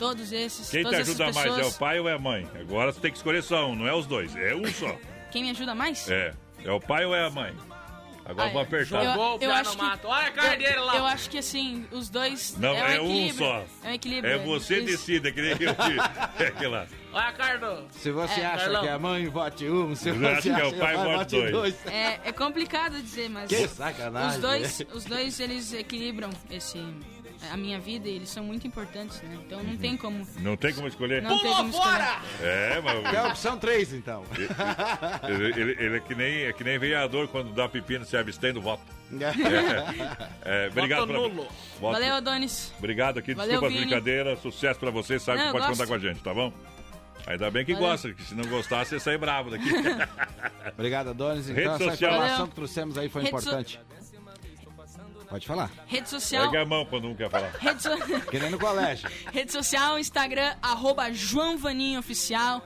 todos 0.00 0.32
esses. 0.32 0.68
Quem 0.70 0.82
te 0.82 0.94
ajuda 0.96 1.24
mais, 1.26 1.36
é 1.36 1.42
pessoas. 1.42 1.76
o 1.76 1.78
pai 1.78 2.00
ou 2.00 2.08
é 2.08 2.14
a 2.14 2.18
mãe? 2.18 2.48
Agora 2.58 2.90
você 2.92 3.00
tem 3.00 3.10
que 3.12 3.18
escolher 3.18 3.42
só 3.42 3.68
um, 3.68 3.76
não 3.76 3.86
é 3.86 3.94
os 3.94 4.06
dois, 4.06 4.34
é 4.34 4.54
um 4.54 4.66
só. 4.72 4.96
Quem 5.30 5.44
me 5.44 5.50
ajuda 5.50 5.74
mais? 5.74 6.08
É, 6.10 6.34
é 6.64 6.72
o 6.72 6.80
pai 6.80 7.04
ou 7.04 7.14
é 7.14 7.24
a 7.26 7.30
mãe? 7.30 7.54
Agora 8.24 8.48
Ah, 8.48 8.52
vamos 8.52 8.62
é. 8.62 8.76
apertar. 8.76 9.04
Eu, 9.04 9.38
eu 9.40 9.52
acho 9.52 9.76
que, 9.76 9.84
Olha 10.06 10.28
a 10.28 10.30
cara 10.30 10.54
eu- 10.54 10.58
dele 10.58 10.78
lá. 10.80 10.96
Eu 10.96 11.06
acho 11.06 11.28
que 11.30 11.38
assim, 11.38 11.84
os 11.90 12.08
dois. 12.08 12.56
Não, 12.58 12.74
é, 12.74 12.96
é, 12.96 13.00
um 13.00 13.26
um 13.26 13.32
só. 13.34 13.64
É 13.82 13.88
um 13.88 13.92
equilíbrio. 13.92 14.32
É 14.32 14.38
você 14.38 14.76
Isso. 14.78 14.86
decida, 14.86 15.32
que 15.32 15.40
nem 15.40 15.50
eu 15.50 15.56
vi. 15.58 15.66
É 16.38 16.46
aquela. 16.46 16.86
Olha, 17.12 17.32
Cardo. 17.32 17.88
Se 17.90 18.12
você 18.12 18.40
É, 18.40 18.46
acha 18.46 18.64
Carlão. 18.64 18.82
que 18.82 18.88
é 18.88 18.98
mãe, 18.98 19.28
vote 19.28 19.68
um. 19.68 19.96
Se 19.96 20.10
Eu 20.10 20.14
você 20.14 20.26
acho 20.28 20.42
que 20.42 20.48
é 20.50 20.52
acha 20.54 20.66
o 20.68 20.78
pai, 20.78 20.96
vote 20.96 21.50
dois. 21.50 21.86
É, 21.86 22.20
é 22.24 22.32
complicado 22.32 23.02
dizer, 23.02 23.28
mas. 23.28 23.48
Que 23.48 23.66
sacanagem. 23.66 24.36
Os 24.36 24.40
dois, 24.40 24.82
os 24.94 25.04
dois 25.04 25.40
eles 25.40 25.72
equilibram 25.72 26.30
esse, 26.48 26.78
a 27.52 27.56
minha 27.56 27.78
vida 27.80 28.08
e 28.08 28.16
eles 28.16 28.28
são 28.28 28.44
muito 28.44 28.66
importantes, 28.66 29.20
né? 29.22 29.38
Então 29.46 29.62
não 29.62 29.76
tem 29.76 29.96
como. 29.96 30.26
Não 30.40 30.56
tem 30.56 30.74
como 30.74 30.88
escolher? 30.88 31.22
Não 31.22 31.38
tem 31.38 31.52
como 31.54 31.70
escolher. 31.70 32.18
É, 32.42 32.80
mas. 32.82 33.14
É 33.14 33.18
a 33.18 33.28
opção 33.28 33.56
3, 33.58 33.92
então. 33.94 34.24
Ele, 35.28 35.44
ele- 35.60 35.76
ele 35.84 35.96
é, 35.96 36.00
que 36.00 36.14
nem, 36.14 36.42
é 36.44 36.52
que 36.52 36.64
nem 36.64 36.78
vereador 36.78 37.28
quando 37.28 37.52
dá 37.52 37.68
pepino 37.68 38.04
se 38.04 38.16
abstém 38.16 38.52
do 38.52 38.60
voto. 38.60 38.82
É, 40.42 40.64
é, 40.64 40.68
obrigado 40.68 41.06
Voto 41.06 41.12
nulo. 41.12 41.48
Voto- 41.80 41.92
Valeu, 41.92 42.14
Adonis. 42.14 42.72
Obrigado 42.78 43.18
aqui, 43.18 43.34
Valeu, 43.34 43.50
desculpa 43.52 43.66
as 43.66 43.72
Vini. 43.72 43.86
brincadeiras, 43.86 44.38
sucesso 44.40 44.78
pra 44.78 44.90
vocês, 44.90 45.22
sabe 45.22 45.38
Não, 45.38 45.46
que 45.46 45.52
pode 45.52 45.66
gosto. 45.66 45.78
contar 45.78 45.88
com 45.88 45.94
a 45.94 45.98
gente, 45.98 46.20
tá 46.22 46.32
bom? 46.34 46.52
Ainda 47.26 47.50
bem 47.50 47.64
que 47.64 47.74
Valeu. 47.74 47.88
gosta, 47.90 48.12
que 48.14 48.22
se 48.22 48.34
não 48.34 48.44
gostar, 48.48 48.84
você 48.84 48.98
sai 48.98 49.18
bravo 49.18 49.50
daqui. 49.50 49.68
Obrigado, 50.74 51.10
Adonis. 51.10 51.48
Rede 51.48 51.60
Então, 51.60 51.74
essa 51.74 51.84
social. 51.90 52.12
informação 52.12 52.46
que 52.48 52.54
trouxemos 52.54 52.96
aí 52.98 53.08
foi 53.08 53.22
Rede 53.22 53.30
so- 53.32 53.40
importante. 53.40 53.80
Pode 55.30 55.46
falar. 55.46 55.70
Rede 55.86 56.08
social. 56.08 56.50
Pega 56.50 56.62
a 56.62 56.66
mão 56.66 56.84
quando 56.84 57.06
um 57.08 57.14
quer 57.14 57.30
falar. 57.30 57.50
Rede, 57.58 57.82
so- 57.82 57.90
Que 58.30 58.38
nem 58.38 58.50
no 58.50 58.58
colégio. 58.58 59.08
rede 59.32 59.52
social, 59.52 59.98
Instagram, 59.98 60.54
arroba 60.60 61.12
João 61.12 61.56
Vanim 61.56 61.96
Oficial, 61.96 62.60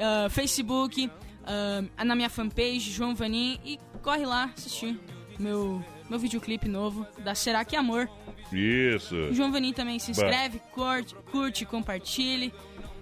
ah, 0.00 0.28
Facebook, 0.30 1.10
ah, 1.96 2.04
na 2.04 2.14
minha 2.14 2.30
fanpage, 2.30 2.90
João 2.90 3.14
Vanim, 3.14 3.60
e 3.64 3.78
corre 4.02 4.24
lá 4.24 4.50
assistir 4.56 4.98
meu, 5.38 5.84
meu 6.08 6.18
videoclipe 6.18 6.66
novo 6.68 7.06
da 7.18 7.34
Será 7.34 7.64
Que 7.64 7.76
Amor. 7.76 8.08
Isso. 8.52 9.14
O 9.14 9.34
João 9.34 9.52
Vanim 9.52 9.72
também 9.72 9.98
se 9.98 10.06
Bah. 10.12 10.22
inscreve, 10.26 10.58
curte, 10.72 11.14
curte, 11.30 11.64
compartilhe, 11.66 12.52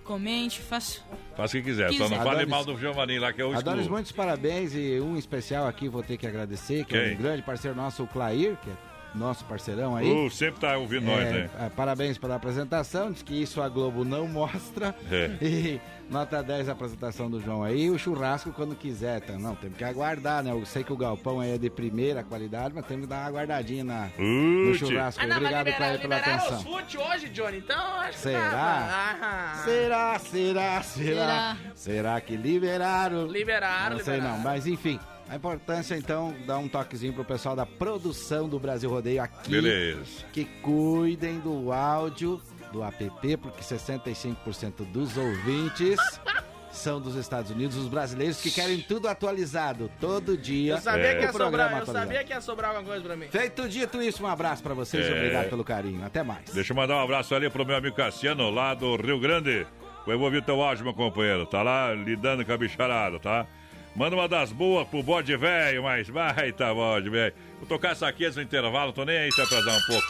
comente, 0.04 0.60
faça. 0.60 1.00
Faz 1.36 1.50
o 1.50 1.54
que 1.54 1.62
quiser, 1.62 1.92
só 1.92 1.98
não 2.08 2.08
Quiser. 2.18 2.24
fale 2.24 2.46
mal 2.46 2.64
do 2.64 2.76
Giovanni 2.76 3.18
lá, 3.20 3.32
que 3.32 3.40
é 3.40 3.44
o 3.44 3.56
Adonis, 3.56 3.86
muitos 3.86 4.10
parabéns 4.10 4.74
e 4.74 4.98
um 5.00 5.16
especial 5.16 5.68
aqui 5.68 5.88
vou 5.88 6.02
ter 6.02 6.16
que 6.16 6.26
agradecer, 6.26 6.84
que 6.84 6.96
é 6.96 7.04
Quem? 7.04 7.14
um 7.14 7.18
grande 7.18 7.42
parceiro 7.42 7.76
nosso, 7.76 8.02
o 8.02 8.06
Clair, 8.08 8.56
que 8.56 8.70
é 8.70 8.72
nosso 9.18 9.44
parceirão 9.44 9.96
aí. 9.96 10.10
Uh, 10.10 10.30
sempre 10.30 10.60
tá 10.60 10.76
ouvindo 10.78 11.04
nós, 11.06 11.20
É, 11.26 11.30
né? 11.32 11.50
é, 11.60 11.68
parabéns 11.68 12.16
pela 12.16 12.36
apresentação, 12.36 13.10
diz 13.12 13.22
que 13.22 13.34
isso 13.42 13.60
a 13.60 13.68
Globo 13.68 14.04
não 14.04 14.26
mostra. 14.28 14.94
É. 15.10 15.30
E 15.42 15.80
nota 16.10 16.42
10 16.42 16.68
a 16.70 16.72
apresentação 16.72 17.28
do 17.30 17.38
João 17.40 17.62
aí. 17.62 17.90
O 17.90 17.98
churrasco 17.98 18.50
quando 18.52 18.74
quiser, 18.74 19.20
tá? 19.20 19.34
Não, 19.34 19.54
temos 19.54 19.76
que 19.76 19.84
aguardar, 19.84 20.42
né? 20.42 20.50
Eu 20.52 20.64
sei 20.64 20.82
que 20.82 20.92
o 20.92 20.96
galpão 20.96 21.40
aí 21.40 21.54
é 21.54 21.58
de 21.58 21.68
primeira 21.68 22.22
qualidade, 22.24 22.72
mas 22.74 22.86
temos 22.86 23.02
que 23.04 23.10
dar 23.10 23.22
uma 23.30 23.38
guardadinha 23.38 23.84
na, 23.84 24.08
no 24.18 24.70
Ute. 24.70 24.78
churrasco. 24.78 25.22
Ah, 25.22 25.26
não, 25.26 25.36
Obrigado, 25.36 25.66
liberaram, 25.66 25.98
Clair, 25.98 26.00
pela 26.00 26.16
atenção. 26.16 26.62
fute 26.62 26.96
hoje, 26.96 27.28
Johnny. 27.28 27.58
Então, 27.58 27.76
acho 28.00 28.12
que 28.12 28.18
Será? 28.18 28.50
tá- 28.50 29.18
Ah, 29.20 29.62
Será, 29.64 30.18
será, 30.18 30.82
será? 30.82 31.56
Será 31.74 32.20
que 32.20 32.36
liberaram? 32.36 33.26
Liberaram, 33.26 33.96
Não 33.98 34.04
sei 34.04 34.14
liberaram. 34.14 34.36
não, 34.38 34.44
mas 34.44 34.66
enfim. 34.66 34.98
A 35.28 35.36
importância, 35.36 35.94
então, 35.94 36.34
dar 36.46 36.58
um 36.58 36.68
toquezinho 36.68 37.12
pro 37.12 37.24
pessoal 37.24 37.54
da 37.54 37.66
produção 37.66 38.48
do 38.48 38.58
Brasil 38.58 38.88
Rodeio 38.88 39.22
aqui. 39.22 39.50
Beleza. 39.50 40.24
Que 40.32 40.44
cuidem 40.62 41.38
do 41.40 41.70
áudio 41.72 42.40
do 42.72 42.82
app, 42.82 43.36
porque 43.38 43.62
65% 43.62 44.84
dos 44.90 45.16
ouvintes 45.18 45.98
são 46.72 47.00
dos 47.00 47.14
Estados 47.14 47.50
Unidos, 47.50 47.76
os 47.76 47.88
brasileiros 47.88 48.40
que 48.40 48.50
querem 48.50 48.80
tudo 48.80 49.06
atualizado 49.08 49.90
todo 50.00 50.36
dia. 50.36 50.74
Eu 50.74 50.78
sabia, 50.78 51.06
É. 51.06 51.14
que 51.16 51.22
ia 51.24 51.30
O 51.30 51.32
sobrar, 51.32 51.70
eu 51.70 51.76
atualizado. 51.78 51.98
sabia 52.06 52.24
que 52.24 52.32
ia 52.32 52.40
sobrar 52.40 52.70
alguma 52.70 52.86
coisa 52.88 53.04
pra 53.04 53.16
mim. 53.16 53.26
Feito 53.28 53.68
dito 53.68 54.00
isso, 54.02 54.22
um 54.22 54.26
abraço 54.26 54.62
pra 54.62 54.72
vocês 54.74 55.06
e 55.06 55.10
É. 55.10 55.14
obrigado 55.14 55.48
pelo 55.50 55.64
carinho. 55.64 56.04
Até 56.04 56.22
mais. 56.22 56.50
Deixa 56.52 56.72
eu 56.72 56.76
mandar 56.76 56.96
um 56.96 57.02
abraço 57.02 57.34
ali 57.34 57.50
pro 57.50 57.66
meu 57.66 57.76
amigo 57.76 57.94
Cassiano, 57.96 58.48
lá 58.50 58.72
do 58.74 58.96
Rio 58.96 59.18
Grande. 59.20 59.66
Eu 60.06 60.16
vou 60.18 60.26
ouvir 60.26 60.42
teu 60.42 60.62
áudio, 60.62 60.84
meu 60.84 60.94
companheiro. 60.94 61.44
Tá 61.44 61.62
lá 61.62 61.92
lidando 61.92 62.42
com 62.44 62.50
a 62.52 62.56
bicharada, 62.56 63.18
tá? 63.18 63.46
Manda 63.98 64.14
uma 64.14 64.28
das 64.28 64.52
boas 64.52 64.86
pro 64.86 65.02
bode 65.02 65.36
velho, 65.36 65.82
mas 65.82 66.08
vai, 66.08 66.52
tá 66.52 66.72
bode 66.72 67.10
velho. 67.10 67.34
Vou 67.58 67.66
tocar 67.66 67.90
essa 67.90 68.06
aqui 68.06 68.30
no 68.30 68.40
intervalo, 68.40 68.92
tô 68.92 69.04
nem 69.04 69.18
aí 69.18 69.32
se 69.32 69.40
atrasar 69.42 69.76
um 69.76 69.86
pouco. 69.88 70.06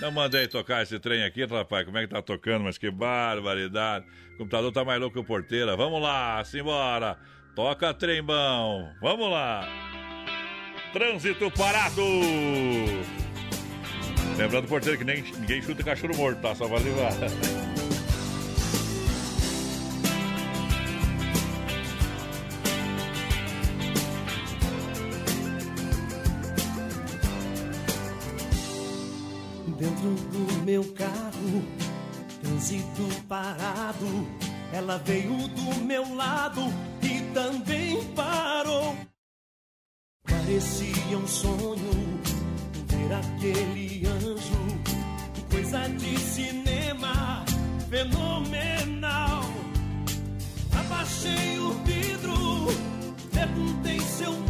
Não 0.00 0.10
mandei 0.10 0.48
tocar 0.48 0.82
esse 0.82 0.98
trem 0.98 1.22
aqui, 1.22 1.44
rapaz. 1.44 1.84
Como 1.84 1.98
é 1.98 2.06
que 2.06 2.14
tá 2.14 2.22
tocando? 2.22 2.64
Mas 2.64 2.78
que 2.78 2.90
barbaridade. 2.90 4.06
O 4.34 4.38
computador 4.38 4.72
tá 4.72 4.86
mais 4.86 4.98
louco 4.98 5.16
que 5.16 5.20
o 5.20 5.24
porteira. 5.24 5.76
Vamos 5.76 6.00
lá, 6.00 6.42
simbora. 6.44 7.18
Toca 7.54 7.92
trembão. 7.92 8.90
Vamos 9.02 9.30
lá. 9.30 9.68
Trânsito 10.94 11.50
parado. 11.50 12.02
Lembrando, 14.38 14.66
porteiro, 14.66 14.96
que 14.96 15.04
nem, 15.04 15.20
ninguém 15.20 15.60
chuta 15.60 15.84
cachorro 15.84 16.16
morto, 16.16 16.40
tá? 16.40 16.54
Só 16.54 16.66
vai 16.66 16.78
levar. 16.78 17.12
Dentro 29.78 30.10
do 30.10 30.64
meu 30.64 30.82
carro, 30.94 31.62
trânsito 32.40 33.22
parado. 33.28 34.26
Ela 34.72 34.96
veio 34.98 35.48
do 35.48 35.84
meu 35.84 36.14
lado 36.14 36.62
e 37.02 37.20
também 37.34 38.02
parou. 38.14 38.96
Parecia 40.24 41.18
um 41.18 41.26
sonho 41.26 42.20
ver 42.86 43.12
aquele 43.12 44.06
anjo, 44.06 45.46
coisa 45.50 45.86
de 45.88 46.18
cinema 46.20 47.44
fenomenal. 47.90 49.42
Abaixei 50.72 51.58
o 51.58 51.72
vidro, 51.84 52.66
perguntei 53.30 54.00
seu 54.00 54.45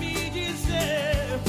me 0.00 0.30
dizer. 0.30 1.40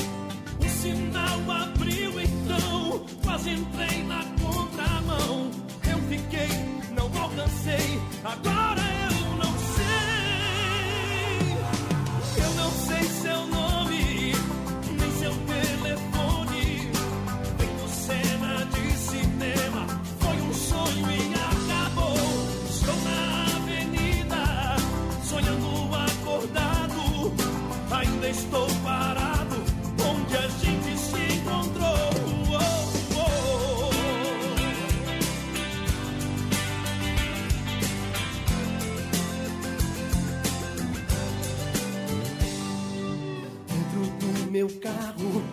O 0.59 0.69
sinal 0.69 1.39
abriu 1.63 2.11
então, 2.21 3.05
quase 3.23 3.51
entrei 3.51 4.03
na 4.03 4.23
contramão. 4.41 5.49
Eu 5.89 5.97
fiquei, 6.09 6.49
não 6.95 7.05
alcancei, 7.21 7.99
agora 8.23 8.81
eu 8.81 9.00
estou 28.31 28.67
parado 28.81 29.57
onde 30.09 30.37
a 30.37 30.47
gente 30.47 30.97
se 30.97 31.35
encontrou. 31.35 31.85
Oh, 32.47 32.59
oh. 33.17 33.91
Dentro 43.67 44.01
do 44.19 44.51
meu 44.51 44.69
carro, 44.79 45.43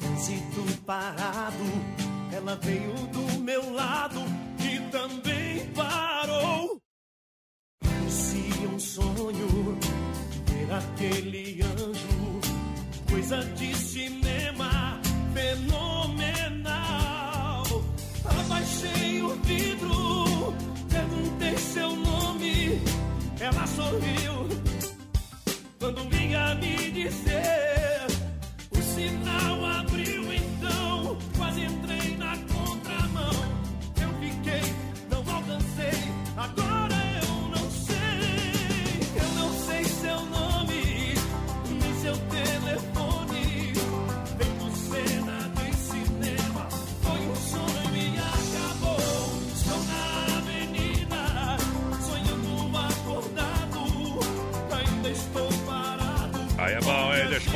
trânsito 0.00 0.64
parado, 0.84 1.64
ela 2.32 2.56
veio 2.56 2.94
do 3.12 3.40
meu 3.40 3.72
lado 3.72 4.20
e 4.58 4.80
também 4.90 5.66
parou. 5.72 6.71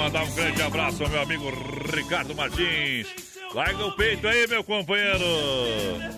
Mandar 0.06 0.22
um 0.22 0.30
grande 0.34 0.62
abraço 0.62 1.02
ao 1.02 1.08
meu 1.08 1.20
amigo 1.20 1.50
Ricardo 1.92 2.32
Martins. 2.32 3.08
Larga 3.52 3.86
o 3.86 3.92
peito 3.92 4.28
aí, 4.28 4.46
meu 4.46 4.62
companheiro. 4.62 5.24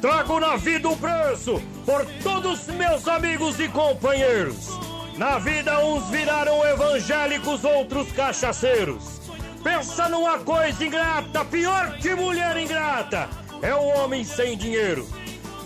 Trago 0.03 0.39
na 0.39 0.57
vida 0.57 0.89
um 0.91 0.97
preço 0.97 1.63
por 1.87 2.05
todos 2.23 2.67
meus 2.67 3.09
amigos 3.09 3.59
e 3.59 3.67
companheiros. 3.69 4.69
Na 5.17 5.39
vida, 5.39 5.83
uns 5.83 6.07
viraram 6.11 6.63
evangélicos, 6.67 7.65
outros 7.65 8.13
cachaceiros. 8.13 9.23
Pensa 9.65 10.07
numa 10.09 10.39
coisa 10.39 10.85
ingrata, 10.85 11.45
pior 11.47 11.97
que 11.99 12.15
mulher 12.15 12.59
ingrata, 12.59 13.29
é 13.63 13.75
o 13.75 13.85
homem 13.85 14.23
sem 14.23 14.57
dinheiro. 14.57 15.09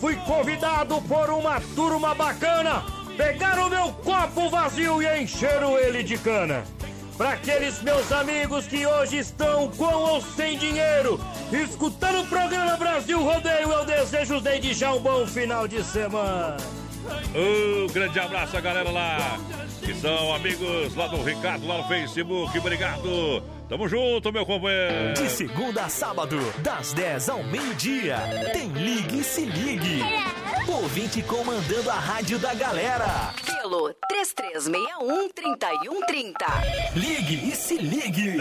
Fui 0.00 0.14
convidado 0.14 1.02
por 1.02 1.28
uma 1.30 1.60
turma 1.74 2.14
bacana, 2.14 2.84
pegaram 3.16 3.68
meu 3.68 3.92
copo 3.92 4.48
vazio 4.48 5.02
e 5.02 5.22
encheram 5.22 5.76
ele 5.76 6.04
de 6.04 6.16
cana. 6.18 6.64
Para 7.22 7.34
aqueles 7.34 7.80
meus 7.82 8.10
amigos 8.10 8.66
que 8.66 8.84
hoje 8.84 9.18
estão 9.18 9.68
com 9.68 9.84
ou 9.84 10.20
sem 10.20 10.58
dinheiro, 10.58 11.20
escutando 11.52 12.22
o 12.22 12.26
programa 12.26 12.76
Brasil 12.76 13.22
Rodeio, 13.22 13.70
eu 13.70 13.84
desejo 13.84 14.40
desde 14.40 14.74
já 14.74 14.92
um 14.92 14.98
bom 14.98 15.24
final 15.24 15.68
de 15.68 15.84
semana. 15.84 16.56
Um 17.32 17.86
grande 17.92 18.18
abraço 18.18 18.56
a 18.56 18.60
galera 18.60 18.90
lá, 18.90 19.38
que 19.80 19.94
são 19.94 20.34
amigos 20.34 20.96
lá 20.96 21.06
do 21.06 21.22
Ricardo, 21.22 21.64
lá 21.64 21.78
no 21.78 21.84
Facebook. 21.84 22.58
Obrigado. 22.58 23.40
Tamo 23.72 23.88
junto, 23.88 24.30
meu 24.30 24.44
companheiro. 24.44 25.14
De 25.14 25.30
segunda 25.30 25.86
a 25.86 25.88
sábado, 25.88 26.36
das 26.58 26.92
10 26.92 27.30
ao 27.30 27.42
meio-dia, 27.42 28.18
tem 28.52 28.68
Ligue 28.68 29.20
e 29.20 29.24
Se 29.24 29.46
Ligue. 29.46 30.02
Ouvinte 30.68 31.22
comandando 31.22 31.90
a 31.90 31.94
rádio 31.94 32.38
da 32.38 32.52
galera. 32.52 33.32
Pelo 33.46 33.94
3361-3130. 34.12 36.34
Ligue 36.94 37.48
e 37.48 37.56
Se 37.56 37.78
Ligue. 37.78 38.36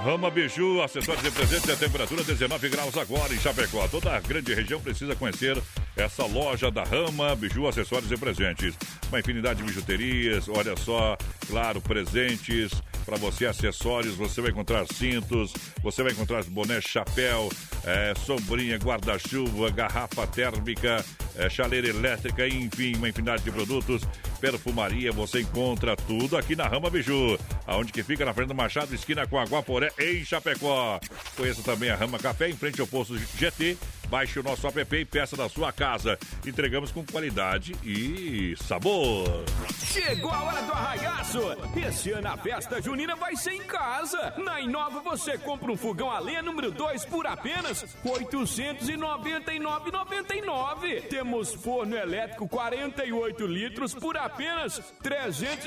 Rama 0.00 0.30
Biju, 0.30 0.80
acessórios 0.80 1.24
e 1.24 1.30
presentes, 1.32 1.68
a 1.68 1.76
temperatura 1.76 2.22
19 2.22 2.68
graus 2.68 2.96
agora 2.96 3.34
em 3.34 3.38
Chapecó. 3.38 3.86
Toda 3.88 4.16
a 4.16 4.20
grande 4.20 4.54
região 4.54 4.80
precisa 4.80 5.16
conhecer 5.16 5.60
essa 5.96 6.24
loja 6.24 6.70
da 6.70 6.84
Rama 6.84 7.34
Biju, 7.34 7.66
acessórios 7.66 8.10
e 8.12 8.16
presentes. 8.16 8.76
Uma 9.08 9.18
infinidade 9.18 9.58
de 9.58 9.64
bijuterias, 9.64 10.48
olha 10.48 10.76
só, 10.76 11.18
claro, 11.48 11.80
presentes 11.80 12.70
para 13.04 13.16
você, 13.16 13.46
acessórios, 13.46 14.14
você 14.14 14.40
vai 14.40 14.50
encontrar 14.50 14.86
cintos, 14.86 15.52
você 15.82 16.02
vai 16.02 16.12
encontrar 16.12 16.44
boné, 16.44 16.80
chapéu, 16.80 17.48
é, 17.84 18.12
sombrinha, 18.24 18.76
guarda-chuva, 18.76 19.70
garrafa 19.70 20.26
térmica, 20.26 21.04
é, 21.34 21.48
chaleira 21.48 21.88
elétrica, 21.88 22.46
enfim, 22.46 22.94
uma 22.96 23.08
infinidade 23.08 23.42
de 23.42 23.50
produtos, 23.50 24.02
perfumaria, 24.40 25.12
você 25.12 25.40
encontra 25.40 25.96
tudo 25.96 26.36
aqui 26.36 26.56
na 26.56 26.66
Rama 26.66 26.90
Biju, 26.90 27.38
aonde 27.66 27.92
que 27.92 28.02
fica 28.02 28.24
na 28.24 28.32
frente 28.32 28.48
do 28.48 28.54
Machado, 28.54 28.94
esquina 28.94 29.26
com 29.26 29.38
a 29.38 29.44
Guaporé, 29.44 29.90
em 29.98 30.24
Chapecó. 30.24 31.00
Conheça 31.36 31.62
também 31.62 31.90
a 31.90 31.96
Rama 31.96 32.18
Café, 32.18 32.48
em 32.48 32.56
frente 32.56 32.80
ao 32.80 32.86
posto 32.86 33.18
GT. 33.18 33.76
Baixe 34.08 34.40
o 34.40 34.42
nosso 34.42 34.66
app 34.66 34.96
e 34.96 35.04
peça 35.04 35.36
da 35.36 35.50
sua 35.50 35.70
casa. 35.70 36.18
Entregamos 36.46 36.90
com 36.90 37.04
qualidade 37.04 37.76
e 37.84 38.56
sabor. 38.56 39.44
Chegou 39.84 40.30
a 40.30 40.44
hora 40.44 40.62
do 40.62 40.72
arraiaço! 40.72 41.40
Esse 41.76 42.12
ano 42.12 42.28
a 42.28 42.36
festa 42.38 42.80
junina 42.80 43.14
vai 43.16 43.36
ser 43.36 43.52
em 43.52 43.62
casa. 43.64 44.32
Na 44.38 44.62
Inova 44.62 45.00
você 45.00 45.36
compra 45.36 45.70
um 45.70 45.76
fogão 45.76 46.10
a 46.10 46.18
lenha 46.18 46.40
número 46.40 46.70
2 46.70 47.04
por 47.04 47.26
apenas 47.26 47.82
R$ 47.82 47.88
899,99. 48.30 51.02
Temos 51.08 51.52
forno 51.52 51.94
elétrico 51.94 52.48
48 52.48 53.46
litros 53.46 53.92
por 53.92 54.16
apenas 54.16 54.78
R$ 54.78 54.84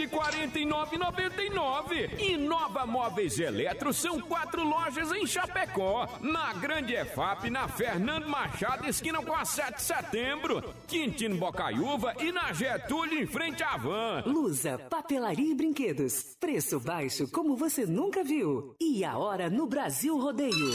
349,99. 0.08 2.20
Inova 2.20 2.88
Móveis 2.88 3.38
Eletro 3.40 3.94
são 3.94 4.20
quatro 4.20 4.64
lojas 4.64 5.12
em 5.12 5.28
Chapecó. 5.28 6.08
Na 6.22 6.54
Grande 6.54 6.96
EFAP, 6.96 7.52
na 7.52 7.68
Fernando 7.68 8.31
Machado, 8.32 8.88
esquina 8.88 9.22
com 9.22 9.36
a 9.36 9.44
7 9.44 9.76
de 9.76 9.82
setembro. 9.82 10.74
Quintino 10.88 11.36
Bocaiúva 11.36 12.16
e 12.18 12.32
na 12.32 12.54
Getúlio, 12.54 13.22
em 13.22 13.28
frente 13.28 13.62
à 13.62 13.76
van. 13.76 14.24
Lusa, 14.26 14.80
papelaria 14.90 15.52
e 15.52 15.54
brinquedos. 15.54 16.38
Preço 16.40 16.80
baixo 16.80 17.30
como 17.30 17.58
você 17.58 17.86
nunca 17.86 18.24
viu. 18.24 18.74
E 18.80 19.04
a 19.04 19.18
hora 19.18 19.50
no 19.50 19.68
Brasil 19.68 20.18
Rodeio. 20.18 20.72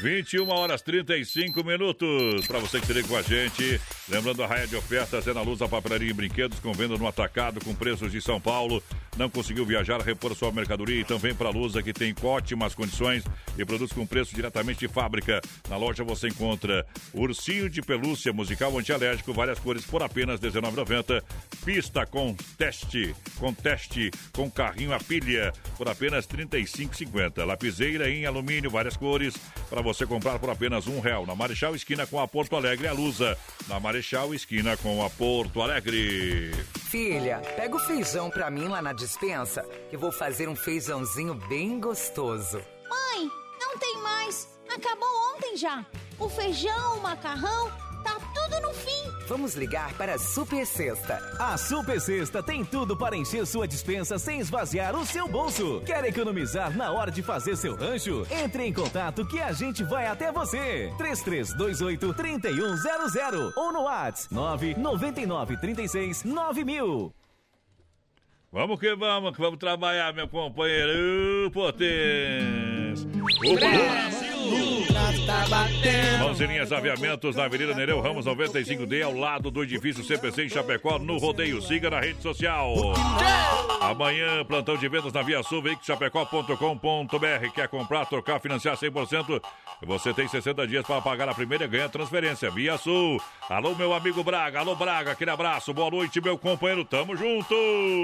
21 0.00 0.48
horas 0.48 0.80
35 0.82 1.64
minutos. 1.64 2.46
Para 2.46 2.60
você 2.60 2.78
que 2.78 2.86
esteja 2.86 3.08
com 3.08 3.16
a 3.16 3.22
gente, 3.22 3.80
lembrando 4.08 4.42
a 4.42 4.46
raia 4.46 4.66
de 4.66 4.76
ofertas 4.76 5.26
é 5.26 5.32
na 5.32 5.40
Luz 5.40 5.62
a 5.62 5.68
Papelaria 5.68 6.10
e 6.10 6.12
Brinquedos 6.12 6.58
com 6.60 6.72
venda 6.72 6.96
no 6.96 7.06
atacado 7.06 7.64
com 7.64 7.74
preços 7.74 8.12
de 8.12 8.20
São 8.20 8.40
Paulo. 8.40 8.82
Não 9.16 9.30
conseguiu 9.30 9.64
viajar, 9.64 10.00
repor 10.00 10.34
sua 10.34 10.52
mercadoria 10.52 11.00
então 11.00 11.18
vem 11.18 11.34
para 11.34 11.48
a 11.48 11.52
Lusa 11.52 11.82
que 11.82 11.92
tem 11.92 12.14
ótimas 12.22 12.74
condições 12.74 13.24
e 13.56 13.64
produtos 13.64 13.94
com 13.94 14.06
preço 14.06 14.34
diretamente 14.34 14.80
de 14.80 14.88
fábrica. 14.88 15.40
Na 15.68 15.76
loja 15.76 16.04
você 16.04 16.28
encontra 16.28 16.84
ursinho 17.12 17.70
de 17.70 17.80
pelúcia 17.80 18.32
musical 18.32 18.76
antialérgico, 18.76 19.32
várias 19.32 19.58
cores 19.58 19.84
por 19.84 20.02
apenas 20.02 20.40
R$ 20.40 20.50
19,90. 20.50 21.22
Pista 21.64 22.04
com 22.04 22.34
teste, 22.58 23.14
com 23.38 23.54
teste, 23.54 24.10
com 24.32 24.50
carrinho 24.50 24.92
a 24.92 24.98
pilha 24.98 25.52
por 25.78 25.88
apenas 25.88 26.26
R$ 26.26 26.44
35,50. 26.44 27.44
Lapiseira 27.44 28.10
em 28.10 28.26
alumínio, 28.26 28.70
várias 28.70 28.96
cores 28.96 29.34
para 29.70 29.80
você 29.80 30.04
comprar 30.06 30.38
por 30.38 30.50
apenas 30.50 30.86
um 30.86 31.00
real. 31.00 31.24
Na 31.24 31.34
Marechal 31.34 31.74
Esquina 31.74 32.06
com 32.06 32.20
a 32.20 32.28
Porto 32.28 32.56
Alegre, 32.56 32.86
a 32.86 32.92
Lusa. 32.92 33.38
Na 33.68 33.80
Marechal 33.80 33.93
Esquina 33.98 34.76
com 34.76 35.04
a 35.04 35.10
Porto 35.10 35.60
Alegre. 35.62 36.52
Filha, 36.90 37.40
pega 37.56 37.76
o 37.76 37.78
feijão 37.78 38.30
pra 38.30 38.50
mim 38.50 38.68
lá 38.68 38.80
na 38.80 38.92
dispensa, 38.92 39.62
que 39.90 39.96
vou 39.96 40.12
fazer 40.12 40.48
um 40.48 40.56
feijãozinho 40.56 41.34
bem 41.48 41.80
gostoso. 41.80 42.58
Mãe, 42.88 43.30
não 43.60 43.78
tem 43.78 43.98
mais. 43.98 44.48
Acabou 44.68 45.08
ontem 45.34 45.56
já. 45.56 45.84
O 46.18 46.28
feijão, 46.28 46.98
o 46.98 47.02
macarrão, 47.02 47.70
tá 48.04 48.18
tudo 48.34 48.60
no 48.60 48.74
fim. 48.74 48.90
Vamos 49.26 49.54
ligar 49.54 49.94
para 49.94 50.14
a 50.14 50.18
Super 50.18 50.66
Sexta. 50.66 51.18
A 51.38 51.56
Super 51.56 51.98
Sexta 52.00 52.42
tem 52.42 52.62
tudo 52.64 52.94
para 52.96 53.16
encher 53.16 53.46
sua 53.46 53.66
dispensa 53.66 54.18
sem 54.18 54.38
esvaziar 54.38 54.94
o 54.94 55.06
seu 55.06 55.26
bolso. 55.26 55.80
Quer 55.86 56.04
economizar 56.04 56.76
na 56.76 56.92
hora 56.92 57.10
de 57.10 57.22
fazer 57.22 57.56
seu 57.56 57.74
rancho? 57.74 58.26
Entre 58.30 58.66
em 58.66 58.72
contato 58.72 59.26
que 59.26 59.40
a 59.40 59.50
gente 59.52 59.82
vai 59.82 60.06
até 60.06 60.30
você. 60.30 60.92
3328-3100 60.98 63.52
ou 63.56 63.72
no 63.72 63.84
WhatsApp 63.84 64.34
999369000. 64.34 67.10
Vamos 68.52 68.78
que 68.78 68.94
vamos, 68.94 69.34
que 69.34 69.40
vamos 69.40 69.58
trabalhar, 69.58 70.12
meu 70.14 70.28
companheiro. 70.28 71.50
Potência. 71.50 73.08
O 73.50 73.54
Brasil. 73.56 74.33
Mãozinhas 76.18 76.72
Aviamentos 76.72 77.36
na 77.36 77.44
Avenida 77.44 77.74
Nereu 77.74 78.00
Ramos 78.00 78.26
95D, 78.26 79.04
ao 79.04 79.14
lado 79.14 79.50
do 79.50 79.62
edifício 79.62 80.04
CPC 80.04 80.44
em 80.44 80.48
Chapecó, 80.48 80.98
no 80.98 81.18
rodeio. 81.18 81.60
Siga 81.62 81.90
na 81.90 82.00
rede 82.00 82.22
social. 82.22 82.74
Amanhã, 83.80 84.44
plantão 84.44 84.76
de 84.76 84.88
vendas 84.88 85.12
na 85.12 85.22
Via 85.22 85.42
Sul, 85.42 85.62
chapecó.com.br. 85.82 87.50
Quer 87.54 87.68
comprar, 87.68 88.06
trocar, 88.06 88.40
financiar 88.40 88.76
100%? 88.76 89.42
Você 89.82 90.14
tem 90.14 90.26
60 90.26 90.66
dias 90.66 90.86
para 90.86 91.00
pagar 91.02 91.28
a 91.28 91.34
primeira 91.34 91.64
e 91.64 91.68
ganha 91.68 91.88
transferência. 91.88 92.50
Via 92.50 92.78
Sul. 92.78 93.20
Alô, 93.48 93.74
meu 93.74 93.92
amigo 93.92 94.24
Braga. 94.24 94.60
Alô, 94.60 94.74
Braga. 94.74 95.12
Aquele 95.12 95.30
abraço. 95.30 95.74
Boa 95.74 95.90
noite, 95.90 96.20
meu 96.20 96.38
companheiro. 96.38 96.84
Tamo 96.84 97.16
junto. 97.16 97.54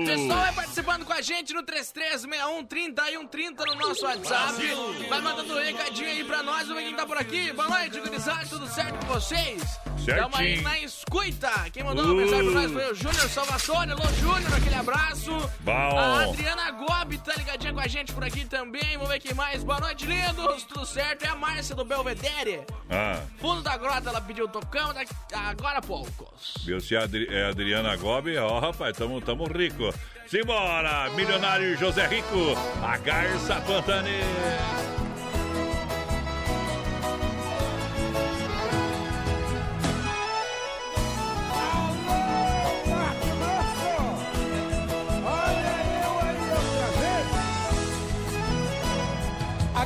Pessoal, 0.04 0.40
vai 0.40 0.52
participando 0.52 1.04
com 1.04 1.12
a 1.12 1.22
gente 1.22 1.54
no 1.54 1.62
3361 1.62 2.64
30 2.64 3.10
e 3.10 3.16
130 3.16 3.64
no 3.64 3.74
nosso 3.76 4.04
WhatsApp. 4.04 4.62
Vai 5.08 5.20
mandando 5.20 5.54
um 5.54 5.62
recadinho 5.62 6.08
aí 6.08 6.24
pra 6.24 6.39
nós. 6.42 6.66
Vamos 6.68 6.82
ver 6.82 6.88
quem 6.88 6.96
tá 6.96 7.06
por 7.06 7.16
aqui. 7.18 7.52
Boa 7.52 7.68
noite, 7.68 8.00
gurizada. 8.00 8.46
Tudo 8.46 8.66
certo 8.66 9.06
com 9.06 9.14
vocês? 9.14 9.62
Tamo 10.06 10.34
aí 10.36 10.46
Certinho. 10.56 10.62
na 10.62 10.78
escuta. 10.80 11.50
Quem 11.72 11.84
mandou 11.84 12.04
uma 12.06 12.14
mensagem 12.14 12.50
pra 12.50 12.60
nós 12.62 12.72
foi 12.72 12.90
o 12.92 12.94
Júnior 12.94 13.28
Salvatore. 13.28 13.90
Alô, 13.92 14.02
Júnior, 14.18 14.54
aquele 14.56 14.74
abraço. 14.74 15.50
Bom. 15.60 15.72
A 15.98 16.22
Adriana 16.24 16.70
Gobi 16.72 17.18
tá 17.18 17.34
ligadinha 17.36 17.72
com 17.72 17.80
a 17.80 17.86
gente 17.86 18.12
por 18.12 18.24
aqui 18.24 18.44
também. 18.46 18.94
Vamos 18.94 19.08
ver 19.08 19.20
quem 19.20 19.34
mais. 19.34 19.62
Boa 19.62 19.78
noite, 19.78 20.06
lindos. 20.06 20.64
Tudo 20.64 20.86
certo? 20.86 21.24
É 21.24 21.28
a 21.28 21.34
Márcia 21.36 21.74
do 21.76 21.84
Belvedere. 21.84 22.62
Ah, 22.88 23.20
Fundo 23.38 23.62
da 23.62 23.76
grota, 23.76 24.08
ela 24.08 24.20
pediu 24.20 24.48
tocão 24.48 24.92
daqui- 24.94 25.12
agora 25.34 25.78
há 25.78 25.82
poucos. 25.82 26.54
viu 26.64 26.80
se 26.80 26.94
é 26.96 26.98
a 26.98 27.04
Adri- 27.04 27.28
é 27.30 27.46
Adriana 27.50 27.94
Gobi? 27.96 28.36
Ó, 28.38 28.58
rapaz, 28.58 28.96
tamo, 28.96 29.20
tamo 29.20 29.44
rico. 29.46 29.92
Simbora, 30.26 31.10
milionário 31.10 31.76
José 31.76 32.06
Rico, 32.06 32.54
a 32.82 32.96
Garça 32.96 33.60
Pantaneira. 33.66 35.09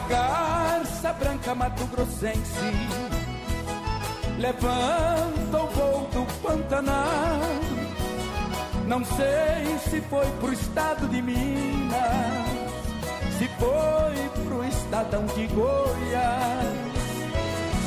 Garça 0.08 1.12
branca 1.14 1.54
Mato 1.54 1.84
Grossense 1.86 2.72
levanta 4.38 5.62
o 5.62 5.66
voo 5.68 6.08
do 6.12 6.26
Pantanal. 6.42 7.40
Não 8.86 9.04
sei 9.04 9.78
se 9.88 10.00
foi 10.02 10.26
pro 10.40 10.52
estado 10.52 11.08
de 11.08 11.22
Minas, 11.22 12.48
se 13.38 13.48
foi 13.58 14.44
pro 14.44 14.64
estadão 14.64 15.24
de 15.26 15.46
Goiás. 15.46 16.94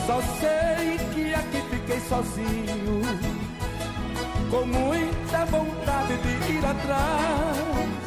Só 0.07 0.21
sei 0.39 0.97
que 1.13 1.33
aqui 1.33 1.61
fiquei 1.69 1.99
sozinho, 2.01 3.01
com 4.49 4.65
muita 4.65 5.45
vontade 5.45 6.17
de 6.17 6.53
ir 6.53 6.65
atrás 6.65 8.06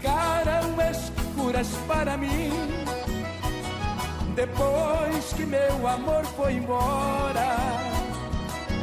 Ficaram 0.00 0.76
escuras 0.90 1.68
para 1.86 2.16
mim. 2.16 2.50
Depois 4.34 5.32
que 5.36 5.44
meu 5.44 5.86
amor 5.86 6.24
foi 6.36 6.54
embora, 6.54 7.56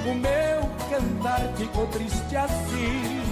o 0.06 0.14
meu 0.14 0.62
cantar 0.90 1.42
ficou 1.56 1.88
triste 1.88 2.36
assim. 2.36 3.24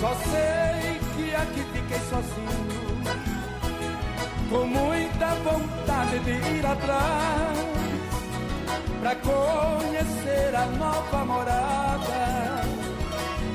Só 0.00 0.14
sei 0.14 1.00
que 1.16 1.34
aqui 1.34 1.64
fiquei 1.72 2.00
sozinho, 2.10 3.02
com 4.50 4.66
muita 4.66 5.34
vontade 5.36 6.18
de 6.20 6.30
ir 6.30 6.66
atrás 6.66 7.58
pra 9.00 9.14
conhecer 9.16 10.54
a 10.54 10.66
nova 10.66 11.24
morada 11.24 12.47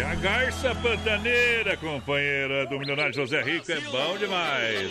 É 0.00 0.02
a 0.02 0.14
Garça 0.14 0.74
Pantaneira, 0.76 1.76
companheira 1.76 2.64
do 2.64 2.78
milionário 2.78 3.12
José 3.12 3.42
Rico. 3.42 3.70
É 3.70 3.78
bom 3.80 4.16
demais. 4.16 4.90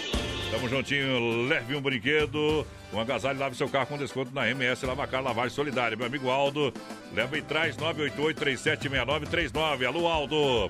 Tamo 0.52 0.70
juntinho, 0.70 1.48
leve 1.48 1.76
um 1.76 1.82
brinquedo, 1.82 2.64
um 2.94 3.00
agasalho, 3.00 3.40
lave 3.40 3.56
seu 3.56 3.68
carro 3.68 3.88
com 3.88 3.98
desconto 3.98 4.32
na 4.36 4.48
MS 4.48 4.86
Lavacar 4.86 5.24
Lavagem 5.24 5.50
Solidária. 5.50 5.98
Meu 5.98 6.06
amigo 6.06 6.30
Aldo, 6.30 6.72
leva 7.12 7.36
e 7.36 7.42
traz 7.42 7.76
988-376939. 7.78 9.88
Alô, 9.88 10.08
Aldo. 10.08 10.70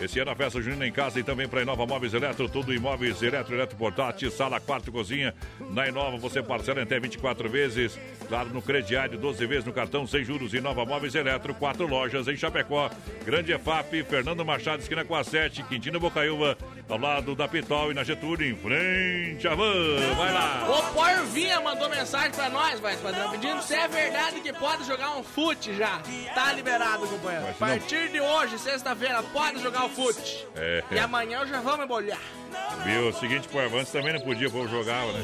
Esse 0.00 0.18
ano 0.18 0.30
a 0.30 0.34
festa 0.34 0.62
junina 0.62 0.86
em 0.86 0.92
casa 0.92 1.20
e 1.20 1.22
também 1.22 1.46
para 1.46 1.60
Inova 1.60 1.86
Móveis 1.86 2.14
Eletro, 2.14 2.48
tudo 2.48 2.72
imóveis 2.72 3.22
eletro, 3.22 3.54
eletro 3.54 3.76
portátil, 3.76 4.30
sala, 4.30 4.58
quarto, 4.58 4.90
cozinha. 4.90 5.34
Na 5.70 5.86
Inova 5.86 6.16
você 6.16 6.42
parcela 6.42 6.80
em 6.80 6.84
até 6.84 6.98
24 6.98 7.50
vezes, 7.50 7.98
claro, 8.26 8.48
no 8.48 8.62
crediário, 8.62 9.18
12 9.18 9.46
vezes 9.46 9.64
no 9.66 9.74
cartão, 9.74 10.06
sem 10.06 10.24
juros. 10.24 10.54
Inova 10.54 10.86
Móveis 10.86 11.14
Eletro, 11.14 11.52
quatro 11.52 11.86
lojas 11.86 12.26
em 12.28 12.36
Chapecó, 12.36 12.90
Grande 13.26 13.52
EFAP, 13.52 14.02
Fernando 14.04 14.42
Machado, 14.42 14.80
esquina 14.80 15.04
com 15.04 15.14
a 15.14 15.22
7, 15.22 15.64
Quintino 15.64 16.00
Bocaiúva, 16.00 16.56
ao 16.88 16.98
lado 16.98 17.34
da 17.34 17.46
Pitol 17.46 17.90
e 17.90 17.94
na 17.94 18.02
Getúlio, 18.02 18.50
em 18.50 18.56
frente 18.56 19.46
à 19.46 19.54
van. 19.54 20.14
Vai 20.16 20.32
lá. 20.32 20.66
O 20.66 20.94
Porvinha 20.94 21.60
mandou 21.60 21.90
mensagem 21.90 22.30
pra 22.30 22.48
nós, 22.48 22.80
vai, 22.80 22.96
padrão, 22.96 23.30
pedindo 23.32 23.60
se 23.62 23.74
é 23.74 23.86
verdade 23.86 24.40
que 24.40 24.52
pode 24.54 24.86
jogar 24.86 25.18
um 25.18 25.22
fute 25.22 25.74
já. 25.74 26.00
Tá 26.34 26.54
liberado, 26.54 27.06
companheiro. 27.06 27.48
A 27.50 27.52
partir 27.52 28.08
de 28.08 28.20
hoje, 28.20 28.58
sexta-feira, 28.58 29.22
pode 29.24 29.60
jogar 29.60 29.84
o 29.84 29.89
fute. 29.90 30.46
É, 30.56 30.82
E 30.90 30.98
amanhã 30.98 31.40
eu 31.40 31.46
já 31.46 31.60
vou 31.60 31.76
me 31.76 31.86
bolhar. 31.86 32.18
Viu? 32.84 33.08
O 33.08 33.12
seguinte, 33.12 33.46
pô, 33.48 33.58
antes 33.60 33.92
também 33.92 34.12
não 34.12 34.20
podia, 34.20 34.48
o 34.48 34.68
jogava, 34.68 35.12
né? 35.12 35.20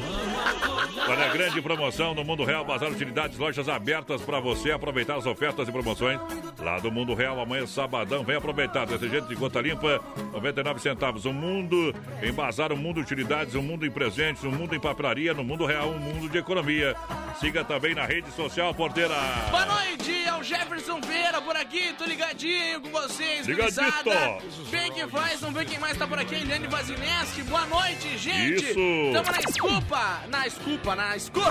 Olha 1.09 1.27
a 1.27 1.29
grande 1.29 1.61
promoção 1.63 2.15
no 2.15 2.25
Mundo 2.25 2.45
Real, 2.45 2.65
Bazar 2.65 2.91
Utilidades, 2.91 3.39
lojas 3.39 3.69
abertas 3.69 4.21
para 4.23 4.41
você 4.41 4.73
aproveitar 4.73 5.17
as 5.17 5.27
ofertas 5.27 5.69
e 5.69 5.73
promoções 5.73 6.21
lá 6.59 6.79
do 6.79 6.91
Mundo 6.91 7.15
Real. 7.15 7.41
Amanhã, 7.41 7.67
sabadão, 7.67 8.25
vem 8.25 8.37
aproveitar. 8.37 8.87
Detergente 8.87 9.29
de 9.29 9.35
gota 9.35 9.61
limpa, 9.61 10.01
99 10.33 10.81
centavos. 10.81 11.25
Um 11.25 11.33
mundo 11.33 11.95
em 12.23 12.33
bazar, 12.33 12.73
um 12.73 12.77
mundo 12.77 13.01
utilidades, 13.01 13.55
um 13.55 13.63
mundo 13.63 13.87
em 13.87 13.91
presentes, 13.91 14.45
um 14.45 14.51
mundo 14.51 14.75
em 14.75 14.81
papelaria, 14.81 15.33
no 15.35 15.45
Mundo 15.45 15.65
Real, 15.65 15.89
um 15.89 15.99
mundo 15.99 16.29
de 16.29 16.39
economia. 16.39 16.95
Siga 17.41 17.65
também 17.65 17.95
na 17.95 18.05
rede 18.05 18.31
social 18.33 18.75
Porteira. 18.75 19.15
Boa 19.51 19.67
noite, 19.67 20.25
é 20.25 20.35
o 20.35 20.43
Jefferson 20.43 21.01
Vieira 21.01 21.41
por 21.41 21.57
aqui, 21.57 21.93
tô 21.95 22.05
ligadinho 22.05 22.81
com 22.81 22.91
vocês, 22.91 23.47
Ligadito. 23.47 23.81
gurizada. 24.05 24.39
Bem 24.71 24.93
que 24.93 25.07
faz, 25.09 25.41
vamos 25.41 25.57
ver 25.59 25.67
quem 25.67 25.79
mais 25.79 25.97
tá 25.97 26.07
por 26.07 26.19
aqui, 26.19 26.35
Eliane 26.37 26.67
Vazineski. 26.67 27.43
Boa 27.43 27.67
noite, 27.67 28.17
gente. 28.19 28.65
Isso. 28.65 29.13
Tamo 29.13 29.31
na 29.31 29.41
escupa, 29.51 30.23
na 30.29 30.47
escupa, 30.47 30.97
na 30.97 31.17
escuta. 31.17 31.51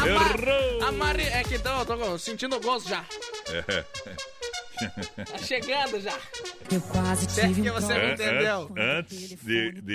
A, 0.00 0.08
Errou. 0.08 0.82
a 0.88 0.92
Mari, 0.92 1.22
é 1.24 1.42
que 1.42 1.58
tô, 1.58 1.84
tô 1.84 2.18
sentindo 2.18 2.56
o 2.56 2.60
gosto 2.60 2.88
já. 2.88 3.04
É. 3.52 3.84
Tá 5.24 5.38
chegando 5.38 6.00
já. 6.00 6.18
Eu 6.70 6.80
quase 6.80 7.26
tive 7.28 7.62
que 7.62 7.70
você 7.70 7.94
não 7.94 8.10
entendeu. 8.12 8.72
an- 8.76 8.98
Antes 8.98 9.36
de, 9.42 9.72
de 9.80 9.92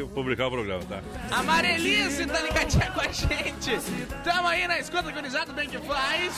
ir 0.00 0.06
publicar 0.08 0.48
o 0.48 0.50
programa, 0.50 0.82
tá? 0.84 1.00
A 1.30 1.42
Marelice 1.42 2.26
tá 2.26 2.40
ligadinha 2.40 2.90
com 2.90 3.00
a 3.00 3.08
gente. 3.12 3.78
Tamo 4.24 4.48
aí 4.48 4.66
na 4.66 4.78
escuta, 4.80 5.06
organizado 5.06 5.52
bem 5.52 5.68
que 5.68 5.78
faz. 5.78 6.32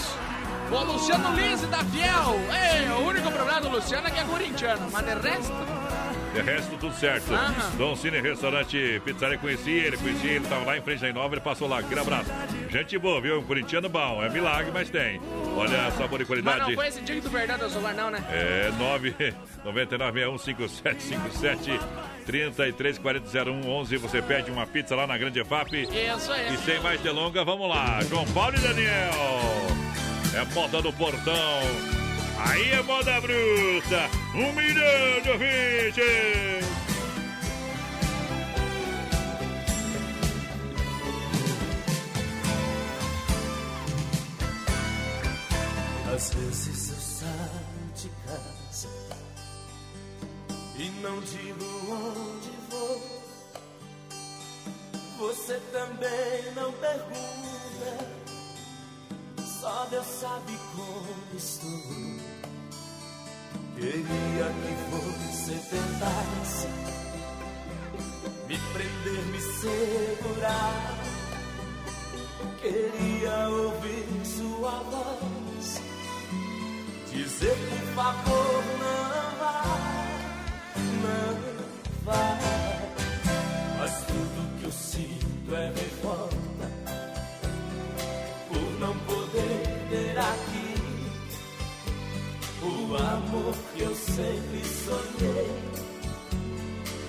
O 0.71 0.85
Luciano 0.85 1.35
Lise 1.35 1.67
da 1.67 1.79
Fiel. 1.85 2.39
Ei, 2.53 2.89
o 2.91 3.07
único 3.09 3.31
problema 3.31 3.61
do 3.61 3.71
Luciano 3.71 4.07
é 4.07 4.11
que 4.11 4.21
é 4.21 4.25
corintiano, 4.25 4.89
mas 4.93 5.05
de 5.05 5.29
resto... 5.29 5.53
De 6.35 6.43
resto, 6.43 6.77
tudo 6.77 6.95
certo. 6.95 7.33
Aham. 7.33 7.71
Dom 7.79 7.97
Cine 7.97 8.21
Restaurante 8.21 9.01
Pizzaria, 9.03 9.39
conheci 9.39 9.71
ele, 9.71 9.97
conheci 9.97 10.27
ele, 10.27 10.47
tava 10.47 10.67
lá 10.67 10.77
em 10.77 10.83
frente 10.83 11.01
da 11.01 11.09
Inova, 11.09 11.35
ele 11.35 11.41
passou 11.41 11.67
lá, 11.67 11.79
aquele 11.79 11.99
abraço. 12.01 12.31
Gente 12.69 12.99
boa, 12.99 13.19
viu? 13.19 13.41
Um 13.41 13.45
corintiano 13.45 13.89
bom, 13.89 14.23
é 14.23 14.29
milagre, 14.29 14.71
mas 14.73 14.91
tem. 14.91 15.19
Olha, 15.57 15.91
sabor 15.93 16.21
e 16.21 16.25
Mas 16.25 16.29
qualidade. 16.29 16.59
não 16.61 16.75
foi 16.75 16.89
esse 16.89 17.01
dia 17.01 17.19
do 17.21 17.31
Bernardo 17.31 17.65
do 17.65 17.71
celular 17.71 17.95
não, 17.95 18.11
né? 18.11 18.23
É 18.31 18.71
999615757 19.65 21.81
33400111. 22.31 23.97
Você 23.99 24.21
pede 24.21 24.51
uma 24.51 24.67
pizza 24.67 24.95
lá 24.95 25.07
na 25.07 25.17
Grande 25.17 25.41
EFAP. 25.41 25.85
Isso 25.85 26.31
aí. 26.31 26.55
E 26.55 26.59
sem 26.59 26.79
mais 26.81 27.01
delongas, 27.01 27.43
vamos 27.45 27.69
lá. 27.71 28.01
João 28.03 28.27
Paulo 28.27 28.55
e 28.55 28.61
Daniel. 28.61 29.88
É 30.35 30.45
moda 30.55 30.83
do 30.83 30.93
portão. 30.93 31.61
Aí 32.39 32.71
é 32.71 32.83
moda 32.83 33.21
bruta. 33.21 34.09
Um 34.35 34.53
milhão 34.53 35.21
de 35.23 35.31
ouvintes. 35.31 36.69
Às 46.15 46.35
vezes 46.35 46.91
eu 46.91 46.97
saio 46.97 47.93
de 47.95 48.11
casa 48.27 48.89
e 50.77 50.91
não 51.01 51.21
digo 51.21 51.65
onde 51.93 52.51
vou. 52.69 53.23
Você 55.19 55.61
também 55.73 56.53
não 56.55 56.73
pergunta, 56.73 58.07
só 59.69 59.87
Deus 59.91 60.07
sabe 60.07 60.59
como 60.75 61.37
estou. 61.37 61.69
Queria 63.77 64.47
que 64.63 64.73
você 64.91 65.53
tentasse 65.71 66.69
me 68.49 68.59
prender, 68.73 69.25
me 69.27 69.41
segurar. 69.41 70.99
Queria 72.61 73.49
ouvir 73.51 74.27
sua 74.27 74.71
voz 74.83 75.81
Dizer 77.13 77.57
por 77.57 77.95
favor 77.95 78.65
não 78.81 79.39
vá 79.39 79.63
Não 81.03 82.05
vá 82.05 82.58
amor 93.17 93.55
que 93.75 93.83
eu 93.83 93.95
sempre 93.95 94.65
sonhei 94.65 95.51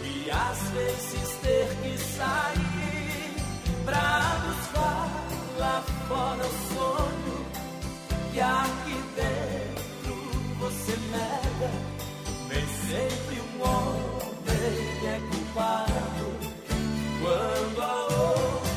E 0.04 0.32
às 0.32 0.70
vezes 0.72 1.38
ter 1.42 1.68
que 1.82 1.98
sair 1.98 3.36
Pra 3.86 4.42
buscar 4.46 5.10
lá 5.58 5.84
fora 6.08 6.46
o 6.46 6.74
sonho 6.74 7.30
que 8.40 8.40
aqui 8.40 8.96
dentro 9.16 10.16
você 10.60 10.96
nega. 11.12 11.72
Nem 12.48 12.66
sempre 12.88 13.42
um 13.42 13.62
homem 13.62 15.08
é 15.08 15.20
culpado 15.30 16.28
quando 17.22 17.82
a 17.82 18.02
outro 18.04 18.69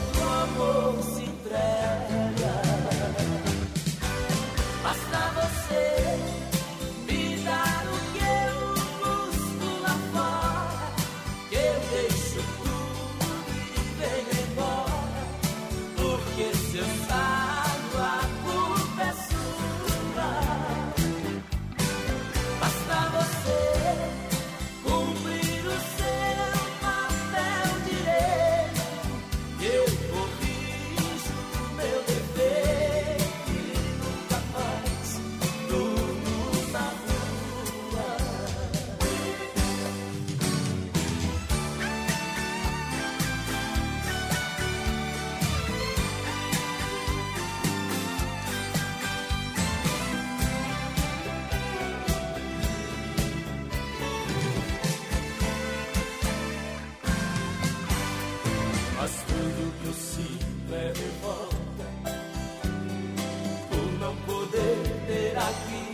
aqui. 65.53 65.85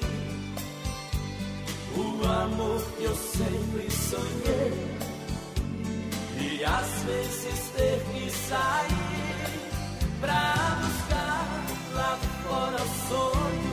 O 1.97 2.27
amor 2.27 2.83
que 2.97 3.05
eu 3.05 3.17
sempre 3.17 3.91
sonhei. 3.91 4.73
E 6.41 6.65
às 6.65 7.03
vezes 7.03 7.71
ter 7.77 8.01
que 8.13 8.31
sair 8.31 9.29
Pra 10.21 10.81
buscar 10.81 11.67
lá 11.95 12.19
fora 12.43 12.83
o 12.83 12.89
sonho 13.09 13.68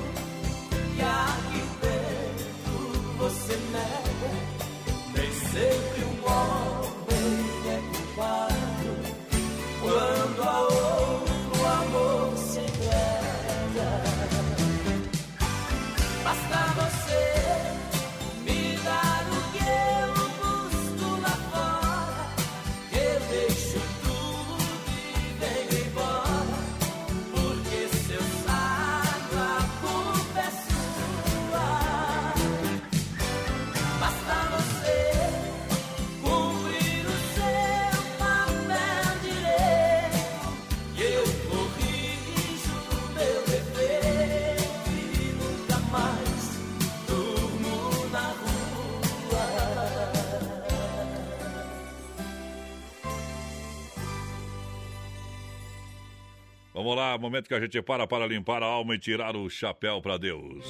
Vamos 56.86 56.99
lá, 56.99 57.18
momento 57.18 57.48
que 57.48 57.56
a 57.56 57.60
gente 57.60 57.82
para 57.82 58.06
para 58.06 58.28
limpar 58.28 58.62
a 58.62 58.68
alma 58.68 58.94
e 58.94 58.99
tirar 58.99 59.36
o 59.36 59.49
chapéu 59.49 59.99
para 60.03 60.20
Deus. 60.20 60.64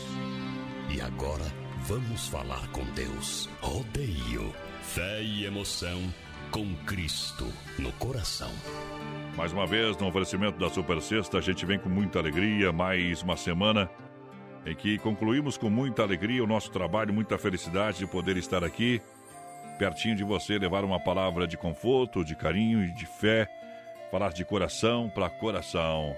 E 0.89 1.01
agora 1.01 1.43
vamos 1.81 2.29
falar 2.29 2.65
com 2.69 2.85
Deus. 2.93 3.49
Rodeio, 3.59 4.55
fé 4.81 5.21
e 5.21 5.43
emoção 5.43 6.01
com 6.51 6.73
Cristo 6.85 7.45
no 7.77 7.91
coração. 7.91 8.49
Mais 9.35 9.51
uma 9.51 9.67
vez, 9.67 9.97
no 9.97 10.07
oferecimento 10.07 10.57
da 10.57 10.69
Super 10.69 11.01
Sexta, 11.01 11.39
a 11.39 11.41
gente 11.41 11.65
vem 11.65 11.77
com 11.77 11.89
muita 11.89 12.19
alegria, 12.19 12.71
mais 12.71 13.21
uma 13.21 13.35
semana 13.35 13.89
em 14.65 14.73
que 14.73 14.97
concluímos 14.99 15.57
com 15.57 15.69
muita 15.69 16.01
alegria 16.01 16.41
o 16.41 16.47
nosso 16.47 16.71
trabalho, 16.71 17.13
muita 17.13 17.37
felicidade 17.37 17.97
de 17.97 18.07
poder 18.07 18.37
estar 18.37 18.63
aqui, 18.63 19.01
pertinho 19.77 20.15
de 20.15 20.23
você, 20.23 20.57
levar 20.57 20.85
uma 20.85 20.97
palavra 20.97 21.45
de 21.45 21.57
conforto, 21.57 22.23
de 22.23 22.37
carinho 22.37 22.85
e 22.85 22.93
de 22.93 23.05
fé, 23.05 23.49
falar 24.15 24.31
de 24.31 24.45
coração 24.45 25.09
para 25.09 25.29
coração. 25.29 26.15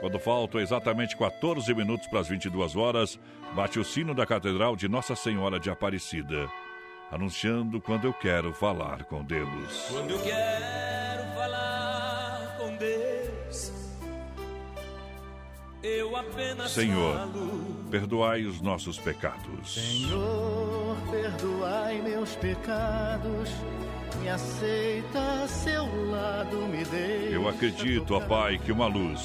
Quando 0.00 0.18
faltam 0.18 0.58
exatamente 0.58 1.14
14 1.14 1.74
minutos 1.74 2.06
para 2.06 2.20
as 2.20 2.28
22 2.28 2.74
horas, 2.76 3.20
bate 3.54 3.78
o 3.78 3.84
sino 3.84 4.14
da 4.14 4.24
Catedral 4.24 4.74
de 4.74 4.88
Nossa 4.88 5.14
Senhora 5.14 5.60
de 5.60 5.68
Aparecida, 5.68 6.48
anunciando 7.12 7.78
quando 7.78 8.06
eu 8.06 8.14
quero 8.14 8.54
falar 8.54 9.04
com 9.04 9.22
Deus. 9.22 9.86
Quando 9.90 10.12
eu 10.12 10.22
quero 10.22 11.05
Senhor, 16.68 17.16
falo. 17.16 17.86
perdoai 17.90 18.44
os 18.44 18.60
nossos 18.60 18.98
pecados. 18.98 19.74
Senhor, 19.74 20.96
perdoai 21.10 22.02
meus 22.02 22.34
pecados, 22.36 23.50
me 24.20 24.28
aceita 24.28 25.42
a 25.44 25.48
seu 25.48 25.84
lado, 26.10 26.56
me 26.68 26.84
deixa. 26.84 27.34
Eu 27.34 27.48
acredito, 27.48 28.14
ó 28.14 28.20
Pai, 28.20 28.58
que 28.58 28.72
uma 28.72 28.86
luz, 28.86 29.22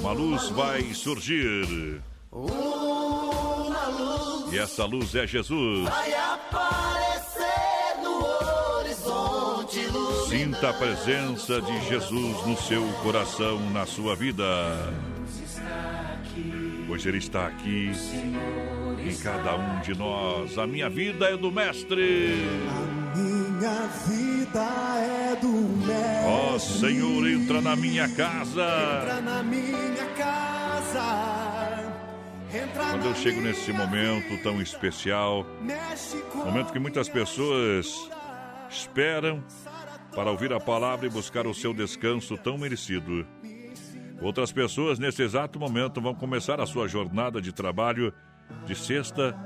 uma 0.00 0.12
luz 0.12 0.48
vai 0.50 0.82
surgir. 0.94 2.00
Uma 2.30 3.86
luz 3.88 4.52
E 4.52 4.58
essa 4.58 4.84
luz 4.84 5.14
é 5.14 5.26
Jesus. 5.26 5.88
vai 5.88 6.12
aparecer 6.14 8.02
no 8.02 8.76
horizonte, 8.76 9.80
luz. 9.86 10.28
Sinta 10.28 10.70
a 10.70 10.72
presença 10.74 11.60
de 11.62 11.88
Jesus 11.88 12.46
no 12.46 12.56
seu 12.56 12.86
coração, 13.02 13.58
na 13.70 13.86
sua 13.86 14.14
vida. 14.14 14.44
Pois 16.86 17.04
Ele 17.04 17.18
está 17.18 17.46
aqui 17.46 17.92
em 18.98 19.16
cada 19.16 19.56
um 19.56 19.80
de 19.80 19.96
nós. 19.96 20.58
A 20.58 20.66
minha 20.66 20.88
vida 20.88 21.26
é 21.26 21.36
do 21.36 21.50
Mestre. 21.50 22.34
Minha 23.14 23.86
vida 24.06 24.64
é 25.00 25.36
do 25.36 25.48
mestre. 25.48 26.26
Ó 26.26 26.58
Senhor, 26.58 27.28
entra 27.28 27.60
na 27.60 27.74
minha 27.74 28.08
casa. 28.08 29.00
Entra 29.02 29.20
na 29.20 29.42
minha 29.42 30.06
casa. 30.16 31.88
Entra 32.54 32.84
Quando 32.90 33.06
eu 33.06 33.14
chego 33.16 33.40
nesse 33.40 33.72
momento 33.72 34.40
tão 34.42 34.62
especial, 34.62 35.44
momento 36.34 36.72
que 36.72 36.78
muitas 36.78 37.08
pessoas 37.08 38.08
esperam 38.70 39.42
para 40.14 40.30
ouvir 40.30 40.52
a 40.52 40.60
palavra 40.60 41.06
e 41.06 41.10
buscar 41.10 41.46
o 41.46 41.52
seu 41.52 41.74
descanso 41.74 42.38
tão 42.38 42.56
merecido. 42.56 43.26
Outras 44.20 44.50
pessoas, 44.50 44.98
nesse 44.98 45.22
exato 45.22 45.60
momento, 45.60 46.00
vão 46.00 46.14
começar 46.14 46.60
a 46.60 46.66
sua 46.66 46.88
jornada 46.88 47.40
de 47.40 47.52
trabalho 47.52 48.12
de 48.66 48.74
sexta 48.74 49.36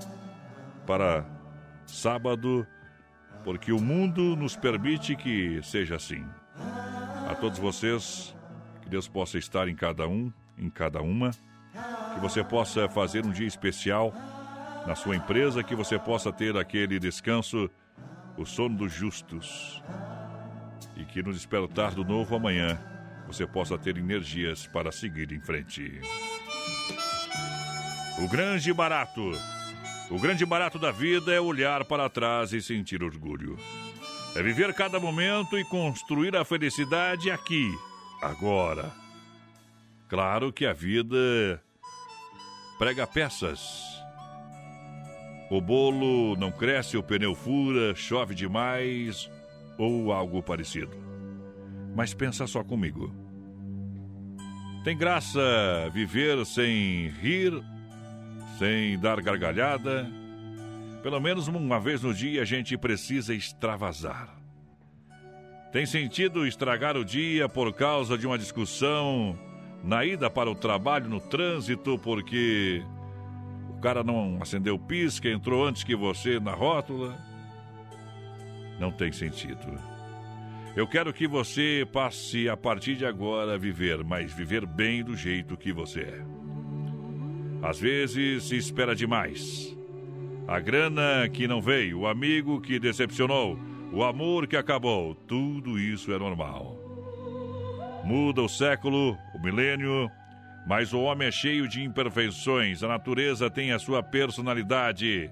para 0.86 1.26
sábado, 1.86 2.66
porque 3.44 3.70
o 3.70 3.80
mundo 3.80 4.34
nos 4.34 4.56
permite 4.56 5.14
que 5.14 5.60
seja 5.62 5.96
assim. 5.96 6.24
A 7.28 7.34
todos 7.34 7.58
vocês, 7.58 8.34
que 8.80 8.88
Deus 8.88 9.06
possa 9.06 9.36
estar 9.36 9.68
em 9.68 9.74
cada 9.74 10.08
um, 10.08 10.32
em 10.56 10.70
cada 10.70 11.02
uma, 11.02 11.32
que 12.14 12.20
você 12.20 12.42
possa 12.42 12.88
fazer 12.88 13.26
um 13.26 13.30
dia 13.30 13.46
especial 13.46 14.12
na 14.86 14.94
sua 14.94 15.16
empresa, 15.16 15.62
que 15.62 15.74
você 15.74 15.98
possa 15.98 16.32
ter 16.32 16.56
aquele 16.56 16.98
descanso, 16.98 17.70
o 18.38 18.46
sono 18.46 18.76
dos 18.76 18.92
justos, 18.92 19.82
e 20.96 21.04
que 21.04 21.22
no 21.22 21.32
despertar 21.32 21.94
do 21.94 22.04
novo 22.04 22.34
amanhã 22.34 22.78
você 23.32 23.46
possa 23.46 23.78
ter 23.78 23.96
energias 23.96 24.66
para 24.66 24.92
seguir 24.92 25.32
em 25.32 25.40
frente. 25.40 26.00
O 28.22 28.28
grande 28.28 28.72
barato. 28.72 29.30
O 30.10 30.18
grande 30.20 30.44
barato 30.44 30.78
da 30.78 30.90
vida 30.90 31.32
é 31.32 31.40
olhar 31.40 31.84
para 31.86 32.10
trás 32.10 32.52
e 32.52 32.60
sentir 32.60 33.02
orgulho. 33.02 33.56
É 34.36 34.42
viver 34.42 34.74
cada 34.74 35.00
momento 35.00 35.58
e 35.58 35.64
construir 35.64 36.36
a 36.36 36.44
felicidade 36.44 37.30
aqui, 37.30 37.70
agora. 38.20 38.92
Claro 40.08 40.52
que 40.52 40.66
a 40.66 40.74
vida 40.74 41.62
prega 42.78 43.06
peças. 43.06 43.60
O 45.50 45.60
bolo 45.60 46.36
não 46.36 46.52
cresce, 46.52 46.98
o 46.98 47.02
pneu 47.02 47.34
fura, 47.34 47.94
chove 47.94 48.34
demais 48.34 49.30
ou 49.78 50.12
algo 50.12 50.42
parecido. 50.42 50.96
Mas 51.94 52.14
pensa 52.14 52.46
só 52.46 52.62
comigo. 52.62 53.21
Tem 54.84 54.96
graça 54.96 55.40
viver 55.92 56.44
sem 56.44 57.06
rir, 57.20 57.52
sem 58.58 58.98
dar 58.98 59.20
gargalhada? 59.22 60.10
Pelo 61.04 61.20
menos 61.20 61.46
uma 61.46 61.78
vez 61.78 62.02
no 62.02 62.12
dia 62.12 62.42
a 62.42 62.44
gente 62.44 62.76
precisa 62.76 63.32
extravasar. 63.32 64.28
Tem 65.70 65.86
sentido 65.86 66.44
estragar 66.44 66.96
o 66.96 67.04
dia 67.04 67.48
por 67.48 67.72
causa 67.72 68.18
de 68.18 68.26
uma 68.26 68.36
discussão 68.36 69.38
na 69.84 70.04
ida 70.04 70.28
para 70.28 70.50
o 70.50 70.54
trabalho 70.54 71.08
no 71.08 71.20
trânsito 71.20 71.96
porque 71.98 72.82
o 73.70 73.80
cara 73.80 74.02
não 74.02 74.38
acendeu 74.42 74.76
pisca, 74.76 75.28
entrou 75.28 75.64
antes 75.64 75.84
que 75.84 75.94
você 75.94 76.40
na 76.40 76.54
rótula? 76.54 77.16
Não 78.80 78.90
tem 78.90 79.12
sentido. 79.12 79.91
Eu 80.74 80.86
quero 80.86 81.12
que 81.12 81.28
você 81.28 81.86
passe 81.92 82.48
a 82.48 82.56
partir 82.56 82.96
de 82.96 83.04
agora 83.04 83.54
a 83.54 83.58
viver, 83.58 84.02
mas 84.02 84.32
viver 84.32 84.64
bem 84.64 85.04
do 85.04 85.14
jeito 85.14 85.54
que 85.54 85.70
você 85.70 86.00
é. 86.00 86.22
Às 87.62 87.78
vezes 87.78 88.44
se 88.44 88.56
espera 88.56 88.96
demais. 88.96 89.76
A 90.48 90.58
grana 90.58 91.28
que 91.28 91.46
não 91.46 91.60
veio, 91.60 92.00
o 92.00 92.06
amigo 92.06 92.58
que 92.58 92.78
decepcionou, 92.78 93.58
o 93.92 94.02
amor 94.02 94.46
que 94.46 94.56
acabou, 94.56 95.14
tudo 95.14 95.78
isso 95.78 96.10
é 96.10 96.18
normal. 96.18 96.78
Muda 98.02 98.40
o 98.40 98.48
século, 98.48 99.16
o 99.34 99.38
milênio, 99.38 100.10
mas 100.66 100.94
o 100.94 101.02
homem 101.02 101.28
é 101.28 101.30
cheio 101.30 101.68
de 101.68 101.82
imperfeições, 101.82 102.82
a 102.82 102.88
natureza 102.88 103.50
tem 103.50 103.72
a 103.72 103.78
sua 103.78 104.02
personalidade, 104.02 105.30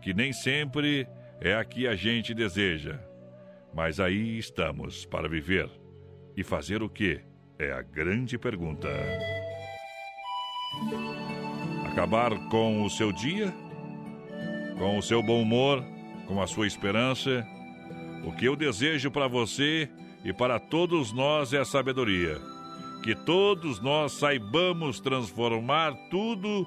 que 0.00 0.14
nem 0.14 0.32
sempre 0.32 1.06
é 1.42 1.54
a 1.54 1.62
que 1.62 1.86
a 1.86 1.94
gente 1.94 2.32
deseja. 2.32 2.98
Mas 3.74 3.98
aí 3.98 4.38
estamos 4.38 5.04
para 5.04 5.28
viver. 5.28 5.68
E 6.36 6.44
fazer 6.44 6.82
o 6.82 6.88
que? 6.88 7.20
É 7.58 7.72
a 7.72 7.82
grande 7.82 8.38
pergunta. 8.38 8.88
Acabar 11.86 12.30
com 12.48 12.84
o 12.84 12.90
seu 12.90 13.12
dia? 13.12 13.52
Com 14.78 14.98
o 14.98 15.02
seu 15.02 15.22
bom 15.22 15.42
humor? 15.42 15.84
Com 16.26 16.40
a 16.40 16.46
sua 16.46 16.66
esperança? 16.66 17.46
O 18.24 18.32
que 18.32 18.46
eu 18.46 18.56
desejo 18.56 19.10
para 19.10 19.28
você 19.28 19.88
e 20.24 20.32
para 20.32 20.58
todos 20.58 21.12
nós 21.12 21.52
é 21.52 21.58
a 21.58 21.64
sabedoria. 21.64 22.40
Que 23.02 23.14
todos 23.14 23.80
nós 23.80 24.12
saibamos 24.12 24.98
transformar 24.98 25.92
tudo 26.10 26.66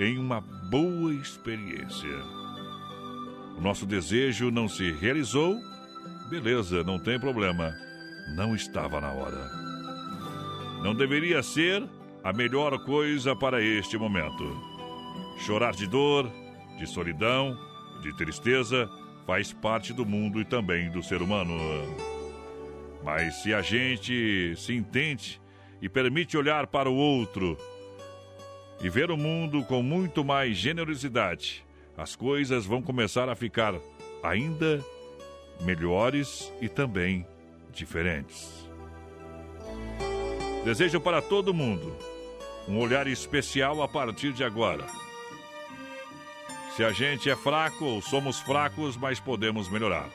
em 0.00 0.18
uma 0.18 0.40
boa 0.40 1.14
experiência. 1.14 2.18
O 3.56 3.60
nosso 3.60 3.86
desejo 3.86 4.50
não 4.50 4.68
se 4.68 4.90
realizou? 4.92 5.56
Beleza, 6.28 6.82
não 6.82 6.98
tem 6.98 7.20
problema. 7.20 7.72
Não 8.34 8.54
estava 8.54 9.00
na 9.00 9.12
hora. 9.12 9.48
Não 10.82 10.92
deveria 10.92 11.40
ser 11.42 11.88
a 12.24 12.32
melhor 12.32 12.84
coisa 12.84 13.36
para 13.36 13.62
este 13.62 13.96
momento. 13.96 14.44
Chorar 15.38 15.72
de 15.72 15.86
dor, 15.86 16.28
de 16.78 16.86
solidão, 16.86 17.56
de 18.02 18.16
tristeza 18.16 18.90
faz 19.24 19.52
parte 19.52 19.92
do 19.92 20.04
mundo 20.04 20.40
e 20.40 20.44
também 20.44 20.90
do 20.90 21.02
ser 21.02 21.22
humano. 21.22 21.54
Mas 23.04 23.42
se 23.42 23.54
a 23.54 23.62
gente 23.62 24.54
se 24.56 24.74
entende 24.74 25.40
e 25.80 25.88
permite 25.88 26.36
olhar 26.36 26.66
para 26.66 26.90
o 26.90 26.94
outro 26.94 27.56
e 28.82 28.88
ver 28.90 29.12
o 29.12 29.16
mundo 29.16 29.62
com 29.64 29.80
muito 29.80 30.24
mais 30.24 30.56
generosidade, 30.56 31.64
as 31.96 32.16
coisas 32.16 32.66
vão 32.66 32.82
começar 32.82 33.28
a 33.28 33.36
ficar 33.36 33.74
ainda 34.24 34.84
melhores 35.60 36.52
e 36.60 36.68
também 36.68 37.26
diferentes. 37.72 38.68
Desejo 40.64 41.00
para 41.00 41.22
todo 41.22 41.54
mundo 41.54 41.96
um 42.68 42.78
olhar 42.80 43.06
especial 43.06 43.82
a 43.82 43.88
partir 43.88 44.32
de 44.32 44.42
agora. 44.42 44.86
Se 46.74 46.84
a 46.84 46.90
gente 46.90 47.30
é 47.30 47.36
fraco 47.36 47.84
ou 47.84 48.02
somos 48.02 48.40
fracos, 48.40 48.96
mas 48.96 49.20
podemos 49.20 49.68
melhorar. 49.68 50.08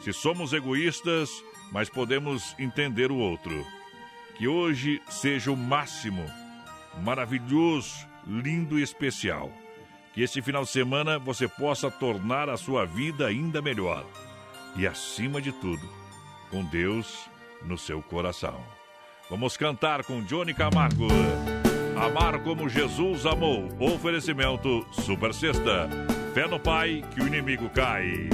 Se 0.00 0.12
somos 0.12 0.52
egoístas, 0.52 1.42
mas 1.72 1.88
podemos 1.88 2.54
entender 2.58 3.10
o 3.10 3.16
outro. 3.16 3.66
Que 4.36 4.46
hoje 4.46 5.00
seja 5.08 5.50
o 5.50 5.56
máximo, 5.56 6.24
maravilhoso, 7.02 8.06
lindo 8.26 8.78
e 8.78 8.82
especial. 8.82 9.52
Que 10.12 10.22
este 10.22 10.42
final 10.42 10.64
de 10.64 10.70
semana 10.70 11.18
você 11.18 11.48
possa 11.48 11.90
tornar 11.90 12.48
a 12.48 12.56
sua 12.56 12.84
vida 12.84 13.26
ainda 13.26 13.60
melhor. 13.60 14.04
E 14.76 14.86
acima 14.86 15.40
de 15.40 15.52
tudo, 15.52 15.88
com 16.50 16.64
Deus 16.64 17.28
no 17.62 17.76
seu 17.76 18.00
coração. 18.02 18.60
Vamos 19.28 19.56
cantar 19.56 20.04
com 20.04 20.22
Johnny 20.22 20.54
Camargo. 20.54 21.08
Amar 21.96 22.42
como 22.42 22.68
Jesus 22.68 23.26
amou. 23.26 23.68
Oferecimento 23.78 24.86
Super 24.90 25.34
Sexta. 25.34 25.88
Fé 26.34 26.46
no 26.46 26.58
Pai 26.58 27.04
que 27.14 27.20
o 27.20 27.26
inimigo 27.26 27.68
cai. 27.70 28.28